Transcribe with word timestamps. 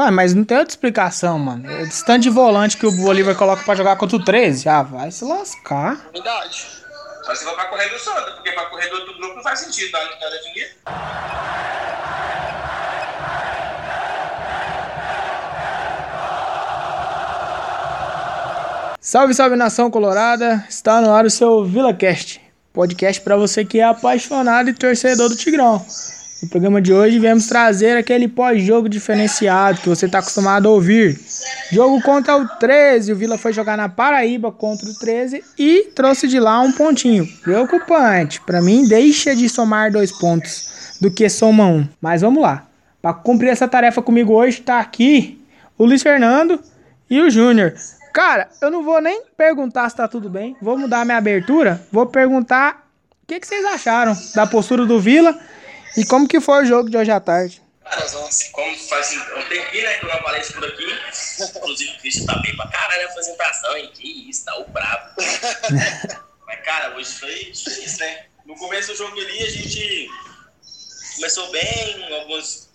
Ah, 0.00 0.12
mas 0.12 0.32
não 0.32 0.44
tem 0.44 0.56
outra 0.56 0.70
explicação, 0.70 1.36
mano. 1.40 1.68
É 1.68 1.82
distante 1.82 2.22
de 2.22 2.30
volante 2.30 2.76
que 2.76 2.86
o 2.86 2.92
Bolívar 2.92 3.34
coloca 3.34 3.64
pra 3.64 3.74
jogar 3.74 3.96
contra 3.96 4.16
o 4.16 4.24
13. 4.24 4.62
Já 4.62 4.80
vai 4.80 5.10
se 5.10 5.24
lascar. 5.24 6.08
Verdade. 6.12 6.66
Só 7.24 7.34
se 7.34 7.44
for 7.44 7.54
pra 7.54 7.64
correr 7.64 7.88
do 7.88 7.98
Santa, 7.98 8.30
porque 8.30 8.52
pra 8.52 8.66
correr 8.66 8.88
do 8.88 9.18
grupo 9.18 9.34
não 9.34 9.42
faz 9.42 9.58
sentido, 9.58 9.90
tá? 9.90 9.98
Não 10.04 10.18
tá 10.20 10.28
definido. 10.30 10.68
Salve, 19.00 19.34
salve 19.34 19.56
nação 19.56 19.90
colorada! 19.90 20.64
Está 20.68 21.00
no 21.00 21.12
ar 21.12 21.24
o 21.24 21.30
seu 21.30 21.64
VilaCast, 21.64 22.40
podcast 22.72 23.20
para 23.20 23.36
você 23.36 23.64
que 23.64 23.80
é 23.80 23.84
apaixonado 23.84 24.70
e 24.70 24.74
torcedor 24.74 25.28
do 25.28 25.36
Tigrão. 25.36 25.84
No 26.40 26.48
programa 26.48 26.80
de 26.80 26.92
hoje 26.92 27.18
viemos 27.18 27.48
trazer 27.48 27.96
aquele 27.96 28.28
pós-jogo 28.28 28.88
diferenciado 28.88 29.80
que 29.80 29.88
você 29.88 30.06
está 30.06 30.20
acostumado 30.20 30.68
a 30.68 30.70
ouvir. 30.70 31.18
Jogo 31.72 32.00
contra 32.00 32.36
o 32.36 32.46
13, 32.46 33.12
o 33.12 33.16
Vila 33.16 33.36
foi 33.36 33.52
jogar 33.52 33.76
na 33.76 33.88
Paraíba 33.88 34.52
contra 34.52 34.88
o 34.88 34.94
13 34.94 35.42
e 35.58 35.90
trouxe 35.96 36.28
de 36.28 36.38
lá 36.38 36.60
um 36.60 36.70
pontinho. 36.70 37.26
Preocupante, 37.42 38.40
para 38.42 38.62
mim 38.62 38.86
deixa 38.86 39.34
de 39.34 39.48
somar 39.48 39.90
dois 39.90 40.12
pontos 40.12 40.96
do 41.00 41.10
que 41.10 41.28
soma 41.28 41.66
um. 41.66 41.88
Mas 42.00 42.22
vamos 42.22 42.40
lá, 42.40 42.68
para 43.02 43.12
cumprir 43.14 43.48
essa 43.48 43.66
tarefa 43.66 44.00
comigo 44.00 44.32
hoje 44.34 44.60
está 44.60 44.78
aqui 44.78 45.44
o 45.76 45.84
Luiz 45.84 46.02
Fernando 46.02 46.60
e 47.10 47.20
o 47.20 47.28
Júnior. 47.28 47.74
Cara, 48.14 48.48
eu 48.62 48.70
não 48.70 48.84
vou 48.84 49.00
nem 49.00 49.22
perguntar 49.36 49.88
se 49.90 49.96
tá 49.96 50.06
tudo 50.06 50.30
bem. 50.30 50.56
Vou 50.62 50.78
mudar 50.78 51.04
minha 51.04 51.18
abertura. 51.18 51.80
Vou 51.90 52.06
perguntar 52.06 52.88
o 53.22 53.26
que, 53.26 53.40
que 53.40 53.46
vocês 53.46 53.64
acharam 53.64 54.16
da 54.34 54.46
postura 54.46 54.86
do 54.86 55.00
Vila 55.00 55.36
e 55.96 56.04
como 56.04 56.28
que 56.28 56.40
foi 56.40 56.62
o 56.62 56.66
jogo 56.66 56.90
de 56.90 56.96
hoje 56.96 57.10
à 57.10 57.20
tarde. 57.20 57.62
Cara, 57.84 58.06
como 58.52 58.76
faz 58.76 59.12
um 59.12 59.42
tempinho, 59.48 59.84
né, 59.84 59.94
que 59.94 60.04
eu 60.04 60.08
não 60.08 60.16
apareço 60.16 60.52
por 60.52 60.64
aqui. 60.64 60.84
Inclusive, 61.56 61.90
o 61.90 61.98
Cristo 62.00 62.26
tá 62.26 62.36
bem 62.40 62.54
pra 62.54 62.68
caralho 62.68 63.04
na 63.04 63.10
apresentação, 63.10 63.76
hein? 63.76 63.90
Que 63.94 64.28
isso, 64.28 64.44
tá 64.44 64.58
o 64.58 64.68
brabo. 64.68 65.14
Mas, 66.46 66.60
cara, 66.64 66.96
hoje 66.96 67.12
foi 67.12 67.50
difícil, 67.50 67.98
né? 68.00 68.26
No 68.44 68.54
começo 68.56 68.92
do 68.92 68.96
jogo 68.96 69.18
ali, 69.18 69.42
a 69.42 69.50
gente 69.50 70.08
começou 71.16 71.50
bem, 71.50 72.14
algumas 72.14 72.68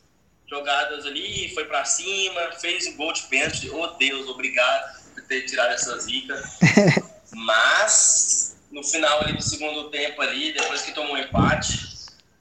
jogadas 0.50 1.06
ali, 1.06 1.54
foi 1.54 1.66
pra 1.66 1.86
cima, 1.86 2.52
fez 2.60 2.88
o 2.88 2.94
gol 2.94 3.14
de 3.14 3.24
pênalti. 3.24 3.70
Oh, 3.70 3.88
Deus, 3.98 4.28
obrigado 4.28 5.04
por 5.14 5.24
ter 5.24 5.46
tirado 5.46 5.74
essa 5.74 5.98
zica. 6.00 6.42
Mas, 7.34 8.56
no 8.72 8.84
final 8.84 9.22
ali 9.22 9.34
do 9.34 9.42
segundo 9.42 9.90
tempo 9.90 10.22
ali, 10.22 10.54
depois 10.54 10.82
que 10.82 10.92
tomou 10.92 11.14
um 11.14 11.18
empate, 11.18 11.93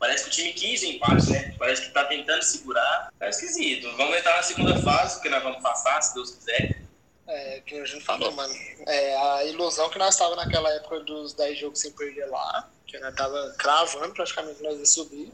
parece 0.02 0.24
que 0.24 0.30
o 0.30 0.32
time 0.32 0.52
quis 0.52 0.82
o 0.82 0.86
empate, 0.86 1.30
né? 1.30 1.54
Parece 1.56 1.82
que 1.82 1.90
tá 1.92 2.04
tentando 2.04 2.42
segurar. 2.42 3.12
Tá 3.20 3.28
esquisito. 3.28 3.88
Vamos 3.96 4.16
entrar 4.16 4.34
na 4.34 4.42
segunda 4.42 4.76
fase, 4.82 5.14
porque 5.14 5.28
nós 5.28 5.40
vamos 5.44 5.62
passar, 5.62 6.02
se 6.02 6.12
Deus 6.12 6.32
quiser. 6.32 6.82
É, 7.28 7.60
que 7.60 7.78
a 7.78 7.84
gente 7.84 8.04
falou, 8.04 8.32
mano. 8.32 8.52
É 8.84 9.16
a 9.16 9.44
ilusão 9.44 9.88
que 9.90 10.00
nós 10.00 10.14
estávamos 10.14 10.44
naquela 10.44 10.68
época 10.74 10.98
dos 11.00 11.34
10 11.34 11.56
jogos 11.56 11.78
sem 11.78 11.92
perder 11.92 12.26
lá, 12.26 12.68
que 12.84 12.98
nós 12.98 13.14
tava 13.14 13.54
cravando 13.56 14.12
praticamente 14.12 14.60
nós 14.60 14.76
ia 14.76 14.86
subir. 14.86 15.32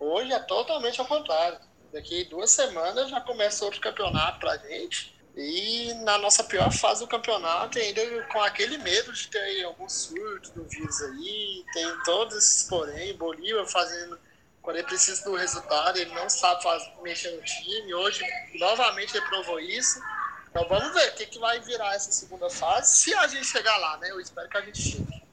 Hoje 0.00 0.32
é 0.32 0.40
totalmente 0.40 1.00
ao 1.00 1.06
contrário. 1.06 1.60
Daqui 1.92 2.24
duas 2.24 2.50
semanas 2.50 3.08
já 3.08 3.20
começa 3.20 3.64
outro 3.64 3.80
campeonato 3.80 4.40
pra 4.40 4.56
gente. 4.56 5.13
E 5.36 5.92
na 6.04 6.16
nossa 6.18 6.44
pior 6.44 6.70
fase 6.72 7.00
do 7.00 7.08
campeonato, 7.08 7.78
ainda 7.78 8.00
com 8.32 8.40
aquele 8.40 8.78
medo 8.78 9.12
de 9.12 9.26
ter 9.28 9.64
algum 9.64 9.88
surto 9.88 10.52
do 10.52 10.64
vírus 10.64 11.02
aí, 11.02 11.64
tem 11.72 11.86
todos 12.04 12.36
esses 12.36 12.62
porém, 12.64 13.16
Bolívar 13.16 13.66
fazendo, 13.66 14.16
quando 14.62 14.76
ele 14.76 14.86
precisa 14.86 15.24
do 15.24 15.34
resultado, 15.34 15.98
ele 15.98 16.14
não 16.14 16.28
sabe 16.30 16.62
fazer, 16.62 16.88
mexer 17.02 17.30
no 17.32 17.42
time, 17.42 17.94
hoje 17.94 18.24
novamente 18.60 19.16
ele 19.16 19.26
provou 19.26 19.58
isso. 19.58 20.00
Então 20.50 20.68
vamos 20.68 20.94
ver 20.94 21.08
o 21.08 21.14
que, 21.14 21.26
que 21.26 21.38
vai 21.40 21.58
virar 21.60 21.96
essa 21.96 22.12
segunda 22.12 22.48
fase, 22.48 22.96
se 22.96 23.12
a 23.14 23.26
gente 23.26 23.44
chegar 23.44 23.76
lá, 23.78 23.98
né? 23.98 24.10
Eu 24.10 24.20
espero 24.20 24.48
que 24.48 24.56
a 24.56 24.60
gente 24.60 24.80
chegue. 24.80 25.24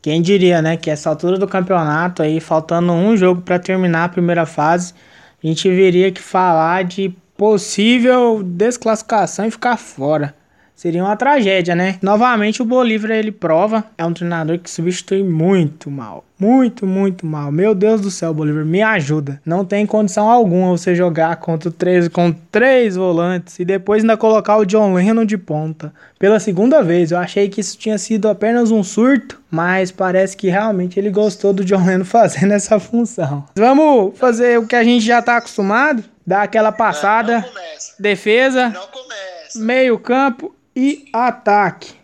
Quem 0.00 0.20
diria, 0.22 0.60
né, 0.62 0.76
que 0.76 0.90
essa 0.90 1.08
altura 1.10 1.38
do 1.38 1.46
campeonato 1.46 2.22
aí, 2.22 2.40
faltando 2.40 2.92
um 2.92 3.16
jogo 3.16 3.42
para 3.42 3.58
terminar 3.58 4.04
a 4.04 4.08
primeira 4.08 4.44
fase, 4.44 4.94
a 5.42 5.46
gente 5.46 5.68
viria 5.68 6.10
que 6.10 6.20
falar 6.20 6.82
de 6.82 7.14
possível 7.36 8.42
desclassificação 8.42 9.46
e 9.46 9.50
ficar 9.50 9.76
fora. 9.76 10.34
Seria 10.74 11.04
uma 11.04 11.16
tragédia, 11.16 11.76
né? 11.76 11.96
Novamente 12.02 12.60
o 12.60 12.64
Bolívar 12.64 13.12
ele 13.12 13.30
prova, 13.30 13.84
é 13.96 14.04
um 14.04 14.12
treinador 14.12 14.58
que 14.58 14.68
substitui 14.68 15.22
muito 15.22 15.88
mal. 15.88 16.24
Muito, 16.36 16.84
muito 16.84 17.24
mal. 17.24 17.52
Meu 17.52 17.72
Deus 17.72 18.00
do 18.00 18.10
céu, 18.10 18.34
Bolívar, 18.34 18.64
me 18.64 18.82
ajuda. 18.82 19.40
Não 19.46 19.64
tem 19.64 19.86
condição 19.86 20.28
alguma 20.28 20.76
você 20.76 20.92
jogar 20.92 21.36
contra 21.36 21.68
o 21.68 21.72
13 21.72 22.10
com 22.10 22.32
três 22.50 22.96
volantes 22.96 23.60
e 23.60 23.64
depois 23.64 24.02
ainda 24.02 24.16
colocar 24.16 24.56
o 24.56 24.64
John 24.64 24.94
Lennon 24.94 25.24
de 25.24 25.38
ponta. 25.38 25.94
Pela 26.18 26.40
segunda 26.40 26.82
vez, 26.82 27.12
eu 27.12 27.18
achei 27.18 27.48
que 27.48 27.60
isso 27.60 27.78
tinha 27.78 27.96
sido 27.96 28.28
apenas 28.28 28.72
um 28.72 28.82
surto, 28.82 29.40
mas 29.48 29.92
parece 29.92 30.36
que 30.36 30.48
realmente 30.48 30.98
ele 30.98 31.10
gostou 31.10 31.52
do 31.52 31.64
John 31.64 31.86
Lennon 31.86 32.02
fazendo 32.04 32.54
essa 32.54 32.80
função. 32.80 33.44
Vamos 33.54 34.18
fazer 34.18 34.58
o 34.58 34.66
que 34.66 34.74
a 34.74 34.82
gente 34.82 35.04
já 35.04 35.22
tá 35.22 35.36
acostumado? 35.36 36.02
Dar 36.26 36.42
aquela 36.42 36.70
passada, 36.72 37.40
Não 37.40 37.52
defesa, 37.98 38.68
Não 38.68 38.86
começa. 38.88 39.58
meio 39.58 39.98
campo 39.98 40.54
e 40.74 41.08
ataque. 41.12 41.94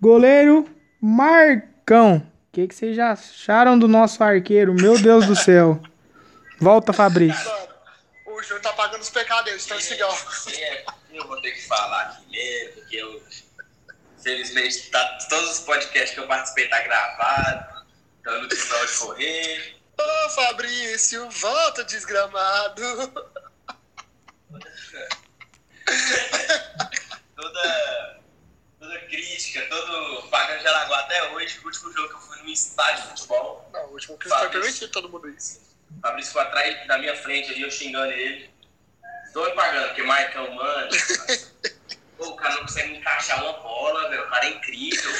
Goleiro 0.00 0.68
Marcão. 1.00 2.16
O 2.16 2.52
que, 2.52 2.66
que 2.68 2.74
vocês 2.74 2.96
já 2.96 3.12
acharam 3.12 3.78
do 3.78 3.86
nosso 3.88 4.22
arqueiro? 4.22 4.74
Meu 4.74 4.98
Deus 4.98 5.26
do 5.26 5.34
céu. 5.36 5.80
Volta, 6.60 6.92
Fabrício. 6.92 7.48
Mano, 7.48 7.68
o 8.26 8.42
Júnior 8.42 8.60
tá 8.60 8.72
pagando 8.72 9.00
os 9.00 9.10
pecados, 9.10 9.64
então 9.64 9.78
cigarro. 9.80 10.16
É, 10.52 10.84
eu 11.12 11.26
vou 11.26 11.40
ter 11.40 11.52
que 11.52 11.66
falar 11.66 12.02
aqui 12.02 12.30
mesmo, 12.30 12.74
porque 12.74 12.96
eu. 12.96 13.22
Felizmente, 14.22 14.90
tá, 14.90 15.18
todos 15.30 15.50
os 15.52 15.60
podcasts 15.60 16.12
que 16.12 16.20
eu 16.20 16.26
participei 16.26 16.68
tá 16.68 16.82
gravado. 16.82 17.84
Então 18.20 18.42
não 18.42 18.48
tem 18.48 18.58
pra 18.58 18.82
onde 18.82 18.92
correr. 18.98 19.77
Ô 19.98 20.28
Fabrício, 20.30 21.28
volta 21.30 21.84
desgramado. 21.84 23.12
Toda. 27.36 28.20
Toda 28.78 28.98
crítica, 29.06 29.66
todo 29.68 30.22
pagando 30.30 30.60
de 30.60 30.68
Alagoas 30.68 31.00
até 31.00 31.30
hoje, 31.32 31.58
o 31.58 31.66
último 31.66 31.92
jogo 31.92 32.08
que 32.08 32.14
eu 32.14 32.20
fui 32.20 32.42
no 32.42 32.48
estádio 32.48 33.02
de 33.02 33.08
futebol. 33.10 33.68
Não, 33.72 33.86
o 33.86 33.92
último 33.92 34.16
que 34.18 34.28
foi 34.28 34.48
permitido 34.48 34.90
todo 34.92 35.08
mundo 35.08 35.28
isso. 35.30 35.60
Fabrício 36.00 36.32
foi 36.32 36.42
atrás 36.42 36.86
da 36.86 36.98
minha 36.98 37.16
frente 37.16 37.50
ali, 37.50 37.62
eu 37.62 37.70
xingando 37.70 38.12
ele. 38.12 38.50
Me 39.34 39.50
pagando, 39.52 39.86
porque 39.88 40.02
Marcão, 40.02 40.50
mano. 40.52 40.90
pô, 42.18 42.28
o 42.28 42.36
cara 42.36 42.54
não 42.54 42.62
consegue 42.62 42.96
encaixar 42.96 43.42
uma 43.42 43.52
bola, 43.54 44.08
velho. 44.10 44.24
O 44.24 44.30
cara 44.30 44.46
é 44.46 44.50
incrível. 44.50 45.12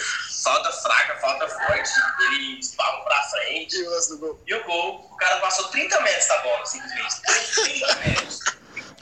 Falta 0.43 0.73
fraca, 0.73 1.17
falta 1.21 1.49
forte. 1.49 1.91
Ele 2.27 2.59
espalma 2.59 3.05
pra 3.05 3.23
frente. 3.25 3.77
E 3.77 3.87
o 3.87 3.91
lance 3.91 4.11
do 4.11 4.19
gol. 4.19 4.41
E 4.47 4.55
o 4.55 4.65
gol, 4.65 5.09
o 5.11 5.17
cara 5.17 5.37
passou 5.41 5.69
30 5.69 6.01
metros 6.01 6.27
da 6.29 6.39
bola, 6.43 6.67
simplesmente. 6.67 7.23
30 7.55 7.95
metros. 7.97 8.41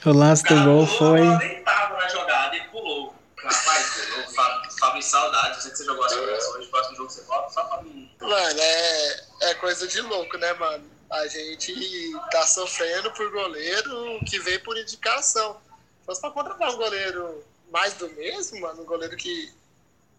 O 0.05 0.11
lance 0.13 0.43
O 0.45 0.47
do 0.47 0.55
gol 0.63 0.87
pulou, 0.87 0.87
foi. 0.87 1.37
nem 1.47 1.63
tava 1.63 1.97
na 1.97 2.07
jogada, 2.07 2.55
ele 2.55 2.65
pulou. 2.69 3.15
Rapaz, 3.37 4.09
eu 4.17 4.33
Fábio, 4.33 4.71
Fábio, 4.79 5.01
saudade. 5.03 5.55
Eu 5.55 5.61
sei 5.61 5.71
que 5.71 5.77
você 5.77 5.85
jogou 5.85 6.05
essa 6.05 6.15
conversa 6.17 6.49
hoje, 6.51 6.67
próximo 6.69 6.97
jogo 6.97 7.09
você 7.09 7.21
volta, 7.23 7.49
só 7.53 7.63
pra 7.65 7.81
mim. 7.83 8.11
Mano, 8.19 8.59
é, 8.59 9.19
é 9.43 9.53
coisa 9.55 9.87
de 9.87 10.01
louco, 10.01 10.37
né, 10.37 10.53
mano? 10.53 10.89
A 11.11 11.27
gente 11.27 12.11
tá 12.31 12.45
sofrendo 12.47 13.11
por 13.13 13.31
goleiro 13.31 14.19
que 14.27 14.39
veio 14.39 14.61
por 14.63 14.77
indicação. 14.77 15.61
Se 15.99 16.05
fosse 16.05 16.19
pra 16.21 16.31
contratar 16.31 16.69
um 16.71 16.77
goleiro 16.77 17.45
mais 17.71 17.93
do 17.93 18.09
mesmo, 18.11 18.59
mano, 18.61 18.81
um 18.81 18.85
goleiro 18.85 19.15
que, 19.17 19.53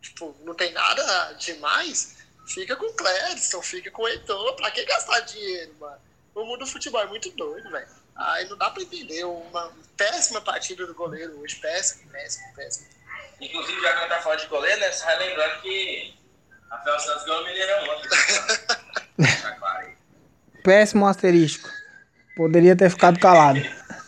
tipo, 0.03 0.35
não 0.45 0.55
tem 0.55 0.73
nada 0.73 1.33
demais, 1.35 2.17
fica 2.47 2.77
com 2.77 2.87
o 2.87 2.93
Clériston, 2.95 3.63
fica 3.63 3.91
com 3.91 4.03
o 4.03 4.09
Heitor. 4.09 4.55
Pra 4.57 4.71
que 4.71 4.85
gastar 4.85 5.21
dinheiro, 5.21 5.75
mano? 5.81 5.97
O 6.35 6.45
mundo 6.45 6.61
do 6.61 6.67
futebol 6.67 7.01
é 7.01 7.07
muito 7.07 7.31
doido, 7.31 7.71
velho. 7.71 7.89
Aí 8.17 8.49
não 8.49 8.57
dá 8.57 8.71
pra 8.71 8.83
entender. 8.83 9.25
Uma 9.25 9.73
péssima 9.97 10.41
partida 10.41 10.87
do 10.87 10.95
goleiro 10.95 11.39
hoje. 11.41 11.57
Péssimo, 11.57 12.09
péssimo, 12.11 12.55
péssimo. 12.55 12.87
Inclusive, 13.41 13.81
já 13.81 13.93
que 13.93 14.01
nós 14.01 14.09
tá 14.09 14.21
falando 14.23 14.41
de 14.41 14.47
goleiro, 14.47 14.81
né? 14.81 14.91
Só 14.93 15.07
relembrando 15.07 15.63
que 15.63 16.15
Rafael 16.71 16.99
Santos 17.01 17.25
ganhou 17.25 17.43
o 17.43 17.47
Mineirão 17.47 17.85
ontem. 17.97 18.09
Péssimo 20.63 21.07
asterístico. 21.07 21.69
Poderia 22.37 22.77
ter 22.77 22.91
ficado 22.91 23.19
calado. 23.19 23.61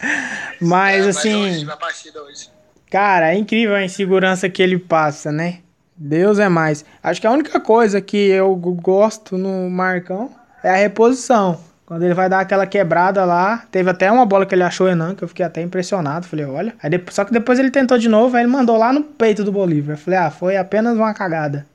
Mas 0.60 1.06
É, 1.06 1.08
assim. 1.08 1.34
hoje, 1.34 1.64
na 1.64 1.76
partida 1.76 2.22
hoje. 2.22 2.50
Cara, 2.90 3.32
é 3.32 3.38
incrível 3.38 3.74
a 3.76 3.84
insegurança 3.84 4.48
que 4.48 4.62
ele 4.62 4.78
passa, 4.78 5.30
né? 5.30 5.58
Deus 5.96 6.38
é 6.38 6.48
mais. 6.48 6.84
Acho 7.02 7.20
que 7.20 7.26
a 7.26 7.30
única 7.30 7.60
coisa 7.60 8.00
que 8.00 8.16
eu 8.16 8.54
gosto 8.56 9.38
no 9.38 9.70
Marcão 9.70 10.30
é 10.64 10.70
a 10.70 10.76
reposição. 10.76 11.60
Quando 11.86 12.04
ele 12.04 12.14
vai 12.14 12.28
dar 12.28 12.40
aquela 12.40 12.66
quebrada 12.66 13.24
lá, 13.24 13.64
teve 13.70 13.90
até 13.90 14.10
uma 14.10 14.24
bola 14.24 14.46
que 14.46 14.54
ele 14.54 14.62
achou 14.62 14.88
Enan, 14.88 15.14
que 15.14 15.22
eu 15.24 15.28
fiquei 15.28 15.44
até 15.44 15.60
impressionado. 15.60 16.26
Falei, 16.26 16.44
olha. 16.46 16.74
Aí 16.82 16.88
depois- 16.88 17.14
só 17.14 17.24
que 17.24 17.32
depois 17.32 17.58
ele 17.58 17.70
tentou 17.70 17.98
de 17.98 18.08
novo, 18.08 18.36
aí 18.36 18.42
ele 18.42 18.50
mandou 18.50 18.76
lá 18.76 18.92
no 18.92 19.02
peito 19.02 19.44
do 19.44 19.52
Bolívar. 19.52 19.94
Eu 19.94 19.98
Falei, 19.98 20.18
ah, 20.18 20.30
foi 20.30 20.56
apenas 20.56 20.96
uma 20.96 21.12
cagada. 21.12 21.66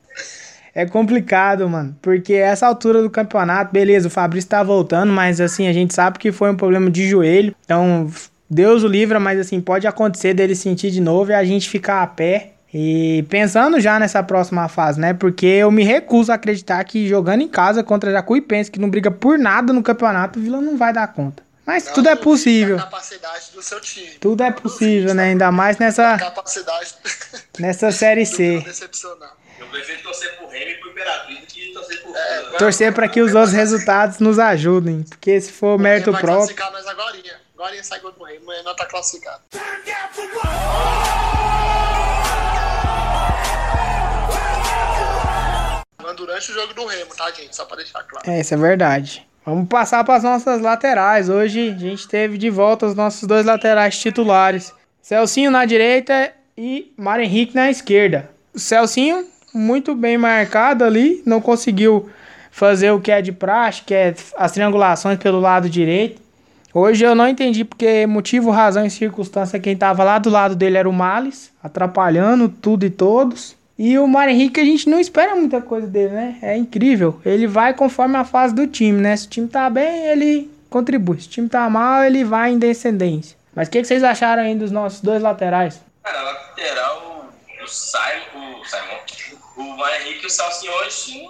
É 0.73 0.85
complicado, 0.85 1.69
mano. 1.69 1.95
Porque 2.01 2.33
essa 2.33 2.65
altura 2.67 3.01
do 3.01 3.09
campeonato, 3.09 3.71
beleza, 3.71 4.07
o 4.07 4.11
Fabrício 4.11 4.49
tá 4.49 4.63
voltando, 4.63 5.11
mas 5.11 5.39
assim, 5.39 5.67
a 5.67 5.73
gente 5.73 5.93
sabe 5.93 6.17
que 6.17 6.31
foi 6.31 6.49
um 6.49 6.55
problema 6.57 6.89
de 6.89 7.07
joelho. 7.07 7.55
Então, 7.63 8.09
Deus 8.49 8.83
o 8.83 8.87
livra, 8.87 9.19
mas 9.19 9.39
assim, 9.39 9.59
pode 9.59 9.87
acontecer 9.87 10.33
dele 10.33 10.55
sentir 10.55 10.91
de 10.91 11.01
novo 11.01 11.31
e 11.31 11.33
a 11.33 11.43
gente 11.43 11.69
ficar 11.69 12.01
a 12.03 12.07
pé. 12.07 12.51
E 12.73 13.23
pensando 13.29 13.79
já 13.79 13.97
nessa 13.97 14.21
próxima 14.21 14.67
fase, 14.67 14.99
né? 14.99 15.13
Porque 15.13 15.45
eu 15.45 15.71
me 15.71 15.83
recuso 15.83 16.31
a 16.31 16.35
acreditar 16.35 16.83
que 16.83 17.07
jogando 17.07 17.41
em 17.41 17.47
casa 17.47 17.81
contra 17.83 18.11
Jacuipense, 18.11 18.69
que 18.69 18.79
não 18.79 18.89
briga 18.89 19.09
por 19.09 19.39
nada 19.39 19.71
no 19.71 19.81
campeonato, 19.81 20.37
o 20.37 20.41
Vila 20.41 20.59
não 20.59 20.75
vai 20.75 20.91
dar 20.91 21.07
conta. 21.07 21.41
Mas 21.65 21.85
Não 21.85 21.93
tudo 21.93 22.09
é 22.09 22.15
possível. 22.15 22.77
capacidade 22.77 23.51
do 23.53 23.61
seu 23.61 23.79
time. 23.79 24.11
Tudo 24.19 24.43
é 24.43 24.51
possível, 24.51 25.15
né? 25.15 25.29
Ainda 25.29 25.51
mais 25.51 25.77
nessa, 25.77 26.15
Capacidade 26.19 26.95
nessa 27.57 27.91
Série 27.91 28.25
C. 28.25 28.57
Eu 29.57 29.67
prefiro 29.67 30.03
torcer 30.03 30.35
pro 30.37 30.47
Remy 30.47 30.71
e 30.71 30.75
pro 30.75 30.91
Imperatriz 30.91 31.39
do 31.39 31.45
que 31.47 31.73
torcer 31.73 32.01
pro 32.01 32.15
É. 32.15 32.57
Torcer 32.57 32.93
para 32.93 33.07
que 33.07 33.21
os 33.21 33.33
outros 33.33 33.53
resultados 33.53 34.19
nos 34.19 34.37
ajudem. 34.37 35.03
Porque 35.03 35.39
se 35.39 35.51
for 35.51 35.79
mérito 35.79 36.11
vai 36.11 36.21
próprio. 36.21 36.55
nós 36.71 36.87
agora. 36.87 37.15
Agora 37.57 37.81
sai 37.81 38.01
gol 38.01 38.11
do 38.11 38.21
Rei, 38.25 38.37
não 38.65 38.75
tá 38.75 38.85
classificado. 38.85 39.41
Durante 46.17 46.51
o 46.51 46.53
jogo 46.53 46.73
do 46.73 46.85
Remo, 46.85 47.15
tá, 47.15 47.31
gente? 47.31 47.55
Só 47.55 47.65
pra 47.65 47.77
deixar 47.77 48.03
claro. 48.03 48.29
É, 48.29 48.41
isso 48.41 48.53
é 48.53 48.57
verdade. 48.57 49.27
Vamos 49.45 49.67
passar 49.69 50.03
para 50.03 50.15
as 50.15 50.23
nossas 50.23 50.61
laterais. 50.61 51.29
Hoje 51.29 51.69
a 51.69 51.77
gente 51.77 52.07
teve 52.07 52.37
de 52.37 52.49
volta 52.49 52.85
os 52.85 52.95
nossos 52.95 53.27
dois 53.27 53.45
laterais 53.45 53.97
titulares. 53.97 54.73
Celcinho 55.01 55.49
na 55.49 55.65
direita 55.65 56.33
e 56.57 56.93
Mário 56.97 57.23
Henrique 57.23 57.55
na 57.55 57.69
esquerda. 57.69 58.29
O 58.53 58.59
Celcinho, 58.59 59.27
muito 59.53 59.95
bem 59.95 60.17
marcado 60.17 60.83
ali, 60.83 61.23
não 61.25 61.39
conseguiu 61.39 62.09
fazer 62.51 62.91
o 62.91 63.01
que 63.01 63.11
é 63.11 63.21
de 63.21 63.31
praxe, 63.31 63.81
que 63.83 63.93
é 63.93 64.13
as 64.37 64.51
triangulações 64.51 65.17
pelo 65.19 65.39
lado 65.39 65.69
direito. 65.69 66.24
Hoje 66.77 67.05
eu 67.05 67.15
não 67.15 67.25
entendi 67.25 67.63
porque 67.63 68.05
motivo, 68.05 68.51
razão 68.51 68.85
e 68.85 68.89
circunstância 68.89 69.57
quem 69.61 69.77
tava 69.77 70.03
lá 70.03 70.19
do 70.19 70.29
lado 70.29 70.57
dele 70.57 70.77
era 70.77 70.89
o 70.89 70.91
Males, 70.91 71.49
atrapalhando 71.63 72.49
tudo 72.49 72.85
e 72.85 72.89
todos. 72.89 73.55
E 73.79 73.97
o 73.97 74.05
Mário 74.05 74.33
Henrique 74.33 74.59
a 74.59 74.65
gente 74.65 74.89
não 74.89 74.99
espera 74.99 75.37
muita 75.37 75.61
coisa 75.61 75.87
dele, 75.87 76.11
né? 76.11 76.37
É 76.41 76.57
incrível. 76.57 77.21
Ele 77.25 77.47
vai 77.47 77.73
conforme 77.73 78.17
a 78.17 78.25
fase 78.25 78.53
do 78.53 78.67
time, 78.67 78.99
né? 78.99 79.15
Se 79.15 79.25
o 79.25 79.29
time 79.29 79.47
tá 79.47 79.69
bem, 79.69 80.07
ele 80.07 80.51
contribui. 80.69 81.21
Se 81.21 81.27
o 81.27 81.31
time 81.31 81.47
tá 81.47 81.69
mal, 81.69 82.03
ele 82.03 82.25
vai 82.25 82.51
em 82.51 82.59
descendência. 82.59 83.37
Mas 83.55 83.69
o 83.69 83.71
que, 83.71 83.79
que 83.79 83.87
vocês 83.87 84.03
acharam 84.03 84.43
aí 84.43 84.53
dos 84.53 84.69
nossos 84.69 84.99
dois 84.99 85.21
laterais? 85.21 85.79
Cara, 86.03 86.23
lateral, 86.23 87.29
o 87.63 87.67
Simon, 87.69 88.59
o 88.59 88.65
Simon, 88.65 89.63
o 89.71 89.77
Mário 89.77 90.01
Henrique 90.01 90.25
e 90.25 90.27
o 90.27 90.29
Salsinho 90.29 90.73
hoje 90.73 91.25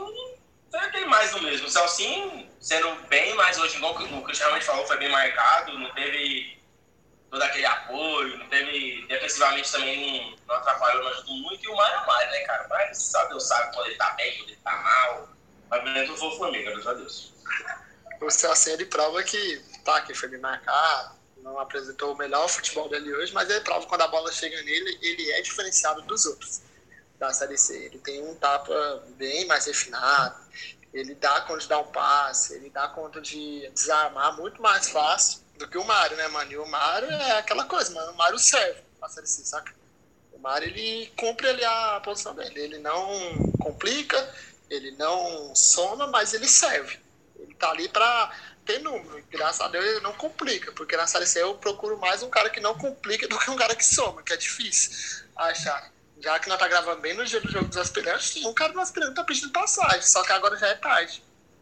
foi 0.72 0.80
aquele 0.80 1.06
mais 1.06 1.30
do 1.30 1.44
mesmo. 1.44 1.68
O 1.68 1.70
Salsinho 1.70 2.32
sendo 2.66 2.96
bem 3.10 3.36
mais 3.36 3.60
hoje, 3.60 3.78
igual 3.78 3.94
o 3.94 4.24
Cristiano 4.24 4.50
realmente 4.50 4.66
falou, 4.66 4.88
foi 4.88 4.98
bem 4.98 5.12
marcado, 5.12 5.78
não 5.78 5.94
teve 5.94 6.58
todo 7.30 7.44
aquele 7.44 7.66
apoio, 7.68 8.40
não 8.40 8.50
teve, 8.50 9.06
defensivamente 9.08 9.72
também 9.72 10.32
não, 10.32 10.38
não 10.48 10.56
atrapalhou, 10.56 11.04
não 11.04 11.12
ajudou 11.12 11.36
muito. 11.36 11.64
E 11.64 11.68
o 11.68 11.76
Mário 11.76 11.96
é 11.96 12.02
o 12.02 12.08
Mário, 12.08 12.32
né, 12.32 12.40
cara? 12.40 12.68
Mas 12.68 12.98
só 12.98 13.24
Deus 13.26 13.48
sabe 13.48 13.72
quando 13.72 13.86
ele 13.86 13.98
tá 13.98 14.10
bem, 14.18 14.36
quando 14.38 14.50
ele 14.50 14.60
tá 14.64 14.72
mal. 14.78 15.30
Mas 15.70 15.84
menos 15.84 16.20
o 16.20 16.38
Flamengo, 16.38 16.66
graças 16.66 16.88
a 16.88 16.94
Deus. 16.94 17.34
O 18.20 18.30
Celso 18.32 18.70
ele 18.72 18.86
prova 18.86 19.22
que 19.22 19.64
tá, 19.84 20.02
que 20.02 20.16
foi 20.16 20.30
bem 20.30 20.40
marcado, 20.40 21.16
não 21.44 21.60
apresentou 21.60 22.14
o 22.14 22.18
melhor 22.18 22.50
futebol 22.50 22.90
dele 22.90 23.14
hoje, 23.14 23.32
mas 23.32 23.48
ele 23.48 23.62
prova 23.62 23.82
que 23.82 23.90
quando 23.90 24.02
a 24.02 24.08
bola 24.08 24.32
chega 24.32 24.60
nele, 24.64 24.98
ele 25.04 25.32
é 25.34 25.42
diferenciado 25.44 26.02
dos 26.02 26.26
outros 26.26 26.62
da 27.20 27.32
Série 27.32 27.58
C. 27.58 27.78
Ele 27.86 28.00
tem 28.00 28.24
um 28.24 28.36
tapa 28.36 29.04
bem 29.18 29.46
mais 29.46 29.66
refinado, 29.66 30.36
ele 30.96 31.14
dá 31.16 31.42
conta 31.42 31.60
de 31.60 31.68
dar 31.68 31.80
um 31.80 31.92
passe, 31.92 32.54
ele 32.54 32.70
dá 32.70 32.88
conta 32.88 33.20
de 33.20 33.70
desarmar 33.74 34.38
muito 34.38 34.62
mais 34.62 34.90
fácil 34.90 35.42
do 35.58 35.68
que 35.68 35.78
o 35.78 35.84
Mário, 35.84 36.16
né, 36.16 36.26
mano? 36.30 36.50
E 36.50 36.58
o 36.58 36.66
Mário 36.66 37.10
é 37.12 37.38
aquela 37.38 37.66
coisa, 37.66 37.94
mano. 37.94 38.14
O 38.14 38.16
Mário 38.16 38.40
serve 38.40 38.82
pra 38.98 39.10
Série 39.10 39.28
saca? 39.28 39.74
O 40.32 40.40
Mário, 40.40 40.70
ele 40.70 41.12
cumpre 41.18 41.50
ali 41.50 41.66
a 41.66 42.00
posição 42.04 42.34
dele. 42.34 42.62
Ele 42.62 42.78
não 42.78 43.06
complica, 43.60 44.34
ele 44.70 44.92
não 44.92 45.54
soma, 45.54 46.08
mas 46.08 46.34
ele 46.34 46.48
serve. 46.48 46.98
Ele 47.38 47.54
tá 47.56 47.72
ali 47.72 47.90
pra 47.90 48.32
ter 48.64 48.80
número. 48.80 49.22
Graças 49.30 49.60
a 49.60 49.68
Deus 49.68 49.84
ele 49.84 50.00
não 50.00 50.14
complica, 50.14 50.72
porque 50.72 50.96
na 50.96 51.08
Série 51.08 51.28
C 51.28 51.42
eu 51.42 51.56
procuro 51.56 51.98
mais 51.98 52.24
um 52.24 52.30
cara 52.30 52.50
que 52.50 52.62
não 52.62 52.78
complica 52.78 53.28
do 53.28 53.38
que 53.38 53.52
um 53.52 53.58
cara 53.58 53.76
que 53.76 53.84
soma, 53.84 54.24
que 54.24 54.32
é 54.32 54.38
difícil 54.38 55.26
achar. 55.36 55.92
Já 56.26 56.40
que 56.40 56.50
nós 56.50 56.58
tá 56.58 56.68
gravando 56.68 57.02
bem 57.02 57.14
no 57.14 57.24
dia 57.24 57.40
do 57.40 57.52
jogo 57.52 57.68
dos 57.68 57.78
aspirantes, 57.78 58.34
tem 58.34 58.48
um 58.48 58.54
cara 58.54 58.74
do 58.74 58.80
aspirante 58.80 59.14
tá 59.14 59.24
pedindo 59.24 59.52
passagem, 59.52 60.02
só 60.02 60.24
que 60.24 60.32
agora 60.32 60.58
já 60.58 60.66
é 60.70 60.74
tarde 60.74 61.22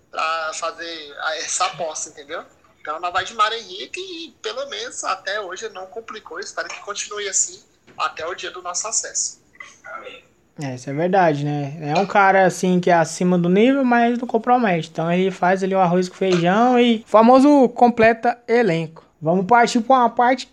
pra 0.10 0.51
fazer 0.54 1.13
essa 1.39 1.65
aposta, 1.65 2.12
entendeu? 2.12 2.45
Então 2.80 2.98
nós 3.01 3.12
vai 3.12 3.25
de 3.25 3.33
Mário 3.33 3.57
Henrique 3.57 4.00
e 4.00 4.31
pelo 4.42 4.65
menos 4.69 5.04
até 5.04 5.42
hoje 5.42 5.68
não 5.68 5.86
complicou. 5.88 6.39
Espero 6.39 6.69
que 6.69 6.80
continue 6.80 7.27
assim 7.27 7.62
até 7.98 8.25
o 8.25 8.33
dia 8.33 8.51
do 8.51 8.62
nosso 8.62 8.88
acesso. 8.88 9.42
Amém. 9.83 10.24
É, 10.62 10.75
isso 10.75 10.89
é 10.89 10.94
verdade, 10.94 11.44
né? 11.44 11.77
É 11.81 12.00
um 12.00 12.06
cara 12.06 12.45
assim 12.45 12.80
que 12.80 12.89
é 12.89 12.94
acima 12.94 13.38
do 13.38 13.50
nível, 13.50 13.83
mas 13.83 14.18
não 14.18 14.25
compromete. 14.25 14.89
Então 14.89 15.12
ele 15.12 15.30
faz 15.30 15.62
ali 15.62 15.75
o 15.75 15.80
arroz 15.80 16.07
com 16.07 16.15
feijão 16.15 16.80
e 16.80 17.00
o 17.00 17.04
famoso 17.06 17.68
completa 17.69 18.42
elenco. 18.48 19.04
Vamos 19.21 19.45
partir 19.45 19.81
para 19.81 19.98
uma 19.98 20.10
parte 20.10 20.48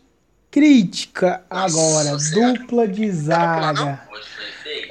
crítica 0.51 1.43
Nossa 1.51 1.65
agora, 1.65 2.19
Senhora. 2.19 2.53
dupla 2.55 2.89
de 2.89 3.07
pular, 3.11 3.75
zaga. 3.75 4.01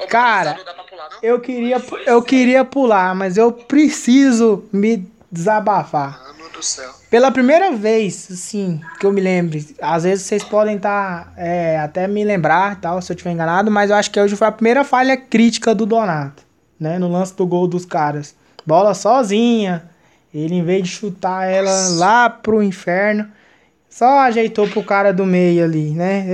Cara, 0.09 0.57
pular? 0.89 1.09
Eu 1.21 1.39
queria, 1.39 1.83
eu 2.05 2.21
queria 2.21 2.65
pular, 2.65 3.13
mas 3.15 3.37
eu 3.37 3.51
preciso 3.51 4.63
me 4.71 5.07
desabafar. 5.31 6.21
Mano 6.37 6.49
do 6.53 6.63
céu. 6.63 6.89
Pela 7.09 7.31
primeira 7.31 7.71
vez, 7.71 8.27
assim, 8.31 8.79
que 8.99 9.05
eu 9.05 9.11
me 9.11 9.19
lembre, 9.19 9.75
às 9.81 10.03
vezes 10.03 10.25
vocês 10.25 10.43
podem 10.43 10.75
estar 10.75 11.33
até 11.83 12.07
me 12.07 12.23
lembrar 12.23 12.79
tal, 12.79 13.01
se 13.01 13.11
eu 13.11 13.15
estiver 13.15 13.31
enganado, 13.31 13.71
mas 13.71 13.89
eu 13.89 13.95
acho 13.95 14.11
que 14.11 14.19
hoje 14.19 14.35
foi 14.35 14.47
a 14.47 14.51
primeira 14.51 14.83
falha 14.83 15.17
crítica 15.17 15.73
do 15.73 15.85
Donato, 15.85 16.43
né? 16.79 16.99
No 16.99 17.11
lance 17.11 17.33
do 17.35 17.47
gol 17.47 17.67
dos 17.67 17.83
caras. 17.85 18.35
Bola 18.65 18.93
sozinha, 18.93 19.89
ele 20.31 20.55
em 20.55 20.63
vez 20.63 20.83
de 20.83 20.89
chutar 20.89 21.45
ela 21.49 21.89
lá 21.97 22.29
pro 22.29 22.61
inferno, 22.61 23.27
só 23.89 24.19
ajeitou 24.19 24.67
pro 24.67 24.83
cara 24.83 25.11
do 25.11 25.25
meio 25.25 25.63
ali, 25.63 25.89
né? 25.89 26.25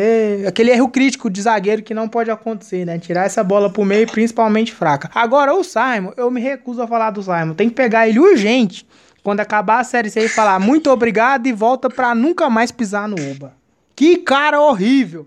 E 0.41 0.47
aquele 0.47 0.71
erro 0.71 0.89
crítico 0.89 1.29
de 1.29 1.41
zagueiro 1.41 1.81
que 1.81 1.93
não 1.93 2.09
pode 2.09 2.29
acontecer, 2.29 2.85
né? 2.85 2.99
Tirar 2.99 3.25
essa 3.25 3.43
bola 3.43 3.71
pro 3.71 3.85
meio, 3.85 4.05
principalmente 4.11 4.73
fraca. 4.73 5.09
Agora, 5.15 5.53
o 5.53 5.63
Simon, 5.63 6.11
eu 6.17 6.29
me 6.29 6.41
recuso 6.41 6.81
a 6.81 6.87
falar 6.87 7.11
do 7.11 7.23
Simon. 7.23 7.53
Tem 7.53 7.69
que 7.69 7.75
pegar 7.75 8.07
ele 8.09 8.19
urgente 8.19 8.85
quando 9.23 9.39
acabar 9.39 9.79
a 9.79 9.83
série 9.85 10.09
C 10.09 10.25
e 10.25 10.29
falar 10.29 10.59
muito 10.59 10.91
obrigado 10.91 11.47
e 11.47 11.53
volta 11.53 11.89
pra 11.89 12.13
nunca 12.13 12.49
mais 12.49 12.71
pisar 12.71 13.07
no 13.07 13.15
Uba. 13.31 13.55
Que 13.95 14.17
cara 14.17 14.59
horrível. 14.59 15.25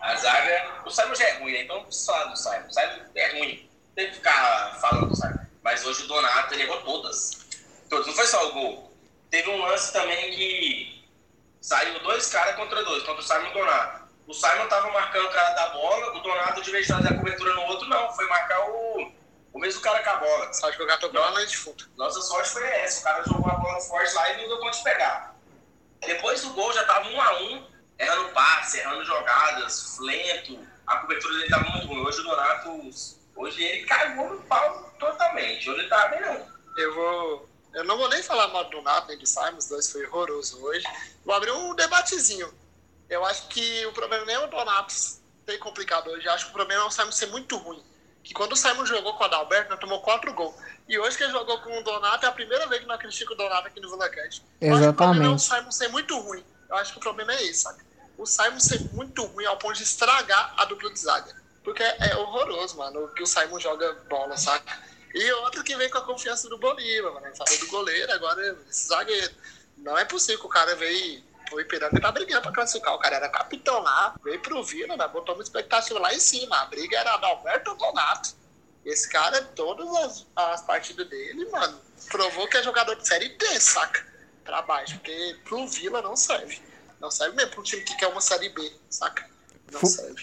A 0.00 0.16
zaga. 0.16 0.76
O 0.86 0.90
Simon 0.90 1.14
já 1.14 1.24
é 1.28 1.38
ruim, 1.38 1.52
né? 1.52 1.62
Então 1.64 1.76
não 1.76 1.84
precisa 1.84 2.12
falar 2.12 2.24
do 2.30 2.36
Simon. 2.38 2.66
O 2.66 2.72
Simon 2.72 3.02
é 3.14 3.38
ruim. 3.38 3.68
Tem 3.94 4.08
que 4.08 4.14
ficar 4.14 4.78
falando 4.80 5.08
do 5.08 5.16
Simon. 5.16 5.38
Mas 5.62 5.84
hoje 5.84 6.04
o 6.04 6.08
Donato, 6.08 6.54
ele 6.54 6.62
errou 6.62 6.80
todas. 6.80 7.46
Todas. 7.90 8.06
Não 8.06 8.14
foi 8.14 8.26
só 8.26 8.48
o 8.48 8.52
gol. 8.52 8.92
Teve 9.30 9.50
um 9.50 9.60
lance 9.60 9.92
também 9.92 10.30
que 10.30 10.95
saiu 11.66 11.98
dois 11.98 12.28
caras 12.28 12.54
contra 12.54 12.84
dois, 12.84 13.02
contra 13.02 13.20
o 13.20 13.26
Simon 13.26 13.46
e 13.46 13.50
o 13.50 13.54
Donato. 13.54 14.06
O 14.28 14.32
Simon 14.32 14.68
tava 14.68 14.88
marcando 14.92 15.26
o 15.26 15.32
cara 15.32 15.50
da 15.50 15.68
bola, 15.70 16.16
o 16.16 16.20
Donato, 16.20 16.62
de 16.62 16.70
vez 16.70 16.86
de 16.86 16.92
fazer 16.92 17.12
a 17.12 17.16
cobertura 17.16 17.54
no 17.54 17.62
outro, 17.62 17.88
não. 17.88 18.08
Foi 18.12 18.24
marcar 18.28 18.70
o, 18.70 19.12
o 19.52 19.58
mesmo 19.58 19.80
cara 19.80 20.00
com 20.00 20.10
a 20.10 20.16
bola. 20.16 20.52
Só 20.52 20.70
jogar 20.70 20.98
tocando 20.98 21.34
na 21.34 21.40
defunta. 21.40 21.84
Nossa 21.96 22.20
sorte 22.20 22.50
foi 22.50 22.64
essa. 22.64 23.00
O 23.00 23.02
cara 23.02 23.24
jogou 23.24 23.50
a 23.50 23.56
bola 23.56 23.80
forte 23.80 24.14
lá 24.14 24.32
e 24.32 24.42
não 24.42 24.48
deu 24.48 24.58
conta 24.58 24.76
de 24.76 24.84
pegar. 24.84 25.34
Depois 26.06 26.40
do 26.42 26.50
gol 26.50 26.72
já 26.72 26.84
tava 26.84 27.08
um 27.08 27.20
a 27.20 27.40
um, 27.40 27.66
errando 27.98 28.28
passe, 28.28 28.78
errando 28.78 29.04
jogadas, 29.04 29.98
lento. 29.98 30.60
A 30.86 30.98
cobertura 30.98 31.34
dele 31.34 31.48
tava 31.48 31.68
muito 31.70 31.88
ruim. 31.88 32.06
Hoje 32.06 32.20
o 32.20 32.24
Donato, 32.24 32.90
hoje 33.34 33.64
ele 33.64 33.86
caiu 33.86 34.14
no 34.14 34.40
pau 34.42 34.94
totalmente. 35.00 35.68
Hoje 35.68 35.80
ele 35.80 35.88
tá 35.88 36.06
bem 36.08 36.20
não. 36.20 36.46
Eu 36.76 36.94
vou. 36.94 37.48
Eu 37.76 37.84
não 37.84 37.98
vou 37.98 38.08
nem 38.08 38.22
falar 38.22 38.48
mal 38.48 38.64
do 38.70 38.80
Nato 38.80 39.08
nem 39.08 39.18
do 39.18 39.26
Simon, 39.26 39.58
os 39.58 39.68
dois 39.68 39.92
foi 39.92 40.06
horroroso 40.06 40.58
hoje. 40.64 40.82
Vou 41.26 41.34
abrir 41.34 41.50
um 41.50 41.74
debatezinho. 41.74 42.50
Eu 43.06 43.22
acho 43.26 43.48
que 43.48 43.84
o 43.84 43.92
problema 43.92 44.24
nem 44.24 44.34
é 44.34 44.38
o 44.38 44.46
Donato 44.46 44.94
ter 45.44 45.58
complicado 45.58 46.08
hoje. 46.08 46.26
Eu 46.26 46.32
acho 46.32 46.46
que 46.46 46.52
o 46.52 46.54
problema 46.54 46.84
é 46.84 46.86
o 46.86 46.90
Simon 46.90 47.12
ser 47.12 47.26
muito 47.26 47.54
ruim. 47.58 47.84
Que 48.24 48.32
quando 48.32 48.52
o 48.52 48.56
Simon 48.56 48.86
jogou 48.86 49.12
com 49.12 49.22
o 49.22 49.26
Adalberto, 49.26 49.68
nós 49.68 49.78
tomou 49.78 50.00
quatro 50.00 50.32
gols. 50.32 50.54
E 50.88 50.98
hoje 50.98 51.18
que 51.18 51.24
ele 51.24 51.32
jogou 51.32 51.60
com 51.60 51.78
o 51.78 51.84
Donato, 51.84 52.24
é 52.24 52.28
a 52.30 52.32
primeira 52.32 52.66
vez 52.66 52.80
que 52.80 52.88
nós 52.88 52.98
criticamos 52.98 53.34
o 53.34 53.46
Donato 53.46 53.68
aqui 53.68 53.78
no 53.78 53.90
VilaCast. 53.90 54.42
Eu 54.58 54.74
acho 54.74 54.82
que 54.82 54.88
o 54.88 54.94
problema 54.94 55.24
é 55.26 55.28
o 55.28 55.34
Exatamente. 55.34 55.60
Simon 55.60 55.70
ser 55.70 55.88
muito 55.88 56.18
ruim. 56.18 56.44
Eu 56.70 56.76
acho 56.76 56.92
que 56.92 56.98
o 56.98 57.02
problema 57.02 57.34
é 57.34 57.42
esse, 57.42 57.60
sabe? 57.60 57.84
O 58.16 58.24
Simon 58.24 58.58
ser 58.58 58.80
muito 58.94 59.22
ruim 59.22 59.44
ao 59.44 59.58
ponto 59.58 59.76
de 59.76 59.82
estragar 59.82 60.54
a 60.56 60.64
dupla 60.64 60.90
de 60.90 60.98
zaga. 60.98 61.36
Porque 61.62 61.82
é 61.82 62.16
horroroso, 62.16 62.78
mano, 62.78 63.06
que 63.08 63.22
o 63.22 63.26
Simon 63.26 63.60
joga 63.60 63.92
bola, 64.08 64.34
saca? 64.38 64.95
E 65.14 65.32
outro 65.32 65.64
que 65.64 65.76
vem 65.76 65.90
com 65.90 65.98
a 65.98 66.04
confiança 66.04 66.48
do 66.48 66.58
Bolívar, 66.58 67.14
mano. 67.14 67.36
Falou 67.36 67.58
do 67.58 67.66
goleiro, 67.68 68.12
agora 68.12 68.58
esse 68.68 68.88
zagueiro. 68.88 69.34
Não 69.76 69.96
é 69.96 70.04
possível 70.04 70.40
que 70.40 70.46
o 70.46 70.50
cara 70.50 70.74
veio. 70.76 71.24
O 71.52 71.60
Ipiranga 71.60 72.00
tá 72.00 72.10
brigando 72.10 72.42
pra 72.42 72.52
classificar. 72.52 72.94
O 72.94 72.98
cara 72.98 73.16
era 73.16 73.28
capitão 73.28 73.80
lá, 73.80 74.14
veio 74.22 74.40
pro 74.40 74.64
Vila, 74.64 74.96
né? 74.96 75.08
botou 75.08 75.34
uma 75.34 75.42
expectativa 75.42 75.98
lá 75.98 76.12
em 76.12 76.18
cima. 76.18 76.60
A 76.60 76.66
briga 76.66 76.98
era 76.98 77.14
Adalberto 77.14 77.70
ou 77.70 77.76
Donato. 77.76 78.34
Esse 78.84 79.08
cara, 79.08 79.42
todas 79.54 79.88
as, 79.96 80.26
as 80.34 80.62
partidas 80.62 81.08
dele, 81.08 81.48
mano, 81.50 81.80
provou 82.08 82.48
que 82.48 82.56
é 82.56 82.62
jogador 82.62 82.94
de 82.96 83.06
série 83.06 83.30
D, 83.30 83.60
saca? 83.60 84.06
Pra 84.44 84.62
baixo, 84.62 84.94
porque 84.96 85.36
pro 85.44 85.66
Vila 85.66 86.02
não 86.02 86.16
serve. 86.16 86.62
Não 87.00 87.10
serve 87.10 87.36
mesmo 87.36 87.50
para 87.50 87.60
um 87.60 87.64
time 87.64 87.82
que 87.82 87.96
quer 87.96 88.08
uma 88.08 88.20
Série 88.20 88.48
B, 88.48 88.72
saca? 88.88 89.28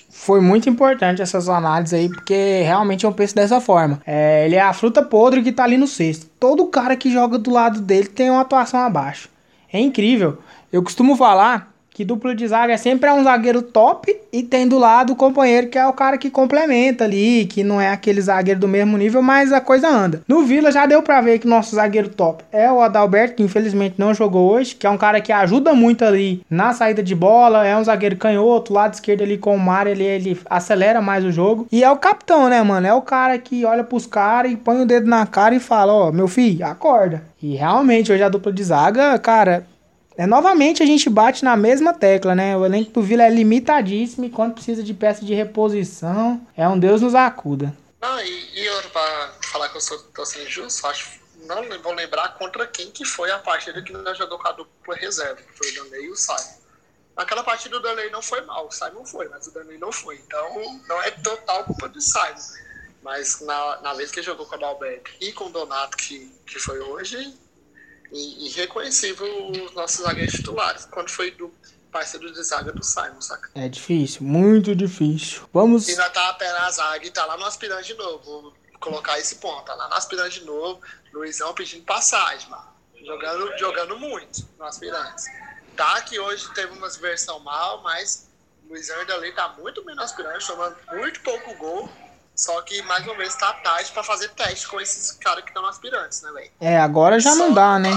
Foi 0.09 0.39
muito 0.39 0.69
importante 0.69 1.21
essas 1.21 1.49
análises 1.49 1.93
aí, 1.93 2.09
porque 2.09 2.61
realmente 2.63 3.03
eu 3.03 3.11
penso 3.11 3.35
dessa 3.35 3.59
forma. 3.59 4.01
É, 4.05 4.45
ele 4.45 4.55
é 4.55 4.61
a 4.61 4.73
fruta 4.73 5.03
podre 5.03 5.43
que 5.43 5.51
tá 5.51 5.63
ali 5.63 5.77
no 5.77 5.87
cesto. 5.87 6.27
Todo 6.39 6.67
cara 6.67 6.95
que 6.95 7.11
joga 7.11 7.37
do 7.37 7.51
lado 7.51 7.81
dele 7.81 8.07
tem 8.07 8.29
uma 8.29 8.41
atuação 8.41 8.79
abaixo. 8.79 9.29
É 9.71 9.79
incrível. 9.79 10.37
Eu 10.71 10.81
costumo 10.81 11.15
falar 11.15 11.72
que 11.93 12.03
dupla 12.03 12.33
de 12.33 12.47
zaga 12.47 12.73
é 12.73 12.77
sempre 12.77 13.09
um 13.11 13.23
zagueiro 13.23 13.61
top 13.61 14.15
e 14.31 14.41
tem 14.41 14.67
do 14.67 14.79
lado 14.79 15.13
o 15.13 15.15
companheiro 15.15 15.67
que 15.67 15.77
é 15.77 15.85
o 15.85 15.93
cara 15.93 16.17
que 16.17 16.29
complementa 16.29 17.03
ali, 17.03 17.45
que 17.45 17.63
não 17.63 17.79
é 17.79 17.91
aquele 17.91 18.19
zagueiro 18.19 18.59
do 18.59 18.67
mesmo 18.67 18.97
nível, 18.97 19.21
mas 19.21 19.53
a 19.53 19.61
coisa 19.61 19.87
anda. 19.87 20.23
No 20.27 20.43
Vila 20.43 20.71
já 20.71 20.85
deu 20.85 21.03
pra 21.03 21.21
ver 21.21 21.39
que 21.39 21.47
nosso 21.47 21.75
zagueiro 21.75 22.09
top 22.09 22.43
é 22.51 22.71
o 22.71 22.81
Adalberto, 22.81 23.35
que 23.35 23.43
infelizmente 23.43 23.95
não 23.97 24.13
jogou 24.13 24.51
hoje, 24.51 24.75
que 24.75 24.87
é 24.87 24.89
um 24.89 24.97
cara 24.97 25.21
que 25.21 25.31
ajuda 25.31 25.73
muito 25.73 26.03
ali 26.03 26.43
na 26.49 26.73
saída 26.73 27.03
de 27.03 27.13
bola, 27.13 27.65
é 27.65 27.77
um 27.77 27.83
zagueiro 27.83 28.17
canhoto, 28.17 28.73
lado 28.73 28.95
esquerdo 28.95 29.21
ali 29.21 29.37
com 29.37 29.55
o 29.55 29.59
Mário, 29.59 29.91
ele, 29.91 30.03
ele 30.03 30.39
acelera 30.49 31.01
mais 31.01 31.23
o 31.23 31.31
jogo. 31.31 31.67
E 31.71 31.83
é 31.83 31.91
o 31.91 31.97
capitão, 31.97 32.49
né, 32.49 32.61
mano? 32.63 32.87
É 32.87 32.93
o 32.93 33.01
cara 33.01 33.37
que 33.37 33.65
olha 33.65 33.83
pros 33.83 34.07
caras 34.07 34.51
e 34.51 34.55
põe 34.55 34.81
o 34.81 34.85
dedo 34.85 35.07
na 35.07 35.25
cara 35.27 35.53
e 35.53 35.59
fala, 35.59 35.93
ó, 35.93 36.11
meu 36.11 36.27
filho, 36.27 36.65
acorda. 36.65 37.21
E 37.41 37.55
realmente, 37.55 38.11
hoje 38.11 38.23
a 38.23 38.29
dupla 38.29 38.51
de 38.51 38.63
zaga, 38.63 39.19
cara, 39.19 39.65
é, 40.17 40.27
novamente 40.27 40.83
a 40.83 40.85
gente 40.85 41.09
bate 41.09 41.43
na 41.43 41.55
mesma 41.55 41.93
tecla, 41.93 42.35
né? 42.35 42.55
O 42.55 42.65
elenco 42.65 42.91
do 42.91 43.01
Vila 43.01 43.23
é 43.23 43.29
limitadíssimo 43.29 44.25
e 44.25 44.29
quando 44.29 44.53
precisa 44.53 44.83
de 44.83 44.93
peça 44.93 45.25
de 45.25 45.33
reposição, 45.33 46.45
é 46.55 46.67
um 46.67 46.77
Deus 46.77 47.01
nos 47.01 47.15
acuda. 47.15 47.75
E, 48.23 48.61
e 48.61 48.69
outro, 48.69 48.89
pra 48.89 49.33
falar 49.45 49.69
que 49.69 49.77
eu 49.77 49.81
sou, 49.81 49.97
tô 50.13 50.25
sendo 50.25 50.45
injusto, 50.45 50.85
acho 50.87 51.23
não 51.45 51.81
vou 51.81 51.93
lembrar 51.93 52.37
contra 52.37 52.65
quem 52.67 52.91
que 52.91 53.05
foi 53.05 53.31
a 53.31 53.39
partida 53.39 53.81
que 53.81 53.91
nós 53.93 54.17
jogou 54.17 54.39
com 54.39 54.47
a 54.47 54.51
dupla 54.51 54.95
reserva, 54.95 55.41
que 55.41 55.57
foi 55.57 55.71
o 55.71 55.83
Danley 55.83 56.05
e 56.05 56.11
o 56.11 56.15
Simon. 56.15 56.63
Naquela 57.15 57.43
partida 57.43 57.77
o 57.77 57.79
Danley 57.79 58.09
não 58.09 58.21
foi 58.21 58.41
mal, 58.41 58.67
o 58.67 58.71
Simon 58.71 59.05
foi, 59.05 59.27
mas 59.29 59.47
o 59.47 59.51
Danley 59.51 59.77
não 59.77 59.91
foi. 59.91 60.15
Então 60.15 60.81
não 60.87 61.01
é 61.01 61.11
total 61.11 61.63
culpa 61.65 61.89
do 61.89 62.01
Simon. 62.01 62.63
Mas 63.01 63.41
na, 63.41 63.81
na 63.81 63.93
vez 63.93 64.11
que 64.11 64.21
jogou 64.21 64.45
com 64.45 64.53
o 64.53 64.55
Adalberto 64.55 65.11
e 65.19 65.33
com 65.33 65.45
o 65.45 65.49
Donato, 65.49 65.97
que, 65.97 66.31
que 66.45 66.57
foi 66.57 66.79
hoje, 66.79 67.37
irreconhecível 68.13 69.27
os 69.49 69.73
nossos 69.73 70.03
zagueiros 70.03 70.33
titulares, 70.33 70.85
quando 70.85 71.09
foi 71.09 71.31
do 71.31 71.53
parceiro 71.91 72.31
de 72.31 72.43
zaga 72.43 72.71
do 72.71 72.83
Simon, 72.83 73.21
saca? 73.21 73.49
É 73.55 73.67
difícil, 73.67 74.23
muito 74.23 74.75
difícil. 74.75 75.47
Vamos. 75.53 75.87
E 75.87 75.95
nós 75.95 76.11
tá 76.11 76.29
a 76.29 76.33
pé 76.33 76.51
na 76.51 76.71
zaga 76.71 77.05
e 77.05 77.11
tá 77.11 77.25
lá 77.25 77.37
no 77.37 77.45
aspirante 77.45 77.87
de 77.87 77.93
novo. 77.93 78.23
Vou 78.23 78.53
colocar 78.79 79.19
esse 79.19 79.35
ponto. 79.35 79.63
Tá 79.65 79.75
lá 79.75 79.87
no 79.87 79.93
aspirante 79.93 80.39
de 80.39 80.45
novo. 80.45 80.81
Luizão 81.13 81.53
pedindo 81.53 81.85
passagem, 81.85 82.49
mano. 82.49 82.73
Jogando, 83.05 83.57
jogando 83.57 83.99
muito 83.99 84.47
no 84.57 84.65
aspirante. 84.65 85.23
Tá 85.75 86.01
que 86.01 86.19
hoje 86.19 86.51
teve 86.53 86.73
umas 86.73 86.97
versão 86.97 87.39
mal, 87.39 87.81
mas 87.81 88.29
Luizão 88.67 88.97
ainda 88.99 89.13
ali 89.15 89.31
tá 89.31 89.49
muito 89.59 89.83
bem 89.83 89.95
no 89.95 90.01
aspirante, 90.01 90.47
tomando 90.47 90.75
muito 90.93 91.21
pouco 91.21 91.53
gol. 91.55 91.89
Só 92.35 92.61
que, 92.61 92.81
mais 92.83 93.03
uma 93.05 93.15
vez, 93.15 93.35
tá 93.35 93.53
tarde 93.53 93.91
pra 93.91 94.03
fazer 94.03 94.29
teste 94.29 94.67
com 94.67 94.81
esses 94.81 95.11
caras 95.11 95.43
que 95.43 95.51
estão 95.51 95.65
aspirantes, 95.65 96.21
né, 96.21 96.31
velho? 96.31 96.51
É, 96.59 96.79
agora 96.79 97.19
já 97.19 97.35
não 97.35 97.53
dá, 97.53 97.77
né? 97.77 97.91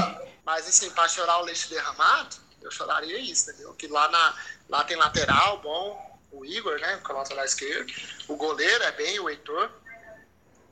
Mas 0.45 0.69
assim, 0.69 0.91
pra 0.91 1.09
chorar 1.09 1.39
o 1.39 1.45
leite 1.45 1.69
derramado, 1.71 2.37
eu 2.63 2.71
choraria 2.71 3.19
isso, 3.19 3.51
entendeu? 3.51 3.73
Que 3.75 3.89
lá, 3.89 4.09
na, 4.09 4.35
lá 4.69 4.85
tem 4.85 4.97
lateral 4.97 5.59
bom, 5.61 6.21
o 6.31 6.45
Igor, 6.45 6.79
né? 6.79 6.99
Com 6.99 7.13
a 7.13 7.17
lateral 7.17 7.45
esquerda. 7.45 7.93
O 8.29 8.37
goleiro 8.37 8.85
é 8.85 8.93
bem, 8.93 9.19
o 9.19 9.29
Heitor. 9.29 9.71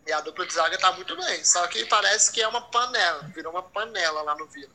E 0.06 0.12
a 0.12 0.20
dupla 0.20 0.46
de 0.46 0.52
zaga 0.52 0.76
tá 0.78 0.92
muito 0.92 1.16
bem. 1.16 1.44
Só 1.44 1.66
que 1.66 1.86
parece 1.86 2.30
que 2.30 2.42
é 2.42 2.46
uma 2.46 2.60
panela. 2.60 3.22
Virou 3.34 3.52
uma 3.52 3.62
panela 3.62 4.20
lá 4.22 4.34
no 4.34 4.46
Vila. 4.46 4.72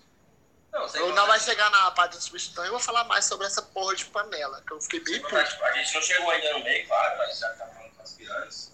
Não, 0.71 0.87
Eu 0.95 1.13
não 1.13 1.27
vai 1.27 1.39
chegar 1.39 1.69
na 1.69 1.91
parte 1.91 2.17
de 2.17 2.23
substituição 2.23 2.63
eu 2.65 2.71
vou 2.71 2.79
falar 2.79 3.03
mais 3.05 3.25
sobre 3.25 3.45
essa 3.45 3.61
porra 3.61 3.95
de 3.95 4.05
panela. 4.05 4.61
Que 4.65 4.73
eu 4.73 4.81
fiquei 4.81 4.99
bem 4.99 5.21
puto. 5.21 5.35
a 5.35 5.73
gente 5.73 5.93
não 5.93 6.01
chegou 6.01 6.29
ainda 6.31 6.53
no 6.53 6.63
meio, 6.63 6.87
claro, 6.87 7.17
mas 7.17 7.39
já 7.39 7.49
tá 7.53 7.67
falando 7.67 7.91
com 7.95 8.01
as 8.01 8.13
piranhas. 8.13 8.71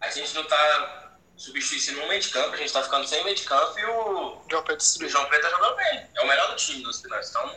A 0.00 0.10
gente 0.10 0.34
não 0.34 0.44
tá 0.44 1.12
substituindo 1.36 2.02
um 2.02 2.08
meio 2.08 2.20
de 2.20 2.28
campo, 2.28 2.50
a 2.52 2.56
gente 2.56 2.72
tá 2.72 2.82
ficando 2.82 3.06
sem 3.06 3.22
meio 3.24 3.36
de 3.36 3.42
campo 3.42 3.78
e 3.78 3.84
o, 3.84 4.38
João 4.50 4.62
Pedro 4.62 4.84
o. 4.84 5.08
João 5.08 5.24
Pedro 5.26 5.42
tá 5.42 5.56
jogando 5.56 5.76
bem. 5.76 6.06
É 6.16 6.24
o 6.24 6.28
melhor 6.28 6.48
do 6.50 6.56
time 6.56 6.82
dos 6.82 7.00
piranhas. 7.00 7.30
Então, 7.30 7.50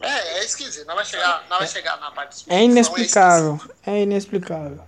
É, 0.00 0.38
é 0.38 0.44
esquisito. 0.44 0.86
Não 0.86 0.94
vai 0.94 1.04
chegar, 1.04 1.44
não 1.48 1.58
vai 1.58 1.68
chegar 1.68 2.00
na 2.00 2.10
parte 2.10 2.30
de 2.30 2.36
substituição. 2.36 2.58
É 2.58 2.64
inexplicável. 2.64 3.60
É 3.86 4.02
inexplicável. 4.02 4.80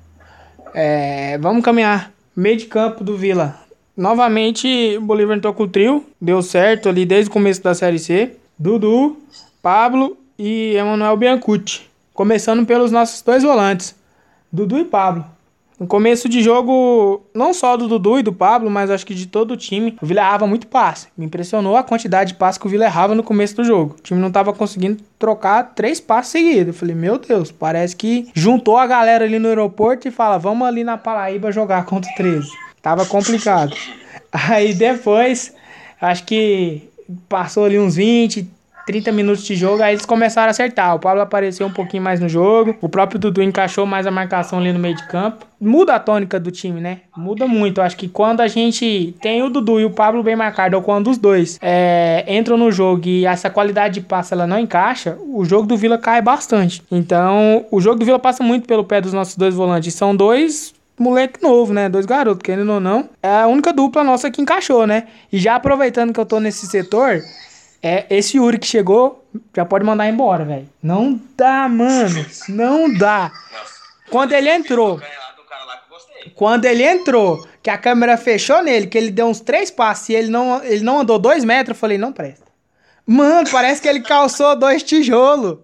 É, 0.75 1.39
vamos 1.39 1.65
caminhar. 1.65 2.13
Meio 2.35 2.57
de 2.57 2.67
campo 2.67 3.05
do 3.05 3.17
Vila. 3.17 3.61
Novamente, 3.97 4.97
o 4.97 5.01
Bolívar 5.03 5.37
entrou 5.37 5.55
com 5.55 5.63
o 5.63 5.69
trio. 5.69 6.05
Deu 6.21 6.43
certo 6.43 6.89
ali 6.89 7.07
desde 7.07 7.31
o 7.31 7.33
começo 7.33 7.63
da 7.63 7.75
Série 7.75 7.99
C. 7.99 8.37
Dudu, 8.59 9.23
Pablo 9.63 10.17
e 10.39 10.75
Emanuel 10.75 11.17
Biancucci. 11.17 11.89
Começando 12.13 12.67
pelos 12.67 12.91
nossos 12.91 13.23
dois 13.23 13.43
volantes. 13.43 13.95
Dudu 14.51 14.79
e 14.79 14.85
Pablo. 14.85 15.25
No 15.79 15.89
começo 15.89 16.29
de 16.29 16.41
jogo, 16.41 17.23
não 17.35 17.53
só 17.53 17.77
do 17.77 17.89
Dudu 17.89 18.19
e 18.19 18.23
do 18.23 18.33
Pablo, 18.33 18.71
mas 18.71 18.91
acho 18.91 19.05
que 19.05 19.15
de 19.15 19.27
todo 19.27 19.53
o 19.53 19.57
time, 19.57 19.97
o 20.01 20.07
Vila 20.07 20.21
errava 20.21 20.47
muito 20.47 20.69
passe. 20.69 21.09
Me 21.19 21.27
impressionou 21.27 21.77
a 21.77 21.83
quantidade 21.83 22.33
de 22.33 22.39
passes 22.39 22.59
que 22.59 22.67
o 22.67 22.71
Vila 22.71 22.85
errava 22.85 23.15
no 23.15 23.25
começo 23.25 23.57
do 23.57 23.65
jogo. 23.65 23.97
O 23.99 24.03
time 24.03 24.21
não 24.21 24.31
tava 24.31 24.53
conseguindo 24.53 25.03
trocar 25.19 25.75
três 25.75 26.01
passes 26.01 26.31
seguidos. 26.31 26.69
Eu 26.69 26.75
falei, 26.75 26.95
meu 26.95 27.19
Deus, 27.19 27.51
parece 27.51 27.97
que 27.97 28.29
juntou 28.35 28.79
a 28.79 28.87
galera 28.87 29.25
ali 29.25 29.39
no 29.39 29.49
aeroporto 29.49 30.07
e 30.07 30.13
fala, 30.13 30.39
vamos 30.39 30.67
ali 30.67 30.85
na 30.85 30.97
Paraíba 30.97 31.51
jogar 31.51 31.85
contra 31.85 32.11
o 32.11 32.15
13. 32.15 32.49
Tava 32.81 33.05
complicado. 33.05 33.75
Aí 34.33 34.75
depois, 34.75 35.55
acho 36.01 36.25
que 36.25 36.89
passou 37.29 37.65
ali 37.65 37.79
uns 37.79 37.97
20, 37.97 38.49
30 38.87 39.13
minutos 39.13 39.45
de 39.45 39.55
jogo, 39.55 39.83
aí 39.83 39.95
eles 39.95 40.05
começaram 40.05 40.49
a 40.49 40.51
acertar. 40.51 40.95
O 40.95 40.99
Pablo 40.99 41.23
apareceu 41.23 41.67
um 41.67 41.73
pouquinho 41.73 42.03
mais 42.03 42.21
no 42.21 42.29
jogo. 42.29 42.77
O 42.81 42.89
próprio 42.89 43.19
Dudu 43.19 43.43
encaixou 43.43 43.87
mais 43.87 44.07
a 44.07 44.11
marcação 44.11 44.59
ali 44.59 44.73
no 44.73 44.79
meio 44.79 44.95
de 44.95 45.07
campo. 45.09 45.47
Muda 45.65 45.95
a 45.95 45.99
tônica 45.99 46.39
do 46.39 46.51
time, 46.51 46.81
né? 46.81 47.01
Muda 47.17 47.47
muito. 47.47 47.81
Eu 47.81 47.85
acho 47.85 47.97
que 47.97 48.07
quando 48.07 48.41
a 48.41 48.49
gente 48.49 49.15
tem 49.23 49.43
o 49.43 49.49
Dudu 49.49 49.81
e 49.81 49.85
o 49.85 49.91
Pablo 49.91 50.23
bem 50.23 50.37
marcado, 50.37 50.77
ou 50.77 50.83
quando 50.83 51.11
os 51.11 51.17
dois 51.17 51.59
é, 51.63 52.25
entram 52.29 52.57
no 52.57 52.71
jogo 52.71 53.07
e 53.07 53.25
essa 53.25 53.49
qualidade 53.49 53.95
de 53.95 54.01
passe 54.03 54.35
ela 54.35 54.47
não 54.47 54.59
encaixa, 54.59 55.17
o 55.27 55.45
jogo 55.45 55.67
do 55.67 55.77
Vila 55.77 55.97
cai 55.97 56.21
bastante. 56.21 56.83
Então, 56.91 57.65
o 57.71 57.81
jogo 57.81 57.99
do 57.99 58.05
Vila 58.05 58.19
passa 58.19 58.45
muito 58.45 58.67
pelo 58.67 58.85
pé 58.85 59.01
dos 59.01 59.13
nossos 59.13 59.37
dois 59.37 59.55
volantes. 59.55 59.95
São 59.95 60.15
dois 60.15 60.75
moleque 60.99 61.43
novo, 61.43 61.73
né? 61.73 61.89
Dois 61.89 62.07
garotos, 62.07 62.43
querendo 62.43 62.73
ou 62.73 62.81
não. 62.81 63.09
É 63.23 63.43
a 63.43 63.47
única 63.47 63.73
dupla 63.73 64.05
nossa 64.05 64.31
que 64.31 64.43
encaixou, 64.43 64.87
né? 64.87 65.05
E 65.33 65.39
já 65.39 65.57
aproveitando 65.57 66.13
que 66.13 66.21
eu 66.21 66.27
tô 66.27 66.39
nesse 66.41 66.67
setor, 66.67 67.23
é 67.83 68.07
esse 68.11 68.37
Yuri 68.37 68.59
que 68.59 68.67
chegou, 68.67 69.25
já 69.55 69.65
pode 69.65 69.85
mandar 69.85 70.09
embora, 70.09 70.45
velho. 70.45 70.69
Não 70.83 71.21
dá, 71.37 71.69
mano. 71.69 72.25
Não 72.49 72.93
dá. 72.93 73.33
Quando 74.11 74.33
ele 74.33 74.51
entrou, 74.51 75.01
quando 76.35 76.65
ele 76.65 76.83
entrou, 76.83 77.47
que 77.63 77.71
a 77.71 77.79
câmera 77.79 78.17
fechou 78.17 78.63
nele, 78.63 78.87
que 78.87 78.97
ele 78.97 79.11
deu 79.11 79.27
uns 79.27 79.41
três 79.41 79.71
passos 79.71 80.09
e 80.09 80.15
ele 80.15 80.29
não, 80.29 80.63
ele 80.63 80.85
não 80.85 81.01
andou 81.01 81.19
dois 81.19 81.45
metros, 81.45 81.77
eu 81.77 81.81
falei, 81.81 81.99
não 81.99 82.13
presta. 82.13 82.45
Mano, 83.07 83.49
parece 83.51 83.83
que 83.83 83.89
ele 83.89 84.01
calçou 84.01 84.57
dois 84.57 84.83
tijolos. 84.83 85.59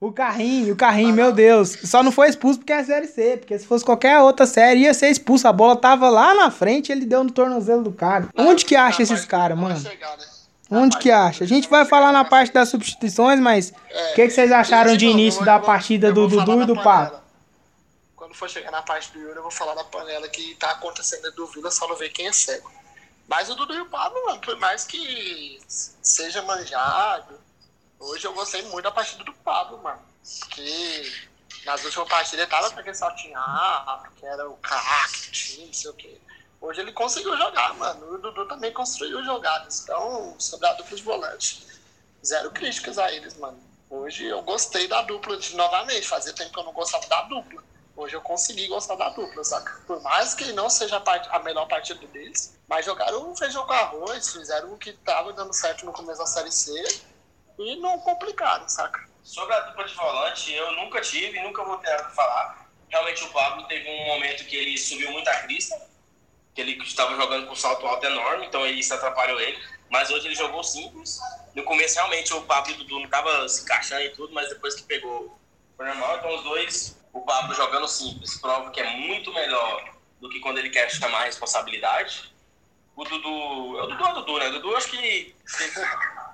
O 0.00 0.12
carrinho, 0.12 0.74
o 0.74 0.76
carrinho, 0.76 1.14
meu 1.14 1.32
Deus. 1.32 1.78
Só 1.84 2.02
não 2.02 2.12
foi 2.12 2.28
expulso 2.28 2.58
porque 2.58 2.74
é 2.74 2.84
Série 2.84 3.06
C. 3.06 3.38
Porque 3.38 3.58
se 3.58 3.66
fosse 3.66 3.82
qualquer 3.82 4.20
outra 4.20 4.44
série, 4.44 4.80
ia 4.80 4.92
ser 4.92 5.08
expulso. 5.08 5.48
A 5.48 5.52
bola 5.52 5.76
tava 5.76 6.10
lá 6.10 6.34
na 6.34 6.50
frente 6.50 6.92
ele 6.92 7.06
deu 7.06 7.24
no 7.24 7.30
tornozelo 7.30 7.82
do 7.82 7.90
cara. 7.90 8.28
Onde 8.36 8.66
que 8.66 8.76
acha 8.76 9.02
esses 9.02 9.24
caras, 9.24 9.56
mano? 9.56 9.74
né? 9.80 9.90
Onde 10.70 10.98
que 10.98 11.10
acha? 11.10 11.44
A 11.44 11.46
gente 11.46 11.70
vai 11.70 11.86
falar 11.86 12.12
na 12.12 12.24
parte 12.24 12.52
das 12.52 12.68
substituições, 12.68 13.40
mas 13.40 13.70
o 13.70 14.14
que, 14.14 14.26
que 14.26 14.30
vocês 14.30 14.52
acharam 14.52 14.94
de 14.96 15.06
início 15.06 15.42
da 15.44 15.58
partida 15.58 16.12
do 16.12 16.26
Dudu 16.26 16.62
e 16.62 16.66
do. 16.66 16.74
Papo? 16.74 17.23
Quando 18.34 18.38
for 18.38 18.50
chegar 18.50 18.72
na 18.72 18.82
parte 18.82 19.12
do 19.12 19.20
Yuri, 19.20 19.36
eu 19.36 19.42
vou 19.42 19.50
falar 19.50 19.74
da 19.74 19.84
panela 19.84 20.28
que 20.28 20.56
tá 20.56 20.72
acontecendo 20.72 21.30
do 21.32 21.46
Vila, 21.46 21.70
só 21.70 21.86
não 21.86 21.94
ver 21.94 22.08
quem 22.08 22.26
é 22.26 22.32
cego. 22.32 22.68
Mas 23.28 23.48
o 23.48 23.54
Dudu 23.54 23.74
e 23.74 23.80
o 23.80 23.86
Pablo, 23.86 24.26
mano, 24.26 24.40
por 24.40 24.56
mais 24.56 24.84
que 24.84 25.60
seja 25.68 26.42
manjado, 26.42 27.40
hoje 27.96 28.26
eu 28.26 28.34
gostei 28.34 28.62
muito 28.62 28.82
da 28.82 28.90
partida 28.90 29.22
do 29.22 29.32
Pablo, 29.34 29.80
mano. 29.80 30.02
Porque 30.40 31.12
nas 31.64 31.84
últimas 31.84 32.08
partidas 32.08 32.40
ele 32.40 32.50
tava 32.50 32.82
que 32.82 32.94
só 32.94 33.08
tinha 33.12 33.38
ah, 33.38 34.02
porque 34.02 34.26
era 34.26 34.50
o 34.50 34.56
craque 34.56 35.26
do 35.26 35.30
time, 35.30 35.66
não 35.66 35.72
sei 35.72 35.90
o 35.90 35.94
quê. 35.94 36.20
Hoje 36.60 36.80
ele 36.80 36.90
conseguiu 36.90 37.36
jogar, 37.36 37.72
mano. 37.74 38.14
O 38.14 38.18
Dudu 38.18 38.48
também 38.48 38.72
construiu 38.72 39.24
jogadas. 39.24 39.82
Então, 39.84 40.34
sobre 40.40 40.66
a 40.66 40.72
dupla 40.72 40.96
de 40.96 41.02
volante, 41.04 41.64
zero 42.24 42.50
críticas 42.50 42.98
a 42.98 43.12
eles, 43.12 43.36
mano. 43.36 43.62
Hoje 43.88 44.24
eu 44.24 44.42
gostei 44.42 44.88
da 44.88 45.02
dupla 45.02 45.36
de 45.36 45.54
novamente. 45.54 46.08
Fazia 46.08 46.32
tempo 46.32 46.52
que 46.52 46.58
eu 46.58 46.64
não 46.64 46.72
gostava 46.72 47.06
da 47.06 47.22
dupla. 47.22 47.62
Hoje 47.96 48.16
eu 48.16 48.20
consegui 48.20 48.66
gostar 48.66 48.96
da 48.96 49.08
dupla, 49.10 49.44
saca? 49.44 49.80
Por 49.86 50.00
mais 50.02 50.34
que 50.34 50.52
não 50.52 50.68
seja 50.68 50.96
a, 50.96 51.00
part- 51.00 51.28
a 51.30 51.38
melhor 51.40 51.66
partida 51.68 52.04
deles, 52.08 52.58
mas 52.68 52.84
jogaram 52.84 53.30
um 53.30 53.36
feijão 53.36 53.64
com 53.66 53.72
arroz, 53.72 54.32
fizeram 54.32 54.72
o 54.72 54.78
que 54.78 54.92
tava 54.92 55.32
dando 55.32 55.52
certo 55.52 55.86
no 55.86 55.92
começo 55.92 56.18
da 56.18 56.26
Série 56.26 56.50
C 56.50 56.72
e 57.58 57.76
não 57.76 57.98
complicaram, 58.00 58.68
saca? 58.68 59.00
Sobre 59.22 59.54
a 59.54 59.60
dupla 59.60 59.84
de 59.84 59.94
volante, 59.94 60.52
eu 60.52 60.72
nunca 60.72 61.00
tive, 61.00 61.40
nunca 61.42 61.62
vou 61.62 61.78
ter 61.78 61.96
pra 61.96 62.10
falar. 62.10 62.68
Realmente 62.88 63.24
o 63.24 63.30
Pablo 63.30 63.66
teve 63.68 63.88
um 63.88 64.06
momento 64.06 64.44
que 64.44 64.56
ele 64.56 64.76
subiu 64.76 65.10
muito 65.12 65.28
a 65.28 65.34
crista, 65.40 65.80
que 66.54 66.60
ele 66.60 66.72
estava 66.82 67.14
jogando 67.16 67.46
com 67.46 67.54
salto 67.54 67.86
alto 67.86 68.04
enorme, 68.06 68.46
então 68.46 68.66
isso 68.66 68.92
atrapalhou 68.92 69.40
ele. 69.40 69.58
Mas 69.88 70.10
hoje 70.10 70.26
ele 70.26 70.34
jogou 70.34 70.64
simples. 70.64 71.18
no 71.54 71.62
começo 71.62 71.94
realmente 71.94 72.34
o 72.34 72.42
Pablo 72.42 72.72
e 72.72 72.74
o 72.74 72.78
Dudu 72.78 73.00
não 73.00 73.08
tava 73.08 73.48
se 73.48 73.62
encaixando 73.62 74.02
e 74.02 74.10
tudo, 74.10 74.34
mas 74.34 74.48
depois 74.48 74.74
que 74.74 74.82
pegou 74.82 75.38
foi 75.76 75.86
normal. 75.86 76.16
Então 76.18 76.34
os 76.34 76.42
dois, 76.42 76.96
o 77.12 77.20
Pablo 77.20 77.54
jogando 77.54 77.88
simples, 77.88 78.38
prova 78.38 78.70
que 78.70 78.80
é 78.80 78.96
muito 78.96 79.32
melhor 79.32 79.94
do 80.20 80.28
que 80.28 80.40
quando 80.40 80.58
ele 80.58 80.70
quer 80.70 80.90
chamar 80.90 81.22
a 81.22 81.24
responsabilidade. 81.24 82.32
O 82.96 83.04
Dudu, 83.04 83.28
o 83.28 83.86
Dudu 83.86 84.04
é 84.04 84.10
o 84.10 84.14
Dudu, 84.14 84.38
né? 84.38 84.48
O 84.48 84.52
Dudu 84.52 84.76
acho 84.76 84.88
que 84.88 85.34
teve 85.58 85.80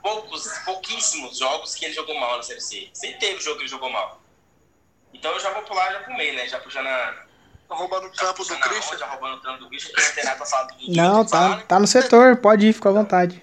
poucos, 0.03 0.47
pouquíssimos 0.65 1.39
jogos 1.39 1.75
que 1.75 1.87
ele 1.87 1.95
jogou 1.95 2.19
mal 2.19 2.37
na 2.37 2.43
Série 2.43 2.61
C. 2.61 2.91
Sempre 2.93 3.19
teve 3.19 3.41
jogo 3.41 3.57
que 3.57 3.63
ele 3.63 3.71
jogou 3.71 3.91
mal. 3.91 4.21
Então 5.13 5.33
eu 5.33 5.41
já 5.41 5.51
vou 5.51 5.63
pular 5.63 5.91
já 5.93 6.01
pro 6.01 6.15
meio, 6.15 6.35
né? 6.35 6.47
Já 6.47 6.61
puxando 6.61 6.87
a. 6.87 7.31
Tá 7.69 7.77
roubando 7.77 8.09
o 8.09 8.13
campo 8.13 8.45
do 8.45 8.57
Christian. 8.59 8.99
Já 8.99 9.07
roubando 9.07 9.39
o 9.39 9.41
campo 9.41 9.59
do 9.61 9.69
Christian, 9.69 9.95
que 9.95 10.03
não 10.03 10.15
tem 10.15 10.25
nada 10.25 10.45
do 10.45 10.75
Dudu. 10.75 10.97
Não, 10.97 11.25
tá, 11.25 11.57
tá 11.63 11.79
no 11.79 11.87
setor, 11.87 12.37
pode 12.37 12.67
ir, 12.67 12.73
fica 12.73 12.89
à 12.89 12.93
vontade. 12.93 13.43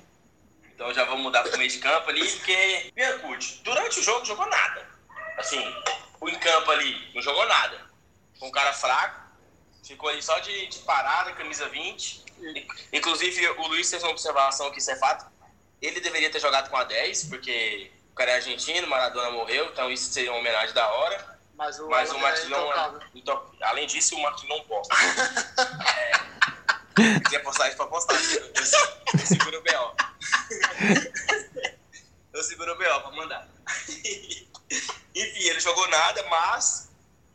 Então 0.76 0.94
já 0.94 1.06
vou 1.06 1.18
mudar 1.18 1.44
pro 1.44 1.58
meio 1.58 1.70
de 1.70 1.80
campo 1.80 2.10
ali, 2.10 2.28
porque 2.30 2.92
Biancucci, 2.94 3.62
durante 3.64 4.00
o 4.00 4.04
jogo, 4.04 4.26
jogou 4.26 4.48
nada. 4.48 4.86
Assim, 5.38 5.64
o 6.20 6.28
em 6.28 6.40
campo 6.40 6.72
ali, 6.72 7.12
não 7.14 7.22
jogou 7.22 7.46
nada. 7.48 7.86
Foi 8.40 8.48
um 8.48 8.52
cara 8.52 8.74
fraco, 8.74 9.22
ficou 9.84 10.10
ali 10.10 10.22
só 10.22 10.38
de, 10.40 10.68
de 10.68 10.80
parada, 10.80 11.34
camisa 11.34 11.70
20. 11.70 12.26
Inclusive, 12.92 13.48
o 13.50 13.68
Luiz 13.68 13.90
fez 13.90 14.04
uma 14.04 14.12
observação 14.12 14.72
que 14.72 14.80
isso 14.80 14.92
é 14.92 14.96
fato. 14.96 15.26
Ele 15.82 16.02
deveria 16.02 16.32
ter 16.32 16.40
jogado 16.40 16.70
com 16.70 16.78
a 16.78 16.84
10, 16.84 17.26
porque 17.26 17.92
o 18.12 18.16
cara 18.16 18.32
é 18.32 18.36
argentino, 18.36 18.88
Maradona 18.88 19.32
morreu, 19.32 19.68
então 19.68 19.92
isso 19.92 20.12
seria 20.12 20.32
uma 20.32 20.40
homenagem 20.40 20.74
da 20.74 20.88
hora. 20.92 21.38
Mas 21.56 21.80
o, 21.80 21.88
Mas 21.88 22.12
o 22.12 22.20
Martilhão, 22.20 22.74
é 22.74 23.00
então, 23.16 23.52
além 23.62 23.88
disso, 23.88 24.16
o 24.16 24.22
Martilhão 24.22 24.64
posta. 24.66 24.96
é, 26.98 27.14
se 27.14 27.20
quiser 27.22 27.40
postar 27.40 27.68
isso 27.68 27.78
pra 27.78 27.88
postar, 27.88 28.14
eu, 28.14 28.42
eu, 28.42 28.54
eu 28.54 29.26
seguro 29.26 29.58
o 29.58 29.62
B.O. 29.62 29.96
eu 32.34 32.44
seguro 32.44 32.74
o 32.74 32.78
B.O. 32.78 33.02
pra 33.02 33.12
mandar. 33.12 33.48
Enfim, 34.70 35.48
ele 35.48 35.60
jogou 35.60 35.88
nada, 35.90 36.26
mas 36.30 36.90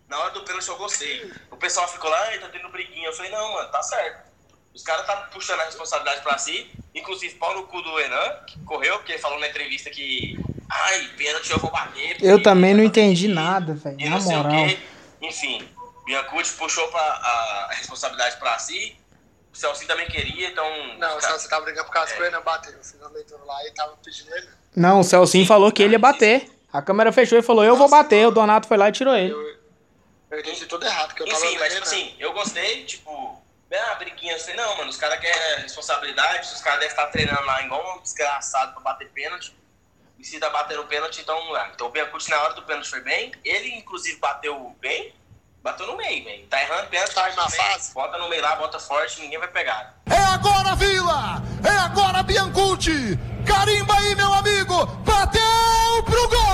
na 0.08 0.18
hora 0.18 0.30
do 0.32 0.42
pênalti 0.42 0.68
eu 0.68 0.76
gostei. 0.76 1.32
O 1.50 1.56
pessoal 1.56 1.88
ficou 1.88 2.10
lá, 2.10 2.26
tá 2.38 2.48
tendo 2.50 2.68
briguinha. 2.68 3.08
Eu 3.08 3.12
falei, 3.12 3.30
não, 3.30 3.54
mano, 3.54 3.70
tá 3.70 3.82
certo. 3.82 4.30
Os 4.74 4.82
caras 4.82 5.06
tá 5.06 5.16
puxando 5.32 5.60
a 5.60 5.64
responsabilidade 5.64 6.22
pra 6.22 6.38
si. 6.38 6.70
Inclusive, 6.94 7.34
pau 7.34 7.54
no 7.54 7.66
cu 7.66 7.80
do 7.82 7.98
Enan, 8.00 8.44
que 8.46 8.58
correu, 8.60 8.96
porque 8.98 9.12
ele 9.12 9.20
falou 9.20 9.38
na 9.38 9.48
entrevista 9.48 9.90
que. 9.90 10.38
Ai, 10.70 11.08
pênalti 11.16 11.50
eu 11.50 11.58
vou 11.58 11.70
bater. 11.70 12.22
Eu 12.22 12.42
também 12.42 12.74
não 12.74 12.82
entendi 12.82 13.28
nada, 13.28 13.74
velho. 13.74 14.10
Na 14.10 14.18
moral. 14.20 14.52
Enfim, 15.20 15.68
Biancucci 16.04 16.54
puxou 16.54 16.88
pra, 16.88 17.00
a, 17.00 17.66
a 17.70 17.74
responsabilidade 17.74 18.36
pra 18.36 18.58
si. 18.58 18.96
O 19.52 19.56
Celso 19.56 19.86
também 19.86 20.08
queria, 20.08 20.48
então. 20.48 20.66
Não, 20.98 21.18
o 21.18 21.20
Celso 21.20 21.48
tava 21.48 21.64
brigando 21.64 21.86
por 21.86 21.92
causa 21.92 22.12
é. 22.12 22.16
que 22.16 22.22
o 22.22 22.26
Enan 22.26 22.42
bateu. 22.42 22.74
A 23.02 23.08
leitura 23.08 23.44
lá 23.44 23.66
e 23.66 23.70
tava 23.72 23.96
pedindo 24.02 24.34
ele. 24.34 24.48
Não, 24.74 25.00
o 25.00 25.04
Celcinho 25.04 25.46
falou 25.46 25.70
que 25.70 25.82
ele 25.82 25.92
ia 25.92 25.98
bater. 25.98 26.50
A 26.72 26.80
câmera 26.80 27.12
fechou 27.12 27.38
e 27.38 27.42
falou, 27.42 27.62
eu 27.62 27.76
vou 27.76 27.88
bater. 27.88 28.26
O 28.26 28.30
Donato 28.30 28.66
foi 28.66 28.78
lá 28.78 28.88
e 28.88 28.92
tirou 28.92 29.14
ele. 29.14 29.32
Eu, 29.32 29.58
eu 30.30 30.40
entendi 30.40 30.64
tudo 30.64 30.86
errado, 30.86 31.14
que 31.14 31.22
eu 31.22 31.26
Enfim, 31.26 31.58
mas 31.58 31.74
tipo 31.74 31.84
assim, 31.84 32.14
eu 32.18 32.32
gostei, 32.32 32.84
tipo, 32.84 33.42
ah, 33.70 33.94
briguinha, 33.96 34.34
assim, 34.36 34.54
não, 34.54 34.76
mano, 34.78 34.88
os 34.88 34.96
caras 34.96 35.20
querem 35.20 35.62
responsabilidade, 35.62 36.50
os 36.52 36.60
caras 36.62 36.80
devem 36.80 36.94
estar 36.94 37.06
treinando 37.08 37.44
lá 37.44 37.62
igual 37.62 37.98
um 37.98 38.02
desgraçado 38.02 38.72
pra 38.72 38.80
bater 38.80 39.10
pênalti. 39.10 39.54
E 40.18 40.24
se 40.24 40.38
tá 40.38 40.48
batendo 40.48 40.84
pênalti, 40.84 41.20
então 41.20 41.50
lá. 41.50 41.70
Então 41.74 41.88
o 41.88 41.90
Biancucci 41.90 42.30
na 42.30 42.40
hora 42.40 42.54
do 42.54 42.62
pênalti 42.62 42.88
foi 42.88 43.00
bem. 43.00 43.32
Ele, 43.44 43.74
inclusive, 43.74 44.18
bateu 44.18 44.74
bem. 44.80 45.12
Bateu 45.62 45.86
no 45.86 45.96
meio, 45.96 46.24
velho. 46.24 46.46
Tá 46.46 46.62
errando 46.62 46.88
pênalti. 46.88 47.12
Tá 47.12 47.28
na 47.34 47.50
fase. 47.50 47.92
Bota 47.92 48.18
no 48.18 48.28
meio 48.28 48.40
lá, 48.40 48.54
bota 48.56 48.78
forte, 48.78 49.20
ninguém 49.20 49.38
vai 49.38 49.48
pegar. 49.48 49.96
É 50.08 50.16
agora, 50.16 50.76
Vila! 50.76 51.42
É 51.64 51.76
agora, 51.76 52.22
Biancucci! 52.22 53.18
Carimba 53.44 53.94
aí, 53.94 54.14
meu 54.14 54.32
amigo! 54.32 54.86
Bateu 54.86 55.81
pro 56.12 56.28
gol! 56.28 56.44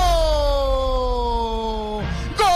Gol! 2.36 2.46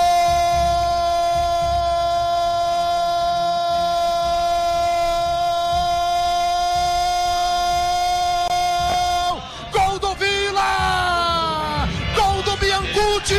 Gol 9.73 9.99
do 9.99 10.15
Vila! 10.15 11.89
Gol 12.15 12.43
do 12.43 12.57
Biancucci! 12.57 13.35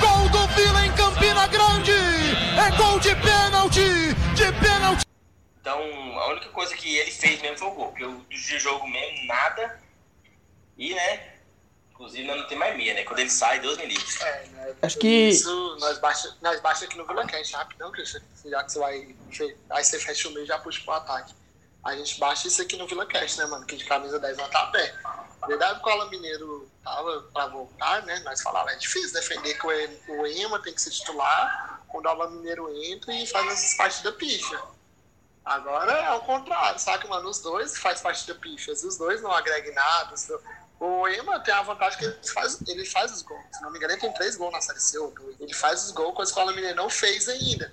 Gol 0.00 0.28
do 0.28 0.46
Vila 0.54 0.86
em 0.86 0.92
Campina 0.92 1.48
Grande! 1.48 1.92
É 2.56 2.70
gol 2.76 3.00
de 3.00 3.14
pênalti! 3.16 4.14
De 4.36 4.52
pênalti! 4.60 5.04
Então, 5.60 5.80
a 6.20 6.28
única 6.30 6.48
coisa 6.50 6.76
que 6.76 6.96
ele 6.98 7.10
fez 7.10 7.42
mesmo 7.42 7.58
foi 7.58 7.68
o 7.68 7.72
gol. 7.72 7.88
Porque 7.88 8.04
o 8.04 8.24
de 8.28 8.58
jogo 8.60 8.86
mesmo, 8.86 9.26
nada. 9.26 9.80
E, 10.78 10.94
né? 10.94 11.35
Inclusive, 11.96 12.28
não 12.28 12.46
tem 12.46 12.58
mais 12.58 12.76
meia, 12.76 12.92
né? 12.92 13.04
Quando 13.04 13.20
ele 13.20 13.30
sai, 13.30 13.58
Deus 13.58 13.78
me 13.78 13.86
livre. 13.86 14.04
É, 14.22 14.46
né? 14.48 14.74
Acho 14.82 14.98
que- 14.98 15.28
Isso, 15.30 15.76
nós 15.80 15.98
baixa, 15.98 16.36
nós 16.42 16.60
baixa 16.60 16.84
aqui 16.84 16.96
no 16.98 17.06
Vila 17.06 17.26
Cash, 17.26 17.52
rapidão, 17.52 17.90
Christian. 17.90 18.20
Já 18.44 18.62
que 18.64 18.72
você 18.72 18.78
vai. 18.78 19.16
Aí 19.70 19.82
você 19.84 19.98
fecha 19.98 20.28
o 20.28 20.32
meio 20.32 20.44
e 20.44 20.46
já 20.46 20.58
puxa 20.58 20.82
pro 20.84 20.92
ataque. 20.92 21.34
A 21.82 21.96
gente 21.96 22.20
baixa 22.20 22.48
isso 22.48 22.60
aqui 22.60 22.76
no 22.76 22.86
Vila 22.86 23.06
Cash, 23.06 23.36
né, 23.38 23.46
mano? 23.46 23.64
Que 23.64 23.76
de 23.76 23.84
camisa 23.86 24.18
10 24.18 24.36
não 24.36 24.48
tá 24.50 24.66
pé. 24.66 24.94
Verdade 25.48 25.80
que 25.80 25.88
o 25.88 25.92
Alan 25.92 26.10
Mineiro 26.10 26.70
tava 26.84 27.22
pra 27.32 27.46
voltar, 27.46 28.02
né? 28.02 28.18
Nós 28.20 28.42
falávamos, 28.42 28.74
é 28.74 28.78
difícil 28.78 29.12
defender 29.14 29.54
que 29.58 29.66
o 30.12 30.26
Ema 30.26 30.58
tem 30.60 30.74
que 30.74 30.82
ser 30.82 30.90
titular 30.90 31.80
quando 31.88 32.04
o 32.04 32.08
Alan 32.10 32.30
Mineiro 32.30 32.68
entra 32.84 33.14
e 33.14 33.26
faz 33.26 33.46
essas 33.52 33.74
partidas 33.74 34.14
picha. 34.16 34.60
Agora 35.44 35.92
é 35.92 36.10
o 36.12 36.20
contrário, 36.22 36.78
sabe, 36.80 37.06
mano? 37.08 37.28
Os 37.30 37.40
dois 37.40 37.78
faz 37.78 38.00
partida 38.00 38.34
pichas, 38.34 38.82
os 38.82 38.98
dois 38.98 39.22
não 39.22 39.30
agregam 39.30 39.72
nada. 39.74 40.12
os 40.12 40.24
dois- 40.26 40.40
O 40.78 41.08
Ema 41.08 41.40
tem 41.40 41.54
a 41.54 41.62
vantagem 41.62 41.98
que 41.98 42.04
ele 42.04 42.18
faz, 42.32 42.58
ele 42.68 42.84
faz 42.84 43.12
os 43.12 43.22
gols. 43.22 43.44
Se 43.52 43.62
não 43.62 43.70
me 43.70 43.78
engano, 43.78 43.94
ele 43.94 44.00
tem 44.00 44.12
três 44.12 44.36
gols 44.36 44.52
na 44.52 44.60
Série 44.60 44.80
C 44.80 44.98
ou 44.98 45.10
dois. 45.10 45.40
Ele 45.40 45.54
faz 45.54 45.84
os 45.84 45.90
gols, 45.90 46.14
coisa 46.14 46.32
que 46.32 46.38
o 46.38 46.42
Alan 46.42 46.54
Mineiro 46.54 46.76
não 46.76 46.90
fez 46.90 47.28
ainda. 47.28 47.72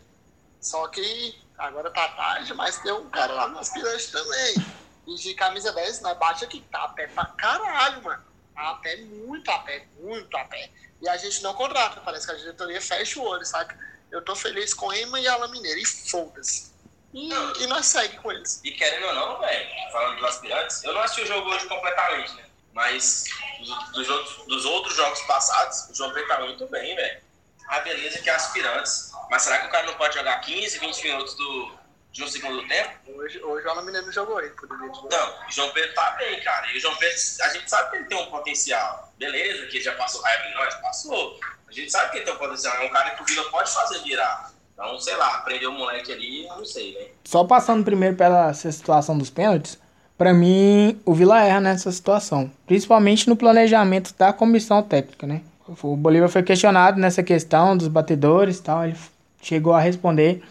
Só 0.61 0.87
que 0.87 1.37
agora 1.57 1.91
tá 1.91 2.07
tarde, 2.09 2.53
mas 2.53 2.77
tem 2.77 2.93
um 2.93 3.09
cara 3.09 3.33
lá 3.33 3.47
no 3.49 3.59
aspirante 3.59 4.11
também. 4.11 4.65
E 5.05 5.15
de 5.15 5.33
camisa 5.33 5.73
10, 5.73 5.99
nós 5.99 6.17
bate 6.17 6.45
aqui, 6.45 6.61
tá 6.71 6.85
a 6.85 6.89
pé 6.89 7.07
pra 7.07 7.25
caralho, 7.25 8.01
mano. 8.01 8.23
Tá 8.55 8.69
a 8.69 8.75
pé, 8.75 8.95
muito 8.97 9.51
a 9.51 9.59
pé, 9.59 9.85
muito 9.99 10.37
a 10.37 10.45
pé. 10.45 10.71
E 11.01 11.09
a 11.09 11.17
gente 11.17 11.43
não 11.43 11.53
contrata, 11.53 11.99
parece 11.99 12.25
que 12.25 12.31
a 12.31 12.37
diretoria 12.37 12.79
fecha 12.79 13.19
o 13.19 13.23
olho, 13.23 13.45
sabe? 13.45 13.75
Eu 14.09 14.21
tô 14.21 14.33
feliz 14.35 14.73
com 14.73 14.93
Ema 14.93 15.19
e 15.19 15.27
Alan 15.27 15.49
Mineiro, 15.49 15.79
e 15.79 15.85
foda-se. 15.85 16.71
E, 17.13 17.29
e 17.29 17.67
nós 17.67 17.85
segue 17.85 18.17
com 18.17 18.31
eles. 18.31 18.61
E 18.63 18.71
querendo 18.71 19.07
ou 19.07 19.13
não, 19.13 19.39
velho, 19.39 19.69
falando 19.91 20.15
dos 20.15 20.29
aspirantes, 20.29 20.83
eu 20.83 20.93
não 20.93 21.01
assisti 21.01 21.23
o 21.23 21.27
jogo 21.27 21.49
hoje 21.49 21.67
completamente, 21.67 22.33
né? 22.35 22.42
Mas 22.73 23.25
dos, 23.59 23.91
dos 23.91 24.09
outros, 24.09 24.47
dos 24.47 24.65
outros 24.65 24.95
jogos 24.95 25.21
passados, 25.21 25.89
o 25.89 25.95
João 25.95 26.11
Pedro 26.11 26.27
tá 26.27 26.39
muito 26.41 26.65
bem, 26.67 26.95
velho. 26.95 27.21
A 27.67 27.79
beleza 27.79 28.19
que 28.19 28.29
é 28.29 28.33
aspirantes. 28.33 29.11
Mas 29.29 29.43
será 29.43 29.59
que 29.59 29.67
o 29.67 29.71
cara 29.71 29.85
não 29.85 29.93
pode 29.95 30.15
jogar 30.15 30.39
15, 30.41 30.79
20 30.79 31.03
minutos 31.03 31.35
do, 31.35 31.71
de 32.11 32.23
um 32.23 32.27
segundo 32.27 32.67
tempo? 32.67 32.91
Hoje, 33.15 33.41
hoje 33.41 33.65
o 33.65 33.69
Alan 33.69 33.83
Mineiro 33.83 34.11
jogou 34.11 34.39
ele, 34.41 34.49
poderia 34.51 34.93
jogar. 34.93 35.17
Não, 35.17 35.47
o 35.47 35.51
João 35.51 35.69
Pedro 35.71 35.93
tá 35.93 36.11
bem, 36.11 36.41
cara. 36.43 36.71
E 36.71 36.77
o 36.77 36.81
João 36.81 36.95
Pedro, 36.95 37.17
a 37.41 37.49
gente 37.49 37.69
sabe 37.69 37.89
que 37.91 37.95
ele 37.97 38.05
tem 38.05 38.17
um 38.17 38.29
potencial. 38.29 39.13
Beleza, 39.17 39.67
que 39.67 39.77
ele 39.77 39.83
já 39.83 39.95
passou 39.95 40.21
raiva 40.21 40.45
em 40.45 40.53
nós, 40.55 40.75
passou. 40.75 41.39
A 41.67 41.71
gente 41.71 41.91
sabe 41.91 42.11
que 42.11 42.17
ele 42.17 42.25
tem 42.25 42.33
um 42.33 42.37
potencial. 42.37 42.75
É 42.75 42.85
um 42.85 42.89
cara 42.89 43.11
que 43.11 43.21
o 43.21 43.25
Vila 43.25 43.49
pode 43.49 43.71
fazer 43.71 43.99
virar. 43.99 44.51
Então, 44.73 44.99
sei 44.99 45.15
lá, 45.15 45.37
aprendeu 45.37 45.69
o 45.69 45.73
moleque 45.73 46.11
ali, 46.11 46.45
eu 46.45 46.57
não 46.57 46.65
sei, 46.65 46.93
né? 46.93 47.11
Só 47.23 47.43
passando 47.43 47.85
primeiro 47.85 48.15
pela 48.15 48.53
situação 48.53 49.17
dos 49.17 49.29
pênaltis, 49.29 49.77
pra 50.23 50.33
mim 50.33 50.97
o 51.05 51.13
Vila 51.13 51.43
erra 51.43 51.59
nessa 51.59 51.91
situação, 51.91 52.49
principalmente 52.65 53.27
no 53.27 53.35
planejamento 53.35 54.15
da 54.17 54.31
comissão 54.31 54.81
técnica, 54.81 55.27
né? 55.27 55.41
O 55.81 55.97
Bolívar 55.97 56.29
foi 56.29 56.41
questionado 56.41 56.97
nessa 56.97 57.21
questão 57.21 57.75
dos 57.75 57.89
batedores 57.89 58.61
tal, 58.61 58.85
ele 58.85 58.95
chegou 59.41 59.73
a 59.73 59.81
responder 59.81 60.41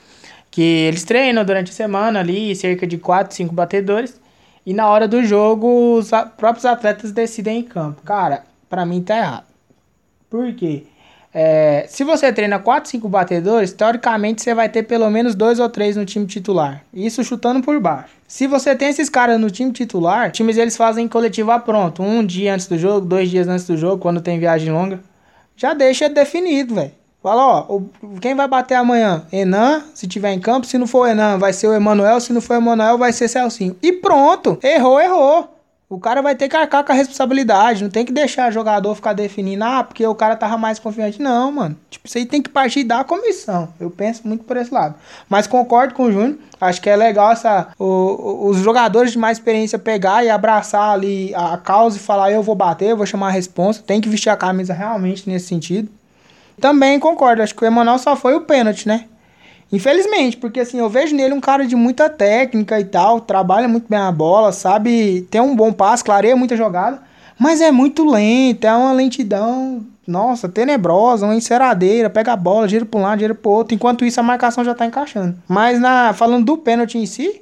que 0.50 0.60
eles 0.60 1.04
treinam 1.04 1.42
durante 1.42 1.70
a 1.70 1.74
semana 1.74 2.20
ali, 2.20 2.54
cerca 2.54 2.86
de 2.86 2.98
4, 2.98 3.34
5 3.34 3.54
batedores, 3.54 4.20
e 4.66 4.74
na 4.74 4.90
hora 4.90 5.08
do 5.08 5.24
jogo 5.24 5.96
os 5.96 6.10
próprios 6.36 6.66
atletas 6.66 7.10
decidem 7.10 7.60
em 7.60 7.62
campo. 7.62 8.02
Cara, 8.02 8.44
pra 8.68 8.84
mim 8.84 9.00
tá 9.00 9.16
errado. 9.16 9.46
Por 10.28 10.52
quê? 10.52 10.84
É, 11.34 11.86
se 11.88 12.04
você 12.04 12.30
treina 12.30 12.58
4, 12.58 12.90
5 12.90 13.08
batedores, 13.08 13.72
teoricamente 13.72 14.42
você 14.42 14.54
vai 14.54 14.68
ter 14.68 14.82
pelo 14.82 15.08
menos 15.10 15.34
dois 15.34 15.58
ou 15.58 15.68
três 15.68 15.96
no 15.96 16.04
time 16.04 16.26
titular. 16.26 16.84
Isso 16.92 17.24
chutando 17.24 17.62
por 17.62 17.80
baixo. 17.80 18.10
Se 18.28 18.46
você 18.46 18.76
tem 18.76 18.88
esses 18.88 19.08
caras 19.08 19.40
no 19.40 19.50
time 19.50 19.72
titular, 19.72 20.30
times 20.30 20.58
eles 20.58 20.76
fazem 20.76 21.08
coletiva 21.08 21.58
pronto. 21.58 22.02
Um 22.02 22.24
dia 22.24 22.54
antes 22.54 22.66
do 22.66 22.78
jogo, 22.78 23.06
dois 23.06 23.30
dias 23.30 23.48
antes 23.48 23.66
do 23.66 23.76
jogo, 23.76 23.98
quando 23.98 24.20
tem 24.20 24.38
viagem 24.38 24.72
longa. 24.72 25.00
Já 25.56 25.72
deixa 25.72 26.08
definido, 26.08 26.74
velho. 26.74 26.92
Fala, 27.22 27.46
ó, 27.46 27.80
quem 28.20 28.34
vai 28.34 28.48
bater 28.48 28.74
amanhã? 28.74 29.24
Enan, 29.32 29.84
se 29.94 30.08
tiver 30.08 30.32
em 30.32 30.40
campo. 30.40 30.66
Se 30.66 30.76
não 30.76 30.88
for 30.88 31.06
o 31.06 31.06
Enan, 31.06 31.38
vai 31.38 31.52
ser 31.52 31.68
o 31.68 31.72
Emanuel. 31.72 32.20
Se 32.20 32.32
não 32.32 32.40
for 32.40 32.54
o 32.54 32.56
Emanuel, 32.56 32.98
vai 32.98 33.12
ser 33.12 33.28
Celcinho. 33.28 33.76
E 33.80 33.92
pronto. 33.92 34.58
Errou, 34.62 35.00
errou. 35.00 35.51
O 35.92 36.00
cara 36.00 36.22
vai 36.22 36.34
ter 36.34 36.48
que 36.48 36.56
arcar 36.56 36.82
com 36.82 36.90
a 36.90 36.94
responsabilidade. 36.94 37.82
Não 37.82 37.90
tem 37.90 38.02
que 38.02 38.12
deixar 38.12 38.48
o 38.48 38.52
jogador 38.52 38.94
ficar 38.94 39.12
definindo, 39.12 39.62
ah, 39.62 39.84
porque 39.84 40.06
o 40.06 40.14
cara 40.14 40.34
tava 40.34 40.56
mais 40.56 40.78
confiante. 40.78 41.20
Não, 41.20 41.52
mano. 41.52 41.76
Tipo, 41.90 42.08
isso 42.08 42.16
aí 42.16 42.24
tem 42.24 42.40
que 42.40 42.48
partir 42.48 42.82
da 42.82 43.04
comissão. 43.04 43.68
Eu 43.78 43.90
penso 43.90 44.26
muito 44.26 44.42
por 44.42 44.56
esse 44.56 44.72
lado. 44.72 44.94
Mas 45.28 45.46
concordo 45.46 45.92
com 45.92 46.04
o 46.04 46.12
Júnior. 46.12 46.38
Acho 46.58 46.80
que 46.80 46.88
é 46.88 46.96
legal 46.96 47.32
essa, 47.32 47.68
o, 47.78 48.48
os 48.48 48.56
jogadores 48.56 49.12
de 49.12 49.18
mais 49.18 49.36
experiência 49.36 49.78
pegar 49.78 50.24
e 50.24 50.30
abraçar 50.30 50.94
ali 50.94 51.34
a 51.34 51.58
causa 51.58 51.98
e 51.98 52.00
falar: 52.00 52.32
eu 52.32 52.42
vou 52.42 52.54
bater, 52.54 52.88
eu 52.88 52.96
vou 52.96 53.04
chamar 53.04 53.26
a 53.26 53.32
responsa. 53.32 53.82
Tem 53.86 54.00
que 54.00 54.08
vestir 54.08 54.30
a 54.30 54.36
camisa 54.36 54.72
realmente 54.72 55.28
nesse 55.28 55.48
sentido. 55.48 55.90
Também 56.58 56.98
concordo. 56.98 57.42
Acho 57.42 57.54
que 57.54 57.62
o 57.62 57.66
Emanuel 57.66 57.98
só 57.98 58.16
foi 58.16 58.34
o 58.34 58.40
pênalti, 58.40 58.88
né? 58.88 59.08
Infelizmente, 59.72 60.36
porque 60.36 60.60
assim, 60.60 60.78
eu 60.78 60.88
vejo 60.90 61.16
nele 61.16 61.32
um 61.32 61.40
cara 61.40 61.66
de 61.66 61.74
muita 61.74 62.10
técnica 62.10 62.78
e 62.78 62.84
tal, 62.84 63.22
trabalha 63.22 63.66
muito 63.66 63.86
bem 63.88 63.98
a 63.98 64.12
bola, 64.12 64.52
sabe, 64.52 65.26
tem 65.30 65.40
um 65.40 65.56
bom 65.56 65.72
passe, 65.72 66.04
clareia 66.04 66.36
muita 66.36 66.54
jogada, 66.54 67.00
mas 67.38 67.62
é 67.62 67.72
muito 67.72 68.04
lento, 68.04 68.66
é 68.66 68.74
uma 68.74 68.92
lentidão, 68.92 69.82
nossa, 70.06 70.46
tenebrosa, 70.46 71.24
uma 71.24 71.34
enceradeira, 71.34 72.10
pega 72.10 72.34
a 72.34 72.36
bola, 72.36 72.68
gira 72.68 72.84
para 72.84 73.00
um 73.00 73.02
lado, 73.02 73.20
gira 73.20 73.34
para 73.34 73.50
outro, 73.50 73.74
enquanto 73.74 74.04
isso 74.04 74.20
a 74.20 74.22
marcação 74.22 74.62
já 74.62 74.74
tá 74.74 74.84
encaixando. 74.84 75.36
Mas 75.48 75.80
na 75.80 76.12
falando 76.12 76.44
do 76.44 76.58
pênalti 76.58 76.98
em 76.98 77.06
si, 77.06 77.40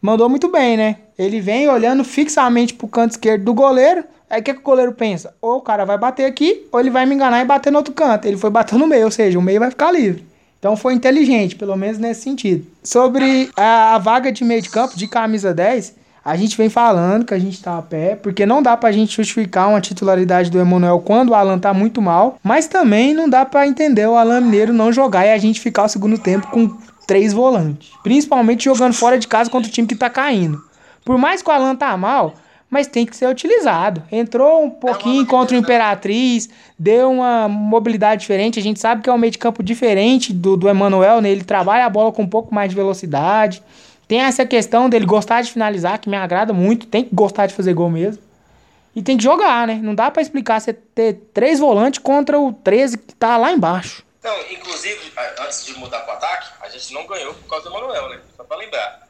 mandou 0.00 0.28
muito 0.28 0.48
bem, 0.48 0.76
né? 0.76 0.98
Ele 1.18 1.40
vem 1.40 1.68
olhando 1.68 2.04
fixamente 2.04 2.72
pro 2.72 2.86
canto 2.86 3.12
esquerdo 3.12 3.44
do 3.44 3.52
goleiro, 3.52 4.04
aí 4.30 4.40
o 4.40 4.44
que, 4.44 4.54
que 4.54 4.60
o 4.60 4.62
goleiro 4.62 4.92
pensa? 4.92 5.34
Ou 5.42 5.56
o 5.56 5.60
cara 5.60 5.84
vai 5.84 5.98
bater 5.98 6.26
aqui, 6.26 6.66
ou 6.70 6.78
ele 6.78 6.90
vai 6.90 7.04
me 7.04 7.16
enganar 7.16 7.40
e 7.40 7.44
bater 7.44 7.72
no 7.72 7.78
outro 7.78 7.92
canto. 7.92 8.26
Ele 8.26 8.36
foi 8.36 8.50
bater 8.50 8.78
no 8.78 8.86
meio, 8.86 9.06
ou 9.06 9.10
seja, 9.10 9.38
o 9.38 9.42
meio 9.42 9.58
vai 9.58 9.70
ficar 9.70 9.90
livre. 9.90 10.24
Então 10.64 10.78
foi 10.78 10.94
inteligente, 10.94 11.56
pelo 11.56 11.76
menos 11.76 11.98
nesse 11.98 12.22
sentido. 12.22 12.66
Sobre 12.82 13.50
a, 13.54 13.96
a 13.96 13.98
vaga 13.98 14.32
de 14.32 14.42
meio 14.42 14.62
de 14.62 14.70
campo, 14.70 14.96
de 14.96 15.06
camisa 15.06 15.52
10, 15.52 15.94
a 16.24 16.36
gente 16.36 16.56
vem 16.56 16.70
falando 16.70 17.26
que 17.26 17.34
a 17.34 17.38
gente 17.38 17.62
tá 17.62 17.76
a 17.76 17.82
pé, 17.82 18.16
porque 18.16 18.46
não 18.46 18.62
dá 18.62 18.74
pra 18.74 18.90
gente 18.90 19.14
justificar 19.14 19.68
uma 19.68 19.82
titularidade 19.82 20.50
do 20.50 20.58
Emanuel 20.58 21.00
quando 21.00 21.28
o 21.28 21.34
Alan 21.34 21.58
tá 21.58 21.74
muito 21.74 22.00
mal, 22.00 22.38
mas 22.42 22.66
também 22.66 23.12
não 23.12 23.28
dá 23.28 23.44
para 23.44 23.66
entender 23.66 24.08
o 24.08 24.16
Alan 24.16 24.40
Mineiro 24.40 24.72
não 24.72 24.90
jogar 24.90 25.26
e 25.26 25.32
a 25.32 25.36
gente 25.36 25.60
ficar 25.60 25.84
o 25.84 25.88
segundo 25.88 26.16
tempo 26.16 26.46
com 26.46 26.74
três 27.06 27.34
volantes. 27.34 27.90
Principalmente 28.02 28.64
jogando 28.64 28.94
fora 28.94 29.18
de 29.18 29.28
casa 29.28 29.50
contra 29.50 29.68
o 29.68 29.70
time 29.70 29.86
que 29.86 29.94
tá 29.94 30.08
caindo. 30.08 30.64
Por 31.04 31.18
mais 31.18 31.42
que 31.42 31.50
o 31.50 31.52
Alan 31.52 31.76
tá 31.76 31.94
mal, 31.94 32.36
mas 32.70 32.86
tem 32.86 33.06
que 33.06 33.16
ser 33.16 33.28
utilizado. 33.28 34.02
Entrou 34.10 34.64
um 34.64 34.70
pouquinho 34.70 35.22
é 35.22 35.26
contra 35.26 35.56
o 35.56 35.58
Imperatriz, 35.58 36.48
deu 36.78 37.10
uma 37.10 37.48
mobilidade 37.48 38.22
diferente. 38.22 38.58
A 38.58 38.62
gente 38.62 38.80
sabe 38.80 39.02
que 39.02 39.08
é 39.08 39.12
um 39.12 39.18
meio 39.18 39.30
de 39.30 39.38
campo 39.38 39.62
diferente 39.62 40.32
do, 40.32 40.56
do 40.56 40.68
Emanuel, 40.68 41.20
né? 41.20 41.30
Ele 41.30 41.44
trabalha 41.44 41.86
a 41.86 41.90
bola 41.90 42.10
com 42.10 42.22
um 42.22 42.28
pouco 42.28 42.54
mais 42.54 42.70
de 42.70 42.76
velocidade. 42.76 43.62
Tem 44.08 44.20
essa 44.20 44.44
questão 44.44 44.88
dele 44.88 45.06
gostar 45.06 45.42
de 45.42 45.52
finalizar, 45.52 45.98
que 45.98 46.08
me 46.08 46.16
agrada 46.16 46.52
muito. 46.52 46.86
Tem 46.86 47.04
que 47.04 47.14
gostar 47.14 47.46
de 47.46 47.54
fazer 47.54 47.72
gol 47.74 47.90
mesmo. 47.90 48.22
E 48.94 49.02
tem 49.02 49.16
que 49.16 49.24
jogar, 49.24 49.66
né? 49.66 49.80
Não 49.82 49.94
dá 49.94 50.10
para 50.10 50.22
explicar 50.22 50.60
você 50.60 50.72
ter 50.72 51.14
três 51.32 51.58
volantes 51.58 51.98
contra 51.98 52.38
o 52.38 52.52
13 52.52 52.98
que 52.98 53.14
tá 53.14 53.36
lá 53.36 53.50
embaixo. 53.50 54.04
Não, 54.22 54.34
inclusive, 54.50 55.12
antes 55.40 55.66
de 55.66 55.74
mudar 55.78 56.00
pro 56.00 56.12
ataque, 56.12 56.48
a 56.60 56.68
gente 56.68 56.92
não 56.94 57.06
ganhou 57.06 57.34
por 57.34 57.48
causa 57.48 57.68
do 57.68 57.76
Emanuel, 57.76 58.08
né? 58.08 58.20
Só 58.36 58.44
pra 58.44 58.56
lembrar. 58.56 59.03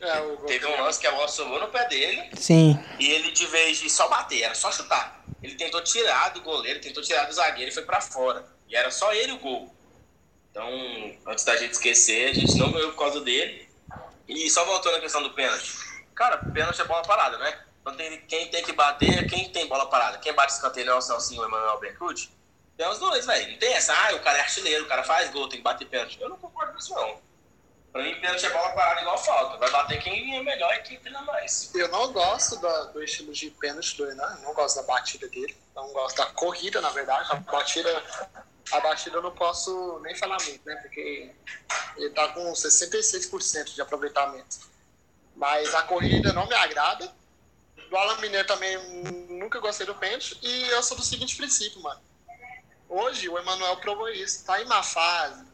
É, 0.00 0.36
Teve 0.46 0.66
um 0.66 0.82
lance 0.82 0.98
que 0.98 1.06
a 1.06 1.12
bola 1.12 1.28
sobrou 1.28 1.60
no 1.60 1.68
pé 1.68 1.86
dele. 1.88 2.30
Sim. 2.36 2.78
E 2.98 3.10
ele, 3.10 3.32
de 3.32 3.46
vez 3.46 3.78
de 3.78 3.90
só 3.90 4.08
bater, 4.08 4.42
era 4.42 4.54
só 4.54 4.72
chutar. 4.72 5.22
Ele 5.42 5.54
tentou 5.54 5.82
tirar 5.82 6.30
do 6.30 6.40
goleiro, 6.40 6.80
tentou 6.80 7.02
tirar 7.02 7.24
do 7.24 7.32
zagueiro 7.32 7.70
e 7.70 7.74
foi 7.74 7.82
para 7.82 8.00
fora. 8.00 8.44
E 8.68 8.74
era 8.74 8.90
só 8.90 9.12
ele 9.12 9.32
o 9.32 9.38
gol. 9.38 9.74
Então, 10.50 10.68
antes 11.26 11.44
da 11.44 11.56
gente 11.56 11.72
esquecer, 11.72 12.30
a 12.30 12.34
gente 12.34 12.56
não 12.56 12.72
ganhou 12.72 12.90
por 12.92 12.98
causa 12.98 13.20
dele. 13.20 13.68
E 14.28 14.48
só 14.50 14.64
voltando 14.64 14.96
à 14.96 15.00
questão 15.00 15.22
do 15.22 15.30
pênalti. 15.30 15.72
Cara, 16.14 16.38
pênalti 16.38 16.80
é 16.80 16.84
bola 16.84 17.02
parada, 17.02 17.38
né? 17.38 17.58
Então 17.80 17.94
tem, 17.96 18.20
quem 18.22 18.48
tem 18.48 18.62
que 18.62 18.72
bater 18.72 19.24
é 19.24 19.28
quem 19.28 19.48
tem 19.50 19.66
bola 19.66 19.86
parada. 19.86 20.18
Quem 20.18 20.32
bate 20.32 20.52
escanteio 20.52 20.90
é 20.90 20.94
o 20.94 21.00
Celcinho 21.00 21.40
ou 21.40 21.46
o 21.46 21.48
Emanuel 21.48 21.78
Bercucci. 21.78 22.30
Tem 22.76 22.88
os 22.88 22.98
dois, 22.98 23.26
velho. 23.26 23.52
Não 23.52 23.58
tem 23.58 23.72
essa, 23.72 23.92
ah, 23.94 24.14
o 24.14 24.20
cara 24.20 24.38
é 24.38 24.40
artilheiro, 24.42 24.84
o 24.84 24.88
cara 24.88 25.02
faz 25.02 25.30
gol, 25.30 25.48
tem 25.48 25.58
que 25.58 25.64
bater 25.64 25.86
pênalti. 25.86 26.20
Eu 26.20 26.28
não 26.28 26.36
concordo 26.36 26.72
com 26.72 26.78
isso, 26.78 26.94
não. 26.94 27.18
Pra 27.92 28.02
mim, 28.04 28.14
pênalti 28.20 28.46
é 28.46 28.50
bola 28.50 28.70
parada 28.70 29.00
igual 29.00 29.18
falta. 29.18 29.56
Vai 29.56 29.70
bater 29.70 30.00
quem 30.00 30.36
é 30.36 30.42
melhor 30.42 30.72
e 30.74 30.82
quem 30.82 31.00
treina 31.00 31.22
mais. 31.22 31.74
Eu 31.74 31.88
não 31.88 32.12
gosto 32.12 32.56
do 32.92 33.02
estilo 33.02 33.32
de 33.32 33.50
pênalti 33.50 33.96
do 33.96 34.06
Renan, 34.06 34.38
não 34.42 34.54
gosto 34.54 34.76
da 34.76 34.82
batida 34.82 35.28
dele. 35.28 35.56
Não 35.74 35.92
gosto 35.92 36.16
da 36.16 36.26
corrida, 36.26 36.80
na 36.80 36.90
verdade. 36.90 37.28
A 37.32 37.36
batida, 37.36 38.04
a 38.72 38.80
batida 38.80 39.16
eu 39.16 39.22
não 39.22 39.34
posso 39.34 39.98
nem 40.04 40.14
falar 40.14 40.36
muito, 40.44 40.64
né? 40.64 40.76
Porque 40.76 41.34
ele 41.96 42.10
tá 42.10 42.28
com 42.28 42.52
66% 42.52 43.74
de 43.74 43.82
aproveitamento. 43.82 44.70
Mas 45.34 45.74
a 45.74 45.82
corrida 45.82 46.32
não 46.32 46.46
me 46.46 46.54
agrada. 46.54 47.12
Do 47.88 47.96
Alan 47.96 48.20
Mineiro 48.20 48.46
também 48.46 48.78
nunca 49.28 49.58
gostei 49.58 49.84
do 49.84 49.96
pênalti. 49.96 50.38
E 50.42 50.68
eu 50.68 50.82
sou 50.82 50.96
do 50.96 51.02
seguinte 51.02 51.36
princípio, 51.36 51.80
mano. 51.80 52.00
Hoje 52.88 53.28
o 53.28 53.36
Emanuel 53.36 53.76
provou 53.78 54.08
isso. 54.08 54.44
Tá 54.44 54.60
em 54.60 54.66
má 54.66 54.82
fase. 54.82 55.44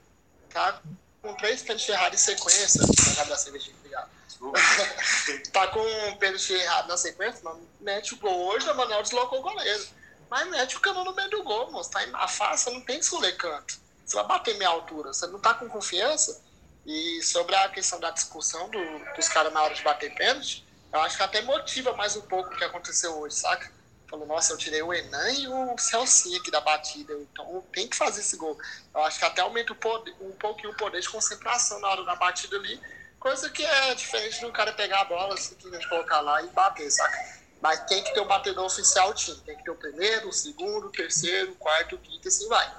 Tá 0.50 0.82
com 1.26 1.34
três 1.34 1.62
pênaltis 1.62 1.88
errados 1.88 2.20
em 2.20 2.24
sequência. 2.24 2.80
da 3.26 3.36
cerveja, 3.36 3.72
obrigado. 3.78 4.10
tá 5.52 5.66
com 5.68 5.80
um 5.80 6.16
pênalti 6.16 6.52
errado 6.52 6.88
na 6.88 6.96
sequência, 6.96 7.40
mas 7.42 7.56
mete 7.80 8.14
o 8.14 8.18
gol 8.18 8.46
hoje, 8.46 8.68
o 8.70 8.74
Manuel 8.74 9.02
deslocou 9.02 9.40
o 9.40 9.42
goleiro. 9.42 9.86
Mas 10.30 10.48
mete 10.48 10.76
o 10.76 10.80
cano 10.80 11.04
no 11.04 11.14
meio 11.14 11.30
do 11.30 11.42
gol, 11.42 11.70
moço. 11.70 11.90
Tá 11.90 12.04
em 12.04 12.10
má 12.10 12.26
você 12.26 12.70
não 12.70 12.80
tem 12.80 12.98
que 12.98 13.04
escolher 13.04 13.36
canto. 13.36 13.78
Você 14.04 14.16
vai 14.16 14.26
bater 14.26 14.56
minha 14.56 14.68
altura, 14.68 15.12
você 15.12 15.26
não 15.26 15.40
tá 15.40 15.54
com 15.54 15.68
confiança. 15.68 16.40
E 16.84 17.20
sobre 17.22 17.54
a 17.56 17.68
questão 17.68 17.98
da 17.98 18.10
discussão 18.10 18.68
do, 18.68 19.14
dos 19.14 19.28
caras 19.28 19.52
na 19.52 19.60
hora 19.62 19.74
de 19.74 19.82
bater 19.82 20.14
pênalti, 20.14 20.64
eu 20.92 21.00
acho 21.00 21.16
que 21.16 21.22
até 21.22 21.42
motiva 21.42 21.92
mais 21.94 22.14
um 22.14 22.20
pouco 22.22 22.54
o 22.54 22.56
que 22.56 22.62
aconteceu 22.62 23.18
hoje, 23.18 23.34
saca? 23.34 23.72
Falou, 24.08 24.26
nossa, 24.26 24.52
eu 24.52 24.58
tirei 24.58 24.82
o 24.82 24.92
Enan 24.92 25.30
e 25.32 25.48
o 25.48 25.78
Celcinho 25.78 26.40
aqui 26.40 26.50
da 26.50 26.60
batida, 26.60 27.12
então 27.14 27.64
tem 27.72 27.88
que 27.88 27.96
fazer 27.96 28.20
esse 28.20 28.36
gol. 28.36 28.58
Eu 28.94 29.02
acho 29.02 29.18
que 29.18 29.24
até 29.24 29.40
aumenta 29.40 29.72
um, 29.72 29.76
poder, 29.76 30.14
um 30.20 30.32
pouquinho 30.32 30.70
o 30.70 30.76
poder 30.76 31.00
de 31.00 31.08
concentração 31.08 31.80
na 31.80 31.88
hora 31.88 32.04
da 32.04 32.14
batida 32.14 32.56
ali, 32.56 32.80
coisa 33.18 33.50
que 33.50 33.64
é 33.64 33.94
diferente 33.94 34.40
do 34.40 34.52
cara 34.52 34.72
pegar 34.72 35.00
a 35.00 35.04
bola, 35.04 35.36
simplesmente 35.36 35.88
colocar 35.88 36.20
lá 36.20 36.42
e 36.42 36.46
bater, 36.48 36.90
saca? 36.90 37.36
Mas 37.60 37.80
tem 37.86 38.02
que 38.04 38.12
ter 38.12 38.20
um 38.20 38.26
batedor 38.26 38.64
oficial 38.64 39.12
time, 39.14 39.40
tem 39.40 39.56
que 39.56 39.64
ter 39.64 39.70
o 39.70 39.76
primeiro, 39.76 40.28
o 40.28 40.32
segundo, 40.32 40.86
o 40.86 40.92
terceiro, 40.92 41.52
o 41.52 41.56
quarto, 41.56 41.96
o 41.96 41.98
quinto 41.98 42.26
e 42.26 42.28
assim 42.28 42.48
vai. 42.48 42.76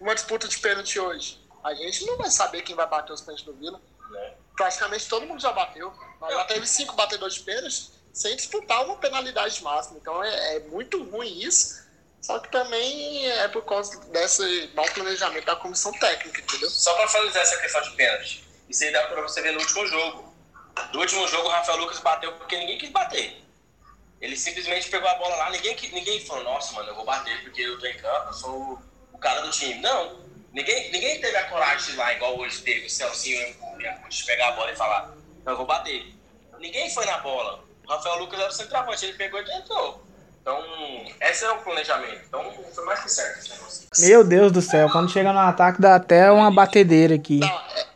Uma 0.00 0.14
disputa 0.14 0.46
de 0.46 0.58
pênalti 0.58 0.98
hoje, 1.00 1.42
a 1.64 1.74
gente 1.74 2.04
não 2.06 2.16
vai 2.16 2.30
saber 2.30 2.62
quem 2.62 2.76
vai 2.76 2.86
bater 2.86 3.12
os 3.12 3.20
pênaltis 3.20 3.44
do 3.44 3.54
Vila. 3.54 3.80
É. 4.14 4.34
Praticamente 4.56 5.08
todo 5.08 5.26
mundo 5.26 5.40
já 5.40 5.52
bateu. 5.52 5.92
Nós 6.20 6.32
já 6.32 6.44
teve 6.44 6.66
cinco 6.66 6.94
batedores 6.94 7.34
de 7.34 7.40
pênalti 7.40 7.97
sem 8.12 8.36
disputar 8.36 8.84
uma 8.84 8.96
penalidade 8.96 9.62
máxima. 9.62 9.98
Então 10.00 10.22
é, 10.22 10.56
é, 10.56 10.60
muito 10.60 11.02
ruim 11.04 11.40
isso. 11.40 11.86
Só 12.20 12.38
que 12.40 12.50
também 12.50 13.26
é 13.30 13.48
por 13.48 13.64
causa 13.64 13.98
desse 14.06 14.70
mau 14.74 14.84
planejamento 14.86 15.44
da 15.44 15.56
comissão 15.56 15.92
técnica, 15.92 16.40
entendeu? 16.40 16.68
Só 16.68 16.92
para 16.94 17.08
finalizar 17.08 17.42
essa 17.42 17.58
questão 17.58 17.80
de 17.82 17.90
pênalti. 17.92 18.44
Isso 18.68 18.84
aí 18.84 18.92
dá 18.92 19.06
para 19.06 19.22
você 19.22 19.40
ver 19.40 19.52
no 19.52 19.60
último 19.60 19.86
jogo. 19.86 20.34
No 20.92 21.00
último 21.00 21.26
jogo, 21.28 21.48
o 21.48 21.50
Rafael 21.50 21.78
Lucas 21.78 21.98
bateu 22.00 22.32
porque 22.32 22.58
ninguém 22.58 22.78
quis 22.78 22.90
bater. 22.90 23.42
Ele 24.20 24.36
simplesmente 24.36 24.90
pegou 24.90 25.08
a 25.08 25.14
bola 25.14 25.36
lá, 25.36 25.50
ninguém, 25.50 25.76
ninguém 25.92 26.24
falou, 26.26 26.44
nossa, 26.44 26.72
mano, 26.74 26.88
eu 26.88 26.94
vou 26.94 27.04
bater 27.04 27.40
porque 27.42 27.62
eu 27.62 27.78
tô 27.78 27.86
em 27.86 27.96
campo, 27.96 28.28
eu 28.28 28.32
sou 28.32 28.82
o 29.12 29.18
cara 29.18 29.40
do 29.42 29.50
time. 29.50 29.80
Não, 29.80 30.20
ninguém, 30.52 30.90
ninguém 30.90 31.20
teve 31.20 31.36
a 31.36 31.48
coragem 31.48 31.94
lá, 31.94 32.12
igual 32.12 32.36
hoje 32.36 32.60
teve 32.62 32.86
o 32.86 32.90
Celcinho 32.90 33.56
de 34.08 34.24
pegar 34.24 34.48
a 34.48 34.52
bola 34.52 34.72
e 34.72 34.76
falar, 34.76 35.14
eu 35.46 35.56
vou 35.56 35.66
bater. 35.66 36.12
Ninguém 36.58 36.92
foi 36.92 37.06
na 37.06 37.18
bola. 37.18 37.67
O 37.88 37.92
Rafael 37.92 38.18
Lucas 38.18 38.38
era 38.38 38.50
o 38.50 38.52
centroavante, 38.52 39.06
ele 39.06 39.14
pegou 39.14 39.40
e 39.40 39.44
tentou. 39.44 40.04
Então, 40.42 40.62
esse 41.22 41.44
é 41.44 41.50
o 41.50 41.58
planejamento. 41.58 42.20
Então, 42.28 42.52
foi 42.74 42.84
mais 42.84 43.00
que 43.00 43.10
certo. 43.10 43.50
Meu 43.98 44.22
Deus 44.22 44.52
do 44.52 44.60
céu, 44.60 44.90
quando 44.90 45.10
chega 45.10 45.32
no 45.32 45.38
ataque 45.38 45.80
dá 45.80 45.94
até 45.94 46.30
uma 46.30 46.50
batedeira 46.50 47.14
aqui. 47.14 47.38
Não, 47.38 47.48
é, 47.48 47.86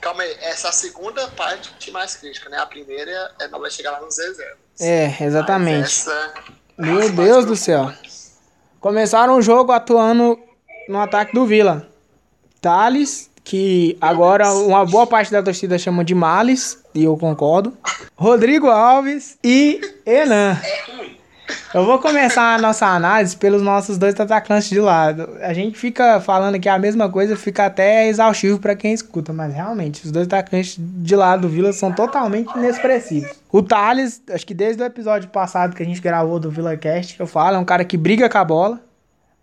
calma 0.00 0.24
aí, 0.24 0.36
essa 0.40 0.66
é 0.66 0.70
a 0.70 0.72
segunda 0.72 1.28
parte 1.28 1.90
mais 1.92 2.16
crítica, 2.16 2.48
né? 2.48 2.58
A 2.58 2.66
primeira 2.66 3.32
é 3.40 3.46
não 3.46 3.60
vai 3.60 3.70
chegar 3.70 3.92
lá 3.92 4.00
no 4.00 4.08
Z0. 4.08 4.42
É, 4.80 5.16
exatamente. 5.24 5.84
Essa, 5.84 6.34
Meu 6.76 7.08
Deus 7.10 7.44
do 7.44 7.54
céu. 7.54 7.92
Começaram 8.80 9.36
o 9.36 9.42
jogo 9.42 9.70
atuando 9.70 10.38
no 10.88 11.00
ataque 11.00 11.32
do 11.32 11.46
Vila. 11.46 11.88
Thales, 12.60 13.30
que 13.46 13.96
agora 14.00 14.52
uma 14.52 14.84
boa 14.84 15.06
parte 15.06 15.30
da 15.30 15.40
torcida 15.40 15.78
chama 15.78 16.04
de 16.04 16.16
Males, 16.16 16.82
e 16.92 17.04
eu 17.04 17.16
concordo. 17.16 17.72
Rodrigo 18.16 18.66
Alves 18.66 19.38
e 19.42 19.80
Enan. 20.04 20.58
Eu 21.72 21.86
vou 21.86 22.00
começar 22.00 22.56
a 22.56 22.58
nossa 22.58 22.86
análise 22.86 23.36
pelos 23.36 23.62
nossos 23.62 23.98
dois 23.98 24.18
atacantes 24.18 24.68
de 24.68 24.80
lado. 24.80 25.28
A 25.40 25.54
gente 25.54 25.78
fica 25.78 26.20
falando 26.20 26.58
que 26.58 26.68
a 26.68 26.76
mesma 26.76 27.08
coisa 27.08 27.36
fica 27.36 27.66
até 27.66 28.08
exaustivo 28.08 28.58
para 28.58 28.74
quem 28.74 28.92
escuta, 28.92 29.32
mas 29.32 29.54
realmente, 29.54 30.04
os 30.04 30.10
dois 30.10 30.26
atacantes 30.26 30.76
de 30.76 31.14
lado 31.14 31.42
do 31.42 31.48
Vila 31.48 31.72
são 31.72 31.92
totalmente 31.92 32.50
inexpressivos. 32.56 33.30
O 33.52 33.62
Thales, 33.62 34.20
acho 34.28 34.44
que 34.44 34.54
desde 34.54 34.82
o 34.82 34.86
episódio 34.86 35.28
passado 35.28 35.76
que 35.76 35.82
a 35.84 35.86
gente 35.86 36.00
gravou 36.00 36.40
do 36.40 36.50
Vila 36.50 36.76
Cast, 36.76 37.20
eu 37.20 37.28
falo, 37.28 37.54
é 37.54 37.58
um 37.60 37.64
cara 37.64 37.84
que 37.84 37.96
briga 37.96 38.28
com 38.28 38.38
a 38.38 38.44
bola, 38.44 38.80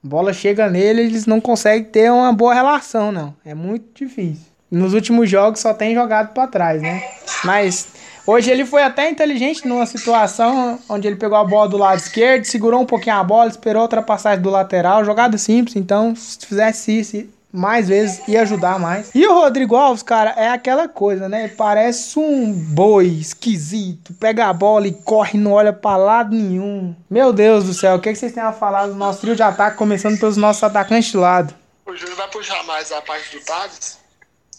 bola 0.03 0.33
chega 0.33 0.69
nele, 0.69 1.01
eles 1.01 1.25
não 1.25 1.39
conseguem 1.39 1.83
ter 1.83 2.11
uma 2.11 2.33
boa 2.33 2.53
relação, 2.53 3.11
não. 3.11 3.33
É 3.45 3.53
muito 3.53 3.85
difícil. 3.95 4.51
Nos 4.69 4.93
últimos 4.93 5.29
jogos 5.29 5.59
só 5.59 5.73
tem 5.73 5.93
jogado 5.93 6.33
para 6.33 6.47
trás, 6.47 6.81
né? 6.81 7.03
Mas 7.43 7.87
Hoje 8.25 8.49
ele 8.49 8.65
foi 8.65 8.81
até 8.81 9.09
inteligente 9.09 9.67
numa 9.67 9.85
situação 9.85 10.79
onde 10.87 11.05
ele 11.05 11.17
pegou 11.17 11.37
a 11.37 11.43
bola 11.43 11.67
do 11.67 11.75
lado 11.75 11.97
esquerdo, 11.97 12.45
segurou 12.45 12.81
um 12.81 12.85
pouquinho 12.85 13.17
a 13.17 13.23
bola, 13.23 13.49
esperou 13.49 13.81
a 13.81 13.83
ultrapassagem 13.83 14.41
do 14.41 14.49
lateral, 14.49 15.03
jogada 15.03 15.37
simples, 15.37 15.75
então 15.75 16.15
se 16.15 16.45
fizesse 16.45 16.97
isso 16.97 17.27
mais 17.53 17.87
vezes 17.87 18.27
ia 18.27 18.41
ajudar 18.41 18.79
mais. 18.79 19.11
E 19.13 19.27
o 19.27 19.33
Rodrigo 19.33 19.75
Alves, 19.75 20.01
cara, 20.01 20.31
é 20.31 20.49
aquela 20.49 20.89
coisa, 20.89 21.29
né? 21.29 21.47
Parece 21.47 22.17
um 22.17 22.51
boi 22.51 23.05
esquisito, 23.05 24.11
pega 24.15 24.47
a 24.47 24.53
bola 24.53 24.87
e 24.87 24.91
corre, 24.91 25.37
não 25.37 25.51
olha 25.51 25.71
pra 25.71 25.95
lado 25.95 26.35
nenhum. 26.35 26.95
Meu 27.07 27.31
Deus 27.31 27.65
do 27.65 27.73
céu, 27.73 27.97
o 27.97 28.01
que, 28.01 28.11
que 28.11 28.17
vocês 28.17 28.33
têm 28.33 28.41
a 28.41 28.51
falar 28.51 28.87
do 28.87 28.95
nosso 28.95 29.21
trio 29.21 29.35
de 29.35 29.43
ataque, 29.43 29.77
começando 29.77 30.19
pelos 30.19 30.35
nossos 30.35 30.63
atacantes 30.63 31.11
de 31.11 31.17
lado? 31.17 31.53
O 31.85 31.95
Júnior 31.95 32.17
vai 32.17 32.27
puxar 32.29 32.63
mais 32.63 32.91
a 32.91 33.01
parte 33.03 33.37
do 33.37 33.45
Thales. 33.45 33.99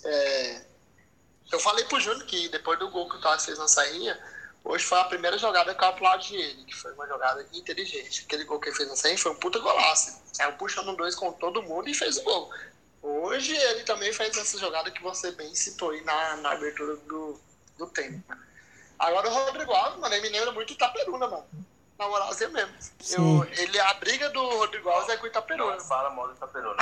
É, 0.04 0.60
eu 1.50 1.58
falei 1.58 1.84
pro 1.86 1.98
Júnior 1.98 2.24
que 2.26 2.48
depois 2.50 2.78
do 2.78 2.90
gol 2.90 3.08
que 3.08 3.16
o 3.16 3.20
Thales 3.20 3.44
fez 3.44 3.58
na 3.58 3.66
sainha, 3.66 4.16
hoje 4.64 4.84
foi 4.84 5.00
a 5.00 5.04
primeira 5.04 5.36
jogada 5.36 5.74
que 5.74 5.82
eu 5.82 5.88
aplaudi 5.88 6.36
ele, 6.36 6.64
que 6.64 6.76
foi 6.76 6.92
uma 6.92 7.08
jogada 7.08 7.44
inteligente. 7.52 8.22
Aquele 8.24 8.44
gol 8.44 8.60
que 8.60 8.68
ele 8.68 8.76
fez 8.76 8.88
na 8.88 8.94
sainha 8.94 9.18
foi 9.18 9.32
um 9.32 9.36
puta 9.36 9.58
golaço. 9.58 10.22
Saiu 10.32 10.52
puxando 10.52 10.94
dois 10.96 11.16
com 11.16 11.32
todo 11.32 11.62
mundo 11.62 11.88
e 11.88 11.94
fez 11.94 12.18
o 12.18 12.22
gol. 12.22 12.50
Hoje 13.06 13.54
ele 13.54 13.82
também 13.82 14.10
fez 14.14 14.34
essa 14.34 14.58
jogada 14.58 14.90
que 14.90 15.02
você 15.02 15.30
bem 15.32 15.54
citou 15.54 15.90
aí 15.90 16.02
na, 16.04 16.38
na 16.38 16.52
abertura 16.52 16.96
do, 16.96 17.38
do 17.76 17.86
tempo. 17.88 18.24
Agora 18.98 19.28
o 19.28 19.34
Rodrigo 19.44 19.72
Alves, 19.72 20.00
mano, 20.00 20.14
ele 20.14 20.22
me 20.22 20.38
lembra 20.38 20.52
muito 20.52 20.72
Itaperuna, 20.72 21.28
mano. 21.28 21.44
Na 21.98 22.08
moralzinha 22.08 22.48
mesmo. 22.48 22.72
Eu, 23.10 23.46
ele, 23.58 23.78
a 23.78 23.92
briga 23.94 24.30
do 24.30 24.42
Rodrigo 24.56 24.88
Alves 24.88 25.10
é 25.10 25.18
com 25.18 25.24
o 25.24 25.26
Itaperuna. 25.26 25.76
Não 25.76 25.84
fala 25.84 26.08
mal 26.10 26.28
do 26.28 26.34
Itaperuna. 26.34 26.78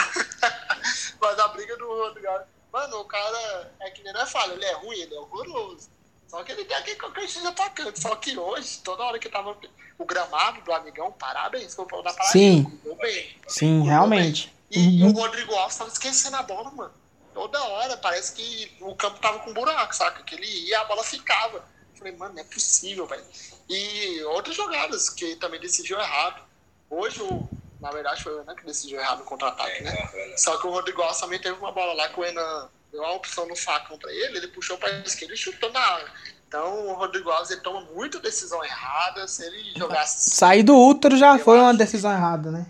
Mas 1.20 1.38
a 1.40 1.48
briga 1.48 1.76
do 1.76 1.88
Rodrigo 1.88 2.28
Alves. 2.28 2.46
Mano, 2.72 3.00
o 3.00 3.04
cara 3.04 3.72
é 3.80 3.90
que 3.90 4.04
nem 4.04 4.12
não 4.12 4.22
é 4.22 4.26
falha, 4.26 4.52
ele 4.52 4.64
é 4.64 4.74
ruim, 4.74 5.00
ele 5.00 5.14
é 5.14 5.18
horroroso. 5.18 5.90
Só 6.28 6.44
que 6.44 6.52
ele 6.52 6.64
tem 6.64 6.76
aquele 6.76 6.96
qualquer 7.00 7.26
de 7.26 7.46
atacante. 7.46 8.00
Só 8.00 8.14
que 8.14 8.38
hoje, 8.38 8.80
toda 8.84 9.02
hora 9.02 9.18
que 9.18 9.28
tava 9.28 9.56
o 9.98 10.04
gramado 10.04 10.60
do 10.62 10.72
amigão, 10.72 11.10
parabéns, 11.12 11.74
foi 11.74 11.84
o 11.84 11.88
da 11.88 12.12
parada. 12.12 12.30
Sim. 12.30 12.80
bem. 13.00 13.36
Sim, 13.48 13.82
realmente. 13.82 14.54
E 14.72 15.02
Uhum. 15.02 15.10
o 15.10 15.12
Rodrigo 15.12 15.54
Alves 15.54 15.76
tava 15.76 15.90
esquecendo 15.90 16.36
a 16.36 16.42
bola, 16.42 16.70
mano. 16.70 16.92
Toda 17.34 17.62
hora, 17.62 17.96
parece 17.98 18.32
que 18.32 18.76
o 18.80 18.94
campo 18.94 19.18
tava 19.20 19.38
com 19.40 19.52
buraco, 19.52 19.94
saca? 19.94 20.22
Que 20.22 20.34
ele 20.34 20.46
ia 20.46 20.70
e 20.70 20.74
a 20.74 20.84
bola 20.84 21.04
ficava. 21.04 21.58
Eu 21.58 21.98
Falei, 21.98 22.16
mano, 22.16 22.34
não 22.34 22.40
é 22.40 22.44
possível, 22.44 23.06
velho. 23.06 23.22
E 23.68 24.22
outras 24.24 24.56
jogadas 24.56 25.08
que 25.08 25.36
também 25.36 25.60
decidiu 25.60 25.98
errado. 25.98 26.42
Hoje, 26.90 27.22
o, 27.22 27.48
na 27.80 27.90
verdade, 27.90 28.22
foi 28.22 28.34
o 28.34 28.40
Enan 28.42 28.54
que 28.54 28.64
decidiu 28.66 28.98
errado 28.98 29.20
no 29.20 29.24
contra-ataque, 29.24 29.82
né? 29.82 30.34
Só 30.36 30.56
que 30.58 30.66
o 30.66 30.70
Rodrigo 30.70 31.00
Alves 31.02 31.20
também 31.20 31.38
teve 31.40 31.58
uma 31.58 31.72
bola 31.72 31.94
lá 31.94 32.08
que 32.08 32.20
o 32.20 32.24
Enan 32.24 32.68
deu 32.90 33.00
uma 33.02 33.12
opção 33.12 33.46
no 33.46 33.56
facão 33.56 33.96
pra 33.98 34.12
ele, 34.12 34.36
ele 34.38 34.48
puxou 34.48 34.76
pra 34.76 34.90
esquerda 35.00 35.32
e 35.32 35.36
chutou 35.36 35.72
na 35.72 35.80
área. 35.80 36.12
Então, 36.46 36.86
o 36.88 36.94
Rodrigo 36.94 37.30
Alves 37.30 37.50
ele 37.50 37.62
toma 37.62 37.80
muita 37.94 38.18
decisão 38.20 38.62
errada. 38.62 39.26
Se 39.26 39.42
ele 39.46 39.72
jogasse 39.74 40.30
Sair 40.30 40.62
do 40.62 40.76
útero 40.76 41.16
já 41.16 41.38
foi 41.38 41.58
uma 41.58 41.72
decisão 41.72 42.12
errada, 42.12 42.50
né? 42.50 42.66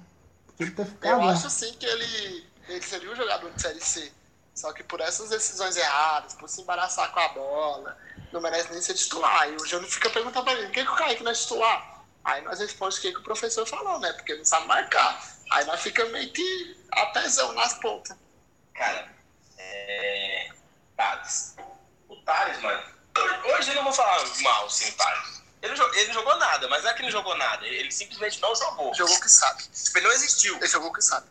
Podia 0.70 0.84
ter 0.84 0.90
ficado 0.90 1.22
Eu 1.22 1.28
acho 1.28 1.50
sim 1.50 1.72
que 1.74 1.86
ele, 1.86 2.46
ele 2.68 2.82
seria 2.82 3.10
um 3.10 3.16
jogador 3.16 3.50
de 3.50 3.60
Série 3.60 3.80
C. 3.80 4.12
Só 4.54 4.72
que 4.72 4.82
por 4.82 5.00
essas 5.00 5.30
decisões 5.30 5.76
erradas, 5.76 6.34
por 6.34 6.48
se 6.48 6.60
embaraçar 6.60 7.10
com 7.12 7.20
a 7.20 7.28
bola, 7.28 7.96
não 8.32 8.40
merece 8.40 8.70
nem 8.70 8.82
ser 8.82 8.94
titular. 8.94 9.48
E 9.48 9.56
o 9.56 9.66
Júnior 9.66 9.90
fica 9.90 10.10
perguntando 10.10 10.44
pra 10.44 10.52
ele, 10.54 10.66
por 10.66 10.72
que, 10.72 10.84
que 10.84 10.90
o 10.90 10.96
Kaique 10.96 11.22
não 11.22 11.30
é 11.30 11.34
titular? 11.34 12.04
Aí 12.24 12.42
nós 12.42 12.60
respondemos 12.60 12.98
o 12.98 13.00
que, 13.00 13.12
que 13.12 13.18
o 13.18 13.22
professor 13.22 13.66
falou, 13.66 13.98
né? 13.98 14.12
Porque 14.12 14.32
ele 14.32 14.40
não 14.40 14.46
sabe 14.46 14.66
marcar. 14.66 15.20
Aí 15.50 15.64
nós 15.64 15.80
fica 15.80 16.04
meio 16.06 16.30
que 16.32 16.76
a 16.92 17.06
pezão 17.06 17.52
nas 17.54 17.74
pontas. 17.74 18.16
Cara, 18.74 19.10
é. 19.58 20.50
Thales. 20.96 21.56
O 22.08 22.16
Thales, 22.16 22.60
mano. 22.60 22.82
Hoje 23.56 23.70
eu 23.70 23.74
não 23.76 23.84
vou 23.84 23.92
falar 23.92 24.22
mal, 24.42 24.70
sim, 24.70 24.92
Thales. 24.92 25.41
Ele, 25.62 25.74
ele 25.94 26.06
não 26.08 26.14
jogou 26.14 26.36
nada, 26.38 26.68
mas 26.68 26.82
não 26.82 26.90
é 26.90 26.94
que 26.94 27.00
ele 27.00 27.06
não 27.06 27.12
jogou 27.12 27.36
nada. 27.36 27.66
Ele 27.66 27.90
simplesmente 27.92 28.40
não 28.40 28.54
jogou. 28.54 28.92
Jogou 28.94 29.20
que 29.20 29.28
sabe. 29.30 29.62
Tipo, 29.62 29.98
ele 29.98 30.06
não 30.08 30.14
existiu. 30.14 30.56
Ele 30.56 30.66
jogou 30.66 30.92
que 30.92 31.02
sabe. 31.02 31.26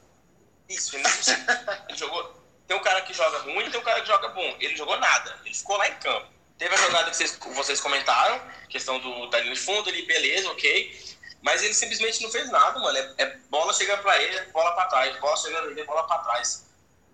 Isso, 0.69 0.95
ele 0.95 1.03
não 1.03 1.09
existiu. 1.11 1.35
ele 1.89 1.97
jogou. 1.97 2.41
Tem 2.65 2.77
um 2.77 2.81
cara 2.81 3.01
que 3.01 3.13
joga 3.13 3.39
ruim 3.39 3.65
e 3.65 3.69
tem 3.69 3.79
um 3.79 3.83
cara 3.83 3.99
que 3.99 4.07
joga 4.07 4.29
bom. 4.29 4.55
Ele 4.59 4.75
jogou 4.77 4.97
nada. 4.97 5.37
Ele 5.43 5.53
ficou 5.53 5.75
lá 5.75 5.87
em 5.89 5.95
campo. 5.95 6.27
Teve 6.57 6.73
a 6.73 6.77
jogada 6.77 7.09
que 7.09 7.17
vocês, 7.17 7.37
vocês 7.55 7.81
comentaram, 7.81 8.39
questão 8.69 8.99
do, 8.99 9.27
da 9.31 9.39
linha 9.39 9.53
de 9.53 9.59
fundo, 9.59 9.89
ele, 9.89 10.03
beleza, 10.03 10.49
ok. 10.51 11.17
Mas 11.41 11.63
ele 11.63 11.73
simplesmente 11.73 12.21
não 12.21 12.29
fez 12.29 12.49
nada, 12.51 12.79
mano. 12.79 12.97
É, 12.97 13.13
é 13.17 13.37
bola 13.49 13.73
chega 13.73 13.97
pra 13.97 14.21
ele, 14.21 14.39
bola 14.51 14.71
pra 14.73 14.85
trás. 14.85 15.19
Bola 15.19 15.35
chega 15.37 15.61
pra 15.61 15.71
ele, 15.71 15.83
bola 15.83 16.03
pra 16.07 16.19
trás. 16.19 16.65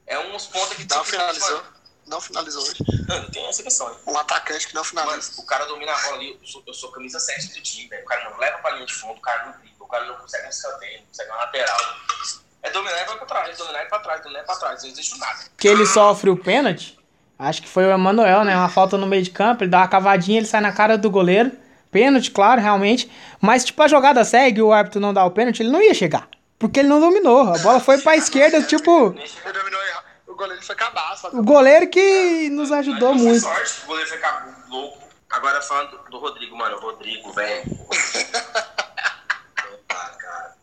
É 0.06 0.20
uns 0.20 0.46
pontos 0.46 0.76
que 0.76 0.86
Não 0.88 1.04
finalizou. 1.04 1.58
mano, 1.58 1.77
Não 2.08 2.22
finalizou 2.22 2.64
hoje. 2.64 2.84
Mano, 3.08 3.30
tem 3.32 3.46
essa 3.48 3.62
questão, 3.62 3.90
hein? 3.90 3.98
Um 4.08 4.18
atacante 4.18 4.68
que 4.68 4.74
não 4.74 4.84
finaliza. 4.84 5.32
o 5.38 5.46
cara 5.46 5.66
domina 5.66 5.92
a 5.92 6.02
bola 6.02 6.16
ali, 6.16 6.38
eu 6.42 6.48
sou, 6.48 6.64
eu 6.66 6.74
sou 6.74 6.92
camisa 6.92 7.20
7 7.20 7.54
do 7.54 7.62
time, 7.62 7.88
velho. 7.90 8.04
O 8.04 8.06
cara 8.06 8.30
não 8.30 8.38
leva 8.38 8.58
pra 8.60 8.72
linha 8.72 8.86
de 8.86 8.94
fundo, 8.94 9.18
o 9.18 9.22
cara 9.22 9.46
não 9.46 9.52
dribla, 9.60 9.86
o 9.86 9.88
cara 9.88 10.06
não 10.06 10.16
consegue 10.16 10.46
um 10.46 10.50
escanteio, 10.50 11.00
não 11.00 11.08
consegue 11.08 11.30
uma 11.30 11.38
lateral. 11.38 11.78
É 12.64 12.72
dominar 12.72 13.02
e 13.02 13.06
vai 13.06 13.18
pra 13.18 13.26
trás, 13.26 13.58
dominar 13.58 13.84
e 13.84 13.86
pra 13.88 14.00
trás, 14.00 14.22
dominar 14.22 14.42
e 14.42 14.46
pra 14.46 14.56
trás, 14.56 14.84
não 14.84 14.90
existe 14.90 15.20
nada. 15.20 15.40
Que 15.58 15.68
ele 15.68 15.86
sofre 15.86 16.30
o 16.30 16.38
pênalti. 16.38 16.98
Acho 17.38 17.62
que 17.62 17.68
foi 17.68 17.86
o 17.86 17.92
Emanuel, 17.92 18.44
né? 18.44 18.56
Uma 18.56 18.70
falta 18.70 18.98
no 18.98 19.06
meio 19.06 19.22
de 19.22 19.30
campo, 19.30 19.64
ele 19.64 19.70
dá 19.70 19.80
uma 19.80 19.88
cavadinha, 19.88 20.40
ele 20.40 20.48
sai 20.48 20.62
na 20.62 20.72
cara 20.72 20.98
do 20.98 21.10
goleiro. 21.10 21.52
Pênalti, 21.92 22.32
claro, 22.32 22.60
realmente. 22.60 23.12
Mas, 23.40 23.64
tipo, 23.64 23.82
a 23.82 23.88
jogada 23.88 24.24
segue, 24.24 24.62
o 24.62 24.74
árbitro 24.74 25.00
não 25.00 25.14
dá 25.14 25.24
o 25.24 25.32
pênalti, 25.32 25.62
ele 25.62 25.70
não 25.70 25.82
ia 25.82 25.94
chegar. 25.94 26.28
Porque 26.58 26.80
ele 26.80 26.90
não 26.90 27.00
dominou. 27.00 27.54
A 27.54 27.58
bola 27.60 27.80
foi 27.80 28.00
pra 28.00 28.16
esquerda, 28.16 28.62
tipo, 28.64 29.16
Ele 29.16 29.54
dominou 29.54 29.82
errado. 29.84 30.07
O 30.38 30.46
goleiro 30.46 30.62
foi 30.64 30.76
cabaço. 30.76 31.28
o 31.36 31.42
goleiro 31.44 31.90
que 31.90 32.48
nos 32.52 32.72
ajudou 32.72 33.12
Mas 33.16 33.24
muito. 33.24 33.40
sorte, 33.42 33.82
o 33.84 33.88
goleiro 33.88 34.08
foi 34.08 34.20
louco. 34.70 35.08
Agora 35.32 35.60
falando 35.64 35.98
do, 36.12 36.20
Rodrigo, 36.20 36.56
mano, 36.56 36.78
o 36.78 36.80
Rodrigo, 36.80 37.34
velho. 37.34 37.64
Não 39.66 39.80
dá, 39.88 39.96
cara. 40.20 40.56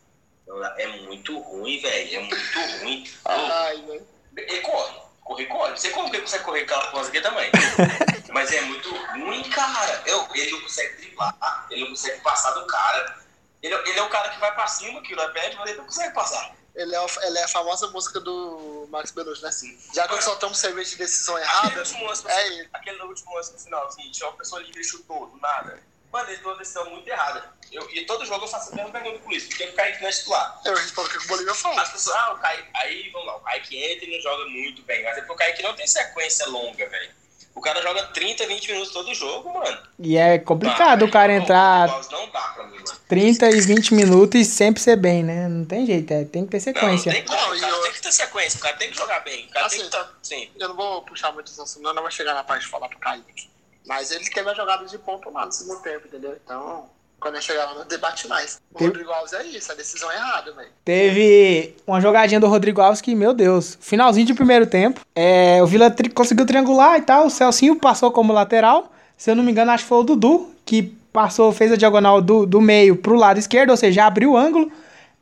Não 0.47 0.59
dá. 0.61 0.75
É 0.77 0.87
muito 0.99 1.37
ruim, 1.39 1.77
velho. 1.81 2.15
É 2.15 2.19
muito 2.21 2.37
ruim. 2.79 3.11
Ai, 3.25 3.81
velho. 3.81 4.07
Ele 4.37 4.61
corre. 4.61 4.93
Corre, 5.25 5.45
corre. 5.47 5.69
Não 5.71 5.77
sei 5.77 5.91
como 5.91 6.09
que 6.09 6.15
ele 6.15 6.23
consegue 6.23 6.45
correr 6.45 6.61
aquela 6.61 6.87
coisa 6.91 7.09
aqui 7.09 7.19
também. 7.19 7.51
Mas 8.31 8.53
é 8.53 8.61
muito 8.61 8.89
ruim, 8.95 9.43
cara. 9.49 10.03
Eu, 10.05 10.25
ele 10.33 10.51
não 10.51 10.61
consegue 10.61 10.95
driblar. 11.01 11.67
Ele 11.69 11.81
não 11.81 11.89
consegue 11.89 12.21
passar 12.21 12.51
do 12.51 12.65
cara. 12.65 13.17
Ele, 13.61 13.75
ele 13.75 13.99
é 13.99 14.03
o 14.03 14.09
cara 14.09 14.29
que 14.29 14.39
vai 14.39 14.53
pra 14.53 14.67
cima, 14.67 15.01
que 15.01 15.13
não 15.15 15.29
pede, 15.33 15.57
mas 15.57 15.67
ele 15.69 15.79
não 15.79 15.85
consegue 15.85 16.13
passar. 16.13 16.55
Ele 16.75 16.93
é, 16.93 16.99
o- 17.01 17.07
ele 17.23 17.37
é 17.39 17.43
a 17.43 17.47
famosa 17.47 17.87
música 17.87 18.19
do 18.19 18.84
Max 18.87 19.11
Belucci, 19.11 19.43
né? 19.43 19.51
Sim. 19.51 19.77
Já 19.93 20.07
que 20.07 20.21
soltamos 20.23 20.57
cerveja 20.59 20.89
de 20.91 20.97
decisão 20.97 21.35
Aquele 21.35 21.49
errada, 21.51 21.79
último 21.79 22.05
lance, 22.05 22.27
é 22.27 22.47
ele. 22.47 22.69
aquele 22.73 23.01
último 23.03 23.35
lance 23.35 23.53
no 23.53 23.59
final, 23.59 23.85
assim, 23.87 24.11
tinha 24.11 24.27
uma 24.29 24.37
pessoa 24.37 24.61
livre 24.61 24.81
e 24.81 24.83
chutou, 24.83 25.27
do 25.27 25.37
nada. 25.37 25.81
Mano, 26.11 26.29
ele 26.29 26.37
tomou 26.37 26.53
uma 26.53 26.59
decisão 26.59 26.89
muito 26.89 27.07
errada. 27.07 27.53
Eu, 27.71 27.89
e 27.91 28.05
todo 28.05 28.25
jogo 28.25 28.45
eu 28.45 28.47
faço 28.47 28.71
a 28.71 28.75
mesma 28.75 28.91
pergunta 28.91 29.19
por 29.19 29.33
isso. 29.33 29.49
Por 29.49 29.57
que 29.57 29.63
o 29.65 29.73
Kaique 29.73 30.01
não 30.01 30.07
é 30.07 30.11
titular? 30.11 30.61
Eu 30.63 30.75
respondo 30.75 31.09
o 31.09 31.11
que 31.11 31.17
o 31.17 31.27
Bolívia 31.27 31.53
falou. 31.53 31.77
As 31.79 31.91
pessoas, 31.91 32.15
ah, 32.15 32.33
o 32.33 32.37
Kaique, 32.39 32.69
aí 32.75 33.09
vamos 33.09 33.27
lá, 33.27 33.35
o 33.35 33.41
Kaique 33.41 33.83
entra 33.83 34.05
e 34.05 34.15
não 34.15 34.21
joga 34.21 34.45
muito 34.45 34.81
bem. 34.83 35.03
Mas 35.03 35.17
é 35.17 35.21
porque 35.21 35.33
o 35.33 35.35
Kaique 35.35 35.63
não 35.63 35.75
tem 35.75 35.85
sequência 35.87 36.45
longa, 36.47 36.87
velho. 36.87 37.11
O 37.55 37.61
cara 37.61 37.81
joga 37.81 38.03
30, 38.07 38.45
20 38.47 38.71
minutos 38.71 38.91
todo 38.93 39.13
jogo, 39.13 39.53
mano. 39.53 39.77
E 39.97 40.17
é 40.17 40.37
complicado 40.37 41.05
o 41.05 41.09
cara 41.09 41.33
Não, 41.33 41.41
entrar 41.41 41.87
Não, 41.87 42.01
não 42.11 42.29
dá 42.29 42.41
pra 42.49 42.63
mim, 42.67 42.73
mano. 42.75 42.85
30 43.07 43.49
e 43.49 43.61
20 43.61 43.93
minutos 43.93 44.41
e 44.41 44.45
sempre 44.45 44.81
ser 44.81 44.97
bem, 44.97 45.23
né? 45.23 45.47
Não 45.47 45.63
tem 45.65 45.85
jeito, 45.85 46.11
é, 46.13 46.25
tem 46.25 46.45
que 46.45 46.51
ter 46.51 46.57
Não, 46.73 46.73
não 46.73 46.97
sequência. 46.97 47.11
tem 47.13 47.23
como. 47.23 47.39
Não, 47.39 47.55
o 47.55 47.59
cara 47.61 47.71
eu- 47.73 47.81
tem 47.83 47.91
que 47.93 48.01
ter 48.01 48.11
sequência, 48.11 48.57
o 48.57 48.61
cara 48.61 48.75
tem 48.75 48.91
que 48.91 48.97
jogar 48.97 49.21
bem. 49.21 49.45
O 49.45 49.49
cara 49.49 49.69
tem 49.69 49.79
Assim, 49.79 49.89
que 49.89 49.95
estar. 49.95 50.13
Sim. 50.21 50.49
Eu 50.59 50.67
não 50.69 50.75
vou 50.75 51.01
puxar 51.03 51.31
muito 51.31 51.49
esse 51.49 51.61
assunto, 51.61 51.81
não, 51.83 51.93
não 51.93 52.03
vai 52.03 52.11
chegar 52.11 52.33
na 52.33 52.43
parte 52.43 52.63
de 52.65 52.67
falar 52.69 52.89
pro 52.89 52.99
Kaique. 52.99 53.49
Mas 53.87 54.11
ele 54.11 54.29
teve 54.29 54.49
a 54.49 54.53
jogada 54.53 54.83
de 54.85 54.97
ponto 54.97 55.29
lá 55.31 55.45
no 55.45 55.51
segundo 55.51 55.81
tempo, 55.81 56.07
entendeu? 56.07 56.37
Então, 56.43 56.89
quando 57.25 57.35
eu 57.37 57.41
chegar 57.41 57.65
lá, 57.65 57.73
nós 57.73 57.87
debate 57.87 58.27
mais. 58.27 58.59
O 58.71 58.83
Rodrigo 58.83 59.09
Alves 59.09 59.33
é 59.33 59.43
isso, 59.47 59.71
a 59.71 59.75
decisão 59.75 60.11
é 60.11 60.15
errada, 60.15 60.51
velho. 60.51 60.67
Teve 60.85 61.73
uma 61.87 61.99
jogadinha 61.99 62.39
do 62.39 62.45
Rodrigo 62.47 62.79
Alves 62.81 63.01
que, 63.01 63.15
meu 63.15 63.33
Deus, 63.33 63.75
finalzinho 63.81 64.27
de 64.27 64.33
primeiro 64.35 64.67
tempo. 64.67 65.01
É, 65.15 65.57
o 65.63 65.65
Vila 65.65 65.89
tri- 65.89 66.09
conseguiu 66.09 66.45
triangular 66.45 66.99
e 66.99 67.01
tal. 67.01 67.25
O 67.25 67.29
Celcinho 67.31 67.77
passou 67.77 68.11
como 68.11 68.31
lateral. 68.31 68.91
Se 69.17 69.31
eu 69.31 69.35
não 69.35 69.43
me 69.43 69.51
engano, 69.51 69.71
acho 69.71 69.83
que 69.85 69.89
foi 69.89 69.97
o 69.97 70.03
Dudu 70.03 70.51
que 70.63 70.83
passou, 71.11 71.51
fez 71.51 71.71
a 71.71 71.75
diagonal 71.75 72.21
do, 72.21 72.45
do 72.45 72.61
meio 72.61 72.95
pro 72.95 73.15
lado 73.15 73.39
esquerdo, 73.39 73.71
ou 73.71 73.77
seja, 73.77 74.05
abriu 74.05 74.33
o 74.33 74.37
ângulo. 74.37 74.71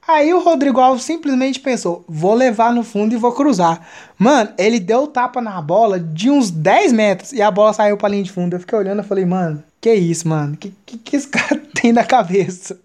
Aí 0.05 0.33
o 0.33 0.39
Rodrigo 0.39 0.81
Alves 0.81 1.03
simplesmente 1.05 1.61
pensou: 1.61 2.03
vou 2.09 2.33
levar 2.33 2.73
no 2.73 2.83
fundo 2.83 3.13
e 3.13 3.17
vou 3.17 3.31
cruzar. 3.31 3.79
Mano, 4.17 4.51
ele 4.57 4.77
deu 4.77 5.07
tapa 5.07 5.39
na 5.41 5.61
bola 5.61 5.97
de 5.97 6.29
uns 6.29 6.51
10 6.51 6.91
metros 6.91 7.31
e 7.31 7.41
a 7.41 7.49
bola 7.49 7.71
saiu 7.71 7.95
pra 7.95 8.09
linha 8.09 8.23
de 8.23 8.31
fundo. 8.31 8.55
Eu 8.55 8.59
fiquei 8.59 8.77
olhando 8.77 9.01
e 9.01 9.05
falei, 9.05 9.23
mano, 9.25 9.63
que 9.79 9.93
isso, 9.93 10.27
mano? 10.27 10.57
Que, 10.57 10.73
que, 10.85 10.97
que 10.97 11.15
esse 11.15 11.27
cara 11.29 11.61
tem 11.83 11.91
na 11.91 12.05
cabeça? 12.05 12.79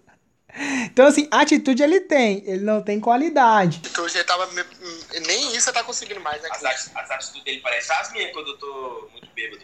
Então, 0.83 1.07
assim, 1.07 1.25
atitude 1.31 1.81
ele 1.81 2.01
tem, 2.01 2.43
ele 2.45 2.65
não 2.65 2.81
tem 2.81 2.99
qualidade. 2.99 3.81
Então 3.89 4.03
hoje 4.03 4.17
ele 4.17 4.25
tava. 4.25 4.49
Nem 5.25 5.51
isso 5.55 5.61
você 5.61 5.71
tá 5.71 5.83
conseguindo 5.83 6.19
mais, 6.19 6.41
né? 6.41 6.49
As, 6.51 6.91
as 6.93 7.11
atitudes 7.11 7.43
dele 7.45 7.61
parecem 7.61 7.95
as 7.95 8.11
minhas 8.11 8.33
quando 8.33 8.47
eu 8.47 8.57
tô 8.57 9.07
muito 9.13 9.29
bêbado. 9.33 9.61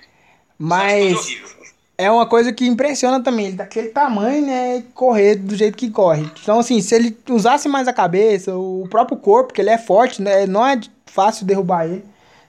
Mas 0.58 1.12
Atitude 1.14 1.44
horrível. 1.44 1.66
é 1.98 2.10
uma 2.10 2.26
coisa 2.26 2.54
que 2.54 2.66
impressiona 2.66 3.22
também, 3.22 3.48
ele 3.48 3.58
daquele 3.58 3.90
tamanho, 3.90 4.46
né, 4.46 4.86
correr 4.94 5.36
do 5.36 5.54
jeito 5.54 5.78
que 5.78 5.90
corre. 5.90 6.32
Então, 6.42 6.60
assim, 6.60 6.80
se 6.82 6.96
ele 6.96 7.18
usasse 7.30 7.68
mais 7.68 7.90
a 7.90 7.94
cabeça, 7.94 8.56
o 8.56 8.88
próprio 8.90 9.18
corpo, 9.18 9.52
que 9.54 9.60
ele 9.60 9.70
é 9.70 9.78
forte, 9.78 10.22
né, 10.22 10.46
não 10.46 10.66
é 10.66 10.80
fácil 11.06 11.46
derrubar 11.46 11.86
ele. 11.88 12.06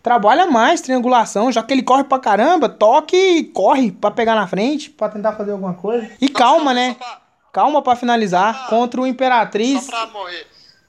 Trabalha 0.07 0.47
mais 0.47 0.81
triangulação, 0.81 1.51
já 1.51 1.65
que 1.65 1.75
ele 1.75 1.83
corre 1.83 2.05
pra 2.05 2.21
caramba, 2.21 2.69
toque 2.69 3.17
e 3.17 3.43
corre 3.43 3.91
pra 3.91 4.09
pegar 4.09 4.37
na 4.37 4.47
frente, 4.47 4.89
pra 4.89 5.09
tentar 5.09 5.33
fazer 5.33 5.51
alguma 5.51 5.75
coisa. 5.75 6.09
E 6.21 6.29
calma, 6.29 6.73
né? 6.73 6.91
Só 6.97 7.05
pra, 7.05 7.21
Calma 7.53 7.83
pra 7.83 7.97
finalizar. 7.97 8.69
Contra 8.69 9.01
o 9.01 9.07
Imperatriz. 9.07 9.83
só 9.83 9.91
pra 9.91 10.07
morrer. 10.07 10.47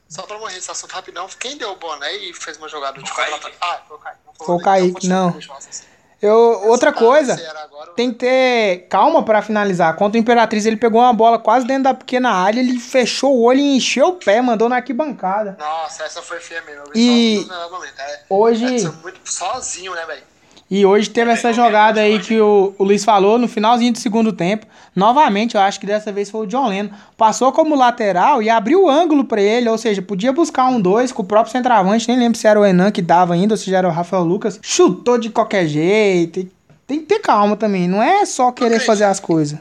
Só 0.08 0.21
pra 0.21 0.38
morrer 0.38 0.58
esse 0.58 0.69
assunto 0.69 0.91
rapidão. 0.91 1.27
Quem 1.39 1.58
deu 1.58 1.71
o 1.71 1.75
boné 1.77 2.15
e 2.17 2.32
fez 2.32 2.60
uma 2.60 2.69
jogada 2.69 3.01
de 3.01 3.10
contra 3.10 3.51
Ah, 3.60 3.80
foi 3.88 3.97
o 3.97 3.99
Kaique. 3.99 4.19
Não 4.27 4.45
Foi 4.45 4.56
o. 4.56 4.60
Kaique, 4.60 5.08
não. 5.08 5.36
Eu 6.21 6.36
outra 6.69 6.91
coisa, 6.91 7.36
tem 7.95 8.12
que 8.12 8.17
ter 8.19 8.88
calma 8.89 9.23
pra 9.23 9.41
finalizar. 9.41 9.95
Contra 9.95 10.17
o 10.17 10.21
Imperatriz, 10.21 10.65
ele 10.65 10.77
pegou 10.77 11.01
uma 11.01 11.13
bola 11.13 11.38
quase 11.39 11.65
dentro 11.67 11.84
da 11.84 11.93
pequena 11.93 12.32
área, 12.32 12.60
ele 12.60 12.80
fechou 12.80 13.36
o 13.36 13.43
olho 13.43 13.60
e 13.60 13.77
encheu 13.77 14.08
o 14.10 14.13
pé, 14.13 14.41
mandou 14.41 14.67
na 14.69 14.77
arquibancada. 14.77 15.56
Nossa, 15.60 16.03
essa 16.03 16.21
foi 16.21 16.39
feia 16.39 16.62
mesmo. 16.62 16.84
Eu 16.88 16.91
E- 16.95 17.45
só. 17.47 17.53
É, 18.03 18.19
Hoje, 18.30 18.65
Edson 18.65 18.93
muito 19.01 19.19
sozinho, 19.25 19.93
né, 19.93 20.06
velho? 20.06 20.23
E 20.69 20.86
hoje 20.86 21.10
teve 21.10 21.32
essa 21.32 21.53
jogada 21.53 22.01
aí 22.01 22.19
que 22.19 22.39
o, 22.39 22.73
o 22.77 22.84
Luiz 22.84 23.06
falou 23.06 23.39
no 23.39 23.47
finalzinho 23.47 23.93
do 23.93 23.99
segundo 23.99 24.34
tempo. 24.34 24.65
Novamente, 24.93 25.56
eu 25.56 25.62
acho 25.62 25.80
que 25.80 25.86
dessa 25.86 26.12
vez 26.12 26.30
foi 26.30 26.45
o 26.45 26.47
John 26.47 26.67
Leno. 26.67 26.89
Passou 27.15 27.51
como 27.53 27.75
lateral 27.75 28.43
e 28.43 28.49
abriu 28.49 28.84
o 28.84 28.89
ângulo 28.89 29.23
pra 29.23 29.41
ele, 29.41 29.69
ou 29.69 29.77
seja, 29.77 30.01
podia 30.01 30.34
buscar 30.34 30.67
um 30.67 30.82
dois 30.82 31.12
com 31.12 31.21
o 31.21 31.25
próprio 31.25 31.53
centroavante, 31.53 32.08
nem 32.08 32.17
lembro 32.17 32.38
se 32.38 32.47
era 32.47 32.60
o 32.60 32.65
Enan 32.65 32.91
que 32.91 33.01
dava 33.01 33.34
ainda, 33.34 33.53
ou 33.53 33.58
se 33.58 33.71
já 33.71 33.77
era 33.77 33.88
o 33.88 33.91
Rafael 33.91 34.23
Lucas. 34.23 34.60
Chutou 34.62 35.17
de 35.17 35.30
qualquer 35.30 35.67
jeito. 35.67 36.47
Tem 36.86 36.99
que 36.99 37.06
ter 37.06 37.19
calma 37.19 37.56
também, 37.56 37.88
não 37.88 38.01
é 38.01 38.25
só 38.25 38.51
querer 38.51 38.80
fazer 38.80 39.06
as 39.06 39.19
coisas. 39.19 39.60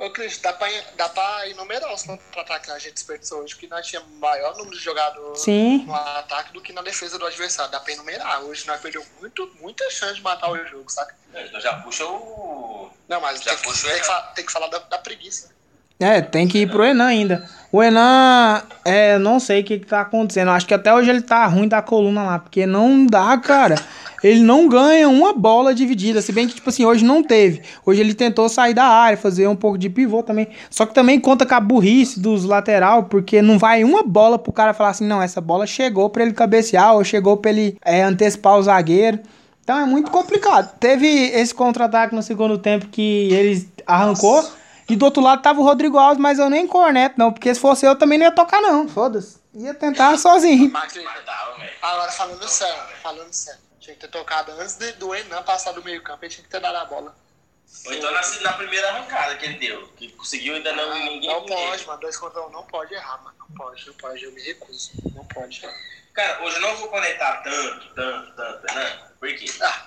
Ô, 0.00 0.08
Cris, 0.10 0.38
dá 0.38 0.50
pra, 0.54 0.66
dá 0.96 1.08
pra 1.10 1.46
enumerar 1.50 1.92
os 1.92 2.02
contra-ataques 2.04 2.66
que 2.70 2.72
a 2.72 2.78
gente 2.78 2.94
desperdiçou 2.94 3.42
hoje, 3.42 3.54
que 3.54 3.66
nós 3.66 3.86
tínhamos 3.86 4.10
maior 4.18 4.56
número 4.56 4.74
de 4.76 4.82
jogadores 4.82 5.42
Sim. 5.42 5.84
no 5.84 5.94
ataque 5.94 6.54
do 6.54 6.60
que 6.62 6.72
na 6.72 6.80
defesa 6.80 7.18
do 7.18 7.26
adversário. 7.26 7.70
Dá 7.70 7.78
pra 7.80 7.92
enumerar. 7.92 8.42
Hoje 8.42 8.66
nós 8.66 8.80
perdemos 8.80 9.06
muito, 9.20 9.46
muita 9.60 9.88
chance 9.90 10.14
de 10.14 10.22
matar 10.22 10.50
o 10.50 10.66
jogo, 10.66 10.88
saca? 10.90 11.14
Então 11.34 11.60
já 11.60 11.74
puxa 11.82 12.06
o. 12.06 12.90
Não, 13.06 13.20
mas 13.20 13.40
Já 13.42 13.50
tem 13.50 13.56
que, 13.58 13.62
puxou 13.64 13.90
tem, 13.90 14.00
que 14.00 14.06
ele. 14.06 14.14
fa- 14.14 14.22
tem 14.34 14.46
que 14.46 14.52
falar 14.52 14.68
da, 14.68 14.78
da 14.78 14.98
preguiça. 14.98 15.54
É, 16.00 16.22
tem 16.22 16.48
que 16.48 16.60
ir 16.60 16.70
pro 16.70 16.82
Enan 16.82 17.04
ainda. 17.04 17.44
O 17.70 17.82
Enan, 17.82 18.62
é, 18.84 19.18
não 19.18 19.38
sei 19.38 19.60
o 19.60 19.64
que, 19.64 19.78
que 19.78 19.86
tá 19.86 20.00
acontecendo. 20.00 20.50
Acho 20.50 20.66
que 20.66 20.74
até 20.74 20.92
hoje 20.92 21.10
ele 21.10 21.20
tá 21.20 21.46
ruim 21.46 21.68
da 21.68 21.82
coluna 21.82 22.22
lá, 22.22 22.38
porque 22.38 22.66
não 22.66 23.06
dá, 23.06 23.36
cara. 23.36 23.76
Ele 24.24 24.40
não 24.40 24.68
ganha 24.68 25.08
uma 25.08 25.32
bola 25.32 25.74
dividida. 25.74 26.20
Se 26.20 26.32
bem 26.32 26.48
que, 26.48 26.54
tipo 26.54 26.68
assim, 26.68 26.84
hoje 26.84 27.04
não 27.04 27.22
teve. 27.22 27.62
Hoje 27.86 28.00
ele 28.00 28.12
tentou 28.12 28.48
sair 28.48 28.74
da 28.74 28.84
área, 28.84 29.16
fazer 29.16 29.46
um 29.46 29.54
pouco 29.54 29.78
de 29.78 29.88
pivô 29.88 30.22
também. 30.22 30.48
Só 30.68 30.84
que 30.84 30.94
também 30.94 31.20
conta 31.20 31.46
com 31.46 31.54
a 31.54 31.60
burrice 31.60 32.18
dos 32.18 32.44
lateral, 32.44 33.04
porque 33.04 33.40
não 33.40 33.58
vai 33.58 33.84
uma 33.84 34.02
bola 34.02 34.38
pro 34.38 34.52
cara 34.52 34.74
falar 34.74 34.90
assim, 34.90 35.06
não, 35.06 35.22
essa 35.22 35.40
bola 35.40 35.66
chegou 35.66 36.10
pra 36.10 36.22
ele 36.22 36.32
cabecear 36.32 36.94
ou 36.94 37.04
chegou 37.04 37.36
pra 37.36 37.50
ele 37.50 37.76
é, 37.84 38.02
antecipar 38.02 38.58
o 38.58 38.62
zagueiro. 38.62 39.20
Então 39.62 39.78
é 39.78 39.84
muito 39.84 40.10
complicado. 40.10 40.74
Teve 40.80 41.06
esse 41.06 41.54
contra-ataque 41.54 42.14
no 42.14 42.22
segundo 42.22 42.58
tempo 42.58 42.88
que 42.88 43.28
ele 43.32 43.68
arrancou. 43.86 44.44
E 44.90 44.96
do 44.96 45.04
outro 45.04 45.22
lado 45.22 45.40
tava 45.40 45.60
o 45.60 45.62
Rodrigo 45.64 45.96
Alves, 45.98 46.18
mas 46.18 46.38
eu 46.40 46.50
nem 46.50 46.66
corneto, 46.66 47.14
não. 47.16 47.32
Porque 47.32 47.54
se 47.54 47.60
fosse 47.60 47.86
eu 47.86 47.94
também 47.96 48.18
não 48.18 48.26
ia 48.26 48.32
tocar, 48.32 48.60
não. 48.60 48.88
Foda-se. 48.88 49.38
Ia 49.54 49.72
tentar 49.72 50.16
sozinho. 50.18 50.72
Agora 51.80 52.10
falando 52.10 52.48
sério, 52.48 52.96
falando 53.02 53.32
sério. 53.32 53.60
Tinha 53.78 53.94
que 53.94 54.00
ter 54.00 54.08
tocado 54.08 54.52
antes 54.52 54.76
de, 54.76 54.92
do 54.92 55.14
Enan 55.14 55.42
passar 55.42 55.72
do 55.72 55.82
meio 55.82 56.02
campo, 56.02 56.24
ele 56.24 56.30
tinha 56.30 56.42
que 56.44 56.50
ter 56.50 56.60
dado 56.60 56.76
a 56.76 56.84
bola. 56.84 57.14
Ou 57.86 57.94
então 57.94 58.10
na, 58.12 58.20
na 58.42 58.52
primeira 58.54 58.88
arrancada 58.88 59.36
que 59.36 59.46
ele 59.46 59.58
deu. 59.58 59.86
Que 59.96 60.08
conseguiu 60.10 60.56
ainda 60.56 60.72
não. 60.72 60.90
Ah, 60.90 60.94
ninguém. 60.96 61.30
não 61.30 61.40
ninguém. 61.40 61.68
pode, 61.68 61.86
mano. 61.86 62.00
Dois 62.00 62.16
contra 62.16 62.44
um 62.44 62.50
não 62.50 62.64
pode 62.64 62.92
errar, 62.92 63.22
mano. 63.22 63.36
Não 63.38 63.56
pode, 63.56 63.86
não 63.86 63.94
pode. 63.94 64.24
Eu 64.24 64.32
me 64.32 64.42
recuso. 64.42 64.90
Não 65.14 65.24
pode. 65.26 65.62
Cara, 66.12 66.42
hoje 66.44 66.56
eu 66.56 66.62
não 66.62 66.76
vou 66.76 66.88
conectar 66.88 67.36
tanto, 67.44 67.94
tanto, 67.94 68.32
tanto, 68.34 68.74
né? 68.74 68.98
Por 69.20 69.28
quê? 69.28 69.46
Ah, 69.62 69.86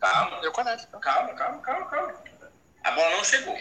Calma. 0.00 0.38
eu 0.42 0.52
conecto. 0.52 0.86
então. 0.88 1.00
Calma, 1.00 1.34
calma, 1.34 1.58
calma, 1.60 1.86
calma. 1.86 2.14
A 2.84 2.90
bola 2.92 3.16
não 3.16 3.24
chegou. 3.24 3.58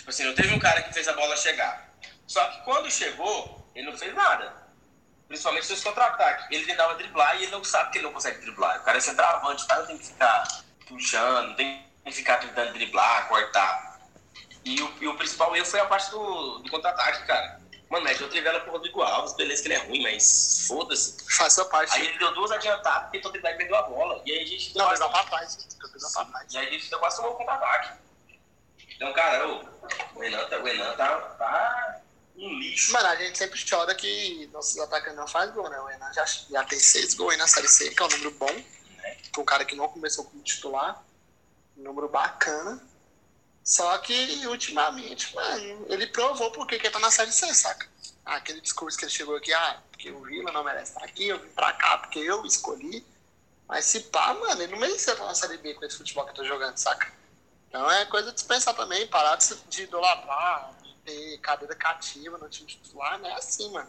Tipo 0.00 0.08
assim, 0.10 0.24
não 0.24 0.34
teve 0.34 0.54
um 0.54 0.58
cara 0.58 0.80
que 0.82 0.94
fez 0.94 1.06
a 1.08 1.12
bola 1.12 1.36
chegar. 1.36 1.90
Só 2.26 2.42
que 2.48 2.62
quando 2.62 2.90
chegou, 2.90 3.70
ele 3.74 3.90
não 3.90 3.98
fez 3.98 4.14
nada. 4.14 4.50
Principalmente 5.28 5.66
seus 5.66 5.82
contra-ataques. 5.82 6.46
Ele 6.50 6.64
tentava 6.64 6.94
driblar 6.94 7.36
e 7.36 7.42
ele 7.42 7.52
não 7.52 7.62
sabe 7.62 7.90
que 7.90 7.98
ele 7.98 8.06
não 8.06 8.12
consegue 8.14 8.40
driblar. 8.40 8.80
O 8.80 8.82
cara 8.82 8.96
é 8.96 9.00
centroavante, 9.00 9.62
o 9.62 9.66
cara 9.66 9.84
tem 9.84 9.98
que 9.98 10.06
ficar 10.06 10.48
puxando, 10.88 11.54
tem 11.54 11.84
que 12.06 12.12
ficar 12.12 12.38
tentando 12.38 12.72
driblar, 12.72 13.28
cortar. 13.28 14.00
E 14.64 14.80
o, 14.82 14.94
e 15.02 15.06
o 15.06 15.16
principal 15.18 15.54
erro 15.54 15.66
foi 15.66 15.80
a 15.80 15.84
parte 15.86 16.10
do, 16.10 16.60
do 16.60 16.70
contra-ataque, 16.70 17.26
cara. 17.26 17.60
Mano, 17.90 18.04
mas 18.04 18.18
eu 18.20 18.28
trivela 18.30 18.60
pro 18.60 18.72
Rodrigo 18.72 19.02
Alves, 19.02 19.34
beleza 19.34 19.60
que 19.62 19.68
ele 19.68 19.74
é 19.74 19.78
ruim, 19.86 20.02
mas 20.02 20.64
foda-se. 20.66 21.16
Faz 21.36 21.52
sua 21.52 21.64
parte. 21.66 21.92
Aí 21.94 22.06
ele 22.06 22.18
deu 22.18 22.32
duas 22.32 22.50
adiantadas, 22.52 23.10
tentou 23.10 23.30
driblar 23.30 23.52
e 23.52 23.56
perdeu 23.58 23.76
a 23.76 23.82
bola. 23.82 24.22
E 24.24 24.32
aí 24.32 24.44
a 24.44 24.46
gente 24.46 24.72
deu 24.72 24.82
Não, 24.82 24.88
mas 24.90 24.98
quase- 24.98 25.12
dá 25.12 25.20
pra 25.20 25.30
trás. 25.30 25.58
E 26.54 26.58
aí 26.58 26.68
a 26.68 26.70
gente 26.70 26.88
quase 26.88 27.16
tomou 27.16 27.32
o 27.32 27.36
contra-ataque. 27.36 27.99
Então, 29.00 29.14
cara, 29.14 29.48
ô, 29.48 29.64
o 30.14 30.20
Renan, 30.20 30.44
tá, 30.44 30.58
o 30.58 30.62
Renan 30.62 30.94
tá, 30.94 31.18
tá 31.38 32.00
um 32.36 32.58
lixo. 32.58 32.92
Mano, 32.92 33.08
a 33.08 33.16
gente 33.16 33.38
sempre 33.38 33.58
chora 33.66 33.94
que 33.94 34.46
nossos 34.52 34.78
atacantes 34.78 35.16
não 35.16 35.26
fazem 35.26 35.54
gol, 35.54 35.70
né? 35.70 35.80
O 35.80 35.88
Enan 35.88 36.12
já, 36.12 36.26
já 36.26 36.62
tem 36.64 36.78
seis 36.78 37.14
gols 37.14 37.32
aí 37.32 37.38
na 37.38 37.48
Série 37.48 37.66
C, 37.66 37.88
que 37.94 38.02
é 38.02 38.04
um 38.04 38.10
número 38.10 38.30
bom. 38.32 38.64
Pra 39.32 39.40
um 39.40 39.44
cara 39.46 39.64
que 39.64 39.74
não 39.74 39.88
começou 39.88 40.26
como 40.26 40.42
titular. 40.42 41.02
Um 41.78 41.82
número 41.82 42.10
bacana. 42.10 42.78
Só 43.64 43.96
que, 43.98 44.46
ultimamente, 44.46 45.34
mano, 45.34 45.86
ele 45.88 46.06
provou 46.08 46.52
porque 46.52 46.78
que 46.78 46.86
ele 46.86 46.92
tá 46.92 46.98
na 46.98 47.10
Série 47.10 47.32
C, 47.32 47.54
saca? 47.54 47.88
Ah, 48.26 48.36
aquele 48.36 48.60
discurso 48.60 48.98
que 48.98 49.06
ele 49.06 49.12
chegou 49.12 49.34
aqui, 49.34 49.50
ah, 49.54 49.80
porque 49.90 50.10
o 50.10 50.20
Vila 50.24 50.52
não 50.52 50.62
merece 50.62 50.92
estar 50.92 51.04
aqui, 51.06 51.26
eu 51.26 51.38
vim 51.38 51.48
pra 51.52 51.72
cá 51.72 51.96
porque 51.96 52.18
eu 52.18 52.44
escolhi. 52.44 53.02
Mas 53.66 53.86
se 53.86 54.00
pá, 54.00 54.34
mano, 54.34 54.62
ele 54.62 54.72
não 54.72 54.78
merecia 54.78 55.14
estar 55.14 55.24
na 55.24 55.34
Série 55.34 55.56
B 55.56 55.72
com 55.72 55.86
esse 55.86 55.96
futebol 55.96 56.24
que 56.24 56.32
eu 56.32 56.34
tô 56.34 56.44
jogando, 56.44 56.76
saca? 56.76 57.18
Então 57.70 57.88
é 57.88 58.04
coisa 58.06 58.30
de 58.30 58.34
dispensar 58.34 58.74
também, 58.74 59.06
parar 59.06 59.36
de, 59.36 59.54
de 59.68 59.84
idolatrar, 59.84 60.74
de 60.82 60.92
ter 61.04 61.38
cadeira 61.38 61.74
cativa 61.76 62.36
no 62.36 62.48
time 62.48 62.66
titular, 62.66 63.16
não 63.20 63.30
é 63.30 63.34
assim, 63.34 63.70
mano. 63.70 63.88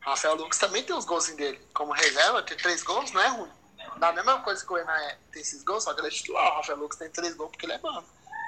Rafael 0.00 0.34
Lucas 0.34 0.58
também 0.58 0.82
tem 0.82 0.96
os 0.96 1.04
golzinhos 1.04 1.36
dele. 1.36 1.60
Como 1.74 1.92
reserva, 1.92 2.42
ter 2.42 2.56
três 2.56 2.82
gols 2.82 3.12
não 3.12 3.20
é 3.20 3.28
ruim. 3.28 3.50
Da 3.98 4.10
mesma 4.12 4.40
coisa 4.40 4.64
que 4.64 4.72
o 4.72 4.78
Enan 4.78 4.96
é, 4.96 5.18
tem 5.30 5.42
esses 5.42 5.62
gols, 5.62 5.84
só 5.84 5.92
que 5.92 6.00
ele 6.00 6.08
é 6.08 6.10
titular. 6.10 6.50
O 6.50 6.56
Rafael 6.56 6.78
Lucas 6.78 6.98
tem 6.98 7.10
três 7.10 7.34
gols 7.34 7.50
porque 7.50 7.66
ele 7.66 7.74
é 7.74 7.78
bom. 7.78 8.02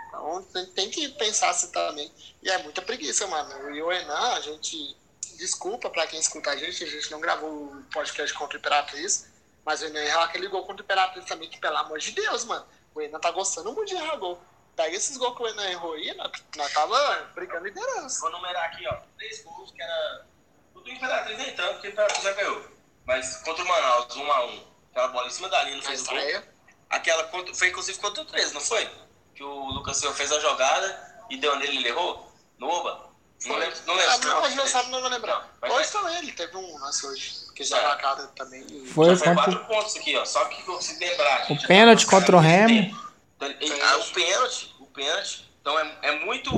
Então 0.08 0.42
tem, 0.44 0.66
tem 0.66 0.90
que 0.90 1.08
pensar 1.10 1.50
assim 1.50 1.70
também. 1.70 2.10
E 2.42 2.50
é 2.50 2.62
muita 2.62 2.80
preguiça, 2.80 3.26
mano. 3.26 3.76
E 3.76 3.82
o 3.82 3.92
Enan, 3.92 4.32
a 4.32 4.40
gente. 4.40 4.96
Desculpa 5.36 5.90
pra 5.90 6.06
quem 6.06 6.20
escuta 6.20 6.50
a 6.50 6.56
gente, 6.56 6.84
a 6.84 6.86
gente 6.86 7.10
não 7.10 7.20
gravou 7.20 7.50
o 7.50 7.82
podcast 7.92 8.32
contra 8.34 8.56
o 8.56 8.60
Imperatriz. 8.60 9.28
Mas 9.64 9.82
o 9.82 9.86
Enan 9.86 10.00
errou 10.00 10.22
aquele 10.22 10.48
gol 10.48 10.64
contra 10.64 10.82
o 10.82 10.84
Imperatriz 10.84 11.26
também, 11.26 11.50
que 11.50 11.58
pelo 11.58 11.76
amor 11.76 11.98
de 11.98 12.12
Deus, 12.12 12.44
mano. 12.44 12.64
O 12.94 13.02
Enan 13.02 13.20
tá 13.20 13.30
gostando 13.30 13.72
muito 13.72 13.88
de 13.88 13.94
errar 13.94 14.16
gol. 14.16 14.40
Pega 14.76 14.96
esses 14.96 15.16
gols 15.16 15.36
que 15.36 15.42
o 15.42 15.48
Enan 15.48 15.68
errou 15.70 15.92
aí, 15.94 16.14
nós, 16.14 16.30
nós 16.56 16.72
tava 16.72 17.30
brigando 17.34 17.66
liderança. 17.66 18.20
Vou 18.20 18.30
numerar 18.32 18.64
aqui, 18.66 18.86
ó. 18.88 18.96
Três 19.18 19.42
gols 19.44 19.70
que 19.70 19.82
era. 19.82 20.26
O 20.74 20.80
do 20.80 20.90
Imperatriz 20.90 21.38
nem 21.38 21.54
tanto, 21.54 21.72
porque 21.74 21.88
o 21.88 21.90
Imperatriz 21.90 22.22
já 22.24 22.32
ganhou. 22.32 22.66
Mas 23.04 23.36
contra 23.38 23.62
o 23.64 23.68
Manaus, 23.68 24.16
1 24.16 24.32
a 24.32 24.46
1 24.46 24.64
Aquela 24.90 25.08
bola 25.08 25.26
em 25.26 25.30
cima 25.30 25.48
da 25.48 25.62
linha, 25.64 25.76
não 25.76 25.82
fez 25.82 26.02
o 26.02 26.06
gol. 26.06 26.42
Aquela 26.90 27.24
contra, 27.24 27.54
foi 27.54 27.68
inclusive 27.68 27.98
contra 27.98 28.22
o 28.22 28.26
13, 28.26 28.54
não 28.54 28.60
foi? 28.60 28.88
Que 29.34 29.42
o 29.42 29.64
Lucas 29.70 29.96
Silva 29.96 30.14
fez 30.14 30.30
a 30.30 30.38
jogada 30.40 31.24
e 31.30 31.36
deu 31.38 31.56
nele, 31.56 31.78
ele 31.78 31.88
errou? 31.88 32.30
No 32.58 32.68
Oba? 32.68 33.10
Não 33.46 33.56
lembro. 33.56 33.76
Não 33.86 33.94
lembro. 33.94 34.10
Ah, 34.12 34.18
não, 34.18 34.42
hoje 34.42 34.54
não 34.54 34.66
sabe, 34.68 34.90
não 34.90 35.00
vou 35.00 35.10
lembrar. 35.10 35.48
Mas 35.60 35.72
Hoje 35.72 35.88
foi- 35.90 36.00
também 36.02 36.18
ele 36.18 36.32
teve 36.32 36.56
um 36.56 36.78
lance 36.78 37.04
hoje. 37.06 37.42
Que 37.56 37.64
já 37.64 37.76
É. 37.78 37.82
marcado 37.88 38.28
também. 38.36 38.86
Foi 38.86 39.10
Já 39.10 39.16
foi 39.16 39.28
contra- 39.34 39.44
quatro 39.52 39.64
pontos 39.66 39.96
aqui, 39.96 40.16
ó. 40.16 40.24
Só 40.24 40.44
que 40.44 40.60
eu 40.60 40.64
consigo 40.66 41.00
lembrar. 41.00 41.44
gente. 41.46 41.66
pênalti 41.66 42.06
contra 42.06 42.36
o 42.36 42.40
Remo. 42.40 43.01
Então, 43.50 43.76
ele- 43.76 44.02
o 44.02 44.12
pênalti, 44.14 44.74
o 44.80 44.86
pênalti. 44.86 45.50
Então 45.60 45.78
é, 45.78 45.92
é 46.02 46.24
muito 46.24 46.50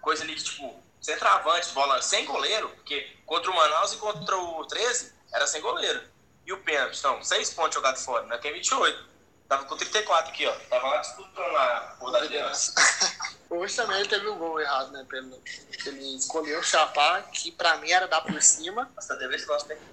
coisa 0.00 0.22
ali 0.24 0.34
que, 0.34 0.42
tipo, 0.44 0.74
centroavante, 1.00 1.70
bola 1.72 2.00
sem 2.02 2.24
goleiro, 2.24 2.68
porque 2.70 3.06
contra 3.24 3.50
o 3.50 3.54
Manaus 3.54 3.92
e 3.92 3.96
contra 3.96 4.36
o 4.36 4.64
13 4.66 5.12
era 5.32 5.46
sem 5.46 5.60
goleiro. 5.60 6.00
E 6.46 6.52
o 6.52 6.58
pênalti, 6.58 6.98
então, 6.98 7.22
seis 7.22 7.52
pontos 7.52 7.74
jogados 7.74 8.04
fora, 8.04 8.24
né? 8.26 8.38
Que 8.38 8.48
é 8.48 8.52
28. 8.52 9.16
Tava 9.48 9.64
com 9.64 9.76
34 9.76 10.30
aqui, 10.32 10.44
ó. 10.46 10.52
Tava 10.68 10.88
lá 10.88 10.96
disputando 10.98 11.56
a 11.56 11.96
porra 12.00 12.12
da 12.12 12.20
liderança. 12.20 12.74
Hoje 13.48 13.76
também 13.76 14.00
ele 14.00 14.08
teve 14.08 14.28
um 14.28 14.36
gol 14.36 14.60
errado, 14.60 14.90
né? 14.90 15.06
Pelo, 15.08 15.40
ele 15.86 16.16
escolheu 16.16 16.60
chapar, 16.64 17.22
que 17.30 17.52
pra 17.52 17.76
mim 17.76 17.88
era 17.90 18.08
dar 18.08 18.22
por 18.22 18.42
cima. 18.42 18.90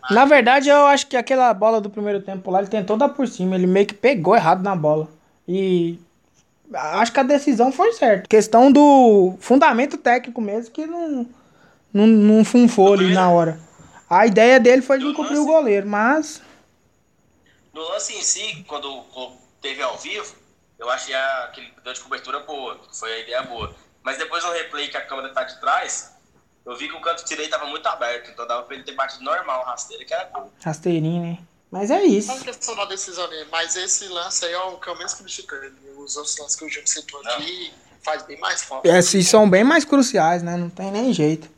Na 0.10 0.26
verdade, 0.26 0.70
eu 0.70 0.88
acho 0.88 1.06
que 1.06 1.16
aquela 1.16 1.54
bola 1.54 1.80
do 1.80 1.88
primeiro 1.90 2.20
tempo 2.22 2.50
lá, 2.50 2.60
ele 2.60 2.68
tentou 2.68 2.98
dar 2.98 3.10
por 3.10 3.28
cima. 3.28 3.54
Ele 3.54 3.68
meio 3.68 3.86
que 3.86 3.94
pegou 3.94 4.36
errado 4.36 4.64
na 4.64 4.76
bola. 4.76 5.08
E 5.48 6.00
acho 6.74 7.12
que 7.12 7.20
a 7.20 7.24
decisão 7.24 7.72
foi 7.72 7.94
certa. 7.94 8.28
Questão 8.28 8.72
do 8.72 9.36
fundamento 9.40 9.98
técnico 9.98 10.42
mesmo, 10.42 10.72
que 10.72 10.86
não, 10.86 11.28
não, 11.94 12.08
não 12.08 12.46
funfou 12.46 12.94
ali 12.94 13.14
na 13.14 13.30
hora. 13.30 13.60
A 14.10 14.26
ideia 14.28 14.60
dele 14.60 14.82
foi 14.82 15.00
de 15.00 15.06
encobrir 15.06 15.40
o 15.40 15.46
goleiro, 15.46 15.88
mas 15.88 16.42
No 17.74 17.82
lance 17.82 18.16
em 18.16 18.22
si, 18.22 18.64
quando 18.68 19.04
teve 19.62 19.82
ao 19.82 19.98
vivo, 19.98 20.36
eu 20.78 20.90
achei 20.90 21.16
aquele 21.16 21.74
deu 21.84 21.94
de 21.94 22.02
cobertura 22.02 22.40
boa, 22.40 22.80
foi 22.92 23.12
a 23.14 23.20
ideia 23.20 23.42
boa. 23.44 23.74
Mas 24.04 24.18
depois 24.18 24.44
no 24.44 24.52
replay 24.52 24.88
que 24.90 24.98
a 24.98 25.06
câmera 25.06 25.34
tá 25.34 25.44
de 25.44 25.60
trás, 25.60 26.14
eu 26.66 26.76
vi 26.76 26.88
que 26.88 26.96
o 26.96 27.02
canto 27.02 27.26
direito 27.26 27.52
tava 27.52 27.66
muito 27.66 27.86
aberto, 27.88 28.30
então 28.32 28.46
dava 28.48 28.64
pra 28.64 28.76
ele 28.76 28.84
ter 28.84 28.94
batido 28.94 29.24
normal, 29.24 29.64
rasteira, 29.66 30.04
que 30.06 30.14
era 30.14 30.26
gol. 30.26 30.52
rasteirinho, 30.64 31.24
né? 31.24 31.38
Mas 31.74 31.90
é 31.90 32.04
isso. 32.04 32.28
Não 32.28 32.38
é 32.38 32.42
questão 32.42 32.76
da 32.76 32.86
decisão 32.86 33.28
dele, 33.28 33.48
mas 33.52 33.76
esse 33.76 34.08
lance 34.08 34.46
aí 34.46 34.54
é 34.54 34.60
o 34.60 34.78
que 34.78 34.88
eu 34.88 34.96
menos 34.96 35.16
criticando. 35.16 35.74
Os 35.98 36.16
outros 36.16 36.38
lances 36.38 36.56
que 36.56 36.64
o 36.66 36.70
Júnior 36.70 36.88
citou 36.88 37.20
aqui 37.22 37.74
faz 38.04 38.22
bem 38.28 38.40
mais 38.40 38.62
falta. 38.62 38.88
Esses 38.88 39.28
são 39.28 39.50
bem 39.50 39.64
mais 39.64 39.84
cruciais, 39.84 40.44
né? 40.44 40.56
Não 40.56 40.70
tem 40.70 40.92
nem 40.92 41.12
jeito. 41.12 41.50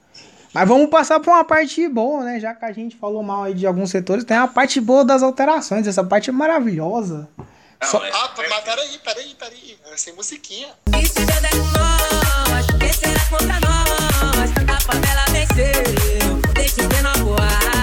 Mas 0.54 0.66
vamos 0.70 0.90
passar 0.90 1.20
por 1.20 1.32
uma 1.32 1.44
parte 1.44 1.86
boa, 1.90 2.24
né? 2.24 2.40
Já 2.40 2.56
que 2.56 2.64
a 2.64 2.72
gente 2.72 2.96
falou 2.96 3.22
mal 3.22 3.44
aí 3.44 3.54
de 3.54 3.68
alguns 3.68 3.90
setores, 3.92 4.24
tem 4.24 4.38
a 4.38 4.48
parte 4.48 4.80
boa 4.80 5.04
das 5.04 5.22
alterações. 5.22 5.86
Essa 5.86 6.02
parte 6.02 6.30
é 6.30 6.34
maravilhosa. 6.34 7.28
Não, 7.38 7.90
Só- 7.90 8.06
é- 8.06 8.10
Ah, 8.14 8.32
mas 8.38 8.64
peraí, 8.64 8.98
peraí, 9.04 9.36
peraí. 9.38 9.78
É 9.92 9.98
sem 9.98 10.14
musiquinha. 10.14 10.70
E 10.98 11.06
se 11.06 11.14
Deus 11.26 11.44
é 11.44 11.50
com 11.50 11.58
nós, 11.58 12.68
quem 12.80 12.94
será 12.94 13.20
contra 13.30 13.60
nós? 13.60 14.52
A 14.70 14.80
favela 14.80 15.26
venceu, 15.30 16.42
deixa 16.54 16.82
o 17.22 17.26
voar. 17.26 17.75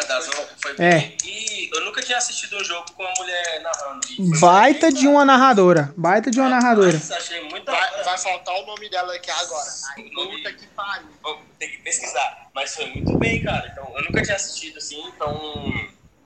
Dazon 0.00 0.32
foi- 0.62 0.74
É. 0.78 1.16
E 1.24 1.70
eu 1.74 1.84
nunca 1.84 2.00
tinha 2.02 2.18
assistido 2.18 2.56
um 2.56 2.64
jogo 2.64 2.90
com 2.92 3.02
uma 3.02 3.12
mulher 3.18 3.60
narrando. 3.62 4.00
Baita 4.40 4.90
de 4.92 5.06
uma 5.06 5.24
narradora. 5.24 5.92
Baita 5.96 6.30
de 6.30 6.40
uma 6.40 6.48
narradora. 6.48 6.98
Vai, 6.98 8.04
vai 8.04 8.18
faltar 8.18 8.54
o 8.54 8.66
nome 8.66 8.88
dela 8.88 9.14
aqui 9.14 9.30
agora. 9.30 9.70
Ai, 9.96 10.02
puta 10.04 10.52
que 10.52 10.66
pariu. 10.68 11.08
Vou 11.22 11.40
ter 11.58 11.68
que 11.68 11.78
pesquisar. 11.78 12.48
Mas 12.54 12.74
foi 12.74 12.86
muito 12.86 13.16
bem, 13.18 13.42
cara. 13.42 13.68
Então, 13.72 13.92
eu 13.96 14.04
nunca 14.04 14.22
tinha 14.22 14.36
assistido 14.36 14.78
assim, 14.78 15.02
então. 15.08 15.72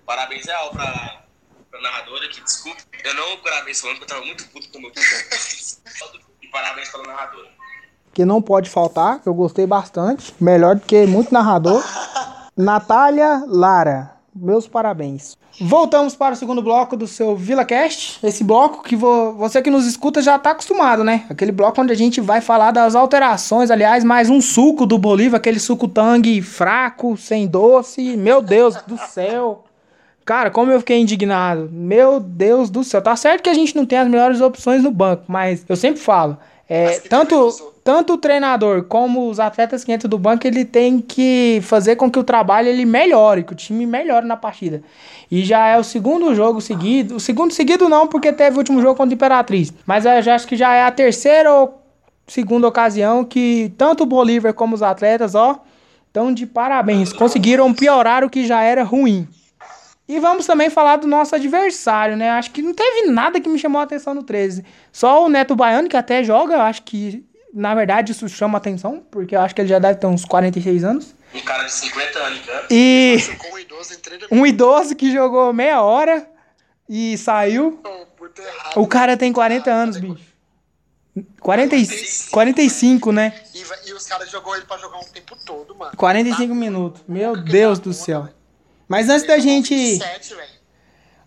Parabéns 0.05 0.47
real 0.47 0.71
pra, 0.71 1.23
pra 1.71 1.81
narradora, 1.81 2.29
que 2.29 2.41
desculpa. 2.41 2.81
Eu 3.03 3.15
não 3.15 3.43
gravei 3.43 3.73
esse 3.73 3.85
ano 3.87 3.99
porque 3.99 4.13
eu 4.13 4.17
tava 4.17 4.27
muito 4.27 4.47
puto 4.49 4.69
com 4.69 4.79
o 4.79 4.83
meu 4.83 4.93
E 6.43 6.47
parabéns 6.49 6.89
pela 6.91 7.03
narradora. 7.05 7.49
Que 8.15 8.25
não 8.25 8.41
pode 8.41 8.71
faltar, 8.71 9.21
que 9.21 9.29
eu 9.29 9.35
gostei 9.35 9.67
bastante. 9.67 10.33
Melhor 10.41 10.77
do 10.77 10.81
que 10.87 11.05
muito 11.07 11.33
narrador. 11.35 11.83
Natália 12.57 13.45
Lara. 13.47 14.13
Meus 14.35 14.67
parabéns. 14.69 15.37
Voltamos 15.61 16.15
para 16.15 16.35
o 16.35 16.37
segundo 16.37 16.61
bloco 16.63 16.95
do 16.97 17.07
seu 17.07 17.35
VilaCast. 17.35 18.19
Esse 18.27 18.45
bloco 18.45 18.83
que 18.83 18.95
vo- 18.95 19.33
você 19.33 19.63
que 19.63 19.71
nos 19.71 19.87
escuta 19.87 20.21
já 20.21 20.37
está 20.37 20.51
acostumado, 20.51 21.03
né? 21.03 21.25
Aquele 21.31 21.53
bloco 21.53 21.81
onde 21.81 21.93
a 21.93 21.97
gente 21.97 22.21
vai 22.21 22.43
falar 22.43 22.71
das 22.71 22.95
alterações. 22.95 23.71
Aliás, 23.71 24.05
mais 24.05 24.29
um 24.29 24.41
suco 24.43 24.85
do 24.85 24.99
Bolívar, 24.99 25.39
aquele 25.39 25.59
suco 25.59 25.89
tangue 25.89 26.43
fraco, 26.43 27.17
sem 27.17 27.47
doce. 27.47 28.17
Meu 28.17 28.43
Deus 28.43 28.77
do 28.87 28.99
céu. 28.99 29.65
Cara, 30.25 30.51
como 30.51 30.71
eu 30.71 30.81
fiquei 30.81 31.01
indignado. 31.01 31.71
Meu 31.73 32.21
Deus 32.21 32.69
do 32.69 32.85
céu. 32.85 33.01
Tá 33.01 33.17
certo 33.17 33.43
que 33.43 33.51
a 33.51 33.55
gente 33.55 33.75
não 33.77 33.87
tem 33.87 33.99
as 33.99 34.09
melhores 34.09 34.41
opções 34.43 34.83
no 34.83 34.91
banco, 34.91 35.25
mas 35.29 35.65
eu 35.69 35.77
sempre 35.77 36.01
falo. 36.01 36.37
É, 36.69 36.99
tanto, 37.01 37.29
perigoso. 37.37 37.73
Tanto 37.87 38.15
o 38.15 38.19
treinador 38.19 38.83
como 38.83 39.31
os 39.31 39.39
atletas 39.39 39.85
que 39.85 39.93
entram 39.93 40.11
do 40.11 40.19
banco, 40.19 40.45
ele 40.45 40.65
tem 40.65 40.99
que 41.01 41.61
fazer 41.63 41.95
com 41.95 42.11
que 42.11 42.19
o 42.19 42.25
trabalho 42.25 42.67
ele 42.67 42.85
melhore, 42.85 43.45
que 43.45 43.53
o 43.53 43.55
time 43.55 43.87
melhore 43.87 44.27
na 44.27 44.37
partida. 44.37 44.83
E 45.31 45.45
já 45.45 45.69
é 45.69 45.79
o 45.79 45.85
segundo 45.85 46.35
jogo 46.35 46.61
seguido. 46.61 47.15
O 47.15 47.21
segundo 47.21 47.53
seguido 47.53 47.89
não, 47.89 48.09
porque 48.09 48.33
teve 48.33 48.57
o 48.57 48.59
último 48.59 48.83
jogo 48.83 48.97
contra 48.97 49.13
o 49.13 49.15
Imperatriz. 49.15 49.73
Mas 49.87 50.05
eu 50.05 50.21
já 50.21 50.35
acho 50.35 50.49
que 50.49 50.57
já 50.57 50.75
é 50.75 50.83
a 50.83 50.91
terceira 50.91 51.53
ou 51.53 51.81
segunda 52.27 52.67
ocasião 52.67 53.25
que 53.25 53.73
tanto 53.79 54.03
o 54.03 54.07
Bolívar 54.07 54.53
como 54.53 54.75
os 54.75 54.83
atletas, 54.83 55.37
ó, 55.37 55.63
estão 56.09 56.35
de 56.35 56.45
parabéns. 56.45 57.13
Conseguiram 57.13 57.73
piorar 57.73 58.25
o 58.25 58.29
que 58.29 58.45
já 58.45 58.63
era 58.65 58.83
ruim. 58.83 59.29
E 60.09 60.19
vamos 60.19 60.45
também 60.45 60.71
falar 60.71 60.97
do 60.97 61.07
nosso 61.07 61.37
adversário, 61.37 62.17
né? 62.17 62.31
Acho 62.31 62.51
que 62.51 62.63
não 62.63 62.75
teve 62.75 63.07
nada 63.13 63.41
que 63.41 63.49
me 63.49 63.61
chamou 63.61 63.81
a 63.81 63.85
atenção 63.85 64.13
no 64.13 64.25
13. 64.25 64.65
Só 64.91 65.25
o 65.25 65.29
Neto 65.29 65.55
Baiano, 65.55 65.89
que 65.89 65.97
até 65.97 66.25
joga, 66.25 66.65
acho 66.65 66.83
que, 66.83 67.25
na 67.57 67.75
verdade, 67.75 68.13
isso 68.13 68.29
chama 68.29 68.59
atenção, 68.59 69.03
porque 69.11 69.35
eu 69.35 69.41
acho 69.41 69.55
que 69.55 69.63
ele 69.63 69.69
já 69.69 69.79
deve 69.79 69.99
ter 69.99 70.07
uns 70.07 70.27
46 70.27 70.85
anos. 70.85 71.15
Um 71.35 71.41
cara 71.41 71.65
de 71.65 71.73
50 71.73 72.19
anos, 72.19 72.47
né? 72.47 72.63
E 72.71 73.17
um 73.51 73.59
idoso 73.59 73.95
em 73.95 73.99
30 73.99 74.27
um 74.31 74.47
idoso 74.47 74.95
que 74.95 75.11
jogou 75.11 75.55
meia 75.55 75.81
hora 75.81 76.29
e 76.87 77.17
saiu. 77.17 77.81
errado. 77.83 78.77
O 78.77 78.87
cara 78.87 79.17
tem 79.17 79.33
40 79.33 79.71
anos, 79.71 79.97
bicho. 79.97 80.37
40, 81.41 81.77
e- 81.77 81.89
45, 82.31 83.11
né? 83.11 83.33
E, 83.55 83.89
e 83.89 83.93
os 83.95 84.07
caras 84.07 84.31
jogou 84.31 84.55
ele 84.55 84.67
pra 84.67 84.77
jogar 84.77 84.99
um 84.99 85.05
tempo 85.05 85.35
todo, 85.47 85.75
mano. 85.75 85.97
45 85.97 86.55
minutos. 86.55 87.01
Meu 87.09 87.35
Deus 87.43 87.79
do 87.79 87.95
céu. 87.95 88.29
Mas 88.87 89.09
antes 89.09 89.27
da 89.27 89.39
gente. 89.39 89.97
Sete, 89.97 90.35
velho. 90.35 90.51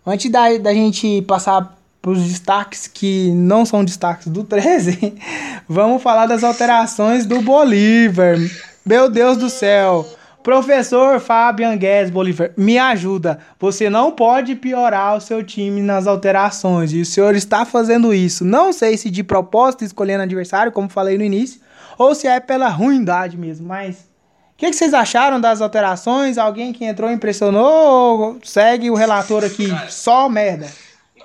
Antes 0.06 0.30
da, 0.30 0.56
da 0.58 0.72
gente 0.72 1.22
passar 1.22 1.76
pros 2.00 2.22
destaques 2.22 2.86
que 2.86 3.30
não 3.32 3.66
são 3.66 3.84
destaques 3.84 4.28
do 4.28 4.44
13, 4.44 5.14
vamos 5.68 6.02
falar 6.02 6.26
das 6.26 6.42
alterações 6.42 7.26
do 7.26 7.42
Bolívar. 7.42 8.36
Meu 8.84 9.10
Deus 9.10 9.36
do 9.36 9.50
céu. 9.50 10.06
Professor 10.42 11.20
Fabian 11.20 11.76
Guedes 11.76 12.10
Bolívar, 12.10 12.52
me 12.56 12.78
ajuda. 12.78 13.38
Você 13.58 13.90
não 13.90 14.10
pode 14.10 14.54
piorar 14.54 15.14
o 15.14 15.20
seu 15.20 15.44
time 15.44 15.82
nas 15.82 16.06
alterações. 16.06 16.94
E 16.94 17.02
o 17.02 17.06
senhor 17.06 17.34
está 17.34 17.66
fazendo 17.66 18.14
isso. 18.14 18.42
Não 18.42 18.72
sei 18.72 18.96
se 18.96 19.10
de 19.10 19.22
propósito, 19.22 19.84
escolhendo 19.84 20.22
adversário, 20.22 20.72
como 20.72 20.88
falei 20.88 21.18
no 21.18 21.24
início, 21.24 21.60
ou 21.98 22.14
se 22.14 22.26
é 22.26 22.40
pela 22.40 22.68
ruindade 22.68 23.36
mesmo. 23.36 23.68
Mas 23.68 23.96
o 23.96 24.56
que, 24.56 24.70
que 24.70 24.76
vocês 24.76 24.94
acharam 24.94 25.38
das 25.38 25.60
alterações? 25.60 26.38
Alguém 26.38 26.72
que 26.72 26.86
entrou 26.86 27.10
impressionou 27.10 28.20
ou 28.20 28.38
segue 28.42 28.90
o 28.90 28.94
relator 28.94 29.44
aqui? 29.44 29.68
Só 29.90 30.26
merda. 30.26 30.68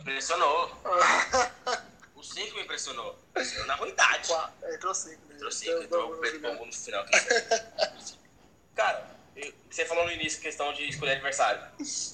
Impressionou. 0.05 0.69
O 2.15 2.23
5 2.23 2.55
me 2.55 2.61
impressionou. 2.63 3.19
Impressionou 3.31 3.65
na 3.67 3.75
ruindade. 3.75 4.27
Qua- 4.29 4.51
Entrou 4.73 4.93
cinco. 4.95 5.21
né? 5.27 5.35
Entrou 5.35 5.51
5, 5.51 5.71
Eu- 5.71 5.83
entrou 5.83 6.13
o 6.13 6.17
Pedro 6.17 6.39
Pombo 6.41 6.65
no 6.65 6.71
final. 6.73 7.05
é. 7.11 7.59
Cara, 8.73 9.15
eu- 9.35 9.53
você 9.69 9.85
falou 9.85 10.05
no 10.05 10.11
início 10.11 10.41
questão 10.41 10.71
de 10.73 10.87
escolher 10.87 11.13
adversário. 11.13 11.61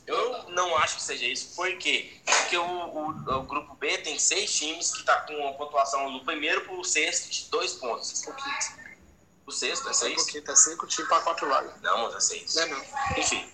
Eu 0.08 0.50
não 0.50 0.76
acho 0.78 0.96
que 0.98 1.04
seja 1.04 1.26
isso. 1.26 1.56
Por 1.56 1.78
quê? 1.78 2.20
Porque 2.26 2.58
o, 2.58 2.64
o- 2.66 3.10
o 3.38 3.44
grupo 3.44 3.76
B 3.76 3.98
tem 4.00 4.18
seis 4.18 4.54
times 4.58 4.92
que 4.92 5.04
tá 5.04 5.22
com 5.22 5.34
uma 5.34 5.54
pontuação 5.54 6.12
do 6.12 6.26
primeiro 6.26 6.62
pro 6.66 6.84
sexto 6.84 7.30
de 7.30 7.50
dois 7.50 7.74
pontos. 7.74 8.24
O. 8.26 8.81
O 9.52 9.54
sexto 9.54 9.86
é 9.89 9.91
O 9.91 9.93
seis? 9.93 10.24
quinto 10.24 10.49
é 10.49 10.56
cinco, 10.56 10.88
time 10.88 11.06
pra 11.10 11.20
quatro 11.20 11.45
vagas. 11.49 11.74
Não, 11.82 12.04
mas 12.04 12.16
é 12.16 12.20
seis. 12.22 12.56
Não 12.56 12.64
é 12.64 12.66
não. 12.68 12.86
Enfim. 13.18 13.54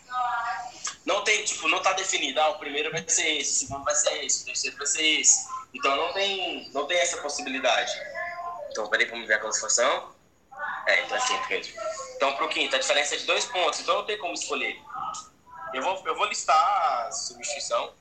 Não 1.04 1.24
tem, 1.24 1.44
tipo, 1.44 1.68
não 1.68 1.82
tá 1.82 1.94
definido, 1.94 2.40
ah, 2.40 2.50
o 2.50 2.60
primeiro 2.60 2.92
vai 2.92 3.04
ser 3.08 3.38
esse, 3.40 3.52
o 3.52 3.56
segundo 3.68 3.84
vai 3.84 3.96
ser 3.96 4.24
esse, 4.24 4.44
o 4.44 4.46
terceiro 4.46 4.78
vai 4.78 4.86
ser 4.86 5.02
esse. 5.02 5.48
Então 5.74 5.96
não 5.96 6.14
tem, 6.14 6.70
não 6.72 6.86
tem 6.86 6.98
essa 7.00 7.18
possibilidade. 7.18 7.92
Então, 8.70 8.88
peraí, 8.90 9.06
vamos 9.08 9.26
ver 9.28 9.36
a 9.36 9.40
classificação. 9.40 10.12
É, 10.86 11.04
então 11.04 11.18
é 11.18 11.22
quinto 11.22 11.50
mesmo. 11.50 11.74
Então, 12.16 12.36
pro 12.36 12.50
quinto, 12.50 12.76
a 12.76 12.80
diferença 12.80 13.16
é 13.16 13.18
de 13.18 13.26
dois 13.26 13.46
pontos, 13.46 13.80
então 13.80 13.96
não 13.96 14.06
tem 14.06 14.18
como 14.20 14.34
escolher. 14.34 14.80
Eu 15.74 15.82
vou, 15.82 16.04
eu 16.06 16.16
vou 16.16 16.26
listar 16.26 17.08
a 17.08 17.12
substituição 17.12 17.92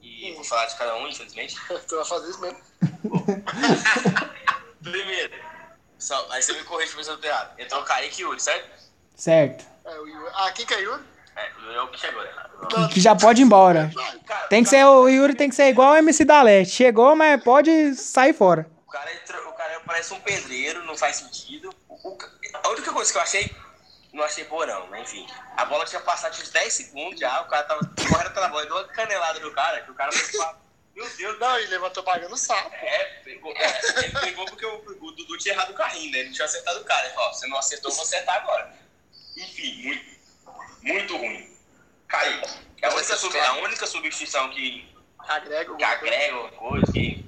e 0.00 0.32
vou 0.34 0.44
falar 0.44 0.66
de 0.66 0.76
cada 0.76 0.96
um, 0.96 1.08
infelizmente. 1.08 1.56
Tu 1.88 1.96
vai 1.96 2.04
fazer 2.04 2.30
isso 2.30 2.40
mesmo. 2.40 2.60
Só, 6.14 6.26
aí 6.30 6.40
você 6.42 6.52
me 6.52 6.62
corrige 6.62 6.92
se 7.02 7.10
eu 7.10 7.18
tô 7.18 7.26
errado. 7.26 7.58
Entrou 7.58 7.80
o 7.80 7.84
Kaique 7.84 8.20
e 8.20 8.24
Yuri, 8.24 8.40
certo? 8.40 8.68
Certo. 9.16 9.64
É, 9.84 9.98
o 9.98 10.06
Yuri. 10.06 10.30
Ah, 10.34 10.52
quem 10.52 10.64
que 10.64 10.74
é 10.74 10.80
Yuri? 10.80 11.02
É, 11.36 11.50
o 11.58 11.62
Yuri 11.64 11.74
é 11.76 11.82
o 11.82 11.88
que 11.88 11.98
chegou, 12.00 12.22
né? 12.22 12.30
Que, 12.70 12.94
que 12.94 13.00
já 13.00 13.16
pode 13.16 13.42
ir 13.42 13.44
embora. 13.44 13.90
Cara, 14.24 14.46
Tem 14.46 14.62
que 14.62 14.68
ser, 14.68 14.84
o 14.84 15.08
Yuri 15.08 15.34
tem 15.34 15.48
que 15.48 15.54
ser 15.56 15.68
igual 15.68 15.92
o 15.92 15.96
MC 15.96 16.24
da 16.24 16.40
Leste. 16.42 16.74
Chegou, 16.76 17.16
mas 17.16 17.42
pode 17.42 17.94
sair 17.96 18.32
fora. 18.32 18.70
O 18.86 18.90
cara, 18.92 19.12
entrou- 19.12 19.48
o 19.48 19.52
cara 19.54 19.80
parece 19.84 20.14
um 20.14 20.20
pedreiro, 20.20 20.84
não 20.84 20.96
faz 20.96 21.16
sentido. 21.16 21.74
O- 21.88 21.94
o 22.10 22.18
a 22.62 22.68
única 22.68 22.92
coisa 22.92 23.10
que 23.10 23.18
eu 23.18 23.22
achei, 23.22 23.56
não 24.12 24.22
achei 24.22 24.44
boa 24.44 24.64
não, 24.66 24.86
mas 24.86 25.02
enfim. 25.12 25.26
A 25.56 25.64
bola 25.64 25.84
tinha 25.84 26.00
passado 26.00 26.32
uns 26.40 26.48
10 26.50 26.72
segundos 26.72 27.18
já, 27.18 27.40
o 27.42 27.46
cara 27.48 27.64
tava 27.64 27.80
correndo 28.08 28.32
pela 28.32 28.48
bola, 28.48 28.64
deu 28.64 28.76
uma 28.76 28.84
canelada 28.84 29.40
no 29.40 29.52
cara, 29.52 29.80
que 29.80 29.90
o 29.90 29.94
cara 29.94 30.12
foi 30.12 30.40
Meu 30.94 31.08
Deus, 31.16 31.38
Não, 31.40 31.58
ele 31.58 31.66
levantou 31.68 32.02
pagando 32.04 32.36
sapo. 32.36 32.72
é, 32.74 33.04
pegou, 33.24 33.52
é, 33.56 33.80
ele 34.04 34.18
pegou 34.20 34.44
porque 34.46 34.64
o, 34.64 34.76
o 34.76 35.10
Dudu 35.12 35.36
tinha 35.38 35.54
errado 35.54 35.70
o 35.70 35.74
carrinho, 35.74 36.12
né? 36.12 36.18
Ele 36.20 36.32
tinha 36.32 36.44
acertado 36.44 36.80
o 36.80 36.84
cara. 36.84 37.06
Ele 37.06 37.14
falou, 37.14 37.30
ó, 37.30 37.32
você 37.32 37.46
não 37.48 37.56
acertou, 37.58 37.90
vou 37.90 38.02
acertar 38.02 38.36
agora. 38.36 38.72
Enfim, 39.36 39.82
muito, 39.82 40.04
muito 40.82 41.16
ruim. 41.16 41.52
Caiu. 42.06 42.40
É 42.80 42.86
a 42.86 42.94
única, 42.94 43.16
sub- 43.16 43.36
a 43.38 43.52
única 43.54 43.86
substituição 43.86 44.50
que 44.50 44.92
Agrega 45.18 45.72
o 45.72 45.76
que 45.76 45.82
agrega 45.84 46.38
uma 46.38 46.50
coisa, 46.52 46.92
que 46.92 47.24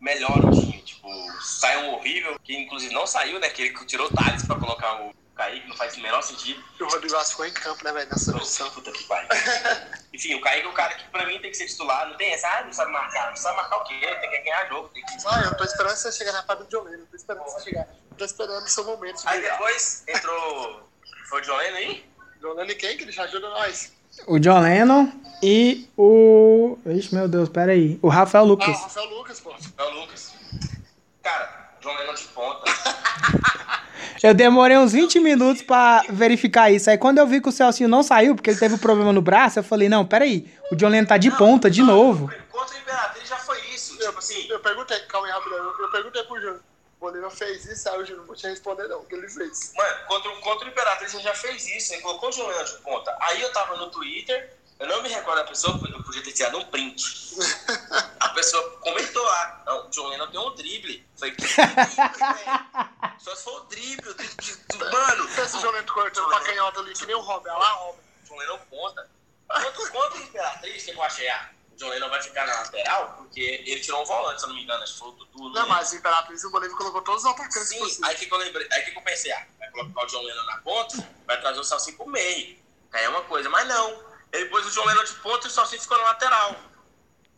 melhora 0.00 0.46
o 0.46 0.50
time. 0.50 0.82
Tipo, 0.82 1.08
sai 1.40 1.76
um 1.84 1.94
horrível, 1.94 2.38
que 2.40 2.56
inclusive 2.56 2.92
não 2.92 3.06
saiu, 3.06 3.38
né? 3.38 3.48
Que 3.50 3.62
ele 3.62 3.84
tirou 3.86 4.08
o 4.08 4.12
Thales 4.12 4.44
pra 4.44 4.56
colocar 4.56 5.00
o 5.02 5.14
Kaique 5.38 5.68
não 5.68 5.76
faz 5.76 5.96
o 5.96 6.00
menor 6.00 6.20
sentido. 6.20 6.62
E 6.78 6.82
o 6.82 6.88
Rodrigo 6.88 7.14
Alves 7.14 7.30
ficou 7.30 7.46
em 7.46 7.52
campo, 7.52 7.84
né, 7.84 7.92
velho, 7.92 8.10
nessa 8.10 8.36
opção. 8.36 8.68
Puta 8.70 8.90
que 8.90 9.04
pariu. 9.04 9.28
Enfim, 10.12 10.34
o 10.34 10.40
Kaique 10.40 10.66
é 10.66 10.68
o 10.68 10.72
cara 10.72 10.94
que 10.94 11.08
pra 11.10 11.24
mim 11.26 11.38
tem 11.38 11.52
que 11.52 11.56
ser 11.56 11.66
titular. 11.66 12.08
Não 12.08 12.16
tem 12.16 12.32
essa, 12.32 12.48
ah, 12.48 12.64
não 12.64 12.72
sabe 12.72 12.90
marcar. 12.90 13.30
Não 13.30 13.36
sabe 13.36 13.56
marcar 13.56 13.76
o 13.76 13.84
quê? 13.84 13.94
Tem 14.00 14.30
que 14.30 14.38
ganhar 14.40 14.68
jogo. 14.68 14.88
Tem 14.88 15.04
que... 15.04 15.14
Ah, 15.26 15.42
eu 15.44 15.56
tô 15.56 15.62
esperando 15.62 15.94
você 15.96 16.10
chegar 16.10 16.32
na 16.32 16.42
parte 16.42 16.64
do 16.64 16.68
John 16.68 16.82
Lennon, 16.82 17.06
tô 17.06 17.16
esperando 17.16 17.44
você 17.44 17.60
chegar. 17.64 17.86
Tô 18.16 18.24
esperando 18.24 18.64
o 18.64 18.68
seu 18.68 18.84
momento 18.84 19.22
de 19.22 19.28
Aí 19.28 19.40
depois 19.40 20.02
entrou. 20.08 20.82
Foi 21.28 21.40
o 21.40 21.44
John 21.44 21.56
Lennon 21.56 21.76
aí? 21.76 22.10
John 22.40 22.54
Lennon 22.54 22.70
e 22.70 22.74
quem? 22.74 22.96
Que 22.96 23.04
ele 23.04 23.12
já 23.12 23.22
ajuda 23.22 23.48
nós. 23.48 23.92
O 24.26 24.40
John 24.40 24.60
Lennon 24.60 25.12
e 25.40 25.88
o. 25.96 26.76
Ixi, 26.84 27.14
meu 27.14 27.28
Deus, 27.28 27.48
pera 27.48 27.70
aí. 27.70 27.96
O 28.02 28.08
Rafael 28.08 28.42
Ah, 28.42 28.46
o 28.46 28.48
Lucas. 28.48 28.80
Rafael 28.80 29.06
Lucas, 29.06 29.38
pô. 29.38 29.54
É 29.78 29.82
o 29.84 29.90
Lucas. 30.00 30.34
Cara, 31.22 31.74
John 31.80 31.94
Lennon 31.96 32.14
de 32.14 32.24
ponta. 32.24 32.64
Eu 34.22 34.34
demorei 34.34 34.76
uns 34.76 34.92
20 34.92 35.20
minutos 35.20 35.62
pra 35.62 36.02
verificar 36.08 36.70
isso. 36.70 36.90
Aí 36.90 36.98
quando 36.98 37.18
eu 37.18 37.26
vi 37.26 37.40
que 37.40 37.48
o 37.48 37.52
Celcinho 37.52 37.88
não 37.88 38.02
saiu, 38.02 38.34
porque 38.34 38.50
ele 38.50 38.58
teve 38.58 38.74
um 38.74 38.78
problema 38.78 39.12
no 39.12 39.22
braço, 39.22 39.58
eu 39.58 39.62
falei, 39.62 39.88
não, 39.88 40.04
pera 40.06 40.24
aí. 40.24 40.52
O 40.72 40.76
John 40.76 40.88
Lennon 40.88 41.06
tá 41.06 41.16
de 41.16 41.30
ponta 41.30 41.70
de 41.70 41.82
novo. 41.82 42.30
Contra 42.50 42.74
o 42.76 42.78
Imperatriz 42.80 43.28
já 43.28 43.36
foi 43.36 43.60
isso. 43.74 43.96
Tipo 43.98 44.18
assim, 44.18 44.46
Eu 44.50 44.60
perguntei, 44.60 44.98
calma 45.00 45.26
aí, 45.28 45.32
rapidão. 45.32 45.58
Eu, 45.58 45.74
eu 45.80 45.90
perguntei 45.90 46.22
pro 46.24 46.36
Júnior. 46.40 46.60
O 47.00 47.06
Bolívar 47.06 47.30
fez 47.30 47.64
isso, 47.66 47.88
aí 47.88 48.02
o 48.02 48.04
Júnior 48.04 48.26
não 48.26 48.34
tinha 48.34 48.50
responder, 48.50 48.88
não. 48.88 48.98
O 48.98 49.04
que 49.04 49.14
ele 49.14 49.28
fez? 49.28 49.72
mano, 49.76 49.94
contra, 50.08 50.30
o- 50.32 50.40
contra 50.40 50.66
o 50.66 50.70
Imperatriz 50.70 51.14
ele 51.14 51.22
já 51.22 51.32
fez 51.34 51.68
isso. 51.68 51.92
Ele 51.94 52.02
colocou 52.02 52.28
o 52.28 52.32
John 52.32 52.48
Lennon 52.48 52.64
de 52.64 52.72
ponta. 52.82 53.16
Aí 53.20 53.40
eu 53.40 53.52
tava 53.52 53.76
no 53.76 53.88
Twitter, 53.88 54.50
eu 54.78 54.86
não 54.86 55.02
me 55.02 55.08
recordo 55.08 55.38
da 55.38 55.44
pessoa, 55.48 55.80
eu 55.88 56.02
podia 56.04 56.22
ter 56.22 56.32
tirado 56.32 56.58
um 56.58 56.64
print. 56.66 57.04
A 58.20 58.28
pessoa 58.30 58.70
comentou 58.80 59.22
lá, 59.24 59.62
não, 59.66 59.86
o 59.86 59.90
John 59.90 60.06
Lennon 60.08 60.26
tem 60.28 60.40
um 60.40 60.54
drible. 60.54 61.06
Falei, 61.16 61.34
que 61.34 61.42
drible, 61.46 61.74
velho? 62.34 63.18
Só 63.18 63.34
se 63.34 63.44
for 63.44 63.56
o 63.62 63.64
drible, 63.66 64.08
o 64.10 64.14
drible 64.14 64.36
de, 64.36 64.56
do- 64.78 64.90
mano. 64.90 65.28
Pensa 65.34 65.56
o 65.58 65.60
John 65.60 65.70
Lennon 65.70 65.86
cortando 65.92 66.28
pra 66.28 66.40
canhota 66.40 66.80
ali, 66.80 66.92
que 66.94 67.06
nem 67.06 67.16
o 67.16 67.20
Robin. 67.20 67.48
Olha 67.50 67.58
lá, 67.58 67.70
Robin. 67.72 68.00
John 68.24 68.36
Lennon. 68.36 68.58
Contra, 68.70 69.08
contra 69.90 70.18
o 70.18 70.22
Imperatriz, 70.22 70.84
que 70.84 70.90
eu 70.90 71.02
achei, 71.02 71.28
ah, 71.28 71.50
o 71.72 71.76
John 71.76 71.88
Lennon 71.88 72.08
vai 72.10 72.22
ficar 72.22 72.46
na 72.46 72.54
lateral, 72.60 73.14
porque 73.18 73.40
ele 73.40 73.80
tirou 73.80 74.02
um 74.02 74.04
volante, 74.04 74.40
se 74.40 74.44
eu 74.46 74.48
não 74.50 74.56
me 74.56 74.62
engano, 74.62 74.82
acho 74.82 74.92
que 74.92 74.98
foi 74.98 75.08
o 75.08 75.12
Dudu. 75.12 75.42
Não, 75.50 75.62
né? 75.62 75.64
mas 75.68 75.90
o 75.92 75.96
Imperatriz 75.96 76.42
e 76.42 76.46
o 76.46 76.50
Bolívar 76.50 76.76
colocou 76.76 77.02
todos 77.02 77.24
os 77.24 77.30
atacantes 77.30 77.68
Sim, 77.68 77.78
possíveis. 77.78 78.02
aí 78.10 78.16
que, 78.16 78.26
que 78.26 78.34
eu 78.34 78.38
lembrei, 78.38 78.68
aí 78.70 78.82
que, 78.82 78.90
que 78.92 78.98
eu 78.98 79.02
pensei, 79.02 79.32
ah, 79.32 79.46
vai 79.58 79.70
colocar 79.70 80.02
o 80.02 80.06
John 80.06 80.22
Lennon 80.22 80.44
na 80.44 80.58
ponta, 80.58 81.08
vai 81.26 81.40
trazer 81.40 81.58
o 81.60 81.64
Salsinho 81.64 81.96
pro 81.96 82.06
meio. 82.06 82.58
Aí 82.92 83.04
é 83.04 83.08
uma 83.08 83.22
coisa, 83.22 83.48
mas 83.48 83.66
não. 83.66 84.07
Ele 84.32 84.46
pôs 84.46 84.66
o 84.66 84.70
John 84.70 84.84
Lennon 84.84 85.04
de 85.04 85.14
ponta 85.14 85.46
e 85.46 85.50
o 85.50 85.52
Salsinho 85.52 85.80
ficou 85.82 85.98
na 85.98 86.04
lateral. 86.04 86.56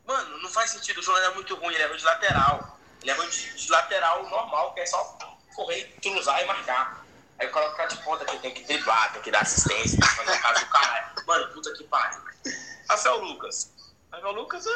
Mano, 0.06 0.38
não 0.38 0.50
faz 0.50 0.70
sentido, 0.70 0.98
o 0.98 1.02
John 1.02 1.12
Lennon 1.12 1.30
é 1.30 1.34
muito 1.34 1.54
ruim, 1.54 1.74
ele 1.74 1.82
é 1.82 1.86
ruim 1.86 1.98
de 1.98 2.04
lateral. 2.04 2.78
Ele 3.00 3.10
é 3.10 3.14
ruim 3.14 3.28
de, 3.28 3.54
de 3.54 3.70
lateral 3.70 4.28
normal, 4.28 4.74
que 4.74 4.80
é 4.80 4.86
só 4.86 5.18
correr, 5.54 5.96
cruzar 6.02 6.42
e 6.42 6.46
marcar. 6.46 7.04
Aí 7.38 7.48
coloca 7.48 7.72
o 7.72 7.76
cara 7.76 7.88
de 7.88 7.96
ponta 8.02 8.24
que 8.24 8.32
ele 8.32 8.40
tem 8.40 8.54
que 8.54 8.64
driblar, 8.64 9.12
tem 9.12 9.22
que 9.22 9.30
dar 9.30 9.40
assistência, 9.40 9.98
tem 9.98 10.08
que 10.08 10.14
fazer 10.16 10.32
a 10.32 10.40
casa 10.40 10.60
do 10.60 10.70
caralho. 10.70 11.26
Mano, 11.26 11.54
puta 11.54 11.72
que 11.72 11.84
pariu. 11.84 12.20
Rafael 12.88 13.18
Lucas. 13.18 13.72
Rafael 14.12 14.32
Lucas 14.32 14.66
é... 14.66 14.70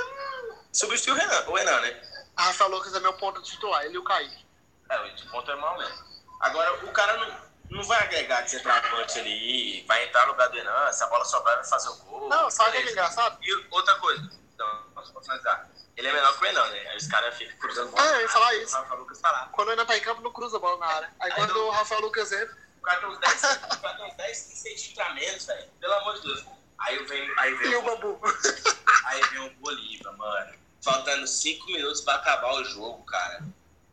substituiu 0.73 1.15
o 1.15 1.19
Renan, 1.19 1.45
o 1.49 1.55
Renan, 1.55 1.81
né? 1.81 2.03
A 2.37 2.45
Rafael 2.45 2.71
Lucas 2.71 2.95
é 2.95 3.01
meu 3.01 3.13
ponto 3.15 3.43
titular, 3.43 3.85
ele 3.85 3.95
e 3.95 3.99
o 3.99 4.05
Kaique. 4.05 4.47
É, 4.89 5.01
o 5.01 5.15
de 5.15 5.29
ponto 5.29 5.51
é 5.51 5.57
mal 5.57 5.77
mesmo. 5.77 6.05
Agora, 6.41 6.87
o 6.87 6.93
cara 6.93 7.17
não, 7.17 7.37
não 7.71 7.83
vai 7.83 8.03
agregar 8.03 8.43
de 8.43 8.51
centroavante 8.51 9.19
ali, 9.19 9.85
vai 9.87 10.05
entrar 10.07 10.27
no 10.27 10.33
lugar 10.33 10.49
do 10.49 10.57
Renan, 10.57 10.93
se 10.93 11.03
a 11.03 11.07
bola 11.07 11.25
sobrar, 11.25 11.57
vai 11.57 11.65
fazer 11.65 11.89
o 11.89 11.95
gol. 11.97 12.29
Não, 12.29 12.51
sabe 12.51 12.71
o 12.71 12.73
beleza. 12.73 12.93
engraçado? 12.93 13.39
E 13.43 13.67
outra 13.71 13.95
coisa, 13.97 14.31
então, 14.55 14.83
posso 14.95 15.13
finalizar. 15.23 15.69
Ele 15.97 16.09
é 16.09 16.13
menor 16.13 16.33
que 16.37 16.43
o 16.45 16.47
Renan, 16.47 16.67
né? 16.71 16.89
Aí 16.89 16.97
os 16.97 17.07
caras 17.07 17.37
ficam 17.37 17.57
cruzando 17.59 17.91
bola. 17.93 18.05
É, 18.05 18.17
eu 18.17 18.21
ia 18.23 18.29
falar 18.29 18.55
isso. 18.57 18.75
O 18.77 18.81
Rafa 18.81 18.95
Lucas 18.95 19.21
tá 19.21 19.31
lá. 19.31 19.49
Quando 19.53 19.71
ainda 19.71 19.87
tá 19.87 19.97
em 19.97 20.01
campo, 20.01 20.23
não 20.23 20.33
cruza 20.33 20.57
a 20.57 20.61
bola 20.61 20.77
na 20.79 20.87
área. 20.87 21.09
Aí 21.21 21.31
Aí 21.31 21.37
quando 21.37 21.55
não- 21.55 21.69
o 21.69 21.71
Rafael 21.71 22.01
Lucas 22.01 22.33
entra, 22.33 22.57
O 22.79 22.83
cara 22.83 23.01
tem 23.01 23.09
uns 23.09 23.19
10, 23.19 23.43
o 23.45 23.81
cara 23.81 23.97
tem 23.97 24.07
uns 24.07 24.15
10 24.15 24.37
centímetros 24.37 24.99
a 25.07 25.15
menos, 25.15 25.47
velho. 25.47 25.71
Pelo 25.81 25.93
amor 25.95 26.15
de 26.15 26.23
Deus. 26.23 26.45
Aí 26.81 27.05
vem, 27.05 27.33
aí 27.39 27.55
vem, 27.55 27.71
e 27.71 27.77
o 27.77 27.79
o, 27.79 27.83
Bambu. 27.83 28.21
aí 29.07 29.23
vem 29.31 29.47
o 29.47 29.51
Bolívar, 29.61 30.17
mano. 30.17 30.55
Faltando 30.83 31.27
5 31.27 31.65
minutos 31.67 32.01
pra 32.03 32.17
acabar 32.17 32.55
o 32.55 32.65
jogo, 32.65 33.05
cara. 33.05 33.43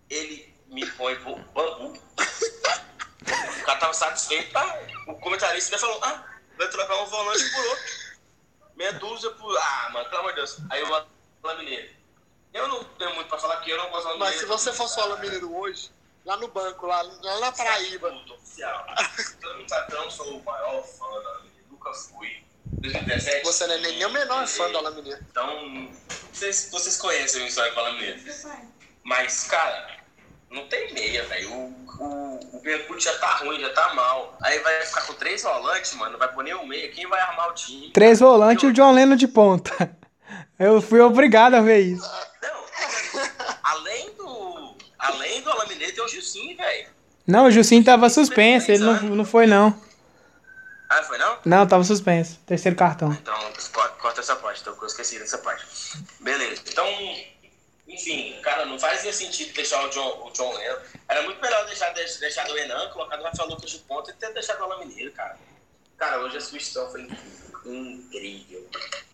Ele 0.10 0.54
me 0.68 0.86
põe 0.92 1.16
pro 1.18 1.36
bambu. 1.38 1.94
O 3.22 3.66
cara 3.66 3.80
tava 3.80 3.94
satisfeito, 3.94 4.52
tá? 4.52 4.80
O 5.08 5.16
comentarista 5.16 5.76
ainda 5.76 5.80
falou, 5.80 6.04
ah, 6.04 6.26
vai 6.58 6.68
trocar 6.70 7.02
um 7.02 7.06
volante 7.06 7.50
por 7.52 7.66
outro. 7.66 8.02
Meia 8.76 8.94
dúzia 8.94 9.30
por. 9.32 9.58
Ah, 9.58 9.90
mano, 9.94 10.10
pelo 10.10 10.22
amor 10.22 10.32
de 10.32 10.38
Deus. 10.38 10.58
Aí 10.70 10.82
o 10.84 10.96
Alain 11.44 11.58
Mineiro. 11.60 11.94
Eu 12.54 12.68
não 12.68 12.84
tenho 12.84 13.16
muito 13.16 13.28
pra 13.28 13.40
falar 13.40 13.62
que 13.62 13.70
eu 13.70 13.78
não 13.78 13.90
gosto 13.90 14.10
do 14.10 14.20
Mas 14.20 14.40
se 14.40 14.46
você 14.46 14.74
fosse 14.74 15.00
o 15.00 15.04
Alan 15.04 15.18
Mineiro 15.18 15.56
hoje, 15.56 15.90
lá 16.26 16.36
no 16.38 16.48
banco, 16.50 16.86
lá, 16.86 17.02
lá 17.02 17.40
na 17.40 17.52
Paraíba, 17.52 18.12
Puto 18.12 18.34
oficial. 18.34 18.86
Sabe 19.68 19.88
que 19.88 19.94
eu 19.94 20.02
não 20.02 20.12
sou 20.12 20.38
o 20.38 20.44
maior 20.44 20.84
fã 20.84 21.08
do 21.10 21.28
Alain 21.30 21.44
Mineiro. 21.44 21.68
Nunca 21.72 21.94
fui. 21.94 22.44
2017. 22.66 23.46
você 23.46 23.68
não 23.68 23.76
é 23.76 23.78
nem 23.78 24.06
o 24.06 24.10
menor 24.10 24.48
fã 24.48 24.70
do 24.72 24.78
Alan 24.80 24.92
Mineiro. 24.92 25.24
Então, 25.30 25.92
vocês, 26.34 26.70
vocês 26.72 26.98
conhecem 26.98 27.44
a 27.44 27.48
história 27.48 27.72
do 27.72 27.80
Alain 27.80 27.94
Mineiro. 27.96 28.22
Mas, 29.04 29.46
cara, 29.46 30.01
não 30.52 30.68
tem 30.68 30.94
meia, 30.94 31.24
velho. 31.26 31.52
O, 31.52 31.76
o, 32.00 32.40
o 32.94 33.00
já 33.00 33.18
tá 33.20 33.36
ruim, 33.38 33.60
já 33.60 33.70
tá 33.74 33.94
mal. 33.94 34.38
Aí 34.44 34.60
vai 34.60 34.86
ficar 34.86 35.02
com 35.04 35.14
três 35.14 35.44
volantes, 35.44 35.94
mano. 35.96 36.14
Não 36.14 36.20
vai 36.20 36.32
pôr 36.32 36.44
nem 36.44 36.54
o 36.54 36.66
meia. 36.68 36.90
Quem 36.90 37.08
vai 37.08 37.20
armar 37.22 37.50
o 37.50 37.54
time? 37.54 37.90
Três 37.92 38.20
volantes 38.20 38.64
e 38.64 38.68
o 38.68 38.74
John 38.74 38.92
Lennon 38.92 39.16
de 39.16 39.28
ponta. 39.28 39.96
Eu 40.60 40.82
fui 40.82 41.00
obrigado 41.00 41.56
a 41.56 41.62
ver 41.62 41.80
isso. 41.80 42.10
Não, 42.42 42.66
além 43.64 44.12
do. 44.16 44.76
Além 45.00 45.42
do 45.42 45.50
Alain 45.50 45.68
Mineiro, 45.70 45.96
tem 45.96 46.04
o 46.04 46.08
Gilcinho, 46.08 46.56
velho. 46.56 46.88
Não, 47.26 47.46
o 47.46 47.52
Jucinho 47.52 47.84
tava 47.84 48.10
suspenso, 48.10 48.72
ele 48.72 48.84
não, 48.84 48.94
não 49.02 49.26
foi 49.26 49.48
não. 49.48 49.76
Ah, 50.90 51.02
foi 51.04 51.18
não? 51.18 51.38
Não, 51.46 51.68
tava 51.68 51.84
suspenso. 51.84 52.40
Terceiro 52.46 52.76
cartão. 52.78 53.12
Então, 53.14 53.34
co- 53.74 53.90
corta 54.00 54.20
essa 54.22 54.36
parte, 54.36 54.62
então 54.62 54.76
eu 54.80 54.86
esqueci 54.88 55.18
dessa 55.18 55.38
parte. 55.40 55.66
Beleza. 56.20 56.62
Então, 56.70 56.86
enfim, 57.94 58.40
cara, 58.42 58.66
não 58.66 58.80
fazia 58.80 59.12
sentido 59.14 59.54
deixar 59.54 59.86
o 59.86 59.90
John, 59.90 60.26
o 60.28 60.32
John 60.32 60.54
Lennon. 60.54 60.78
Era 61.10 61.22
muito 61.24 61.42
melhor 61.42 61.66
deixar, 61.66 61.90
deix- 61.94 62.18
deixar 62.18 62.46
do 62.48 62.54
Renan, 62.54 62.90
colocar 62.90 63.20
o 63.20 63.24
Rafael 63.24 63.50
Lucas 63.50 63.70
de 63.70 63.78
ponta 63.80 64.12
e 64.12 64.14
ter 64.14 64.34
deixado 64.34 64.60
o 64.62 64.64
Alain 64.64 64.88
Mineiro, 64.88 65.12
cara. 65.12 65.38
Cara, 65.98 66.20
hoje 66.22 66.38
a 66.38 66.42
substituição 66.42 66.90
foi 66.90 67.08
incrível. 67.66 68.66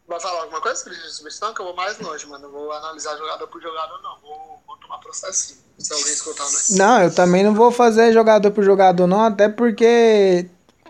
Vai 0.08 0.20
falar 0.22 0.44
alguma 0.44 0.62
coisa, 0.62 0.82
Cris, 0.84 0.96
de 0.98 1.04
substituição? 1.10 1.54
Que 1.54 1.60
eu 1.62 1.66
vou 1.66 1.76
mais 1.76 2.00
longe, 2.00 2.26
mano. 2.28 2.46
Eu 2.46 2.52
vou 2.52 2.72
analisar 2.72 3.18
jogador 3.18 3.48
por 3.48 3.62
jogador, 3.62 4.02
não. 4.02 4.18
Vou, 4.22 4.64
vou 4.66 4.78
tomar 4.78 5.00
processinho. 5.00 5.60
Se 5.78 5.92
alguém 5.94 6.14
escutando 6.14 6.48
aí. 6.48 6.78
Não, 6.78 7.04
eu 7.04 7.14
também 7.14 7.44
não 7.44 7.54
vou 7.54 7.72
fazer 7.72 8.14
jogador 8.14 8.50
por 8.52 8.64
jogador 8.64 9.06
não, 9.06 9.26
até 9.26 9.50
porque 9.50 10.50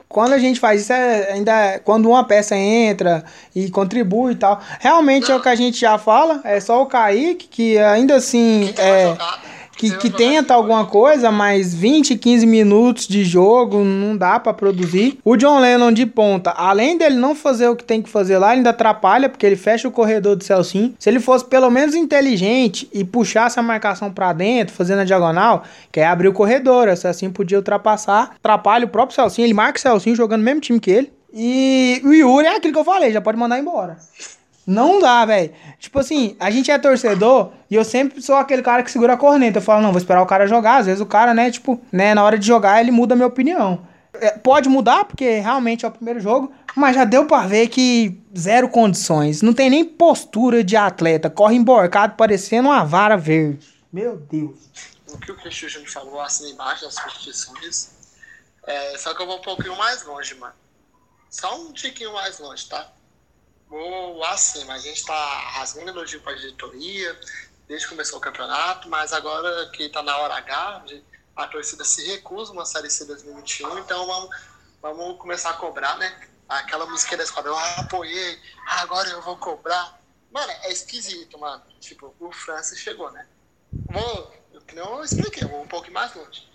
quando 0.10 0.34
a 0.34 0.38
gente 0.38 0.60
faz 0.60 0.82
isso 0.82 0.93
é 0.93 1.32
ainda 1.34 1.51
é 1.51 1.80
quando 1.80 2.10
uma 2.10 2.24
peça 2.24 2.55
entra 2.55 3.24
e 3.55 3.70
contribui 3.70 4.34
e 4.34 4.36
tal. 4.36 4.62
Realmente 4.80 5.32
é 5.32 5.36
o 5.36 5.41
que 5.41 5.49
a 5.49 5.55
gente 5.55 5.80
já 5.80 5.97
fala, 5.97 6.41
é 6.43 6.60
só 6.60 6.82
o 6.82 6.86
Kaique 6.86 7.47
que 7.47 7.78
ainda 7.78 8.16
assim 8.16 8.74
é 8.78 9.10
jogada, 9.10 9.57
que, 9.78 9.96
que 9.98 10.10
tenta 10.10 10.54
alguma 10.54 10.86
coisa, 10.86 11.32
mas 11.32 11.74
20, 11.74 12.18
15 12.18 12.46
minutos 12.48 13.08
de 13.08 13.24
jogo 13.24 13.84
não 13.84 14.18
dá 14.18 14.40
pra 14.40 14.54
produzir. 14.54 15.20
O 15.24 15.38
John 15.38 15.60
Lennon 15.60 15.92
de 15.92 16.06
ponta, 16.06 16.52
além 16.52 16.98
dele 16.98 17.16
não 17.16 17.36
fazer 17.36 17.70
o 17.70 17.76
que 17.76 17.84
tem 17.84 18.02
que 18.02 18.10
fazer 18.10 18.40
lá, 18.40 18.50
ele 18.50 18.58
ainda 18.58 18.72
atrapalha, 18.72 19.30
porque 19.30 19.46
ele 19.46 19.56
fecha 19.56 19.88
o 19.88 19.92
corredor 19.92 20.36
do 20.36 20.44
Celcinho. 20.44 20.96
Se 20.98 21.10
ele 21.10 21.20
fosse 21.20 21.46
pelo 21.46 21.70
menos 21.70 21.94
inteligente 21.94 22.90
e 22.92 23.04
puxasse 23.04 23.60
a 23.60 23.64
marcação 23.64 24.12
pra 24.12 24.34
dentro, 24.34 24.74
fazendo 24.74 25.00
a 25.00 25.06
diagonal, 25.06 25.64
que 25.92 26.00
é 26.00 26.08
abrir 26.08 26.28
o 26.28 26.34
corredor, 26.34 26.88
o 26.88 26.98
Celcinho 26.98 27.32
podia 27.32 27.58
ultrapassar, 27.58 28.32
atrapalha 28.36 28.86
o 28.86 28.90
próprio 28.90 29.16
Celcinho, 29.16 29.46
ele 29.46 29.54
marca 29.54 29.78
o 29.78 29.82
Celcinho 29.82 30.16
jogando 30.16 30.40
no 30.40 30.46
mesmo 30.46 30.62
time 30.62 30.80
que 30.80 30.90
ele. 30.92 31.12
E 31.34 32.02
o 32.04 32.14
Yuri 32.14 32.48
é 32.48 32.56
aquilo 32.56 32.74
que 32.74 32.80
eu 32.80 32.86
falei, 32.86 33.12
já 33.12 33.22
pode 33.22 33.38
mandar 33.38 33.60
embora. 33.60 33.98
Não 34.68 34.99
dá, 34.99 35.24
velho. 35.24 35.53
Tipo 35.80 35.99
assim, 35.99 36.36
a 36.41 36.51
gente 36.51 36.70
é 36.70 36.78
torcedor 36.78 37.53
e 37.72 37.76
eu 37.76 37.86
sempre 37.86 38.22
sou 38.22 38.36
aquele 38.36 38.61
cara 38.61 38.84
que 38.84 38.91
segura 38.91 39.13
a 39.13 39.18
corneta. 39.18 39.59
Eu 39.59 39.61
falo, 39.61 39.82
não, 39.82 39.91
vou 39.91 39.97
esperar 39.97 40.22
o 40.22 40.26
cara 40.26 40.45
jogar. 40.45 40.80
Às 40.80 40.88
vezes 40.88 40.99
o 40.99 41.05
cara, 41.05 41.34
né, 41.34 41.49
tipo, 41.49 41.82
né, 41.89 42.13
na 42.13 42.22
hora 42.22 42.38
de 42.38 42.45
jogar 42.45 42.82
ele 42.82 42.91
muda 42.91 43.13
a 43.13 43.15
minha 43.15 43.28
opinião. 43.28 43.88
É, 44.15 44.32
pode 44.32 44.68
mudar, 44.68 45.05
porque 45.05 45.39
realmente 45.39 45.86
é 45.86 45.88
o 45.88 45.91
primeiro 45.91 46.20
jogo, 46.20 46.51
mas 46.76 46.95
já 46.95 47.05
deu 47.05 47.26
pra 47.26 47.47
ver 47.47 47.70
que 47.70 48.20
zero 48.38 48.68
condições. 48.68 49.41
Não 49.41 49.53
tem 49.53 49.70
nem 49.70 49.86
postura 49.86 50.61
de 50.61 50.76
atleta. 50.76 51.30
Corre 51.30 51.55
emborcado 51.55 52.15
parecendo 52.15 52.68
uma 52.68 52.84
vara 52.84 53.15
verde. 53.15 53.65
Meu 53.93 54.18
Deus. 54.18 54.70
O 55.13 55.18
que 55.18 55.32
o 55.32 55.38
Cristiano 55.38 55.89
falou 55.89 56.20
assim 56.20 56.51
embaixo 56.51 56.84
das 56.84 56.95
substituições. 56.95 57.89
É, 58.65 58.97
só 58.97 59.13
que 59.13 59.22
eu 59.22 59.28
vou 59.28 59.38
um 59.38 59.41
pouquinho 59.41 59.78
mais 59.78 60.05
longe, 60.05 60.36
mano. 60.36 60.53
Só 61.30 61.57
um 61.61 61.72
tiquinho 61.72 62.11
mais 62.11 62.38
longe, 62.39 62.68
tá? 62.68 62.91
Vou 63.70 64.24
acima. 64.26 64.74
A 64.74 64.80
gente 64.80 65.05
tá 65.05 65.39
rasgando 65.51 65.89
elogio 65.89 66.22
pra 66.22 66.34
diretoria, 66.34 67.20
desde 67.68 67.86
que 67.86 67.93
começou 67.93 68.18
o 68.18 68.22
campeonato, 68.22 68.89
mas 68.89 69.13
agora 69.13 69.70
que 69.70 69.89
tá 69.89 70.01
na 70.01 70.18
hora 70.18 70.36
H, 70.36 70.86
a 71.36 71.47
torcida 71.47 71.84
se 71.84 72.05
recusa 72.07 72.53
uma 72.53 72.65
Série 72.65 72.89
C 72.89 73.05
2021, 73.05 73.80
então 73.80 74.07
vamos, 74.07 74.36
vamos 74.82 75.18
começar 75.18 75.51
a 75.51 75.53
cobrar, 75.53 75.97
né? 75.97 76.28
Aquela 76.47 76.86
música 76.86 77.18
da 77.18 77.24
esquadra, 77.24 77.51
eu 77.51 77.57
apoiei, 77.57 78.39
agora 78.65 79.09
eu 79.09 79.22
vou 79.22 79.38
cobrar. 79.38 79.99
Mano, 80.32 80.51
é 80.63 80.72
esquisito, 80.72 81.38
mano. 81.38 81.61
Tipo, 81.80 82.15
o 82.20 82.32
Francis 82.32 82.80
chegou, 82.80 83.11
né? 83.11 83.28
Vou, 83.89 84.34
eu 84.74 85.03
expliquei, 85.03 85.45
vou 85.47 85.61
um 85.61 85.68
pouco 85.68 85.91
mais 85.91 86.15
longe. 86.15 86.47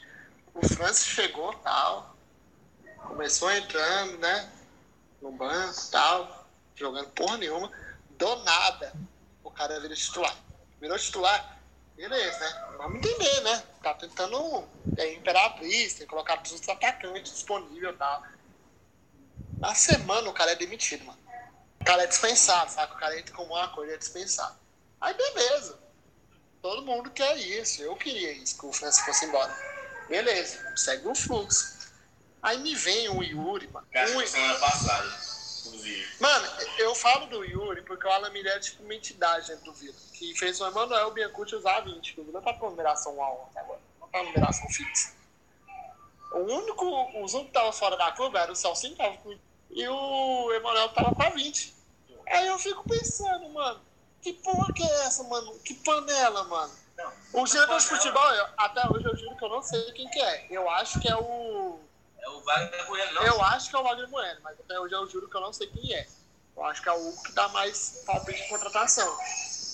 O 0.54 0.66
Francis 0.66 1.06
chegou 1.06 1.52
tal, 1.58 2.12
Começou 3.08 3.50
entrando, 3.50 4.16
né? 4.18 4.50
No 5.20 5.32
banco 5.32 5.90
tal, 5.90 6.41
jogando 6.76 7.08
porra 7.10 7.38
nenhuma. 7.38 7.70
Do 8.10 8.36
nada, 8.44 8.92
o 9.42 9.50
cara 9.50 9.78
vira 9.80 9.94
titular. 9.94 10.36
Virou 10.80 10.98
titular, 10.98 11.58
beleza, 11.96 12.38
né? 12.38 12.74
Vamos 12.78 12.98
entender, 12.98 13.40
né? 13.42 13.62
Tá 13.82 13.94
tentando 13.94 14.68
é, 14.96 15.12
imperatriz, 15.14 15.94
tem 15.94 16.06
que 16.06 16.10
colocar 16.10 16.36
todos 16.38 16.52
os 16.60 16.68
atacantes 16.68 17.32
disponíveis 17.32 17.94
e 17.94 17.98
tal. 17.98 18.22
Na 19.60 19.74
semana 19.74 20.28
o 20.28 20.32
cara 20.32 20.52
é 20.52 20.56
demitido, 20.56 21.04
mano. 21.04 21.18
O 21.80 21.84
cara 21.84 22.02
é 22.04 22.06
dispensado, 22.06 22.70
sabe? 22.70 22.92
O 22.92 22.96
cara 22.96 23.18
entra 23.18 23.34
como 23.34 23.54
uma 23.54 23.68
coisa, 23.68 23.94
é 23.94 23.96
dispensado. 23.96 24.56
Aí 25.00 25.14
beleza. 25.14 25.78
Todo 26.60 26.82
mundo 26.86 27.10
quer 27.10 27.36
isso. 27.38 27.82
Eu 27.82 27.96
queria 27.96 28.32
isso, 28.32 28.58
que 28.58 28.66
o 28.66 28.72
Francisco 28.72 29.06
fosse 29.06 29.24
embora. 29.24 29.52
Beleza, 30.08 30.76
segue 30.76 31.08
o 31.08 31.14
fluxo. 31.14 31.92
Aí 32.42 32.58
me 32.58 32.74
vem 32.74 33.08
o 33.08 33.22
Yuri, 33.22 33.68
mano. 33.68 33.86
Cara, 33.92 34.10
Um- 34.10 34.26
semana 34.26 34.58
passada, 34.58 35.08
inclusive. 35.66 36.08
Mano, 36.20 36.46
eu 36.78 36.94
falo 36.94 37.26
do 37.26 37.44
Yuri 37.44 37.82
porque 37.82 38.06
o 38.06 38.10
Alan 38.10 38.30
Miranda 38.30 38.56
é 38.56 38.60
tipo 38.60 38.82
uma 38.82 38.94
entidade 38.94 39.48
dentro 39.48 39.64
do 39.66 39.72
Vila. 39.72 39.94
Que 40.12 40.34
fez 40.36 40.60
o 40.60 40.66
Emanuel 40.66 41.10
Biancucci 41.10 41.54
usar 41.56 41.80
20. 41.80 42.14
que 42.14 42.20
O 42.20 42.24
Vila 42.24 42.40
tá 42.42 42.52
com 42.54 42.70
numeração 42.70 43.16
1 43.16 43.22
a 43.22 43.30
1 43.32 43.42
até 43.50 43.60
agora. 43.60 43.80
Não 44.00 44.08
tá 44.08 44.18
com 44.18 44.24
numeração 44.26 44.68
fixa. 44.70 45.14
O 46.32 46.38
único, 46.38 46.84
os 47.22 47.34
únicos 47.34 47.48
que 47.48 47.52
tava 47.52 47.72
fora 47.72 47.96
da 47.96 48.10
curva 48.12 48.38
era 48.38 48.50
o 48.52 48.56
Celcinho, 48.56 48.96
tava 48.96 49.16
com. 49.18 49.36
E 49.70 49.88
o 49.88 50.52
Emanuel 50.52 50.88
tava 50.90 51.14
com 51.14 51.22
a 51.22 51.30
20. 51.30 51.74
Aí 52.28 52.46
eu 52.46 52.58
fico 52.58 52.82
pensando, 52.88 53.48
mano, 53.50 53.80
que 54.22 54.32
porra 54.32 54.72
que 54.72 54.82
é 54.82 55.04
essa, 55.04 55.22
mano? 55.24 55.58
Que 55.60 55.74
panela, 55.74 56.44
mano? 56.44 56.72
O 57.32 57.44
diretor 57.44 57.78
de 57.78 57.86
futebol, 57.86 58.30
eu- 58.34 58.46
até 58.56 58.86
hoje 58.88 59.04
eu 59.06 59.16
juro 59.16 59.36
que 59.36 59.44
eu 59.44 59.48
não 59.48 59.62
sei 59.62 59.80
quem 59.92 60.08
que 60.08 60.20
é. 60.20 60.46
Eu 60.50 60.68
acho 60.70 61.00
que 61.00 61.08
é 61.08 61.16
o. 61.16 61.61
É 62.22 62.28
o 62.28 62.40
Wagner 62.40 62.86
Bueno, 62.86 63.12
não? 63.14 63.22
Eu 63.22 63.42
acho 63.42 63.68
que 63.68 63.76
é 63.76 63.78
o 63.78 63.82
Wagner 63.82 64.08
Bueno, 64.08 64.40
mas 64.42 64.58
até 64.60 64.78
hoje 64.78 64.94
eu 64.94 65.06
juro 65.10 65.28
que 65.28 65.36
eu 65.36 65.40
não 65.40 65.52
sei 65.52 65.66
quem 65.66 65.94
é. 65.94 66.06
Eu 66.56 66.64
acho 66.64 66.82
que 66.82 66.88
é 66.88 66.92
o 66.92 67.08
Hugo 67.08 67.22
que 67.22 67.32
dá 67.32 67.48
mais 67.48 68.02
palpite 68.06 68.42
de 68.42 68.48
contratação. 68.48 69.18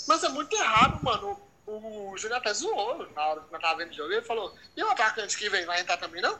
Mas 0.07 0.25
é 0.25 0.29
muito 0.29 0.57
errado, 0.57 1.03
mano. 1.03 1.41
O, 1.67 2.13
o 2.13 2.17
Júnior 2.17 2.39
até 2.39 2.55
zoou 2.55 3.07
na 3.11 3.27
hora 3.27 3.41
que 3.43 3.53
nós 3.53 3.61
tava 3.61 3.77
vendo 3.77 3.91
o 3.91 3.95
jogo. 3.95 4.13
Ele 4.13 4.25
falou: 4.25 4.57
e 4.77 4.83
o 4.83 4.91
atacante 4.91 5.37
que 5.37 5.51
vem 5.51 5.67
vai 5.67 5.81
entrar 5.81 5.99
também, 5.99 6.23
não? 6.23 6.39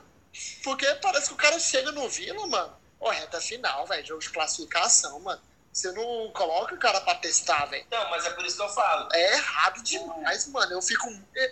Porque 0.63 0.85
parece 0.95 1.27
que 1.27 1.33
o 1.33 1.37
cara 1.37 1.59
chega 1.59 1.91
no 1.91 2.09
Vila, 2.09 2.47
mano. 2.47 2.75
Ó, 2.99 3.09
reta 3.11 3.39
final, 3.39 3.85
velho. 3.85 4.05
Jogo 4.05 4.21
de 4.21 4.29
classificação, 4.29 5.19
mano. 5.19 5.41
Você 5.71 5.91
não 5.91 6.31
coloca 6.31 6.73
o 6.73 6.79
cara 6.79 6.99
pra 7.01 7.15
testar, 7.15 7.65
velho. 7.65 7.85
Não, 7.91 8.09
mas 8.09 8.25
é 8.25 8.31
por 8.31 8.43
isso 8.43 8.57
que 8.57 8.63
eu 8.63 8.69
falo. 8.69 9.07
É 9.13 9.33
errado 9.33 9.83
demais, 9.83 10.47
mano. 10.47 10.73
Eu 10.73 10.81
fico. 10.81 11.05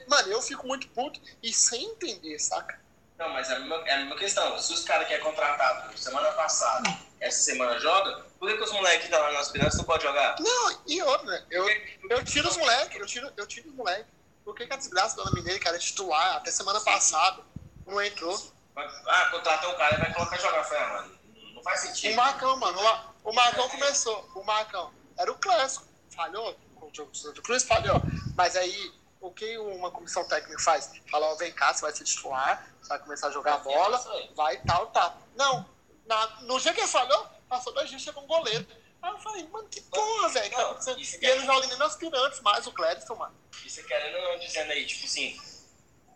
Mano, 0.08 0.30
eu 0.30 0.42
fico 0.42 0.66
muito 0.66 0.88
puto 0.90 1.22
e 1.44 1.54
sem 1.54 1.84
entender, 1.84 2.40
saca? 2.40 2.80
Não, 3.18 3.30
mas 3.30 3.50
é 3.50 3.56
a 3.56 3.60
mesma, 3.60 3.76
é 3.88 3.94
a 3.94 3.98
mesma 3.98 4.16
questão. 4.16 4.60
Se 4.60 4.74
os 4.74 4.84
caras 4.84 5.08
que 5.08 5.14
é 5.14 5.18
contratado 5.18 5.98
semana 5.98 6.32
passada, 6.34 6.88
essa 7.20 7.42
semana 7.42 7.80
joga, 7.80 8.26
por 8.40 8.48
que, 8.48 8.58
que 8.58 8.64
os 8.64 8.72
moleques 8.72 9.00
que 9.00 9.06
estão 9.06 9.20
lá 9.20 9.32
nas 9.32 9.50
finanças 9.50 9.78
não 9.78 9.86
podem 9.86 10.08
jogar? 10.08 10.36
Não, 10.40 10.82
e 10.86 11.02
outra? 11.02 11.46
Eu, 11.50 11.68
eu 12.10 12.24
tiro 12.24 12.48
os 12.48 12.58
moleques, 12.58 13.00
eu 13.00 13.06
tiro, 13.08 13.32
eu 13.36 13.48
tiro 13.48 13.70
os 13.70 13.76
moleques. 13.76 14.06
Por 14.46 14.56
que, 14.56 14.68
que 14.68 14.74
a 14.74 14.78
desgraça 14.78 15.16
Dona 15.16 15.32
Mineira, 15.32 15.60
que 15.60 15.68
era 15.68 15.80
titular 15.80 16.38
até 16.38 16.52
semana 16.52 16.80
passada, 16.80 17.42
não 17.86 18.02
entrou? 18.02 18.40
Ah, 18.76 19.30
contrata 19.32 19.68
um 19.68 19.76
cara 19.76 19.96
e 19.96 20.00
vai 20.00 20.14
colocar 20.14 20.38
jogar. 20.38 20.64
Falei, 20.64 20.84
ah, 20.84 20.90
mano, 20.90 21.20
não 21.56 21.64
faz 21.64 21.84
O 21.84 21.88
sentido. 21.88 22.16
Marcão, 22.16 22.56
mano, 22.58 22.80
o, 23.24 23.32
o 23.32 23.34
Marcão 23.34 23.68
começou. 23.70 24.30
O 24.36 24.44
Marcão 24.44 24.94
era 25.18 25.32
o 25.32 25.36
clássico. 25.36 25.88
Falhou 26.16 26.56
com 26.76 26.86
o 26.86 26.94
jogo 26.94 27.12
do 27.34 27.42
Cruz, 27.42 27.64
falhou. 27.64 28.00
Mas 28.36 28.56
aí, 28.56 28.94
o 29.20 29.32
que 29.32 29.58
uma 29.58 29.92
comissão 29.92 30.24
técnica 30.28 30.62
faz? 30.62 30.90
Fala, 31.10 31.28
ó, 31.28 31.36
vem 31.36 31.52
cá, 31.54 31.74
você 31.74 31.82
vai 31.82 31.92
ser 31.94 32.04
titular, 32.04 32.68
vai 32.88 33.00
começar 33.00 33.28
a 33.28 33.32
jogar 33.32 33.58
bola, 33.60 33.98
vai 34.36 34.58
tal, 34.64 34.88
tal. 34.88 35.18
Não, 35.36 35.68
na- 36.06 36.42
no 36.42 36.60
dia 36.60 36.74
que 36.74 36.80
ele 36.82 36.88
falhou, 36.88 37.28
passou 37.50 37.74
dois 37.74 37.90
dias, 37.90 38.02
chegou 38.02 38.24
um 38.24 38.28
goleiro. 38.28 38.66
Aí 39.02 39.12
eu 39.12 39.20
falei, 39.20 39.48
mano, 39.48 39.68
que 39.70 39.82
porra, 39.82 40.30
velho. 40.30 40.50
que 40.50 40.56
tá 40.56 40.92
E 41.22 41.26
ele 41.26 41.46
joga 41.46 41.68
nem 41.68 41.82
aspirantes 41.82 42.42
mais, 42.42 42.66
o 42.66 42.72
Clédson, 42.72 43.16
mano. 43.16 43.36
E 43.64 43.70
você 43.70 43.84
querendo 43.84 44.16
ou 44.18 44.24
não 44.34 44.40
dizendo 44.40 44.72
aí, 44.72 44.86
tipo 44.86 45.06
assim, 45.06 45.38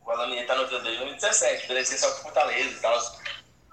o 0.03 0.11
Alamine 0.11 0.45
tá 0.45 0.55
no 0.55 0.67
desde 0.67 0.83
2017, 0.83 1.67
beleza, 1.67 1.91
você 1.91 1.97
saiu 1.97 2.15
com 2.15 2.21
Fortaleza 2.23 2.69
e 2.77 2.79
tal. 2.81 2.99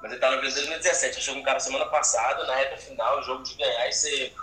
Mas 0.00 0.12
ele 0.12 0.20
tá 0.20 0.30
no 0.30 0.40
desde 0.40 0.60
2017. 0.60 1.20
Chegou 1.20 1.40
um 1.40 1.44
cara 1.44 1.58
semana 1.58 1.86
passada, 1.86 2.44
na 2.46 2.54
reta 2.54 2.76
final, 2.76 3.22
jogo 3.22 3.42
de 3.42 3.54
ganhar 3.54 3.88
e 3.88 3.92
você. 3.92 4.34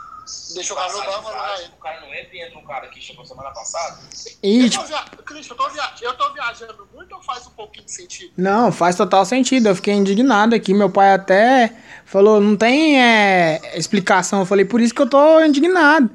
Deixa 0.53 0.73
o 0.73 0.75
cara 0.75 0.91
no 0.91 0.99
banco, 0.99 1.29
lá. 1.29 1.57
O 1.77 1.81
cara 1.81 2.01
não 2.01 2.13
entra 2.13 2.29
e 2.35 2.41
entra 2.41 2.57
um 2.57 2.65
cara 2.65 2.87
que 2.87 2.99
chegou 2.99 3.25
semana 3.25 3.51
passada. 3.51 3.99
E, 4.41 4.63
Eu 4.63 4.69
tipo, 4.69 4.83
tô, 4.83 4.87
via... 4.87 5.03
Cristian, 5.23 5.53
eu, 5.53 5.57
tô 5.57 5.69
via... 5.69 5.93
eu 6.01 6.13
tô 6.15 6.33
viajando 6.33 6.87
muito 6.93 7.15
ou 7.15 7.21
faz 7.21 7.45
um 7.45 7.51
pouquinho 7.51 7.85
de 7.85 7.91
sentido? 7.91 8.31
Não, 8.35 8.71
faz 8.71 8.95
total 8.95 9.25
sentido. 9.25 9.69
Eu 9.69 9.75
fiquei 9.75 9.93
indignado 9.93 10.55
aqui. 10.55 10.73
Meu 10.73 10.89
pai 10.89 11.13
até 11.13 11.73
falou, 12.05 12.41
não 12.41 12.55
tem 12.55 12.99
é, 12.99 13.77
explicação. 13.77 14.39
Eu 14.39 14.45
falei, 14.45 14.65
por 14.65 14.81
isso 14.81 14.93
que 14.93 15.01
eu 15.01 15.09
tô 15.09 15.43
indignado. 15.43 16.09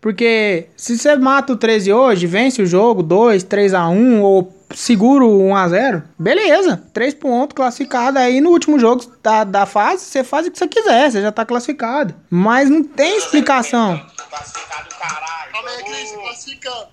Porque 0.00 0.68
se 0.76 0.96
você 0.96 1.16
mata 1.16 1.52
o 1.52 1.56
13 1.56 1.92
hoje, 1.92 2.26
vence 2.26 2.62
o 2.62 2.66
jogo 2.66 3.02
2, 3.02 3.42
3 3.42 3.74
a 3.74 3.88
1 3.88 4.22
ou 4.22 4.55
segura 4.76 5.24
o 5.24 5.42
1 5.42 5.56
a 5.56 5.68
0 5.68 6.02
beleza. 6.18 6.82
3 6.92 7.14
pontos 7.14 7.54
classificado. 7.54 8.18
Aí 8.18 8.40
no 8.42 8.50
último 8.50 8.78
jogo 8.78 9.02
da, 9.22 9.42
da 9.42 9.64
fase, 9.64 10.04
você 10.04 10.22
faz 10.22 10.46
o 10.46 10.50
que 10.50 10.58
você 10.58 10.68
quiser, 10.68 11.10
você 11.10 11.22
já 11.22 11.32
tá 11.32 11.46
classificado. 11.46 12.14
Mas 12.28 12.68
não 12.68 12.84
tem 12.84 13.16
explicação. 13.16 14.00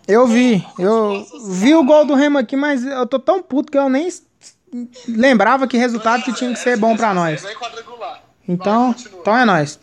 Eu 0.08 0.26
vi, 0.26 0.66
eu 0.80 1.28
vi 1.50 1.76
o 1.76 1.84
gol 1.84 2.06
do 2.06 2.16
Remo 2.16 2.38
aqui, 2.38 2.56
mas 2.56 2.86
eu 2.86 3.06
tô 3.06 3.20
tão 3.20 3.42
puto 3.44 3.72
que 3.72 3.78
eu 3.78 3.90
nem 3.90 4.08
lembrava 5.08 5.68
que 5.68 5.78
resultado 5.78 6.24
que 6.24 6.34
tinha 6.34 6.52
que 6.54 6.60
ser 6.60 6.78
bom 6.78 6.96
pra 6.96 7.14
nós. 7.14 7.44
Então, 8.48 8.96
então 9.20 9.38
é 9.38 9.46
nóis. 9.46 9.78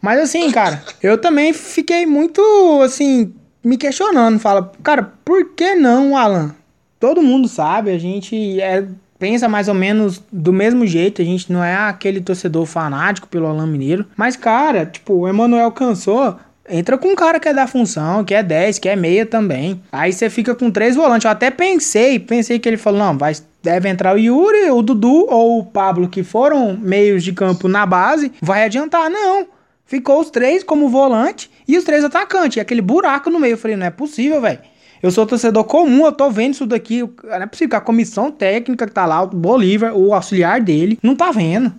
Mas 0.00 0.20
assim, 0.20 0.50
cara, 0.50 0.82
eu 1.02 1.18
também 1.18 1.52
fiquei 1.52 2.06
muito, 2.06 2.40
assim, 2.82 3.34
me 3.62 3.76
questionando. 3.76 4.38
Fala, 4.38 4.72
cara, 4.82 5.12
por 5.24 5.50
que 5.50 5.74
não, 5.74 6.16
Alan? 6.16 6.54
Todo 7.02 7.20
mundo 7.20 7.48
sabe, 7.48 7.90
a 7.90 7.98
gente 7.98 8.60
é- 8.60 8.86
pensa 9.18 9.48
mais 9.48 9.66
ou 9.66 9.74
menos 9.74 10.22
do 10.30 10.52
mesmo 10.52 10.86
jeito. 10.86 11.20
A 11.20 11.24
gente 11.24 11.52
não 11.52 11.64
é 11.64 11.74
aquele 11.74 12.20
torcedor 12.20 12.64
fanático 12.64 13.26
pelo 13.26 13.48
Alan 13.48 13.66
Mineiro. 13.66 14.06
Mas, 14.16 14.36
cara, 14.36 14.86
tipo, 14.86 15.12
o 15.14 15.28
Emanuel 15.28 15.72
cansou. 15.72 16.36
Entra 16.70 16.96
com 16.96 17.08
um 17.08 17.16
cara 17.16 17.40
que 17.40 17.48
é 17.48 17.52
da 17.52 17.66
função, 17.66 18.22
que 18.24 18.32
é 18.32 18.40
10, 18.40 18.78
que 18.78 18.88
é 18.88 18.94
meia 18.94 19.26
também. 19.26 19.82
Aí 19.90 20.12
você 20.12 20.30
fica 20.30 20.54
com 20.54 20.70
três 20.70 20.94
volantes. 20.94 21.24
Eu 21.24 21.32
até 21.32 21.50
pensei, 21.50 22.20
pensei 22.20 22.60
que 22.60 22.68
ele 22.68 22.76
falou, 22.76 23.00
não, 23.00 23.18
vai, 23.18 23.34
deve 23.60 23.88
entrar 23.88 24.14
o 24.14 24.18
Yuri, 24.18 24.70
o 24.70 24.80
Dudu 24.80 25.26
ou 25.28 25.58
o 25.58 25.64
Pablo, 25.64 26.08
que 26.08 26.22
foram 26.22 26.78
meios 26.80 27.24
de 27.24 27.32
campo 27.32 27.66
na 27.66 27.84
base, 27.84 28.30
vai 28.40 28.62
adiantar. 28.62 29.10
Não. 29.10 29.48
Ficou 29.84 30.20
os 30.20 30.30
três 30.30 30.62
como 30.62 30.88
volante 30.88 31.50
e 31.66 31.76
os 31.76 31.82
três 31.82 32.04
atacantes. 32.04 32.58
E 32.58 32.60
aquele 32.60 32.80
buraco 32.80 33.28
no 33.28 33.40
meio. 33.40 33.54
Eu 33.54 33.58
falei, 33.58 33.76
não 33.76 33.86
é 33.86 33.90
possível, 33.90 34.40
velho. 34.40 34.60
Eu 35.02 35.10
sou 35.10 35.26
torcedor 35.26 35.64
comum, 35.64 36.06
eu 36.06 36.12
tô 36.12 36.30
vendo 36.30 36.54
isso 36.54 36.64
daqui. 36.66 37.00
Não 37.24 37.32
é 37.32 37.46
possível 37.46 37.70
que 37.70 37.76
a 37.76 37.80
comissão 37.80 38.30
técnica 38.30 38.86
que 38.86 38.92
tá 38.92 39.04
lá, 39.04 39.22
o 39.22 39.26
Bolívar, 39.26 39.92
o 39.94 40.14
auxiliar 40.14 40.60
dele, 40.60 40.98
não 41.02 41.16
tá 41.16 41.30
vendo. 41.32 41.74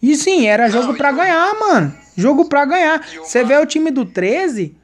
E 0.00 0.16
sim, 0.16 0.46
era 0.46 0.68
jogo 0.70 0.94
e 0.94 0.96
pra 0.96 1.12
o- 1.12 1.16
ganhar, 1.16 1.54
mano. 1.58 1.92
Jogo 2.16 2.44
pra 2.44 2.64
ganhar. 2.64 3.04
E 3.12 3.18
Você 3.18 3.42
vê 3.42 3.56
o 3.56 3.66
time 3.66 3.90
do 3.90 4.04
13, 4.04 4.76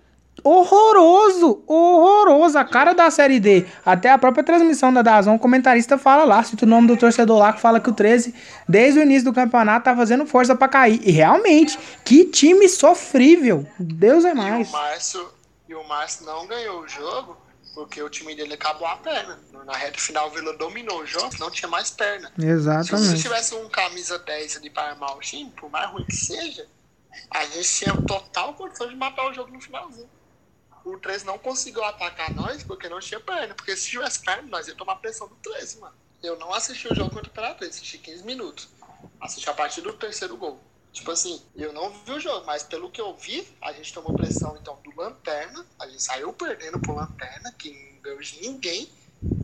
horroroso, 0.43 1.63
horroroso. 1.67 2.59
A 2.59 2.65
cara 2.65 2.93
da 2.95 3.11
Série 3.11 3.39
D. 3.41 3.65
Até 3.85 4.11
a 4.11 4.19
própria 4.19 4.43
transmissão 4.45 4.93
da 4.93 5.03
Dazon, 5.03 5.35
o 5.35 5.39
comentarista 5.39 5.97
fala 5.99 6.25
lá, 6.25 6.43
cita 6.43 6.65
o 6.65 6.69
nome 6.69 6.89
do 6.89 6.97
torcedor 6.97 7.39
lá, 7.39 7.53
que 7.53 7.61
fala 7.61 7.81
que 7.81 7.91
o 7.91 7.93
13, 7.93 8.35
desde 8.69 8.99
o 9.01 9.03
início 9.03 9.25
do 9.25 9.33
campeonato, 9.33 9.85
tá 9.85 9.95
fazendo 9.97 10.27
força 10.27 10.55
pra 10.55 10.69
cair. 10.69 11.01
E 11.05 11.11
realmente, 11.11 11.79
que 12.05 12.25
time 12.25 12.69
sofrível. 12.69 13.67
Deus 13.79 14.25
é 14.25 14.31
E 14.33 14.35
mais. 14.35 14.69
o 14.69 14.73
Márcio, 14.73 15.21
e 15.69 15.75
o 15.75 15.87
Márcio 15.89 16.27
não 16.27 16.47
ganhou 16.47 16.81
o 16.83 16.89
jogo 16.89 17.37
porque 17.79 18.03
o 18.03 18.11
time 18.11 18.35
dele 18.35 18.55
acabou 18.55 18.89
a 18.89 18.97
perna. 18.97 19.39
Na 19.65 19.77
reta 19.77 20.01
final, 20.01 20.27
o 20.27 20.31
Vila 20.33 20.53
dominou 20.57 20.99
o 20.99 21.07
jogo, 21.07 21.33
não 21.39 21.49
tinha 21.49 21.69
mais 21.69 21.89
perna. 21.91 22.29
Se 22.31 22.35
você 22.35 22.47
Exatamente. 22.49 23.23
tivesse 23.23 23.55
um 23.55 23.69
camisa 23.69 24.19
10 24.19 24.57
ali 24.57 24.69
para 24.69 24.91
armar 24.91 25.17
o 25.17 25.21
time, 25.21 25.49
por 25.53 25.71
mais 25.71 25.89
ruim 25.89 26.05
que 26.05 26.17
seja, 26.17 26.67
a 27.31 27.45
gente 27.45 27.73
tinha 27.73 27.95
total 27.99 28.55
condição 28.55 28.89
de 28.89 28.97
matar 28.97 29.31
o 29.31 29.33
jogo 29.33 29.53
no 29.53 29.61
finalzinho. 29.61 30.11
O 30.85 30.99
13 30.99 31.25
não 31.25 31.39
conseguiu 31.39 31.85
atacar 31.85 32.35
nós 32.35 32.65
porque 32.65 32.89
não 32.89 32.99
tinha 32.99 33.21
perna. 33.21 33.55
Porque 33.55 33.77
se 33.77 33.87
tivesse 33.87 34.25
perna, 34.25 34.49
nós 34.49 34.67
ia 34.67 34.75
tomar 34.75 34.97
pressão 34.97 35.29
do 35.29 35.37
13, 35.37 35.79
mano. 35.79 35.95
Eu 36.21 36.37
não 36.37 36.53
assisti 36.53 36.89
o 36.89 36.95
jogo 36.97 37.11
contra 37.11 37.29
o 37.29 37.31
Imperatriz, 37.31 37.77
assisti 37.77 37.99
15 37.99 38.25
minutos. 38.25 38.69
Assisti 39.21 39.49
a 39.49 39.55
partir 39.55 39.83
do 39.83 39.93
terceiro 39.93 40.37
gol. 40.37 40.61
Tipo 40.93 41.11
assim, 41.11 41.41
eu 41.55 41.73
não 41.73 41.91
vi 41.91 42.13
o 42.13 42.21
jogo, 42.21 42.47
mas 42.47 42.63
pelo 42.63 42.91
que 42.91 43.01
eu 43.01 43.15
vi, 43.15 43.47
a 43.61 43.73
gente 43.73 43.93
tomou 43.93 44.15
pressão 44.15 44.57
então 44.57 44.79
do 44.83 45.01
Lanterna, 45.01 45.65
a 45.79 45.87
gente 45.87 46.03
saiu 46.03 46.33
perdendo 46.33 46.79
pro 46.81 46.95
Lanterna, 46.95 47.53
que 47.53 47.71
não 47.71 48.01
ganhou 48.01 48.21
de 48.21 48.41
ninguém, 48.41 48.89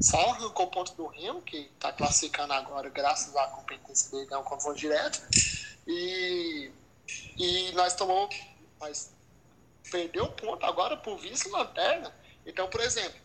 só 0.01 0.31
arrancou 0.31 0.69
ponto 0.69 0.95
do 0.95 1.07
Remo, 1.07 1.43
que 1.43 1.71
tá 1.79 1.93
classificando 1.93 2.53
agora 2.53 2.89
graças 2.89 3.35
à 3.37 3.47
competência 3.49 4.11
dele, 4.11 4.33
é 4.33 4.39
um 4.39 4.45
confronto 4.45 4.79
direto. 4.79 5.21
E, 5.87 6.71
e 7.37 7.73
nós 7.73 7.95
tomamos. 7.95 8.35
Nós 8.81 9.11
perdeu 9.91 10.29
ponto 10.31 10.65
agora 10.65 10.97
pro 10.97 11.17
vice-lanterna. 11.17 12.13
Então, 12.47 12.69
por 12.69 12.81
exemplo, 12.81 13.19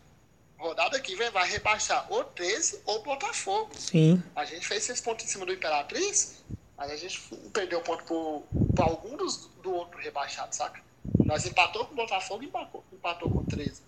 rodada 0.58 1.00
que 1.00 1.14
vem 1.16 1.30
vai 1.30 1.48
rebaixar 1.48 2.06
ou 2.10 2.24
13 2.24 2.82
ou 2.84 3.02
Botafogo. 3.02 3.70
Sim. 3.78 4.22
A 4.34 4.44
gente 4.44 4.66
fez 4.66 4.84
seis 4.84 5.00
pontos 5.00 5.24
em 5.24 5.28
cima 5.28 5.46
do 5.46 5.52
Imperatriz. 5.52 6.42
Aí 6.80 6.90
a 6.92 6.96
gente 6.96 7.20
perdeu 7.52 7.82
ponto 7.82 8.02
por, 8.04 8.42
por 8.74 8.82
algum 8.82 9.14
dos, 9.14 9.50
do 9.62 9.70
outro 9.70 10.00
rebaixado, 10.00 10.56
saca? 10.56 10.80
Nós 11.26 11.44
empatou 11.44 11.84
com 11.84 11.92
o 11.92 11.96
Botafogo 11.96 12.42
e 12.42 12.46
empatou, 12.46 12.82
empatou 12.90 13.30
com 13.30 13.38
o 13.40 13.44
13. 13.44 13.82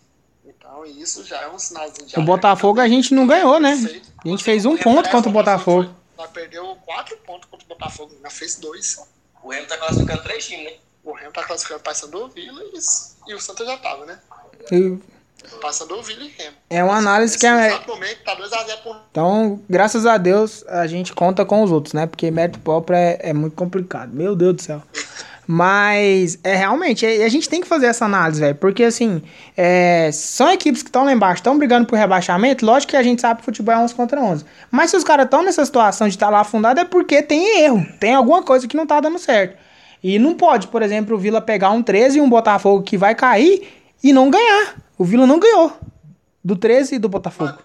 Então 0.44 0.84
isso 0.84 1.24
já 1.24 1.40
é 1.40 1.48
um 1.48 1.58
sinalzinho 1.58 2.06
de 2.06 2.18
O. 2.18 2.22
Botafogo 2.22 2.80
a 2.80 2.88
gente 2.88 3.14
não 3.14 3.26
ganhou, 3.26 3.58
né? 3.58 3.72
A 4.22 4.28
gente 4.28 4.44
fez 4.44 4.66
um 4.66 4.76
ponto 4.76 5.08
é, 5.08 5.10
contra 5.10 5.30
o 5.30 5.32
Botafogo. 5.32 5.94
Nós 6.18 6.30
perdeu 6.32 6.76
quatro 6.84 7.16
pontos 7.18 7.48
contra 7.48 7.64
o 7.64 7.68
Botafogo, 7.68 8.14
nós 8.22 8.34
fez 8.34 8.56
dois 8.56 8.92
só. 8.92 9.08
O 9.42 9.50
Remo 9.50 9.66
tá 9.66 9.78
classificando 9.78 10.22
três 10.22 10.46
times, 10.46 10.64
né? 10.66 10.78
O 11.02 11.12
Remo 11.12 11.32
tá 11.32 11.44
classificando 11.44 11.80
Paysandu, 11.80 12.28
Vila 12.28 12.62
e, 12.62 13.30
e 13.30 13.34
o 13.34 13.40
Santa 13.40 13.64
já 13.64 13.78
tava, 13.78 14.04
né? 14.04 14.20
E 14.70 14.98
E 15.44 16.42
Remo. 16.42 16.56
É 16.70 16.84
uma 16.84 16.96
análise 16.96 17.38
que 17.38 17.48
Nesse 17.50 17.74
é. 17.74 17.86
momento 17.86 18.18
tá 18.24 18.36
2x0 18.36 18.82
pro 18.82 18.96
Então, 19.10 19.60
graças 19.68 20.06
a 20.06 20.16
Deus, 20.16 20.64
a 20.68 20.86
gente 20.86 21.12
conta 21.12 21.44
com 21.44 21.62
os 21.62 21.70
outros, 21.70 21.94
né? 21.94 22.06
Porque 22.06 22.30
mérito 22.30 22.58
próprio 22.60 22.96
é, 22.96 23.18
é 23.20 23.32
muito 23.32 23.54
complicado. 23.54 24.12
Meu 24.12 24.34
Deus 24.36 24.54
do 24.56 24.62
céu. 24.62 24.82
Mas, 25.46 26.38
é 26.44 26.54
realmente, 26.54 27.04
é- 27.04 27.24
a 27.24 27.28
gente 27.28 27.48
tem 27.48 27.60
que 27.60 27.66
fazer 27.66 27.86
essa 27.86 28.04
análise, 28.04 28.40
velho. 28.40 28.54
Porque, 28.54 28.84
assim, 28.84 29.20
é, 29.56 30.10
são 30.12 30.50
equipes 30.50 30.82
que 30.82 30.88
estão 30.88 31.04
lá 31.04 31.12
embaixo, 31.12 31.40
estão 31.40 31.58
brigando 31.58 31.86
por 31.86 31.98
rebaixamento. 31.98 32.64
Lógico 32.64 32.90
que 32.90 32.96
a 32.96 33.02
gente 33.02 33.20
sabe 33.20 33.40
que 33.40 33.44
futebol 33.44 33.74
é 33.74 33.78
11 33.78 33.94
contra 33.94 34.20
11. 34.20 34.44
Mas 34.70 34.90
se 34.90 34.96
os 34.96 35.04
caras 35.04 35.24
estão 35.24 35.42
nessa 35.42 35.64
situação 35.64 36.08
de 36.08 36.14
estar 36.14 36.30
lá 36.30 36.40
afundado, 36.40 36.80
é 36.80 36.84
porque 36.84 37.22
tem 37.22 37.60
erro. 37.60 37.84
Tem 37.98 38.14
alguma 38.14 38.42
coisa 38.42 38.68
que 38.68 38.76
não 38.76 38.86
tá 38.86 39.00
dando 39.00 39.18
certo. 39.18 39.56
E 40.02 40.18
não 40.18 40.34
pode, 40.34 40.68
por 40.68 40.80
exemplo, 40.82 41.16
o 41.16 41.18
Vila 41.18 41.40
pegar 41.40 41.70
um 41.70 41.82
13 41.82 42.18
e 42.18 42.20
um 42.20 42.28
Botafogo 42.28 42.82
que 42.82 42.96
vai 42.96 43.14
cair 43.14 43.68
e 44.02 44.12
não 44.12 44.30
ganhar. 44.30 44.74
O 44.98 45.04
Vila 45.04 45.26
não 45.26 45.38
ganhou. 45.38 45.72
Do 46.44 46.56
13 46.56 46.96
e 46.96 46.98
do 46.98 47.08
Botafogo. 47.08 47.58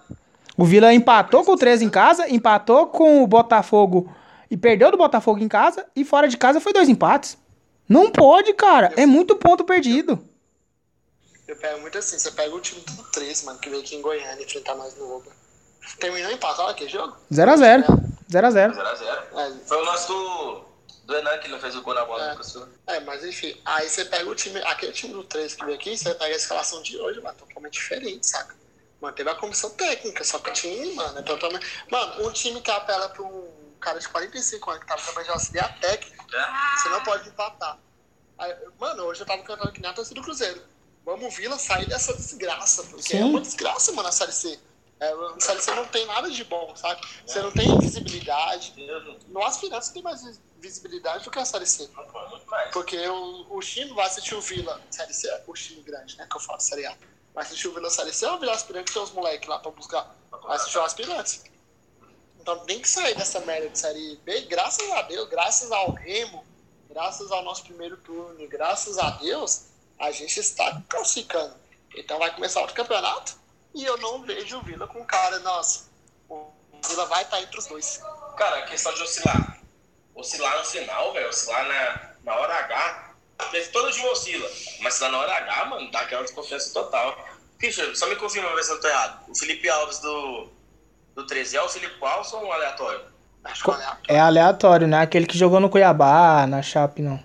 O 0.56 0.66
Vila 0.66 0.94
empatou 0.94 1.44
com 1.44 1.52
o 1.54 1.58
13 1.58 1.86
em 1.86 1.90
casa, 1.90 2.30
empatou 2.30 2.88
com 2.88 3.24
o 3.24 3.28
Botafogo 3.28 4.12
e 4.50 4.58
perdeu 4.58 4.92
do 4.92 4.98
Botafogo 4.98 5.40
em 5.40 5.48
casa 5.48 5.86
e 5.96 6.04
fora 6.04 6.28
de 6.28 6.38
casa 6.38 6.60
foi 6.60 6.74
dois 6.74 6.90
empates. 6.90 7.38
Não 7.88 8.12
pode, 8.12 8.54
cara. 8.54 8.92
É 8.98 9.06
muito 9.06 9.36
ponto 9.36 9.64
perdido. 9.64 10.20
Eu 11.48 11.56
pego 11.56 11.80
muito 11.82 11.98
assim, 11.98 12.20
você 12.20 12.32
pega 12.32 12.54
o 12.54 12.60
time 12.60 12.82
do 12.82 13.04
13, 13.04 13.46
mano, 13.46 13.60
que 13.60 13.70
veio 13.70 13.82
aqui 13.82 13.96
em 13.96 14.02
Goiânia 14.02 14.44
enfrentar 14.44 14.76
nós 14.76 14.96
no 14.98 15.18
Oba. 15.18 15.32
Terminou 16.00 16.30
empate, 16.32 16.60
olha 16.60 16.74
que 16.74 16.90
jogo. 16.90 17.16
0x0. 17.32 17.86
0x0. 18.30 18.74
0x0. 18.74 19.40
É, 19.40 19.52
Foi 19.66 19.82
o 19.82 19.86
nosso 19.86 20.08
do, 20.12 20.62
do 21.08 21.16
Enan 21.16 21.38
que 21.38 21.48
não 21.48 21.58
fez 21.60 21.74
o 21.74 21.82
gol 21.82 21.94
na 21.94 22.04
bola 22.04 22.22
É. 22.26 22.30
do 22.30 22.36
professor. 22.36 22.70
é, 22.86 23.00
mas 23.00 23.24
enfim, 23.24 23.60
aí 23.64 23.90
você 23.90 24.04
pega 24.04 24.30
o 24.30 24.36
time, 24.36 24.62
aquele 24.64 24.92
time 24.92 25.14
do 25.14 25.24
13 25.24 25.56
que 25.56 25.64
veio 25.66 25.78
aqui, 25.78 25.98
você 25.98 26.14
pega 26.14 26.34
a 26.34 26.38
escalação 26.38 26.82
de 26.84 26.98
hoje, 27.00 27.22
mano, 27.22 27.38
totalmente 27.38 27.74
diferente, 27.74 28.28
saca? 28.28 28.56
Manteve 29.00 29.30
a 29.30 29.36
comissão 29.36 29.70
técnica, 29.72 30.24
só 30.26 30.38
que 30.40 30.50
o 30.50 30.54
time, 30.54 30.94
mano, 30.96 31.18
é 31.20 31.22
totalmente. 31.22 31.66
Mano, 31.90 32.28
um 32.28 32.32
time 32.32 32.60
que 32.62 32.70
apela 32.70 33.08
pra 33.10 33.24
um 33.24 33.74
cara 33.80 34.00
de 34.00 34.10
45 34.10 34.70
anos 34.70 34.82
que 34.84 34.88
tava 34.90 35.02
trabalhando 35.02 35.28
de 35.28 35.34
auxiliar 35.34 35.80
técnico, 35.80 36.26
você 36.78 36.90
não 36.90 37.02
pode 37.04 37.30
empatar. 37.30 37.80
Aí, 38.38 38.54
mano, 38.78 39.04
hoje 39.04 39.22
eu 39.22 39.26
tava 39.26 39.42
cantando 39.44 39.72
que 39.72 39.82
nem 39.82 39.90
a 39.90 39.94
torcida 39.94 40.20
do 40.20 40.24
Cruzeiro. 40.24 40.62
Vamos, 41.06 41.34
Vila, 41.36 41.58
sair 41.58 41.86
dessa 41.86 42.14
desgraça, 42.16 42.84
porque 42.84 43.02
Sim. 43.04 43.22
é 43.22 43.24
uma 43.26 43.40
desgraça, 43.40 43.94
mano, 43.94 44.10
a 44.10 44.12
Série 44.12 44.34
C. 44.34 44.60
É, 45.00 45.10
a 45.10 45.40
Série 45.40 45.62
C 45.62 45.74
não 45.74 45.86
tem 45.86 46.06
nada 46.06 46.30
de 46.30 46.44
bom, 46.44 46.76
sabe? 46.76 47.00
Você 47.26 47.40
não 47.42 47.52
tem 47.52 47.80
visibilidade. 47.80 48.74
No 49.28 49.42
aspirante 49.46 49.86
você 49.86 49.94
tem 49.94 50.02
mais 50.04 50.22
visibilidade 50.60 51.24
do 51.24 51.32
que 51.32 51.40
a 51.40 51.46
Série 51.46 51.66
C. 51.66 51.90
Porque 52.74 52.98
o, 53.08 53.48
o 53.50 53.60
time 53.60 53.94
vai 53.94 54.06
assistir 54.06 54.36
o 54.36 54.42
Vila, 54.42 54.82
Série 54.90 55.14
C, 55.14 55.44
o 55.48 55.54
time 55.54 55.82
grande, 55.82 56.18
né? 56.18 56.28
Que 56.30 56.38
eu 56.38 56.42
falo, 56.42 56.60
Série 56.60 56.86
A. 56.86 56.96
Vai 57.34 57.44
assistir 57.44 57.68
o 57.68 57.74
Vila 57.74 57.90
Série 57.90 58.14
C 58.14 58.26
ou 58.26 58.36
o 58.36 58.40
Vila 58.40 58.54
Aspirante, 58.54 58.86
que 58.86 58.94
tem 58.94 59.02
os 59.02 59.12
moleques 59.12 59.48
lá 59.48 59.60
pra 59.60 59.72
buscar. 59.72 60.16
Vai 60.32 60.56
assistir 60.56 60.78
o 60.78 60.84
Aspirante. 60.84 61.42
Então 62.40 62.60
tem 62.66 62.82
que 62.82 62.90
sair 62.90 63.16
dessa 63.16 63.40
merda 63.42 63.70
de 63.70 63.78
Série 63.78 64.16
B. 64.24 64.42
Graças 64.42 64.90
a 64.92 65.02
Deus, 65.04 65.28
graças 65.30 65.72
ao 65.72 65.92
Remo, 65.92 66.46
graças 66.90 67.32
ao 67.32 67.44
nosso 67.44 67.64
primeiro 67.64 67.98
turno, 67.98 68.40
e 68.42 68.48
graças 68.48 68.98
a 68.98 69.12
Deus, 69.12 69.66
a 70.00 70.12
gente 70.12 70.40
está 70.40 70.82
classificando. 70.88 71.56
Então 71.96 72.18
vai 72.20 72.34
começar 72.34 72.62
outro 72.62 72.76
campeonato 72.76 73.38
e 73.74 73.84
eu 73.84 73.98
não 73.98 74.22
vejo 74.22 74.58
o 74.58 74.62
Vila 74.64 74.88
com 74.88 75.06
cara, 75.06 75.40
nossa, 75.40 75.90
o 76.30 76.52
Vila 76.88 77.06
vai 77.06 77.24
estar 77.24 77.42
entre 77.42 77.60
os 77.60 77.68
dois. 77.68 78.02
Cara, 78.38 78.60
a 78.60 78.66
questão 78.68 78.94
de 78.94 79.04
oscilar. 79.04 79.57
Oscilar 80.18 80.58
no 80.58 80.66
final, 80.66 81.14
velho. 81.14 81.30
Oscilar 81.30 81.68
na, 81.68 82.12
na 82.24 82.40
hora 82.40 82.54
H. 82.56 83.14
Porque 83.38 83.62
todo 83.68 83.92
dia 83.92 84.12
oscila. 84.12 84.50
Mas 84.82 84.96
se 84.96 85.04
lá 85.04 85.10
na 85.10 85.20
hora 85.20 85.38
H, 85.38 85.66
mano, 85.66 85.92
dá 85.92 86.02
aquela 86.02 86.24
desconfiança 86.24 86.74
total. 86.74 87.16
Christian, 87.60 87.94
só 87.96 88.08
me 88.08 88.16
confirma 88.16 88.54
ver 88.56 88.64
se 88.64 88.72
eu 88.72 88.82
tô 88.82 88.88
errado. 88.88 89.30
O 89.30 89.36
Felipe 89.36 89.70
Alves 89.70 90.00
do, 90.00 90.50
do 91.16 91.26
13 91.26 91.58
é 91.58 91.62
o 91.62 91.70
Felipe 91.70 91.96
Alves 92.04 92.34
ou 92.34 92.46
um 92.46 92.52
aleatório? 92.52 93.02
Acho 93.44 93.64
que 93.64 93.70
olha, 93.70 93.98
É 94.08 94.20
aleatório, 94.20 94.88
né? 94.88 95.02
Aquele 95.02 95.26
que 95.26 95.38
jogou 95.38 95.60
no 95.60 95.70
Cuiabá, 95.70 96.46
na 96.48 96.62
Chape, 96.62 97.02
não. 97.02 97.24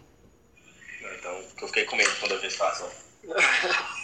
Então, 1.01 1.43
que 1.57 1.65
eu 1.65 1.69
fiquei 1.69 1.85
com 1.85 1.97
medo 1.97 2.15
quando 2.21 2.33
eu 2.33 2.41
vi 2.41 2.47
a 2.47 2.51
situação. 2.51 2.89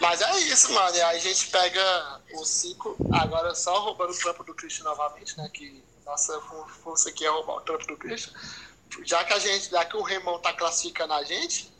Mas 0.00 0.20
é 0.20 0.38
isso, 0.40 0.72
mano. 0.74 0.94
E 0.94 1.00
aí 1.00 1.16
a 1.16 1.20
gente 1.20 1.46
pega 1.48 2.20
os 2.34 2.48
cinco, 2.48 2.96
agora 3.12 3.54
só 3.54 3.78
roubando 3.78 4.12
o 4.12 4.18
trampo 4.18 4.44
do 4.44 4.54
Christian 4.54 4.84
novamente, 4.84 5.36
né? 5.38 5.48
Que 5.52 5.82
nossa 6.06 6.40
força 6.82 7.08
aqui 7.10 7.26
é 7.26 7.28
roubar 7.28 7.56
o 7.56 7.60
trampo 7.60 7.86
do 7.86 7.96
Christian. 7.96 8.32
Já 9.04 9.24
que 9.24 9.32
a 9.34 9.38
gente, 9.38 9.68
já 9.70 9.84
que 9.84 9.96
o 9.96 10.02
Remão 10.02 10.38
tá 10.40 10.52
classificando 10.52 11.12
a 11.12 11.24
gente, 11.24 11.70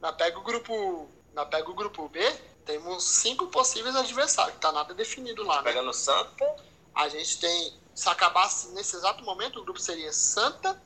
nós 0.00 0.16
pega 0.16 0.38
o 0.38 0.42
grupo. 0.42 1.08
Nós 1.34 1.48
pega 1.48 1.68
o 1.70 1.74
grupo 1.74 2.08
B, 2.08 2.20
temos 2.64 3.04
cinco 3.04 3.48
possíveis 3.48 3.94
adversários, 3.96 4.56
tá 4.60 4.70
nada 4.70 4.94
definido 4.94 5.42
lá, 5.42 5.56
né? 5.56 5.64
Pegando 5.64 5.92
Santa, 5.92 6.44
A 6.94 7.08
gente 7.08 7.38
tem. 7.38 7.74
Se 7.94 8.08
acabasse 8.08 8.68
nesse 8.72 8.96
exato 8.96 9.22
momento, 9.22 9.60
o 9.60 9.64
grupo 9.64 9.78
seria 9.78 10.12
Santa, 10.12 10.80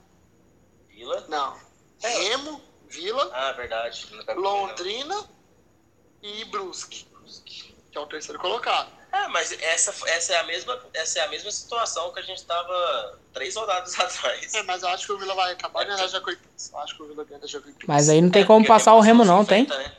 Vila. 0.88 1.24
não, 1.28 1.58
Remo, 2.02 2.60
Vila, 2.86 3.30
Ah, 3.32 3.52
verdade. 3.52 4.06
Londrina 4.36 5.28
e 6.22 6.44
Brusque, 6.46 7.06
que 7.90 7.96
é 7.96 8.00
o 8.00 8.06
terceiro 8.06 8.38
colocado. 8.38 8.90
É, 9.10 9.26
mas 9.28 9.52
essa, 9.52 9.94
essa, 10.08 10.34
é 10.34 10.36
a 10.38 10.42
mesma, 10.44 10.78
essa 10.92 11.18
é 11.18 11.22
a 11.22 11.28
mesma 11.28 11.50
situação 11.50 12.12
que 12.12 12.20
a 12.20 12.22
gente 12.22 12.44
tava 12.44 13.18
três 13.32 13.56
rodadas 13.56 13.94
atrás. 13.98 14.54
É, 14.54 14.62
mas 14.64 14.82
eu 14.82 14.88
acho 14.90 15.06
que 15.06 15.12
o 15.12 15.18
Vila 15.18 15.34
vai 15.34 15.52
acabar 15.52 15.84
ganhando 15.84 16.04
a 16.04 16.06
Jacuipense. 16.08 16.70
Eu 16.72 16.78
acho 16.80 16.94
que 16.96 17.02
o 17.02 17.06
Vila 17.08 17.24
ganha 17.24 17.40
da 17.40 17.46
Jacuipense. 17.46 17.86
Mas 17.88 18.08
aí 18.08 18.20
não 18.20 18.30
tem 18.30 18.42
É, 18.42 18.46
como 18.46 18.66
passar 18.66 18.94
o 18.94 19.00
Remo, 19.00 19.24
não, 19.24 19.42
50, 19.44 19.74
tem? 19.74 19.84
né? 19.84 19.92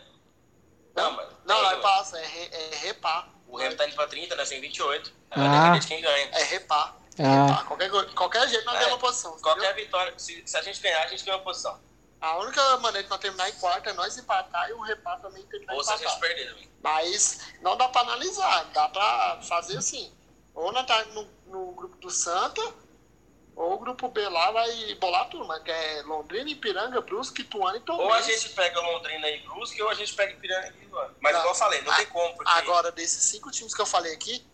Não, 0.95 1.11
mas. 1.11 1.27
Não, 1.45 1.55
não, 1.61 1.69
mano. 1.69 1.81
passa, 1.81 2.19
é, 2.19 2.25
re, 2.25 2.49
é 2.51 2.75
repar. 2.83 3.29
O 3.47 3.57
Remo 3.57 3.75
tá 3.75 3.87
indo 3.87 3.95
pra 3.95 4.05
30, 4.07 4.35
nós 4.35 4.47
tem 4.49 4.61
28. 4.61 5.11
Ah. 5.31 5.39
Vai 5.39 5.49
depender 5.49 5.79
de 5.79 5.87
quem 5.87 6.01
ganha. 6.01 6.29
É 6.33 6.43
repar. 6.43 6.95
Ah. 7.17 7.45
repar. 7.47 7.65
Qualquer, 7.65 7.89
qualquer 8.13 8.47
jeito 8.47 8.65
nós 8.65 8.75
É. 8.75 8.77
ganhamos 8.79 8.93
uma 8.95 9.07
posição. 9.09 9.39
Qualquer 9.39 9.73
vitória, 9.75 10.13
se, 10.17 10.43
se 10.45 10.55
a 10.57 10.61
gente 10.61 10.79
ganhar, 10.81 11.01
a 11.03 11.07
gente 11.07 11.25
ganha 11.25 11.37
uma 11.37 11.43
posição. 11.43 11.79
A 12.21 12.37
única 12.37 12.77
maneira 12.77 13.03
de 13.03 13.09
nós 13.09 13.19
terminar 13.19 13.49
em 13.49 13.53
quarto 13.53 13.87
é 13.89 13.93
nós 13.93 14.17
empatar 14.17 14.69
e 14.69 14.73
o 14.73 14.81
repar 14.81 15.19
também 15.21 15.41
terminar 15.45 15.73
Ou 15.73 15.83
se 15.83 15.91
a 15.91 15.97
gente 15.97 16.01
empatado. 16.03 16.21
perder 16.21 16.49
também. 16.49 16.69
Mas 16.81 17.39
não 17.61 17.77
dá 17.77 17.87
pra 17.87 18.01
analisar, 18.01 18.65
dá 18.73 18.89
pra 18.89 19.39
fazer 19.47 19.77
assim. 19.77 20.13
Ou 20.53 20.71
nós 20.71 20.85
tá 20.85 21.05
no, 21.05 21.27
no 21.45 21.71
grupo 21.71 21.95
do 21.97 22.09
Santa, 22.09 22.61
ou 23.55 23.73
o 23.73 23.77
grupo 23.77 24.09
B 24.09 24.27
lá 24.27 24.51
vai 24.51 24.95
bolar 24.95 25.29
tudo, 25.29 25.45
mas 25.45 25.63
que 25.63 25.71
é 25.71 26.01
Londrina, 26.03 26.49
Ipiranga, 26.49 27.01
Brusque, 27.01 27.41
Ituano 27.41 27.77
e 27.77 27.81
Tombense. 27.81 28.07
Ou 28.07 28.13
a 28.13 28.21
gente 28.21 28.49
pega 28.49 28.81
Londrina 28.81 29.29
e 29.29 29.39
Brusque, 29.39 29.81
ou 29.81 29.89
a 29.89 29.93
gente 29.93 30.13
pega 30.13 30.35
Piranga 30.39 30.73
e 30.79 30.83
Iguana. 30.83 31.15
Mas 31.21 31.33
Não. 31.33 31.39
igual 31.39 31.53
eu 31.53 31.59
falei, 31.59 31.81
não 31.81 31.95
tem 31.95 32.05
como, 32.07 32.35
porque... 32.35 32.51
Agora, 32.51 32.91
desses 32.91 33.23
cinco 33.23 33.49
times 33.51 33.73
que 33.73 33.81
eu 33.81 33.85
falei 33.85 34.13
aqui, 34.13 34.45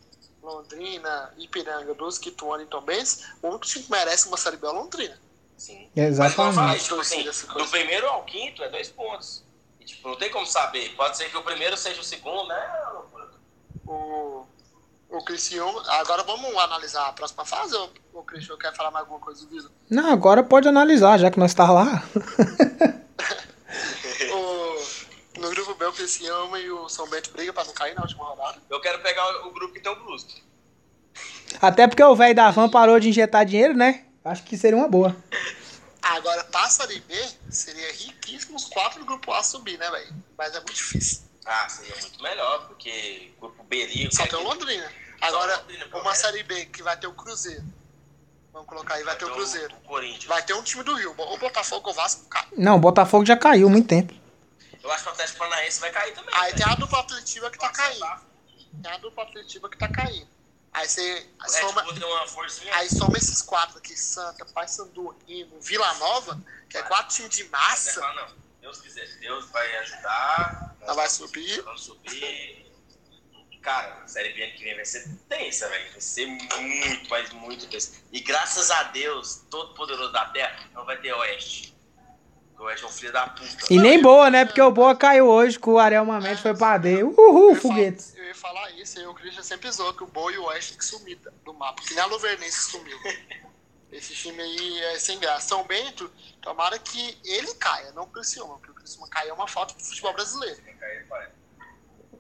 Londrina, 0.42 1.34
Ipiranga, 1.38 1.94
Brusque, 1.96 2.30
Ituano 2.30 2.64
e 2.64 2.68
Tombense, 2.68 3.26
o 3.42 3.48
único 3.50 3.66
time 3.66 3.86
que 3.86 3.92
merece 3.92 4.28
uma 4.28 4.38
Série 4.38 4.58
B 4.58 4.68
é 4.68 4.72
Londrina. 4.72 5.20
Sim. 5.58 5.90
Mas 5.96 6.06
Exatamente. 6.06 6.56
falei, 6.56 6.80
tipo 6.80 7.00
assim, 7.00 7.24
coisa. 7.24 7.48
do 7.54 7.68
primeiro 7.68 8.08
ao 8.08 8.24
quinto 8.24 8.64
é 8.64 8.70
dois 8.70 8.90
pontos. 8.90 9.44
E, 9.80 9.86
tipo, 9.86 10.10
não 10.10 10.18
tem 10.18 10.30
como 10.30 10.46
saber. 10.46 10.94
Pode 10.96 11.18
ser 11.18 11.30
que 11.30 11.38
o 11.38 11.44
primeiro 11.44 11.78
seja 11.78 12.02
o 12.02 12.04
segundo, 12.04 12.48
né? 12.48 12.74
O, 13.86 14.46
o 15.10 15.24
Criciúma... 15.24 15.84
Agora 15.94 16.24
vamos 16.24 16.56
analisar 16.58 17.08
a 17.08 17.14
próxima 17.14 17.46
fase 17.46 17.76
ou 17.76 17.92
o 18.14 18.24
Cristiano 18.24 18.60
quer 18.60 18.76
falar 18.76 18.92
mais 18.92 19.04
alguma 19.04 19.20
coisa 19.20 19.46
do 19.46 19.50
Visa? 19.50 19.70
Não, 19.90 20.12
agora 20.12 20.44
pode 20.44 20.68
analisar, 20.68 21.18
já 21.20 21.30
que 21.30 21.40
nós 21.40 21.54
tá 21.54 21.72
lá. 21.72 22.04
O, 24.32 25.42
no 25.42 25.50
grupo 25.50 25.76
B, 25.76 25.86
o 25.86 25.92
Criciúma 25.92 26.60
e 26.60 26.70
o 26.70 26.88
São 26.88 27.10
Bento 27.10 27.32
brigam 27.32 27.54
pra 27.54 27.66
não 27.66 27.74
cair 27.74 27.94
na 27.94 28.02
última 28.02 28.24
rodada. 28.24 28.58
Eu 28.70 28.80
quero 28.80 29.00
pegar 29.00 29.44
o, 29.44 29.50
o 29.50 29.54
grupo 29.54 29.74
que 29.74 29.82
tem 29.82 29.92
o 29.92 29.96
Brusque. 29.96 30.42
Até 31.62 31.88
porque 31.88 32.04
o 32.04 32.16
velho 32.16 32.36
da 32.36 32.52
van 32.52 32.70
parou 32.70 33.00
de 33.00 33.10
injetar 33.10 33.46
dinheiro, 33.46 33.74
né? 33.74 34.06
Acho 34.24 34.44
que 34.44 34.58
seria 34.58 34.78
uma 34.78 34.88
boa. 34.88 35.16
Agora, 36.16 36.44
pra 36.46 36.70
Série 36.70 37.02
B, 37.02 37.14
seria 37.50 37.92
riquíssimo 37.92 38.56
os 38.56 38.66
quatro 38.66 39.00
do 39.00 39.06
grupo 39.06 39.34
A 39.34 39.44
subir, 39.44 39.78
né, 39.78 39.92
velho? 39.92 40.16
Mas 40.38 40.56
é 40.56 40.60
muito 40.60 40.74
difícil. 40.74 41.24
Ah, 41.46 41.68
seria 41.68 41.96
muito 41.98 42.24
melhor, 42.24 42.68
porque 42.68 43.34
o 43.38 43.42
grupo 43.42 43.64
Beri... 43.66 44.10
Só 44.16 44.26
tem 44.26 44.40
o 44.40 44.44
Londrina. 44.44 44.90
Agora, 45.20 45.58
Londrina, 45.58 45.88
uma. 45.94 46.16
Série 46.16 46.44
B 46.44 46.66
que 46.68 46.82
vai 46.82 46.98
ter 46.98 47.08
o 47.08 47.14
Cruzeiro. 47.14 47.64
Vamos 48.54 48.68
colocar 48.70 48.96
aí, 48.96 49.04
vai 49.04 49.18
ter 49.18 49.26
o 49.26 49.34
Cruzeiro. 49.34 49.76
O 49.76 49.88
Corinthians. 49.88 50.26
Vai 50.26 50.42
ter 50.44 50.54
um 50.54 50.64
time 50.64 50.84
do 50.84 50.96
Rio. 50.96 51.12
O 51.18 51.38
Botafogo, 51.38 51.90
o 51.90 51.94
Vasco, 51.94 52.24
cai. 52.30 52.48
Não, 52.58 52.78
o 52.78 52.80
Botafogo 52.80 53.26
já 53.26 53.36
caiu 53.36 53.68
há 53.68 53.70
muito 53.70 53.88
tempo. 53.88 54.14
Eu 54.82 54.92
acho 54.92 55.04
que 55.04 55.10
o 55.10 55.12
Atlético 55.12 55.40
Paranaense 55.40 55.82
vai 55.82 55.92
cair 55.92 56.14
também. 56.14 56.34
Aí 56.36 56.52
né? 56.52 56.58
tem 56.58 56.66
a 56.66 56.76
dupla 56.76 57.00
atletiva 57.00 57.52
que 57.52 57.58
tá 57.58 57.68
Vai 57.68 57.76
caindo. 57.76 58.22
Tem 58.82 58.92
a 58.92 58.98
dupla 58.98 59.24
atletiva 59.24 59.70
que 59.70 59.78
tá 59.78 59.88
caindo. 59.90 60.28
Aí 60.76 60.90
você 60.90 61.26
O 61.40 61.50
soma, 61.50 61.86
aí 62.74 62.90
soma 62.90 63.18
esses 63.18 63.42
quatro 63.42 63.78
aqui, 63.78 63.96
Santa, 63.96 64.44
Paysandu, 64.48 65.16
Remo, 65.26 65.62
Vila 65.62 65.94
Nova, 65.94 66.38
que 66.70 66.78
é 66.78 66.84
quatro 66.84 67.16
times 67.16 67.34
de 67.34 67.46
massa. 67.46 68.02
fala, 68.02 68.28
não, 68.28 68.36
Deus 68.60 68.82
quiser, 68.82 69.08
Deus 69.20 69.50
vai 69.52 69.74
ajudar. 69.78 70.76
Ela 70.82 70.94
vai 70.94 71.08
subir. 71.08 71.62
Vamos 71.62 71.82
subir. 71.82 72.66
Cara, 73.62 74.04
a 74.04 74.08
Série 74.08 74.34
B 74.34 74.44
ano 74.44 74.54
que 74.54 74.64
vem 74.66 74.76
vai 74.76 74.86
ser 74.86 75.08
tensa, 75.30 75.70
velho. 75.70 75.92
Vai 75.94 76.02
ser 76.02 76.26
muito, 76.28 77.10
mas 77.10 77.32
muito 77.32 77.68
tensa. 77.68 77.94
E 78.12 78.20
graças 78.20 78.70
a 78.70 78.84
Deus, 78.84 79.46
todo 79.50 79.74
poderoso 79.76 80.12
da 80.12 80.26
Terra, 80.26 80.70
não 80.74 80.84
vai 80.84 80.98
ter 80.98 81.14
Oeste. 81.14 81.74
O 82.58 82.70
é 82.70 82.74
um 82.86 82.90
filho 82.90 83.12
da 83.12 83.28
puta. 83.28 83.66
E 83.70 83.78
nem 83.78 84.02
boa, 84.02 84.30
né? 84.30 84.46
Porque 84.46 84.62
o 84.62 84.72
Boa 84.72 84.96
caiu 84.96 85.28
hoje, 85.28 85.60
que 85.60 85.70
o 85.70 85.78
Ariel 85.78 86.06
Mamete 86.06 86.42
foi 86.42 86.56
pra 86.56 86.78
D. 86.78 87.04
Uhul, 87.04 87.50
Eu 87.50 87.56
falar- 87.56 87.76
Eu 88.16 88.24
ia 88.26 88.36
falar 88.36 88.72
isso, 88.72 88.98
aí 89.00 89.06
o 89.06 89.14
Christian 89.14 89.44
sempre 89.44 89.70
zoou 89.72 89.94
que 89.94 90.04
o 90.04 90.08
Boa 90.08 90.32
e 90.32 90.38
o 90.38 90.46
Oeste 90.46 90.72
tem 90.72 90.80
que 90.80 90.86
sumir 90.86 91.20
do 91.44 91.54
mapa, 91.54 91.82
que 91.84 91.94
nem 91.94 92.02
a 92.04 92.06
Luverdense 92.08 92.72
sumiu. 92.72 92.98
Esse 93.92 94.14
time 94.14 94.42
aí 94.42 94.80
é 94.86 95.00
sem 95.00 95.20
graça. 95.20 95.48
São 95.50 95.64
Bento, 95.66 96.12
tomara 96.42 96.78
que 96.80 97.18
ele 97.24 97.54
caia, 97.56 97.92
não 97.92 98.04
o 98.04 98.08
Criciúma, 98.08 98.56
porque 98.58 98.72
o 98.72 98.74
Criciúma 98.74 99.08
cair 99.10 99.30
é 99.30 99.34
uma 99.34 99.48
falta 99.48 99.74
do 99.74 99.84
futebol 99.84 100.14
brasileiro. 100.14 100.60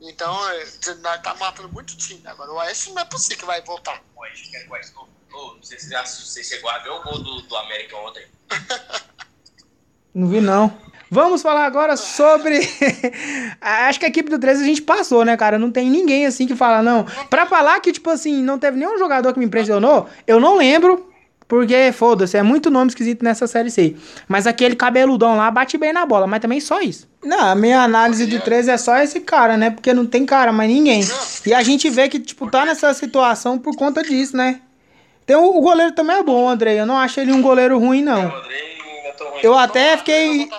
Então, 0.02 0.50
é, 0.52 0.66
tá 1.24 1.34
matando 1.36 1.70
muito 1.70 1.98
time. 1.98 2.22
Agora, 2.28 2.52
o 2.52 2.56
Oeste 2.56 2.92
não 2.92 3.02
é 3.02 3.06
possível 3.06 3.38
que 3.40 3.46
vai 3.46 3.62
voltar. 3.62 4.02
O 4.16 4.20
Oeste, 4.22 4.52
quer 4.52 4.64
que 4.64 4.70
o 4.70 4.74
Oeste. 4.74 4.94
Não 5.32 5.64
sei 5.64 5.80
se 5.80 5.90
você 6.26 6.44
chegou 6.44 6.70
a 6.70 6.78
ver 6.80 6.90
o 6.92 7.02
gol 7.04 7.18
do, 7.20 7.42
do 7.42 7.58
América 7.58 7.98
ontem. 7.98 8.26
Não 10.16 10.28
vi, 10.28 10.39
não. 10.39 10.72
Vamos 11.11 11.41
falar 11.41 11.66
agora 11.66 11.97
sobre. 11.97 12.59
Acho 13.59 13.99
que 13.99 14.05
a 14.05 14.09
equipe 14.09 14.30
do 14.30 14.39
13 14.39 14.63
a 14.63 14.66
gente 14.66 14.82
passou, 14.82 15.26
né, 15.26 15.36
cara? 15.36 15.59
Não 15.59 15.70
tem 15.70 15.89
ninguém 15.89 16.26
assim 16.26 16.47
que 16.47 16.55
fala, 16.55 16.82
não. 16.82 17.05
Pra 17.30 17.45
falar 17.45 17.80
que, 17.82 17.91
tipo 17.91 18.09
assim, 18.09 18.41
não 18.41 18.57
teve 18.57 18.78
nenhum 18.78 18.97
jogador 18.97 19.34
que 19.34 19.39
me 19.39 19.45
impressionou, 19.45 20.07
eu 20.26 20.39
não 20.39 20.57
lembro. 20.57 21.11
Porque, 21.47 21.91
foda-se, 21.91 22.36
é 22.36 22.41
muito 22.41 22.72
nome 22.72 22.89
esquisito 22.89 23.24
nessa 23.24 23.45
série 23.45 23.70
C. 23.70 23.95
Mas 24.28 24.47
aquele 24.47 24.76
cabeludão 24.76 25.38
lá 25.38 25.51
bate 25.51 25.78
bem 25.78 25.93
na 25.93 26.03
bola, 26.03 26.26
mas 26.26 26.39
também 26.39 26.59
só 26.59 26.82
isso. 26.82 27.07
Não, 27.24 27.39
a 27.39 27.53
minha 27.53 27.82
análise 27.82 28.26
de 28.26 28.39
13 28.39 28.72
é 28.72 28.78
só 28.78 28.97
esse 28.97 29.20
cara, 29.20 29.55
né? 29.55 29.70
Porque 29.70 29.93
não 29.93 30.07
tem 30.07 30.26
cara, 30.26 30.51
mais 30.51 30.72
ninguém. 30.72 31.03
E 31.45 31.53
a 31.53 31.61
gente 31.61 31.88
vê 31.88 32.09
que, 32.09 32.20
tipo, 32.20 32.49
tá 32.49 32.66
nessa 32.66 32.91
situação 32.95 33.59
por 33.59 33.76
conta 33.76 34.01
disso, 34.01 34.36
né? 34.36 34.59
Tem 35.24 35.36
o, 35.36 35.55
o 35.55 35.61
goleiro 35.61 35.91
também 35.91 36.16
é 36.16 36.24
bom, 36.24 36.49
Andrei. 36.49 36.80
Eu 36.80 36.86
não 36.88 36.97
acho 36.97 37.20
ele 37.20 37.32
um 37.32 37.43
goleiro 37.43 37.78
ruim, 37.78 38.01
não. 38.01 38.24
Andrei 38.24 38.72
é 38.72 38.75
tão 39.16 39.30
ruim. 39.32 39.39
Eu 39.43 39.57
até 39.57 39.97
fiquei. 39.97 40.49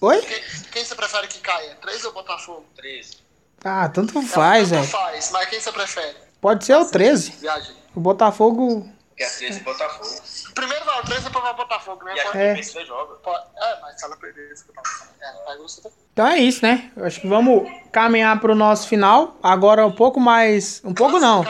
Oi? 0.00 0.20
Quem, 0.22 0.42
quem 0.72 0.84
você 0.84 0.94
prefere 0.94 1.26
que 1.28 1.40
caia? 1.40 1.76
Três 1.80 2.04
ou 2.04 2.12
Botafogo? 2.12 2.64
13. 2.76 3.18
Ah, 3.64 3.88
tanto 3.88 4.12
faz, 4.22 4.68
Tanto 4.68 4.80
velho. 4.80 4.88
faz, 4.92 5.30
mas 5.32 5.48
quem 5.48 5.60
você 5.60 5.72
prefere? 5.72 6.16
Pode 6.40 6.64
ser 6.64 6.76
o 6.76 6.84
13. 6.88 7.32
Viagem. 7.32 7.74
O 7.94 8.00
Botafogo. 8.00 8.88
Que 9.16 9.24
é 9.24 9.28
13 9.28 9.58
e 9.58 9.62
Botafogo. 9.64 10.22
Primeiro 10.54 10.84
vai 10.84 11.00
o 11.00 11.02
13 11.04 11.24
depois 11.24 11.42
vai 11.42 11.52
o 11.52 11.56
Botafogo, 11.56 12.04
né? 12.04 12.14
E 12.14 12.20
a 12.20 12.24
Pode- 12.26 12.38
É. 12.38 12.52
equipe 12.52 12.86
joga. 12.86 13.14
pode- 13.16 13.44
É, 13.60 13.80
mas 13.80 13.98
se 13.98 14.04
ela 14.04 14.16
perder, 14.16 14.52
isso 14.52 14.64
que 14.64 14.70
eu 14.70 14.74
tava 14.76 14.86
falando. 14.88 15.14
É, 15.20 15.50
aí 15.52 15.58
você 15.58 15.80
tá- 15.80 15.90
Então 16.12 16.26
é 16.28 16.38
isso, 16.38 16.64
né? 16.64 16.92
Eu 16.96 17.04
acho 17.04 17.20
que 17.20 17.26
vamos 17.26 17.68
caminhar 17.90 18.38
pro 18.40 18.54
nosso 18.54 18.86
final. 18.86 19.36
Agora 19.42 19.84
um 19.84 19.92
pouco 19.92 20.20
mais. 20.20 20.80
Um 20.84 20.94
pouco 20.94 21.18
não. 21.18 21.44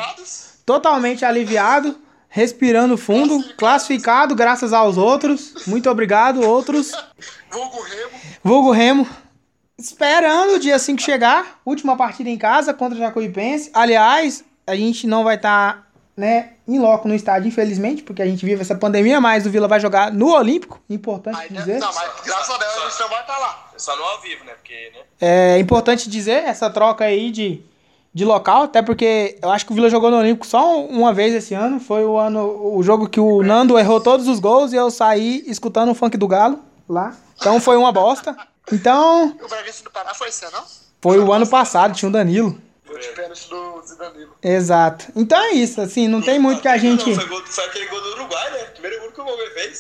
Totalmente 0.65 1.25
aliviado. 1.25 1.99
Respirando 2.29 2.97
fundo. 2.97 3.43
Classificado, 3.57 4.35
graças 4.35 4.73
aos 4.73 4.97
outros. 4.97 5.67
Muito 5.67 5.89
obrigado, 5.89 6.43
outros. 6.47 6.93
Vulgo 7.51 7.83
Remo. 7.83 8.11
Vulgo 8.45 8.71
Remo. 8.71 9.09
Esperando 9.79 10.55
o 10.55 10.59
dia 10.59 10.79
5 10.79 11.01
chegar. 11.01 11.61
Última 11.65 11.97
partida 11.97 12.29
em 12.29 12.37
casa 12.37 12.75
contra 12.75 12.97
o 12.97 13.01
Jacuipense. 13.01 13.71
Aliás, 13.73 14.45
a 14.67 14.75
gente 14.75 15.07
não 15.07 15.25
vai 15.25 15.37
estar, 15.37 15.89
né, 16.17 16.55
em 16.67 16.79
loco 16.79 17.09
no 17.09 17.15
estádio, 17.15 17.49
infelizmente, 17.49 18.03
porque 18.03 18.21
a 18.21 18.27
gente 18.27 18.45
vive 18.45 18.61
essa 18.61 18.75
pandemia, 18.75 19.21
mas 19.21 19.47
o 19.47 19.51
Vila 19.51 19.69
vai 19.69 19.81
jogar 19.81 20.13
no 20.13 20.35
Olímpico. 20.35 20.81
Importante 20.91 21.39
Aí, 21.39 21.49
dizer. 21.49 21.79
não, 21.79 21.93
mas 21.95 22.11
graças 22.25 22.51
a 22.51 22.59
Deus 22.59 22.77
a 22.77 22.89
gente 22.91 23.01
não 23.01 23.09
vai 23.09 23.21
estar 23.21 23.39
lá. 23.39 23.71
Só 23.77 23.97
no 23.97 24.03
ao 24.03 24.21
vivo, 24.21 24.45
né? 24.45 24.53
Porque, 24.55 24.93
né? 24.93 25.01
É 25.21 25.59
importante 25.59 26.11
dizer 26.11 26.45
essa 26.45 26.69
troca 26.69 27.05
aí 27.05 27.31
de, 27.31 27.63
de 28.19 28.25
local, 28.25 28.65
até 28.65 28.83
porque 28.83 29.39
eu 29.41 29.49
acho 29.51 29.65
que 29.65 29.71
o 29.71 29.75
Vila 29.77 29.89
jogou 29.89 30.11
no 30.11 30.17
Olímpico 30.19 30.45
só 30.47 30.81
uma 30.85 31.15
vez 31.15 31.33
esse 31.33 31.55
ano. 31.55 31.79
Foi 31.79 32.05
o 32.05 32.19
ano 32.19 32.75
o 32.77 32.83
jogo 32.83 33.09
que 33.09 33.21
o 33.21 33.43
Nando 33.43 33.79
errou 33.79 34.01
todos 34.01 34.27
os 34.27 34.41
gols 34.41 34.73
e 34.73 34.77
eu 34.77 34.91
saí 34.91 35.45
escutando 35.47 35.91
o 35.91 35.95
funk 35.95 36.17
do 36.17 36.27
Galo 36.27 36.59
lá. 36.89 37.15
Então 37.41 37.61
foi 37.61 37.77
uma 37.77 37.93
bosta. 37.93 38.37
Então, 38.73 39.35
O 39.43 39.49
Bragantino 39.49 39.85
do 39.85 39.91
Pará 39.91 40.13
foi 40.15 40.29
esse 40.29 40.45
ano, 40.45 40.57
não? 40.59 40.65
foi 41.01 41.19
o 41.21 41.33
ano 41.33 41.47
passado, 41.47 41.95
tinha 41.95 42.09
o 42.09 42.13
Danilo. 42.13 42.59
Foi 42.85 42.99
de 42.99 43.09
pênalti 43.09 43.49
do 43.49 43.83
Zidanilo. 43.87 44.33
Exato. 44.43 45.07
Então 45.15 45.39
é 45.41 45.53
isso, 45.53 45.81
assim, 45.81 46.09
não 46.09 46.21
tem 46.21 46.39
muito 46.39 46.61
que 46.61 46.69
a 46.69 46.77
gente. 46.77 47.09
Não, 47.09 47.15
foi, 47.17 47.27
gol- 47.29 47.43
foi 47.47 47.65
aquele 47.67 47.87
gol 47.87 48.01
do 48.01 48.09
Uruguai, 48.15 48.51
né? 48.51 48.59
Primeiro 48.73 49.01
gol 49.03 49.13
que 49.13 49.21
o 49.21 49.25
Gomes 49.25 49.53
fez. 49.55 49.79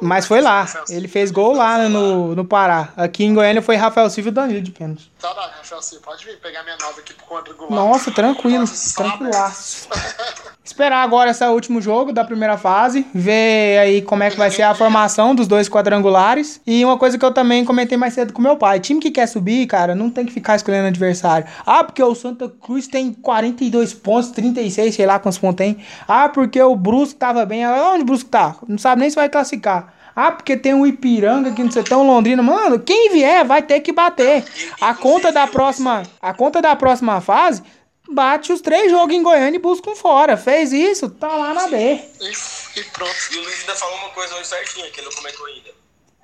Mas 0.00 0.26
foi 0.26 0.40
lá. 0.40 0.66
Ele 0.88 1.08
fez 1.08 1.30
gol 1.30 1.54
lá 1.54 1.88
no, 1.88 2.34
no 2.34 2.44
Pará. 2.44 2.90
Aqui 2.96 3.24
em 3.24 3.34
Goiânia 3.34 3.62
foi 3.62 3.76
Rafael 3.76 4.08
Silva 4.10 4.28
e 4.28 4.32
Danilo 4.32 4.62
de 4.62 4.70
pênalti. 4.70 5.10
Tá 5.20 5.32
lá, 5.32 5.50
Rafael 5.58 5.82
Silva, 5.82 6.04
pode 6.04 6.24
vir 6.24 6.38
pegar 6.38 6.62
minha 6.62 6.76
nova 6.76 7.00
aqui 7.00 7.12
pro 7.14 7.26
quadrangular. 7.26 7.70
Nossa, 7.70 8.10
tranquilo, 8.10 8.64
tranquilaço. 8.94 9.88
Esperar 10.66 11.04
agora 11.04 11.30
esse 11.30 11.44
último 11.44 11.80
jogo 11.80 12.12
da 12.12 12.24
primeira 12.24 12.58
fase, 12.58 13.06
ver 13.14 13.78
aí 13.78 14.02
como 14.02 14.24
é 14.24 14.30
que 14.30 14.36
vai 14.36 14.50
ser 14.50 14.62
a 14.62 14.74
formação 14.74 15.32
dos 15.32 15.46
dois 15.46 15.68
quadrangulares. 15.68 16.60
E 16.66 16.84
uma 16.84 16.98
coisa 16.98 17.16
que 17.16 17.24
eu 17.24 17.32
também 17.32 17.64
comentei 17.64 17.96
mais 17.96 18.14
cedo 18.14 18.32
com 18.32 18.42
meu 18.42 18.56
pai: 18.56 18.80
time 18.80 19.00
que 19.00 19.12
quer 19.12 19.28
subir, 19.28 19.66
cara, 19.68 19.94
não 19.94 20.10
tem 20.10 20.26
que 20.26 20.32
ficar 20.32 20.56
escolhendo 20.56 20.88
adversário. 20.88 21.46
Ah, 21.64 21.84
porque 21.84 22.02
o 22.02 22.14
Santa 22.16 22.48
Cruz 22.48 22.88
tem 22.88 23.12
42 23.12 23.94
pontos, 23.94 24.32
36, 24.32 24.94
sei 24.94 25.06
lá 25.06 25.20
quantos 25.20 25.38
pontos 25.38 25.58
tem. 25.58 25.78
Ah, 26.06 26.28
porque 26.28 26.60
o 26.60 26.74
Brusque 26.74 27.14
tava 27.14 27.46
bem. 27.46 27.64
Onde 27.66 28.02
o 28.02 28.06
Brusque 28.06 28.28
tá? 28.28 28.56
Não 28.66 28.76
sabe 28.76 29.00
nem 29.00 29.08
se 29.08 29.14
vai 29.16 29.28
classificar. 29.28 29.65
Ah, 30.14 30.32
porque 30.32 30.56
tem 30.56 30.72
o 30.74 30.86
Ipiranga 30.86 31.52
que 31.52 31.62
não 31.62 31.70
sei, 31.70 31.82
tem 31.82 31.96
o 31.96 32.02
Londrina. 32.02 32.42
Mano, 32.42 32.80
quem 32.80 33.10
vier 33.10 33.44
vai 33.44 33.62
ter 33.62 33.80
que 33.80 33.92
bater. 33.92 34.44
A 34.80 34.94
conta 34.94 35.30
da 35.30 35.46
próxima, 35.46 36.02
a 36.22 36.32
conta 36.32 36.62
da 36.62 36.74
próxima 36.74 37.20
fase 37.20 37.62
bate 38.08 38.52
os 38.52 38.60
três 38.60 38.90
jogos 38.90 39.14
em 39.14 39.22
Goiânia 39.22 39.56
e 39.56 39.60
busca 39.60 39.90
um 39.90 39.96
fora. 39.96 40.36
Fez 40.36 40.72
isso, 40.72 41.10
tá 41.10 41.28
lá 41.28 41.52
na 41.52 41.68
B. 41.68 41.76
E, 41.76 42.80
e 42.80 42.84
pronto. 42.84 43.14
E 43.32 43.36
o 43.36 43.42
Luiz 43.42 43.60
ainda 43.60 43.74
falou 43.74 43.96
uma 43.98 44.10
coisa 44.10 44.34
hoje 44.36 44.46
certinha, 44.46 44.90
que 44.90 45.00
ele 45.00 45.08
não 45.08 45.16
comentou 45.16 45.46
ainda. 45.46 45.70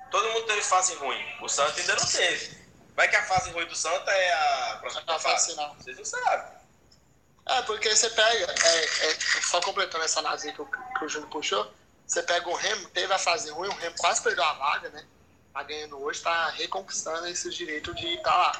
Todo 0.09 0.27
mundo 0.29 0.45
teve 0.45 0.61
fase 0.61 0.95
ruim. 0.95 1.19
O 1.41 1.47
Santa 1.49 1.79
ainda 1.79 1.95
não 1.95 2.05
teve. 2.05 2.57
Vai 2.95 3.07
que 3.07 3.15
a 3.15 3.23
fase 3.23 3.51
ruim 3.51 3.65
do 3.67 3.75
Santa 3.75 4.11
é 4.11 4.33
a 4.33 4.77
próxima 4.79 5.01
A 5.07 5.19
fase 5.19 5.23
fase. 5.23 5.51
final. 5.51 5.75
Vocês 5.79 5.97
não 5.97 6.05
sabem. 6.05 6.45
É, 7.49 7.61
porque 7.63 7.93
você 7.93 8.09
pega, 8.09 8.53
é, 8.63 8.85
é, 8.85 9.15
só 9.41 9.59
completando 9.61 10.03
essa 10.05 10.19
análise 10.19 10.51
que 10.53 10.61
o, 10.61 10.65
que 10.65 11.05
o 11.05 11.09
Júnior 11.09 11.29
puxou, 11.29 11.69
você 12.13 12.21
pega 12.21 12.47
o 12.47 12.53
Remo, 12.53 12.89
teve 12.89 13.11
a 13.11 13.17
fase 13.17 13.49
ruim, 13.49 13.67
o 13.67 13.73
Remo 13.73 13.95
quase 13.97 14.21
perdeu 14.21 14.43
a 14.43 14.53
vaga, 14.53 14.89
né? 14.89 15.03
Tá 15.51 15.63
ganhando 15.63 15.99
hoje, 15.99 16.21
tá 16.21 16.49
reconquistando 16.49 17.27
esse 17.27 17.49
direito 17.49 17.93
de 17.95 18.07
estar 18.07 18.35
lá. 18.35 18.51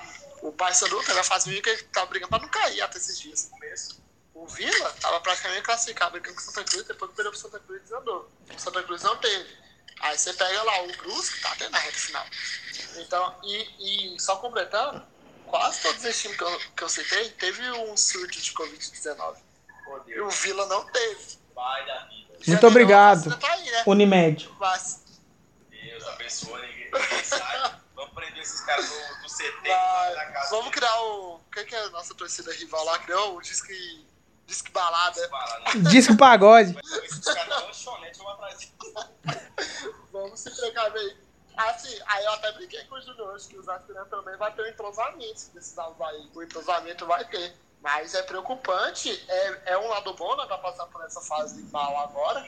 O 0.41 0.51
Paysandu 0.51 1.04
teve 1.04 1.20
a 1.20 1.24
fase 1.24 1.49
ruim 1.49 1.62
que 1.62 1.70
ele 1.70 1.84
tava 1.84 2.08
brigando 2.08 2.30
pra 2.30 2.39
não 2.39 2.49
cair 2.49 2.82
até 2.82 2.97
esses 2.97 3.20
dias 3.20 3.45
no 3.45 3.51
começo. 3.51 4.04
O 4.34 4.47
Vila 4.47 4.91
tava 4.99 5.22
praticamente 5.22 5.62
classificado, 5.62 6.12
brigando 6.12 6.36
com 6.36 6.41
o 6.41 6.43
Santa 6.43 6.64
Cruz, 6.64 6.88
depois 6.88 7.12
que 7.12 7.16
perdeu 7.16 7.32
pro 7.32 7.39
Santa 7.39 7.60
Cruz 7.60 7.82
desandou. 7.84 8.32
O 8.54 8.60
Santa 8.60 8.84
Cruz 8.84 9.04
não 9.04 9.18
teve. 9.18 9.58
Aí 9.99 10.18
você 10.18 10.34
pega 10.34 10.64
lá 10.64 10.82
o 10.84 10.97
Brusque, 10.97 11.41
tá 11.41 11.51
até 11.51 11.70
na 11.70 11.78
reta 11.78 11.97
final. 11.97 12.26
Então, 12.97 13.39
e, 13.43 14.16
e 14.16 14.20
só 14.20 14.38
completando, 14.38 15.06
quase 15.45 15.82
todos 15.82 16.04
esses 16.04 16.22
times 16.24 16.38
que 16.38 16.43
eu, 16.43 16.60
que 16.76 16.84
eu 16.84 16.89
citei 16.89 17.30
teve 17.32 17.72
um 17.72 17.95
surto 17.95 18.41
de 18.41 18.51
Covid-19. 18.54 19.38
Meu 19.86 20.08
E 20.08 20.22
o 20.22 20.30
Vila 20.30 20.66
não 20.66 20.86
teve. 20.88 21.38
Pai 21.54 21.86
da 21.86 21.99
vida. 22.06 22.32
Muito 22.48 22.68
obrigado. 22.68 23.38
Tá 23.38 23.52
aí, 23.52 23.72
né? 23.72 23.84
Unimed. 23.86 24.50
Mas, 24.60 25.04
Deus 25.70 26.08
abençoe. 26.08 26.62
Ninguém 26.62 26.91
ninguém 26.91 27.24
sabe. 27.24 27.76
Vamos 27.96 28.14
prender 28.14 28.41
esses 28.41 28.62
caras 28.62 28.89
do, 28.89 28.96
do 29.22 29.30
CT 29.30 29.70
mas 30.34 30.50
vamos 30.50 30.72
criar 30.72 31.02
o. 31.02 31.36
O 31.36 31.52
que, 31.54 31.64
que 31.66 31.76
a 31.76 31.89
nossa 31.91 32.16
torcida 32.16 32.52
rival 32.54 32.84
lá 32.86 32.98
criou? 33.00 33.38
O 33.38 33.41
Disque. 33.41 34.06
Disque 34.48 34.72
Balada. 34.72 35.22
Né? 35.22 35.89
Disco 35.89 36.18
pagode. 36.18 36.76
Vamos 40.12 40.39
se 40.39 40.52
precaver 40.52 41.00
aí. 41.00 41.18
Assim, 41.56 42.00
aí 42.08 42.26
eu 42.26 42.32
até 42.34 42.52
brinquei 42.54 42.84
com 42.86 42.96
o 42.96 43.02
Júnior 43.02 43.34
hoje 43.34 43.48
que 43.48 43.58
os 43.58 43.70
aspirantes 43.70 44.10
também 44.10 44.36
vai 44.38 44.52
ter 44.54 44.64
um 44.64 44.68
entrosamento 44.68 45.50
desses 45.54 45.78
alvos 45.78 46.02
aí. 46.08 46.30
O 46.34 46.44
entrosamento 46.44 47.06
vai 47.06 47.24
ter. 47.26 47.56
Mas 47.84 48.13
é 48.15 48.23
preocupante, 48.23 49.11
é, 49.27 49.73
é 49.73 49.77
um 49.77 49.89
lado 49.89 50.13
bom, 50.13 50.38
né, 50.38 50.45
pra 50.45 50.57
passar 50.57 50.86
por 50.86 51.03
essa 51.03 51.19
fase 51.19 51.61
mal 51.69 51.97
agora. 51.97 52.41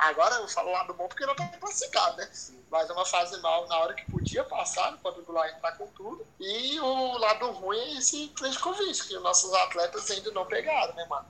Agora 0.00 0.34
eu 0.34 0.48
falo 0.48 0.72
lado 0.72 0.92
bom 0.92 1.08
porque 1.08 1.24
não 1.24 1.34
tá 1.34 1.46
classificado, 1.58 2.18
né? 2.18 2.30
Mas 2.70 2.90
é 2.90 2.92
uma 2.92 3.06
fase 3.06 3.40
mal 3.40 3.66
na 3.66 3.78
hora 3.78 3.94
que 3.94 4.04
podia 4.10 4.44
passar, 4.44 4.92
no 4.92 4.98
quadrangular 4.98 5.48
entrar 5.48 5.72
com 5.78 5.86
tudo. 5.92 6.26
E 6.38 6.78
o 6.80 7.16
lado 7.16 7.50
ruim 7.52 7.78
é 7.78 7.98
esse 7.98 8.28
três 8.36 8.58
Covid, 8.58 9.02
que 9.04 9.16
os 9.16 9.22
nossos 9.22 9.54
atletas 9.54 10.10
ainda 10.10 10.30
não 10.32 10.44
pegaram, 10.44 10.92
né, 10.94 11.06
mano? 11.06 11.24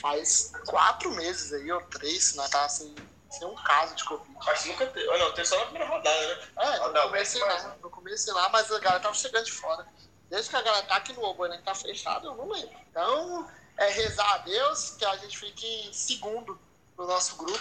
Faz 0.00 0.52
quatro 0.66 1.10
meses 1.10 1.52
aí, 1.52 1.72
ou 1.72 1.80
três, 1.88 2.34
nós 2.36 2.48
tá 2.48 2.64
assim, 2.64 2.96
sem 3.28 3.48
um 3.48 3.56
caso 3.56 3.96
de 3.96 4.04
Covid. 4.04 4.38
Que 4.62 4.68
nunca 4.68 4.86
teve. 4.86 5.18
Não, 5.18 5.32
teve 5.32 5.48
só 5.48 5.58
na 5.58 5.64
primeira 5.64 5.88
rodada, 5.88 6.26
né? 6.36 6.48
É, 6.58 6.78
no 6.88 7.02
começo 7.02 7.40
mas- 7.40 7.64
lá, 7.64 7.76
no 7.82 7.90
começo 7.90 8.34
lá, 8.34 8.48
mas 8.50 8.70
a 8.70 8.78
galera 8.78 9.02
tava 9.02 9.14
chegando 9.14 9.44
de 9.46 9.52
fora. 9.52 9.84
Desde 10.30 10.48
que 10.50 10.56
a 10.56 10.62
galera 10.62 10.84
tá 10.86 10.96
aqui 10.96 11.12
no 11.12 11.24
Oboiran 11.24 11.58
tá 11.64 11.74
fechado, 11.74 12.26
eu 12.28 12.34
não 12.36 12.48
lembro. 12.50 12.70
Então, 12.90 13.46
é 13.78 13.90
rezar 13.90 14.34
a 14.34 14.38
Deus 14.38 14.94
que 14.98 15.04
a 15.04 15.16
gente 15.16 15.36
fique 15.38 15.66
em 15.88 15.92
segundo 15.92 16.56
no 16.96 17.06
nosso 17.06 17.36
grupo 17.36 17.60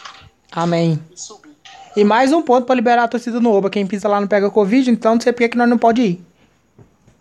Amém. 0.51 1.03
e 1.11 1.19
subir. 1.19 1.55
E 1.95 2.03
mais 2.03 2.31
um 2.31 2.41
ponto 2.43 2.65
pra 2.65 2.75
liberar 2.75 3.03
a 3.03 3.07
torcida 3.07 3.39
no 3.39 3.51
Oba. 3.53 3.69
Quem 3.69 3.87
pisa 3.87 4.07
lá 4.07 4.19
não 4.21 4.27
pega 4.27 4.49
Covid, 4.51 4.89
então 4.91 5.15
não 5.15 5.21
sei 5.21 5.33
por 5.33 5.39
que 5.39 5.49
que 5.49 5.57
nós 5.57 5.67
não 5.69 5.77
pode 5.77 6.01
ir. 6.01 6.25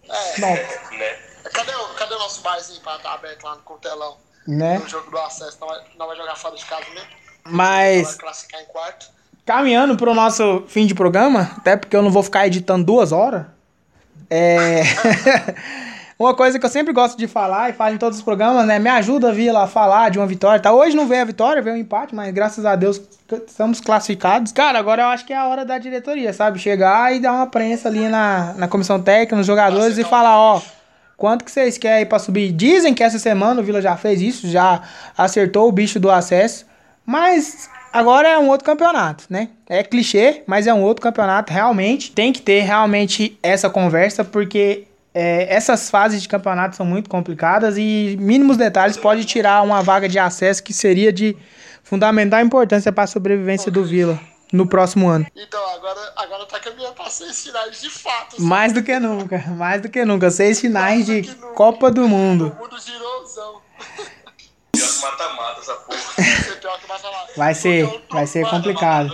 É, 0.09 0.41
Não, 0.41 0.49
Né? 0.49 1.19
cadê, 1.53 1.75
o, 1.75 1.89
cadê 1.95 2.15
o 2.15 2.19
nosso 2.19 2.41
barzinho 2.43 2.81
pra 2.81 2.97
estar 2.97 3.15
aberto 3.15 3.45
lá 3.45 3.55
no 3.57 3.63
Cortelão? 3.63 4.17
né? 4.47 4.79
No 4.79 4.89
jogo 4.89 5.11
do 5.11 5.19
acesso, 5.19 5.59
não 5.61 5.69
vai, 5.69 5.81
não 5.99 6.07
vai 6.07 6.17
jogar 6.17 6.35
fora 6.37 6.57
de 6.57 6.65
casa 6.65 6.85
mesmo? 6.95 7.09
Vai 7.45 7.53
Mas 8.03 8.15
classificar 8.15 8.63
em 8.63 8.65
quarto. 8.67 9.11
caminhando 9.45 9.97
pro 9.97 10.15
nosso 10.15 10.65
fim 10.69 10.87
de 10.87 10.95
programa, 10.95 11.53
até 11.59 11.77
porque 11.77 11.95
eu 11.95 12.01
não 12.03 12.11
vou 12.11 12.23
ficar 12.23 12.47
editando 12.47 12.85
duas 12.87 13.13
horas. 13.13 13.45
É. 14.31 14.83
uma 16.19 16.35
coisa 16.35 16.59
que 16.59 16.67
eu 16.67 16.71
sempre 16.71 16.93
gosto 16.93 17.17
de 17.17 17.27
falar 17.27 17.71
e 17.71 17.73
falo 17.73 17.95
em 17.95 17.99
todos 17.99 18.19
os 18.19 18.25
programas, 18.25 18.67
né? 18.67 18.79
Me 18.79 18.91
ajuda 18.91 19.31
a 19.31 19.33
vir 19.33 19.53
lá 19.53 19.67
falar 19.67 20.11
de 20.11 20.19
uma 20.19 20.27
vitória. 20.27 20.61
Tá? 20.61 20.73
Hoje 20.73 20.97
não 20.97 21.07
veio 21.07 21.23
a 21.23 21.25
vitória, 21.25 21.63
veio 21.63 21.77
um 21.77 21.79
empate, 21.79 22.15
mas 22.15 22.33
graças 22.33 22.67
a 22.67 22.75
Deus 22.75 23.01
estamos 23.47 23.81
classificados. 23.81 24.53
Cara, 24.53 24.79
agora 24.79 25.03
eu 25.03 25.07
acho 25.07 25.25
que 25.25 25.33
é 25.33 25.37
a 25.37 25.47
hora 25.47 25.65
da 25.65 25.79
diretoria, 25.79 26.33
sabe? 26.33 26.59
Chegar 26.59 27.15
e 27.15 27.21
dar 27.21 27.33
uma 27.33 27.47
prensa 27.47 27.89
ali 27.89 28.09
na, 28.09 28.55
na 28.55 28.69
comissão 28.69 29.01
técnica, 29.01 29.37
nos 29.37 29.47
jogadores 29.47 29.97
e 29.97 30.05
falar, 30.05 30.39
ó. 30.39 30.61
Quanto 31.17 31.45
que 31.45 31.51
vocês 31.51 31.77
querem 31.77 32.07
pra 32.07 32.21
subir? 32.21 32.53
Dizem 32.53 32.95
que 32.95 33.03
essa 33.03 33.19
semana 33.19 33.61
o 33.61 33.65
Vila 33.65 33.83
já 33.83 33.97
fez 33.97 34.23
isso, 34.23 34.47
já 34.47 34.83
acertou 35.17 35.69
o 35.69 35.73
bicho 35.73 35.99
do 35.99 36.09
acesso. 36.09 36.65
Mas 37.05 37.69
agora 37.93 38.29
é 38.29 38.39
um 38.39 38.49
outro 38.49 38.65
campeonato, 38.65 39.25
né? 39.29 39.51
É 39.69 39.83
clichê, 39.83 40.43
mas 40.47 40.67
é 40.67 40.75
um 40.75 40.83
outro 40.83 41.03
campeonato. 41.03 41.53
Realmente 41.53 42.13
tem 42.13 42.33
que 42.33 42.41
ter 42.43 42.61
realmente 42.61 43.39
essa 43.43 43.69
conversa, 43.69 44.25
porque 44.25 44.85
é, 45.15 45.53
essas 45.55 45.91
fases 45.91 46.23
de 46.23 46.29
campeonato 46.29 46.77
são 46.77 46.87
muito 46.87 47.11
complicadas 47.11 47.77
e 47.77 48.17
mínimos 48.21 48.57
detalhes 48.57 48.97
pode 48.97 49.25
tirar 49.25 49.63
uma 49.63 49.83
vaga 49.83 50.09
de 50.09 50.19
acesso 50.19 50.63
que 50.63 50.73
seria 50.73 51.13
de 51.13 51.37
fundamental 51.83 52.41
importância 52.41 52.93
para 52.93 53.05
a 53.05 53.07
sobrevivência 53.07 53.71
do 53.71 53.85
Vila 53.85 54.19
no 54.53 54.67
próximo 54.67 55.09
ano. 55.09 55.27
Então, 55.35 55.61
agora, 55.75 56.13
agora 56.17 56.47
tá 56.47 56.59
caminhando 56.61 56.95
pra 56.95 57.11
seis 57.11 57.43
finais 57.43 57.81
de 57.81 57.91
fato. 57.91 58.33
sabe? 58.33 58.43
Mais 58.43 58.73
do 58.73 58.83
que 58.83 58.99
nunca, 58.99 59.39
mais 59.49 59.83
do 59.83 59.89
que 59.89 60.05
nunca. 60.05 60.31
Seis 60.31 60.61
finais 60.61 61.07
Mais 61.09 61.25
de. 61.25 61.35
Copa 61.55 61.91
do 61.91 62.09
Mundo. 62.09 62.57
O 62.59 62.63
mundo 62.63 62.77
girôzão. 62.81 63.61
Mata-mata 65.03 65.61
essa 65.61 65.75
porra. 65.77 66.01
Vai 67.37 67.55
ser. 67.55 68.07
Vai 68.11 68.27
ser, 68.27 68.49
complicado. 68.49 69.11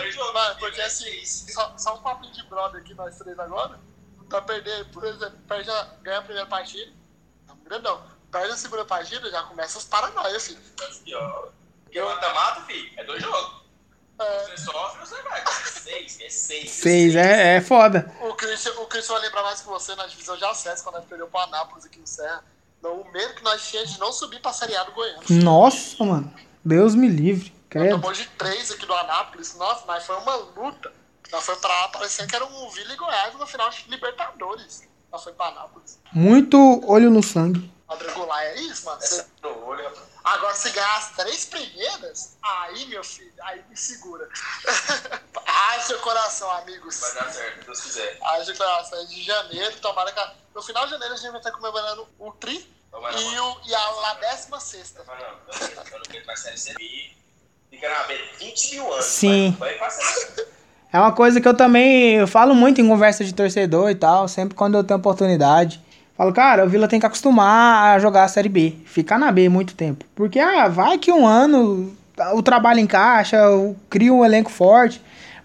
Porque 0.58 0.80
assim, 0.80 1.24
só, 1.24 1.74
só 1.76 1.94
um 1.94 2.02
papinho 2.02 2.32
de 2.32 2.42
brother 2.44 2.80
aqui, 2.80 2.94
nós 2.94 3.16
três 3.18 3.38
agora, 3.38 3.78
pra 4.28 4.42
perder, 4.42 4.84
por 4.90 5.04
exemplo, 5.04 5.38
perde 5.48 5.70
a, 5.70 5.88
ganha 6.02 6.18
a 6.18 6.22
primeira 6.22 6.46
partida, 6.48 6.92
não, 7.46 7.56
grandão, 7.58 8.02
perde 8.30 8.52
a 8.52 8.56
segunda 8.56 8.84
partida, 8.84 9.30
já 9.30 9.42
começa 9.44 9.78
as 9.78 9.84
paranoias, 9.84 10.46
filho. 10.46 10.60
Porque 11.84 12.02
mata-mata, 12.02 12.62
filho, 12.62 12.90
é 12.96 13.04
dois 13.04 13.22
jogos. 13.22 13.64
É, 14.18 14.44
Você 14.44 14.58
sofre, 14.58 15.00
você 15.00 15.22
vai. 15.22 15.40
É 15.40 15.44
seis, 15.46 16.20
é 16.20 16.30
seis. 16.30 16.70
Seis, 16.70 17.16
é, 17.16 17.56
é 17.56 17.60
foda. 17.60 18.12
o, 18.22 18.34
Christian, 18.34 18.72
o 18.80 18.86
Christian 18.86 19.14
vai 19.14 19.22
lembrar 19.24 19.42
mais 19.42 19.60
que 19.60 19.66
você 19.66 19.94
na 19.96 20.06
divisão 20.06 20.36
de 20.36 20.44
acesso, 20.44 20.84
quando 20.84 20.96
nós 20.96 21.04
perdeu 21.04 21.26
pro 21.26 21.40
Anápolis 21.40 21.84
aqui 21.84 21.98
no 21.98 22.06
Serra. 22.06 22.44
Não, 22.84 23.00
o 23.00 23.10
medo 23.12 23.34
que 23.34 23.42
nós 23.42 23.66
tínhamos 23.66 23.94
de 23.94 23.98
não 23.98 24.12
subir 24.12 24.40
pra 24.40 24.52
Série 24.52 24.76
A 24.76 24.84
do 24.84 24.92
Goiânia. 24.92 25.22
Nossa, 25.30 26.04
mano. 26.04 26.32
Deus 26.62 26.94
me 26.94 27.08
livre. 27.08 27.52
Credo. 27.70 27.92
tomou 27.96 28.12
de 28.12 28.26
três 28.38 28.70
aqui 28.70 28.86
do 28.86 28.92
Anápolis, 28.94 29.54
nossa, 29.56 29.84
mas 29.86 30.04
foi 30.04 30.16
uma 30.18 30.34
luta. 30.36 30.92
Nós 31.32 31.44
foi 31.44 31.56
pra 31.56 31.68
lá, 31.70 31.88
parecendo 31.88 32.28
que 32.28 32.36
era 32.36 32.44
um 32.44 32.70
Vila 32.70 32.92
e 32.92 32.96
Goiás 32.96 33.34
no 33.34 33.46
final 33.46 33.68
de 33.70 33.84
Libertadores. 33.88 34.82
Nós 35.10 35.24
foi 35.24 35.32
pra 35.32 35.46
Anápolis. 35.46 35.98
Muito 36.12 36.56
olho 36.88 37.10
no 37.10 37.22
sangue. 37.22 37.72
Quadrangular 37.88 38.40
é 38.42 38.60
isso, 38.60 38.84
mano? 38.84 39.00
Você- 39.00 39.26
No 39.42 39.66
olho, 39.66 39.82
rapaz. 39.82 40.04
Agora, 40.22 40.54
se 40.54 40.70
ganhar 40.70 40.96
as 40.96 41.10
três 41.16 41.44
primeiras, 41.46 42.36
aí, 42.42 42.86
meu 42.86 43.02
filho, 43.02 43.32
aí 43.42 43.62
me 43.68 43.76
segura. 43.76 44.28
Haja 45.46 45.98
coração, 45.98 46.50
amigos. 46.52 47.00
Vai 47.00 47.14
dar 47.14 47.30
certo, 47.32 47.58
se 47.60 47.64
Deus 47.66 47.80
quiser. 47.80 48.18
Haja 48.22 48.54
coração. 48.54 49.00
É 49.00 49.04
de 49.06 49.22
janeiro, 49.22 49.76
tomara 49.80 50.12
que... 50.12 50.20
No 50.54 50.62
final 50.62 50.84
de 50.84 50.92
janeiro 50.92 51.14
a 51.14 51.16
gente 51.16 51.30
vai 51.30 51.40
estar 51.40 51.50
comemorando 51.52 52.06
o 52.18 52.30
tri 52.32 52.58
Tomara, 52.58 52.73
e, 53.18 53.38
o, 53.38 53.56
e 53.66 53.74
a, 53.74 53.90
C. 56.56 56.74
E 56.80 57.14
Fica 57.70 57.88
na 57.88 58.04
B 58.04 58.14
20 58.38 58.70
mil 58.74 58.92
anos. 58.92 59.04
Sim. 59.04 59.56
É 60.92 60.98
uma 60.98 61.12
coisa 61.12 61.40
que 61.40 61.48
eu 61.48 61.54
também 61.54 62.14
eu 62.14 62.26
falo 62.28 62.54
muito 62.54 62.80
em 62.80 62.88
conversa 62.88 63.24
de 63.24 63.34
torcedor 63.34 63.90
e 63.90 63.94
tal, 63.96 64.28
sempre 64.28 64.54
quando 64.54 64.76
eu 64.78 64.84
tenho 64.84 64.98
oportunidade. 65.00 65.82
Falo, 66.16 66.32
cara, 66.32 66.64
o 66.64 66.68
Vila 66.68 66.86
tem 66.86 67.00
que 67.00 67.06
acostumar 67.06 67.96
a 67.96 67.98
jogar 67.98 68.22
a 68.22 68.28
Série 68.28 68.48
B, 68.48 68.76
ficar 68.86 69.18
na 69.18 69.32
B 69.32 69.48
muito 69.48 69.74
tempo. 69.74 70.04
Porque, 70.14 70.38
ah, 70.38 70.68
vai 70.68 70.96
que 70.96 71.10
um 71.10 71.26
ano 71.26 71.92
o 72.32 72.42
trabalho 72.42 72.78
encaixa, 72.78 73.50
o- 73.50 73.74
cria 73.90 74.12
um 74.12 74.24
elenco 74.24 74.48
forte 74.52 75.02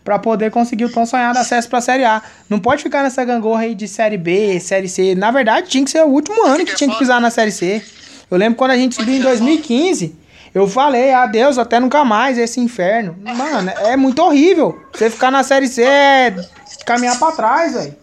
pra 0.09 0.17
poder 0.17 0.49
conseguir 0.49 0.85
o 0.85 0.91
tão 0.91 1.05
sonhado 1.05 1.37
acesso 1.37 1.69
pra 1.69 1.79
Série 1.79 2.03
A. 2.03 2.23
Não 2.49 2.59
pode 2.59 2.81
ficar 2.81 3.03
nessa 3.03 3.23
gangorra 3.23 3.61
aí 3.61 3.75
de 3.75 3.87
Série 3.87 4.17
B, 4.17 4.59
Série 4.59 4.89
C. 4.89 5.13
Na 5.13 5.29
verdade, 5.29 5.69
tinha 5.69 5.85
que 5.85 5.91
ser 5.91 6.01
o 6.01 6.07
último 6.07 6.47
ano 6.47 6.65
que 6.65 6.73
tinha 6.73 6.89
que 6.89 6.97
pisar 6.97 7.21
na 7.21 7.29
Série 7.29 7.51
C. 7.51 7.85
Eu 8.31 8.35
lembro 8.35 8.57
quando 8.57 8.71
a 8.71 8.75
gente 8.75 8.95
subiu 8.95 9.13
em 9.13 9.21
2015, 9.21 10.17
eu 10.51 10.67
falei, 10.67 11.13
adeus, 11.13 11.59
até 11.59 11.79
nunca 11.79 12.03
mais 12.03 12.39
esse 12.39 12.59
inferno. 12.59 13.15
Mano, 13.21 13.69
é 13.69 13.95
muito 13.95 14.19
horrível. 14.23 14.83
Você 14.91 15.11
ficar 15.11 15.29
na 15.29 15.43
Série 15.43 15.67
C 15.67 15.83
é 15.83 16.35
caminhar 16.87 17.19
pra 17.19 17.31
trás, 17.33 17.73
velho. 17.75 17.95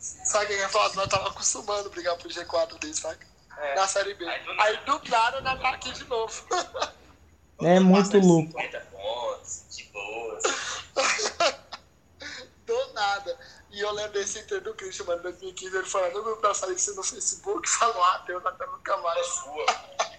Sabe 0.00 0.46
o 0.46 0.48
que 0.48 0.54
é 0.54 0.68
foda? 0.68 0.96
Nós 0.96 1.06
tava 1.06 1.28
acostumando 1.28 1.86
a 1.86 1.90
brigar 1.90 2.16
pro 2.16 2.28
G4 2.28 2.76
dele, 2.80 2.94
sabe? 2.94 3.18
É. 3.56 3.76
Na 3.76 3.86
Série 3.86 4.14
B. 4.14 4.24
Aí 4.26 4.76
do 4.84 5.00
nada. 5.08 5.40
nós 5.42 5.62
tá 5.62 5.68
aqui 5.68 5.92
de 5.92 6.04
novo. 6.08 6.32
É 7.62 7.78
muito 7.78 8.18
louco. 8.18 8.50
50 8.50 8.80
pontos, 8.90 9.64
de 9.76 9.84
boas. 9.92 10.42
do 12.66 12.92
nada. 12.94 13.36
E 13.72 13.80
eu 13.80 13.92
lembro 13.92 14.12
desse 14.12 14.38
Inter 14.38 14.60
do 14.60 14.74
Christian, 14.74 15.06
mano, 15.06 15.20
em 15.20 15.22
2015, 15.22 15.76
ele 15.76 15.86
falando 15.86 16.14
no 16.14 16.22
grupo 16.24 16.42
da 16.42 16.52
Série 16.52 16.78
C 16.78 16.92
no 16.92 17.02
Facebook, 17.02 17.68
falou, 17.70 18.02
ah, 18.02 18.24
Deus, 18.26 18.44
até 18.44 18.66
nunca 18.66 18.96
mais. 18.98 19.26
Sua. 19.26 19.66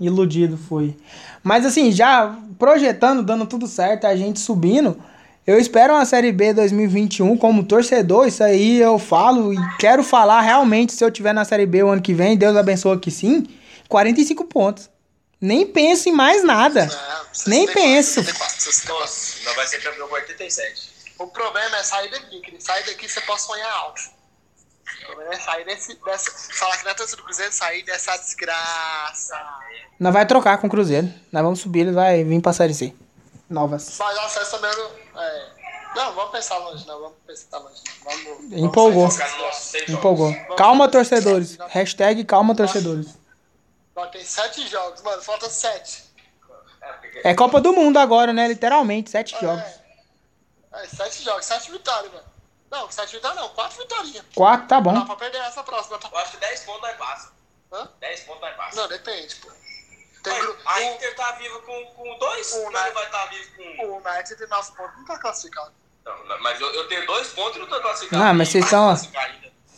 Iludido 0.00 0.56
foi. 0.56 0.96
Mas 1.42 1.64
assim, 1.64 1.92
já 1.92 2.36
projetando, 2.58 3.22
dando 3.22 3.46
tudo 3.46 3.66
certo, 3.66 4.06
a 4.06 4.16
gente 4.16 4.40
subindo. 4.40 5.00
Eu 5.46 5.58
espero 5.58 5.92
uma 5.92 6.04
Série 6.06 6.32
B 6.32 6.54
2021 6.54 7.36
como 7.36 7.64
torcedor. 7.64 8.26
Isso 8.26 8.42
aí 8.42 8.80
eu 8.80 8.98
falo 8.98 9.52
e 9.52 9.58
quero 9.78 10.02
falar 10.02 10.40
realmente 10.40 10.92
se 10.92 11.04
eu 11.04 11.10
tiver 11.10 11.32
na 11.32 11.44
Série 11.44 11.66
B 11.66 11.82
o 11.82 11.90
ano 11.90 12.02
que 12.02 12.14
vem, 12.14 12.36
Deus 12.36 12.56
abençoe 12.56 12.98
que 12.98 13.10
sim. 13.10 13.46
45 13.88 14.44
pontos. 14.46 14.90
Nem 15.44 15.66
penso 15.66 16.08
em 16.08 16.12
mais 16.12 16.42
nada. 16.42 16.86
Não, 16.86 17.26
Nem 17.48 17.66
64, 17.66 17.74
penso. 17.74 18.14
64, 18.24 18.60
64. 18.62 18.98
Nossa, 18.98 19.44
não 19.44 19.54
vai 19.54 19.66
ser 19.66 19.82
campeão 19.82 20.08
com 20.08 20.14
87. 20.14 20.94
O 21.18 21.26
problema 21.26 21.76
é 21.76 21.82
sair 21.82 22.10
daqui, 22.10 22.40
querido. 22.40 22.64
Sair 22.64 22.86
daqui 22.86 23.06
você 23.06 23.20
pode 23.20 23.42
sonhar 23.42 23.70
alto. 23.70 24.00
O 25.02 25.06
problema 25.06 25.34
é 25.34 25.38
sair 25.38 25.66
desse, 25.66 25.98
dessa. 26.02 26.30
Falar 26.54 26.78
que 26.78 26.84
não 26.84 26.92
é 26.92 26.94
torcida 26.94 27.18
do 27.18 27.24
Cruzeiro, 27.24 27.52
sair 27.52 27.82
dessa 27.82 28.16
desgraça. 28.16 29.38
Nós 30.00 30.14
vai 30.14 30.24
trocar 30.24 30.56
com 30.56 30.66
o 30.66 30.70
Cruzeiro. 30.70 31.12
Nós 31.30 31.42
vamos 31.42 31.60
subir, 31.60 31.80
ele 31.80 31.92
vai 31.92 32.24
vir 32.24 32.40
pra 32.40 32.54
Série 32.54 32.72
C. 32.72 32.94
Novas. 33.50 33.98
Mas 33.98 34.16
o 34.16 34.20
acesso 34.20 34.50
também 34.52 34.70
não. 34.74 35.20
É... 35.20 35.48
Não, 35.94 36.14
vamos 36.14 36.32
pensar 36.32 36.56
longe, 36.56 36.86
não. 36.86 37.00
Vamos 37.00 37.18
pensar 37.26 37.58
longe. 37.58 37.82
Vamos. 38.02 38.50
Empolgou. 39.90 40.34
Calma, 40.56 40.88
torcedores. 40.88 41.58
Hashtag 41.68 42.24
calma, 42.24 42.56
torcedores. 42.56 43.23
Nós 43.94 44.10
tem 44.10 44.24
sete 44.24 44.66
jogos, 44.68 45.02
mano. 45.02 45.22
Falta 45.22 45.48
sete. 45.48 46.04
É, 47.22 47.30
É 47.30 47.34
Copa 47.34 47.60
do 47.60 47.72
Mundo 47.72 47.98
agora, 47.98 48.32
né? 48.32 48.48
Literalmente, 48.48 49.10
sete 49.10 49.38
jogos. 49.40 49.62
É, 50.72 50.84
é, 50.84 50.86
sete 50.88 51.22
jogos, 51.22 51.44
sete 51.44 51.70
vitórias, 51.70 52.12
mano. 52.12 52.24
Não, 52.70 52.90
sete 52.90 53.12
vitórias 53.14 53.40
não, 53.40 53.48
quatro 53.50 53.78
vitórias. 53.78 54.22
Quatro, 54.34 54.66
tá 54.66 54.80
Não 54.80 54.92
dá 54.92 55.00
bom. 55.00 55.06
pra 55.06 55.16
perder 55.16 55.38
essa 55.38 55.62
próxima, 55.62 55.96
tá? 55.98 56.08
Eu 56.10 56.18
acho 56.18 56.32
que 56.32 56.38
10 56.38 56.60
pontos 56.60 56.82
nós 56.82 56.96
passa. 56.96 57.32
Hã? 57.72 57.88
10 58.00 58.20
pontos 58.22 58.40
nós 58.40 58.56
passa. 58.56 58.76
Não, 58.80 58.88
depende, 58.88 59.36
pô. 59.36 59.48
Tem 60.24 60.32
Mas 60.64 60.76
a 60.76 60.82
Inter 60.82 61.14
tá 61.16 61.32
viva 61.32 61.60
com, 61.60 61.84
com 61.94 62.18
dois, 62.18 62.52
Um, 62.54 62.66
um, 62.66 62.70
né? 62.72 62.90
vai 62.92 63.04
estar 63.04 63.26
vivo 63.26 63.56
com 63.56 63.62
um. 63.62 63.90
O 63.92 63.96
United 63.98 64.36
tem 64.36 64.48
nove 64.48 64.72
pontos, 64.72 64.96
não 64.96 65.04
tá 65.04 65.18
classificado. 65.18 65.72
Não, 66.04 66.40
mas 66.42 66.60
eu, 66.60 66.68
eu 66.74 66.88
tenho 66.88 67.06
dois 67.06 67.28
pontos 67.28 67.56
e 67.56 67.58
não 67.60 67.66
tô 67.68 67.80
classificado. 67.80 68.24
Não, 68.24 68.34
mas 68.34 68.48
vocês 68.48 68.64
são-. 68.68 68.94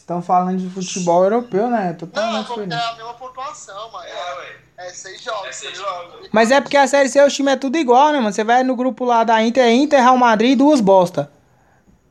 Estão 0.07 0.23
falando 0.23 0.59
de 0.59 0.71
futebol 0.71 1.25
europeu, 1.25 1.69
né? 1.69 1.89
Não, 1.89 1.97
Totalmente 1.97 2.47
porque 2.47 2.61
é 2.61 2.65
diferente. 2.67 2.91
a 2.93 2.95
mesma 2.95 3.15
pontuação, 3.15 3.91
mano. 3.91 4.05
É, 4.07 4.11
É, 4.13 4.35
ué. 4.37 4.57
é 4.87 4.91
seis 4.91 5.21
jogos. 5.21 5.49
É 5.49 5.53
seis 5.53 5.77
jogos. 5.77 6.29
Mas 6.31 6.53
é 6.53 6.61
porque 6.61 6.77
a 6.77 6.87
Série 6.87 7.09
C, 7.09 7.21
o 7.21 7.29
time 7.29 7.51
é 7.51 7.57
tudo 7.57 7.77
igual, 7.77 8.13
né, 8.13 8.21
mano? 8.21 8.33
Você 8.33 8.45
vai 8.45 8.63
no 8.63 8.77
grupo 8.77 9.05
lá 9.05 9.25
da 9.25 9.43
Inter, 9.43 9.65
é 9.65 9.73
Inter, 9.73 10.01
Real 10.01 10.17
Madrid 10.17 10.53
e 10.53 10.57
duas 10.57 10.81
bosta. 10.81 11.29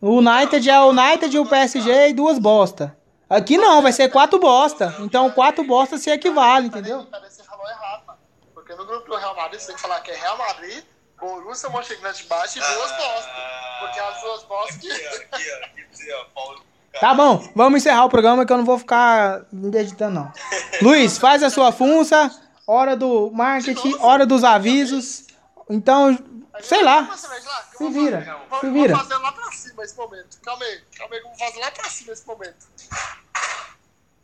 O 0.01 0.17
United 0.17 0.69
é 0.69 0.77
o 0.81 0.89
United 0.89 1.33
e 1.33 1.39
o 1.39 1.45
PSG 1.45 2.09
e 2.09 2.13
duas 2.13 2.37
bosta. 2.37 2.97
Aqui 3.29 3.57
não, 3.57 3.81
vai 3.81 3.93
ser 3.93 4.09
quatro 4.09 4.37
bosta. 4.39 4.93
Então 4.99 5.31
quatro 5.31 5.63
bosta 5.63 5.97
se 5.97 6.09
equivale, 6.09 6.67
entendeu? 6.67 7.05
Peraí, 7.05 7.31
você 7.31 7.43
falou 7.43 7.65
errado, 7.69 8.03
mano. 8.07 8.19
Porque 8.53 8.75
no 8.75 8.85
grupo 8.85 9.07
do 9.09 9.15
Real 9.15 9.35
Madrid 9.37 9.61
você 9.61 9.67
tem 9.67 9.75
que 9.77 9.81
falar 9.81 10.01
que 10.01 10.11
é 10.11 10.15
Real 10.17 10.37
Madrid, 10.37 10.83
Borussia 11.17 11.69
Mönchengladbach 11.69 12.57
e 12.57 12.59
duas 12.59 12.91
Ah, 12.91 12.97
bostas. 12.97 13.79
Porque 13.79 13.99
as 14.01 14.21
duas 14.21 14.43
bostas 14.43 14.75
Aqui, 14.75 14.89
ó, 14.91 15.35
aqui, 15.37 15.45
ó. 15.49 15.65
Aqui, 15.65 16.13
ó. 16.13 16.25
Paulo, 16.35 16.61
Tá 16.99 17.13
bom, 17.13 17.47
vamos 17.55 17.81
encerrar 17.81 18.05
o 18.05 18.09
programa 18.09 18.45
que 18.45 18.53
eu 18.53 18.57
não 18.57 18.65
vou 18.65 18.79
ficar 18.79 19.45
editando, 19.73 20.15
não. 20.15 20.33
Luiz, 20.81 21.17
faz 21.17 21.43
a 21.43 21.49
sua 21.49 21.71
funça. 21.71 22.31
Hora 22.67 22.95
do 22.95 23.29
marketing, 23.31 23.95
hora 23.99 24.25
dos 24.25 24.43
avisos. 24.43 25.25
Então, 25.69 26.17
sei 26.61 26.83
lá. 26.83 27.15
Se 27.15 27.77
vou 27.79 27.91
vira, 27.91 28.19
fazer. 28.19 28.31
Vou, 28.49 28.59
se 28.59 28.65
vou 28.65 28.73
vira. 28.73 28.97
fazer 28.97 29.17
lá 29.17 29.31
pra 29.31 29.51
cima 29.51 29.83
esse 29.83 29.95
momento. 29.97 30.37
Calma 30.41 30.63
aí, 30.65 30.81
calma 30.97 31.15
aí, 31.15 31.21
que 31.21 31.27
eu 31.27 31.29
vou 31.31 31.39
fazer 31.39 31.59
lá 31.59 31.71
pra 31.71 31.89
cima 31.89 32.13
esse 32.13 32.25
momento. 32.25 32.65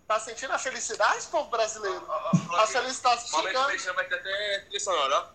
Tá 0.07 0.19
sentindo 0.19 0.51
a 0.53 0.57
felicidade, 0.57 1.25
povo 1.31 1.49
brasileiro? 1.49 2.05
A 2.57 2.67
felicidade 2.67 3.31
Momento 3.31 3.47
chegando. 3.47 3.69
fechando 3.69 3.95
vai 3.95 4.05
ter 4.05 4.15
até 4.15 4.59
trilha 4.65 4.79
sonora, 4.79 5.17
ó. 5.17 5.25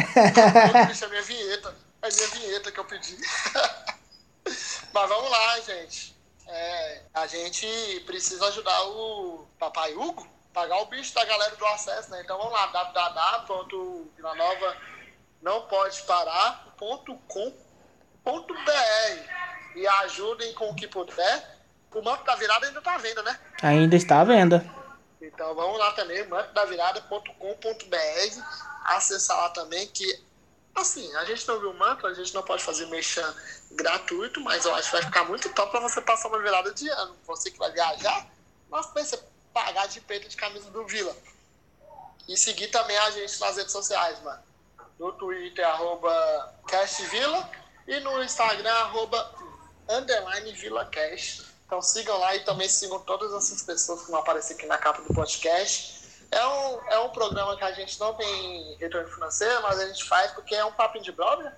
Deixa 0.86 1.06
a 1.06 1.08
minha 1.08 1.22
vinheta. 1.22 1.74
É 2.02 2.08
minha 2.08 2.28
vinheta 2.28 2.72
que 2.72 2.80
eu 2.80 2.84
pedi. 2.84 3.16
Mas 4.44 5.08
vamos 5.08 5.30
lá, 5.30 5.60
gente. 5.60 6.14
É, 6.46 7.02
a 7.14 7.26
gente 7.26 7.66
precisa 8.06 8.46
ajudar 8.46 8.82
o 8.84 9.46
Papai 9.58 9.94
Hugo 9.94 10.28
pagar 10.52 10.80
o 10.80 10.86
bicho 10.86 11.14
da 11.14 11.24
galera 11.24 11.54
do 11.56 11.66
acesso, 11.66 12.10
né? 12.10 12.20
Então 12.22 12.36
vamos 12.36 12.52
lá, 12.52 12.66
www.vilanova 12.66 14.76
não 15.40 15.62
pode 15.62 16.02
parar.com.br 16.02 17.20
e 19.74 19.86
ajudem 19.86 20.52
com 20.54 20.70
o 20.70 20.74
que 20.74 20.86
puder. 20.86 21.58
O 21.94 22.02
manto 22.02 22.24
da 22.24 22.34
virada 22.36 22.66
ainda 22.66 22.82
tá 22.82 22.94
à 22.94 22.98
venda, 22.98 23.22
né? 23.22 23.40
Ainda 23.62 23.96
está 23.96 24.20
à 24.20 24.24
venda. 24.24 24.64
Então 25.20 25.54
vamos 25.54 25.78
lá 25.78 25.92
também, 25.92 26.26
mantodavirada.com.br, 26.26 28.42
acessar 28.84 29.36
lá 29.36 29.50
também 29.50 29.86
que 29.88 30.24
assim, 30.74 31.14
a 31.16 31.24
gente 31.24 31.46
não 31.46 31.58
viu 31.60 31.70
o 31.70 31.74
manto, 31.74 32.06
a 32.06 32.14
gente 32.14 32.34
não 32.34 32.42
pode 32.42 32.62
fazer 32.62 32.86
mexer 32.86 33.24
gratuito, 33.72 34.40
mas 34.40 34.64
eu 34.64 34.74
acho 34.74 34.90
que 34.90 34.96
vai 34.96 35.04
ficar 35.04 35.24
muito 35.24 35.48
top 35.50 35.70
para 35.70 35.80
você 35.80 36.00
passar 36.00 36.28
uma 36.28 36.38
virada 36.38 36.72
de 36.72 36.88
ano. 36.88 37.16
Você 37.26 37.50
que 37.50 37.58
vai 37.58 37.70
viajar, 37.72 38.26
mas 38.68 38.86
pensa 38.86 39.22
pagar 39.52 39.86
de 39.88 40.00
peito 40.00 40.28
de 40.28 40.36
camisa 40.36 40.70
do 40.70 40.86
Vila. 40.86 41.14
E 42.28 42.36
seguir 42.36 42.68
também 42.68 42.96
a 42.96 43.10
gente 43.10 43.40
nas 43.40 43.56
redes 43.56 43.72
sociais, 43.72 44.20
mano. 44.22 44.42
No 44.98 45.12
Twitter, 45.12 45.66
arroba 45.66 46.54
CastVila 46.68 47.50
e 47.86 47.98
no 48.00 48.22
Instagram, 48.22 48.72
arroba 48.72 49.34
underline 49.88 50.52
VilaCast. 50.52 51.46
Então 51.66 51.80
sigam 51.80 52.18
lá 52.18 52.34
e 52.36 52.40
também 52.40 52.68
sigam 52.68 53.00
todas 53.00 53.32
essas 53.32 53.62
pessoas 53.62 54.02
que 54.02 54.10
vão 54.10 54.20
aparecer 54.20 54.54
aqui 54.54 54.66
na 54.66 54.78
capa 54.78 55.02
do 55.02 55.14
podcast. 55.14 55.99
É 56.32 56.46
um, 56.46 56.80
é 56.90 56.98
um 57.00 57.08
programa 57.10 57.56
que 57.56 57.64
a 57.64 57.72
gente 57.72 57.98
não 57.98 58.14
tem 58.14 58.76
retorno 58.78 59.08
financeiro, 59.08 59.62
mas 59.62 59.78
a 59.80 59.86
gente 59.88 60.04
faz 60.04 60.30
porque 60.32 60.54
é 60.54 60.64
um 60.64 60.72
papo 60.72 61.00
de 61.00 61.10
brother. 61.12 61.52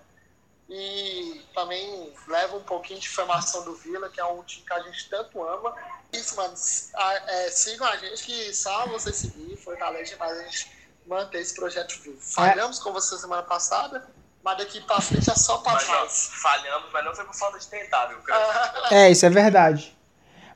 E 0.69 1.45
também 1.55 2.15
leva 2.29 2.57
um 2.57 2.63
pouquinho 2.63 2.99
de 2.99 3.07
informação 3.07 3.63
do 3.65 3.75
Vila, 3.77 4.09
que 4.09 4.19
é 4.19 4.25
um 4.25 4.43
time 4.45 4.65
que 4.65 4.73
a 4.73 4.81
gente 4.81 5.09
tanto 5.11 5.43
ama. 5.47 5.75
Isso, 6.13 6.35
mano. 6.37 6.55
a- 6.95 7.15
é, 7.15 7.51
sigam 7.51 7.87
a 7.87 7.97
gente, 7.97 8.23
que 8.25 8.55
só 8.55 8.87
você 8.87 9.13
seguir 9.13 9.57
fortalece 9.59 10.17
mais 10.17 10.39
a 10.39 10.43
gente 10.45 10.71
manter 11.07 11.41
esse 11.41 11.55
projeto 11.55 12.01
vivo. 12.01 12.19
Falhamos 12.21 12.79
com 12.79 12.93
você 12.93 13.19
semana 13.19 13.43
passada, 13.43 14.09
mas 14.43 14.57
daqui 14.57 14.81
pra 14.83 15.01
frente 15.01 15.29
é 15.31 15.35
só 15.35 15.59
pra 15.59 15.73
Mas 15.73 15.83
ó, 15.83 15.87
trás. 15.99 16.31
falhamos, 16.41 16.91
mas 16.93 17.05
não 17.05 17.15
foi 17.15 17.25
por 17.27 17.35
falta 17.35 17.59
de 17.59 17.67
tentar, 17.67 18.07
viu, 18.07 18.23
cara? 18.23 18.89
É, 18.95 19.11
isso 19.11 19.27
é 19.27 19.31
verdade. 19.31 19.95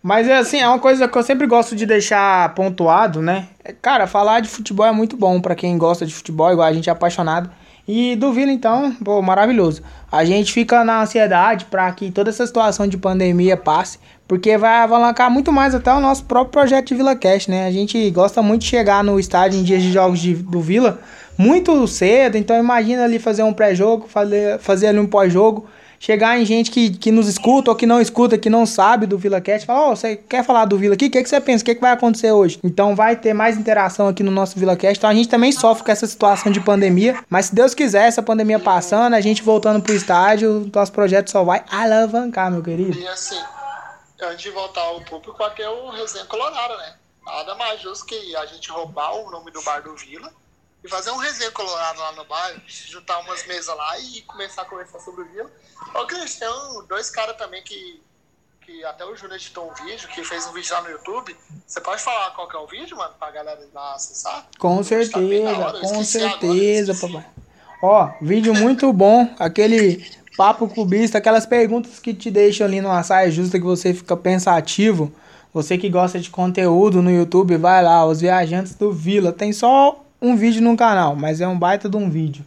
Mas 0.06 0.28
é 0.28 0.36
assim, 0.36 0.60
é 0.60 0.68
uma 0.68 0.78
coisa 0.78 1.08
que 1.08 1.18
eu 1.18 1.22
sempre 1.24 1.48
gosto 1.48 1.74
de 1.74 1.84
deixar 1.84 2.54
pontuado, 2.54 3.20
né? 3.20 3.48
É, 3.64 3.72
Cara, 3.72 4.06
falar 4.06 4.38
de 4.38 4.48
futebol 4.48 4.86
é 4.86 4.92
muito 4.92 5.16
bom 5.16 5.40
pra 5.40 5.56
quem 5.56 5.76
gosta 5.76 6.06
de 6.06 6.14
futebol, 6.14 6.52
igual 6.52 6.68
a 6.68 6.72
gente 6.72 6.88
é 6.88 6.92
apaixonado. 6.92 7.50
E 7.88 8.14
do 8.14 8.32
Vila, 8.32 8.52
então, 8.52 8.94
pô, 9.04 9.20
maravilhoso. 9.20 9.82
A 10.12 10.24
gente 10.24 10.52
fica 10.52 10.84
na 10.84 11.02
ansiedade 11.02 11.64
pra 11.64 11.90
que 11.90 12.12
toda 12.12 12.30
essa 12.30 12.46
situação 12.46 12.86
de 12.86 12.96
pandemia 12.96 13.56
passe, 13.56 13.98
porque 14.28 14.56
vai 14.56 14.78
alavancar 14.78 15.28
muito 15.28 15.50
mais 15.50 15.74
até 15.74 15.92
o 15.92 15.98
nosso 15.98 16.24
próprio 16.24 16.52
projeto 16.52 16.86
de 16.86 16.94
Vila 16.94 17.16
Cash, 17.16 17.48
né? 17.48 17.66
A 17.66 17.72
gente 17.72 18.08
gosta 18.12 18.40
muito 18.40 18.62
de 18.62 18.68
chegar 18.68 19.02
no 19.02 19.18
estádio 19.18 19.58
em 19.58 19.64
dias 19.64 19.82
de 19.82 19.90
jogos 19.90 20.20
de- 20.20 20.34
do 20.36 20.60
Vila 20.60 21.00
muito 21.36 21.84
cedo, 21.88 22.38
então 22.38 22.56
imagina 22.56 23.02
ali 23.02 23.18
fazer 23.18 23.42
um 23.42 23.52
pré-jogo, 23.52 24.06
fazer, 24.08 24.60
fazer 24.60 24.86
ali 24.86 25.00
um 25.00 25.06
pós-jogo, 25.06 25.66
chegar 26.06 26.38
em 26.38 26.44
gente 26.44 26.70
que, 26.70 26.90
que 26.96 27.10
nos 27.10 27.26
escuta 27.26 27.68
ou 27.68 27.76
que 27.76 27.84
não 27.84 28.00
escuta, 28.00 28.38
que 28.38 28.48
não 28.48 28.64
sabe 28.64 29.06
do 29.06 29.18
VilaCast, 29.18 29.66
falar, 29.66 29.88
ó, 29.88 29.96
você 29.96 30.14
quer 30.14 30.44
falar 30.44 30.64
do 30.64 30.78
Vila 30.78 30.94
aqui? 30.94 31.06
O 31.06 31.10
que, 31.10 31.20
que 31.20 31.28
você 31.28 31.40
pensa? 31.40 31.62
O 31.62 31.64
que, 31.64 31.74
que 31.74 31.80
vai 31.80 31.90
acontecer 31.90 32.30
hoje? 32.30 32.60
Então 32.62 32.94
vai 32.94 33.16
ter 33.16 33.34
mais 33.34 33.58
interação 33.58 34.06
aqui 34.06 34.22
no 34.22 34.30
nosso 34.30 34.56
VilaCast. 34.56 34.98
Então 34.98 35.10
a 35.10 35.14
gente 35.14 35.28
também 35.28 35.50
sofre 35.50 35.82
com 35.82 35.90
essa 35.90 36.06
situação 36.06 36.52
de 36.52 36.60
pandemia, 36.60 37.18
mas 37.28 37.46
se 37.46 37.56
Deus 37.56 37.74
quiser, 37.74 38.06
essa 38.06 38.22
pandemia 38.22 38.60
passando, 38.60 39.14
a 39.14 39.20
gente 39.20 39.42
voltando 39.42 39.82
pro 39.82 39.92
estádio, 39.92 40.70
nosso 40.72 40.92
projeto 40.92 41.28
só 41.28 41.42
vai 41.42 41.64
alavancar, 41.68 42.52
meu 42.52 42.62
querido. 42.62 42.96
E 42.96 43.08
assim, 43.08 43.40
antes 44.22 44.42
de 44.42 44.50
voltar 44.50 44.82
ao 44.82 45.00
público, 45.00 45.36
ter 45.56 45.66
o 45.66 45.90
Resenha 45.90 46.24
Colorado, 46.26 46.76
né? 46.78 46.94
Nada 47.24 47.56
mais 47.56 47.80
justo 47.80 48.06
que 48.06 48.36
a 48.36 48.46
gente 48.46 48.70
roubar 48.70 49.12
o 49.12 49.28
nome 49.32 49.50
do 49.50 49.60
bar 49.62 49.82
do 49.82 49.96
Vila 49.96 50.30
e 50.84 50.88
fazer 50.88 51.10
um 51.10 51.16
resenha 51.16 51.50
colorado 51.50 51.98
lá 51.98 52.12
no 52.12 52.24
bar, 52.26 52.54
juntar 52.66 53.18
umas 53.20 53.46
mesas 53.46 53.74
lá 53.76 53.98
e 53.98 54.22
começar 54.22 54.62
a 54.62 54.64
conversar 54.64 55.00
sobre 55.00 55.22
o 55.22 55.24
Vila. 55.26 55.50
Ô, 55.94 56.06
Cris, 56.06 56.36
tem 56.36 56.48
um- 56.48 56.84
dois 56.88 57.10
caras 57.10 57.36
também 57.36 57.62
que, 57.62 58.00
que 58.64 58.84
até 58.84 59.04
o 59.04 59.16
Júnior 59.16 59.36
editou 59.36 59.70
um 59.70 59.84
vídeo, 59.86 60.08
que 60.08 60.22
fez 60.24 60.46
um 60.46 60.52
vídeo 60.52 60.72
lá 60.74 60.82
no 60.82 60.90
YouTube. 60.90 61.36
Você 61.66 61.80
pode 61.80 62.02
falar 62.02 62.30
qual 62.32 62.48
que 62.48 62.56
é 62.56 62.58
o 62.60 62.66
vídeo, 62.66 62.96
mano, 62.96 63.14
pra 63.18 63.30
galera 63.30 63.60
lá 63.74 63.94
acessar? 63.94 64.46
Com 64.58 64.76
Tá 64.78 64.84
certeza, 64.84 65.18
eu 65.20 65.42
com 65.44 65.48
agora, 65.48 66.04
certeza, 66.04 66.94
papai. 66.94 67.26
Ó, 67.82 68.10
vídeo 68.22 68.54
muito 68.54 68.92
bom, 68.92 69.34
aquele 69.38 70.08
papo 70.36 70.68
clubista, 70.68 71.18
aquelas 71.18 71.46
perguntas 71.46 71.98
que 71.98 72.14
te 72.14 72.30
deixam 72.30 72.66
ali 72.66 72.80
numa 72.80 73.02
saia 73.02 73.30
justa 73.30 73.58
que 73.58 73.64
você 73.64 73.92
fica 73.92 74.16
pensativo. 74.16 75.12
Você 75.52 75.78
que 75.78 75.88
gosta 75.88 76.18
de 76.20 76.28
conteúdo 76.30 77.00
no 77.02 77.10
YouTube, 77.10 77.56
vai 77.56 77.82
lá, 77.82 78.04
os 78.04 78.20
viajantes 78.20 78.74
do 78.74 78.92
Vila. 78.92 79.32
Tem 79.32 79.52
só 79.52 80.04
um 80.26 80.36
vídeo 80.36 80.60
no 80.62 80.76
canal, 80.76 81.14
mas 81.16 81.40
é 81.40 81.46
um 81.48 81.58
baita 81.58 81.88
de 81.88 81.96
um 81.96 82.10
vídeo. 82.10 82.44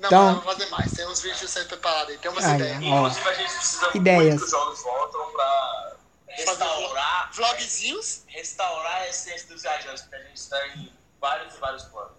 Não, 0.00 0.06
Então- 0.08 0.24
mas 0.26 0.36
eu 0.36 0.42
vou 0.42 0.52
fazer 0.54 0.70
mais. 0.70 0.92
Tem 0.92 1.06
uns 1.08 1.20
vídeos 1.22 1.50
sendo 1.50 1.66
preparados 1.68 2.10
aí, 2.10 2.18
tem 2.18 2.30
umas 2.30 2.44
Aí, 2.44 2.54
ideias. 2.56 2.82
Inclusive, 2.82 3.28
a 3.28 3.34
gente 3.34 3.52
precisa 3.54 3.90
Ideias. 3.94 4.24
muito 4.24 4.38
que 4.38 4.44
os 4.44 4.50
jogos 4.50 4.82
voltam 4.82 5.30
pra 5.32 5.96
restaurar, 6.28 7.30
Vlogzinhos. 7.34 8.22
restaurar 8.26 9.02
a 9.02 9.08
essência 9.08 9.48
dos 9.48 9.62
viajantes, 9.62 10.02
porque 10.02 10.16
a 10.16 10.22
gente 10.24 10.36
está 10.36 10.66
em 10.68 10.92
vários 11.20 11.54
e 11.54 11.58
vários 11.58 11.82
planos. 11.84 12.12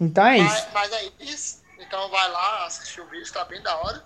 Então 0.00 0.26
é 0.26 0.38
Mas, 0.38 0.58
isso. 0.58 0.66
mas 0.72 0.92
é 0.92 1.12
isso. 1.20 1.62
Então 1.78 2.08
vai 2.10 2.28
lá, 2.30 2.66
assistir 2.66 3.00
o 3.00 3.06
vídeo, 3.08 3.32
tá 3.32 3.44
bem 3.44 3.62
da 3.62 3.76
hora. 3.76 4.04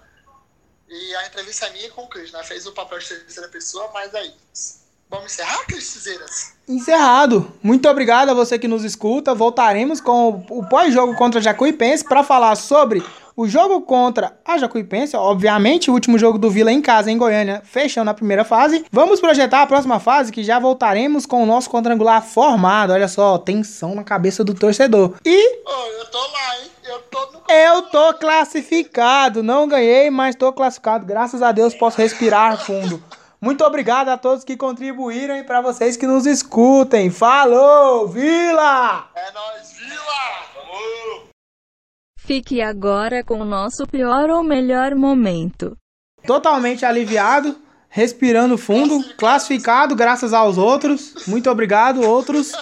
E 0.89 1.17
a 1.17 1.27
entrevista 1.27 1.67
é 1.67 1.71
minha 1.71 1.91
com 1.91 2.03
o 2.05 2.09
Cris, 2.09 2.31
né? 2.33 2.43
Fez 2.45 2.67
o 2.67 2.73
papel 2.73 2.99
de 2.99 3.09
terceira 3.09 3.49
pessoa, 3.49 3.91
mas 3.93 4.13
é 4.15 4.27
isso. 4.53 4.86
Vamos 5.09 5.33
encerrar, 5.33 5.65
Cris 5.67 5.85
Cizeiras? 5.85 6.55
Encerrado. 6.69 7.53
Muito 7.63 7.89
obrigado 7.89 8.31
a 8.31 8.35
você 8.35 8.59
que 8.59 8.67
nos 8.67 8.83
escuta. 8.83 9.35
Voltaremos 9.35 10.01
com 10.01 10.45
o 10.51 10.67
pós-jogo 10.69 11.15
contra 11.15 11.39
a 11.39 11.43
Jacuipense 11.43 12.05
para 12.05 12.25
falar 12.25 12.57
sobre 12.57 13.05
o 13.37 13.47
jogo 13.47 13.83
contra 13.83 14.37
a 14.45 14.59
Jacuipense, 14.59 15.15
obviamente, 15.15 15.91
o 15.91 15.95
último 15.95 16.19
jogo 16.19 16.39
do 16.39 16.51
Vila 16.51 16.73
em 16.73 16.81
casa 16.81 17.11
em 17.11 17.19
Goiânia, 17.19 17.63
fechando 17.65 18.11
a 18.11 18.15
primeira 18.15 18.45
fase. 18.45 18.85
Vamos 18.91 19.21
projetar 19.21 19.63
a 19.63 19.67
próxima 19.67 20.01
fase 20.01 20.33
que 20.33 20.43
já 20.43 20.59
voltaremos 20.59 21.25
com 21.25 21.43
o 21.43 21.47
nosso 21.47 21.71
quadrangular 21.71 22.23
formado. 22.25 22.93
Olha 22.93 23.07
só, 23.07 23.39
tensão 23.39 23.95
na 23.95 24.03
cabeça 24.03 24.43
do 24.43 24.55
torcedor. 24.55 25.15
E 25.25 25.57
Ô, 25.59 25.87
eu 25.99 26.05
tô 26.07 26.19
lá, 26.19 26.57
hein? 26.63 26.71
Eu 26.85 26.99
tô 27.11 27.21
no. 27.33 27.43
eu 27.49 27.83
tô 27.83 28.15
classificado. 28.15 29.43
Não 29.43 29.69
ganhei, 29.69 30.11
mas 30.11 30.35
tô 30.35 30.53
classificado. 30.53 31.07
Graças 31.07 31.43
a 31.43 31.53
Deus 31.53 31.75
posso 31.75 31.99
respirar 31.99 32.65
fundo. 32.65 33.01
Muito 33.41 33.64
obrigado 33.64 34.09
a 34.09 34.16
todos 34.16 34.45
que 34.45 34.57
contribuíram 34.57 35.37
e 35.37 35.45
para 35.45 35.61
vocês 35.61 35.97
que 35.97 36.07
nos 36.07 36.26
escutem. 36.26 37.11
Falou, 37.11 38.09
Vila! 38.09 39.11
É 39.14 39.32
nóis, 39.32 39.72
Vila! 39.72 39.97
Vamos! 40.54 41.29
Fique 42.18 42.61
agora 42.61 43.22
com 43.22 43.41
o 43.41 43.45
nosso 43.45 43.87
pior 43.87 44.30
ou 44.30 44.42
melhor 44.42 44.95
momento. 44.95 45.76
Totalmente 46.26 46.84
aliviado, 46.84 47.57
respirando 47.88 48.58
fundo, 48.58 49.00
classificado 49.17 49.95
graças 49.95 50.33
aos 50.33 50.58
outros. 50.58 51.14
Muito 51.29 51.49
obrigado, 51.49 52.03
outros. 52.03 52.53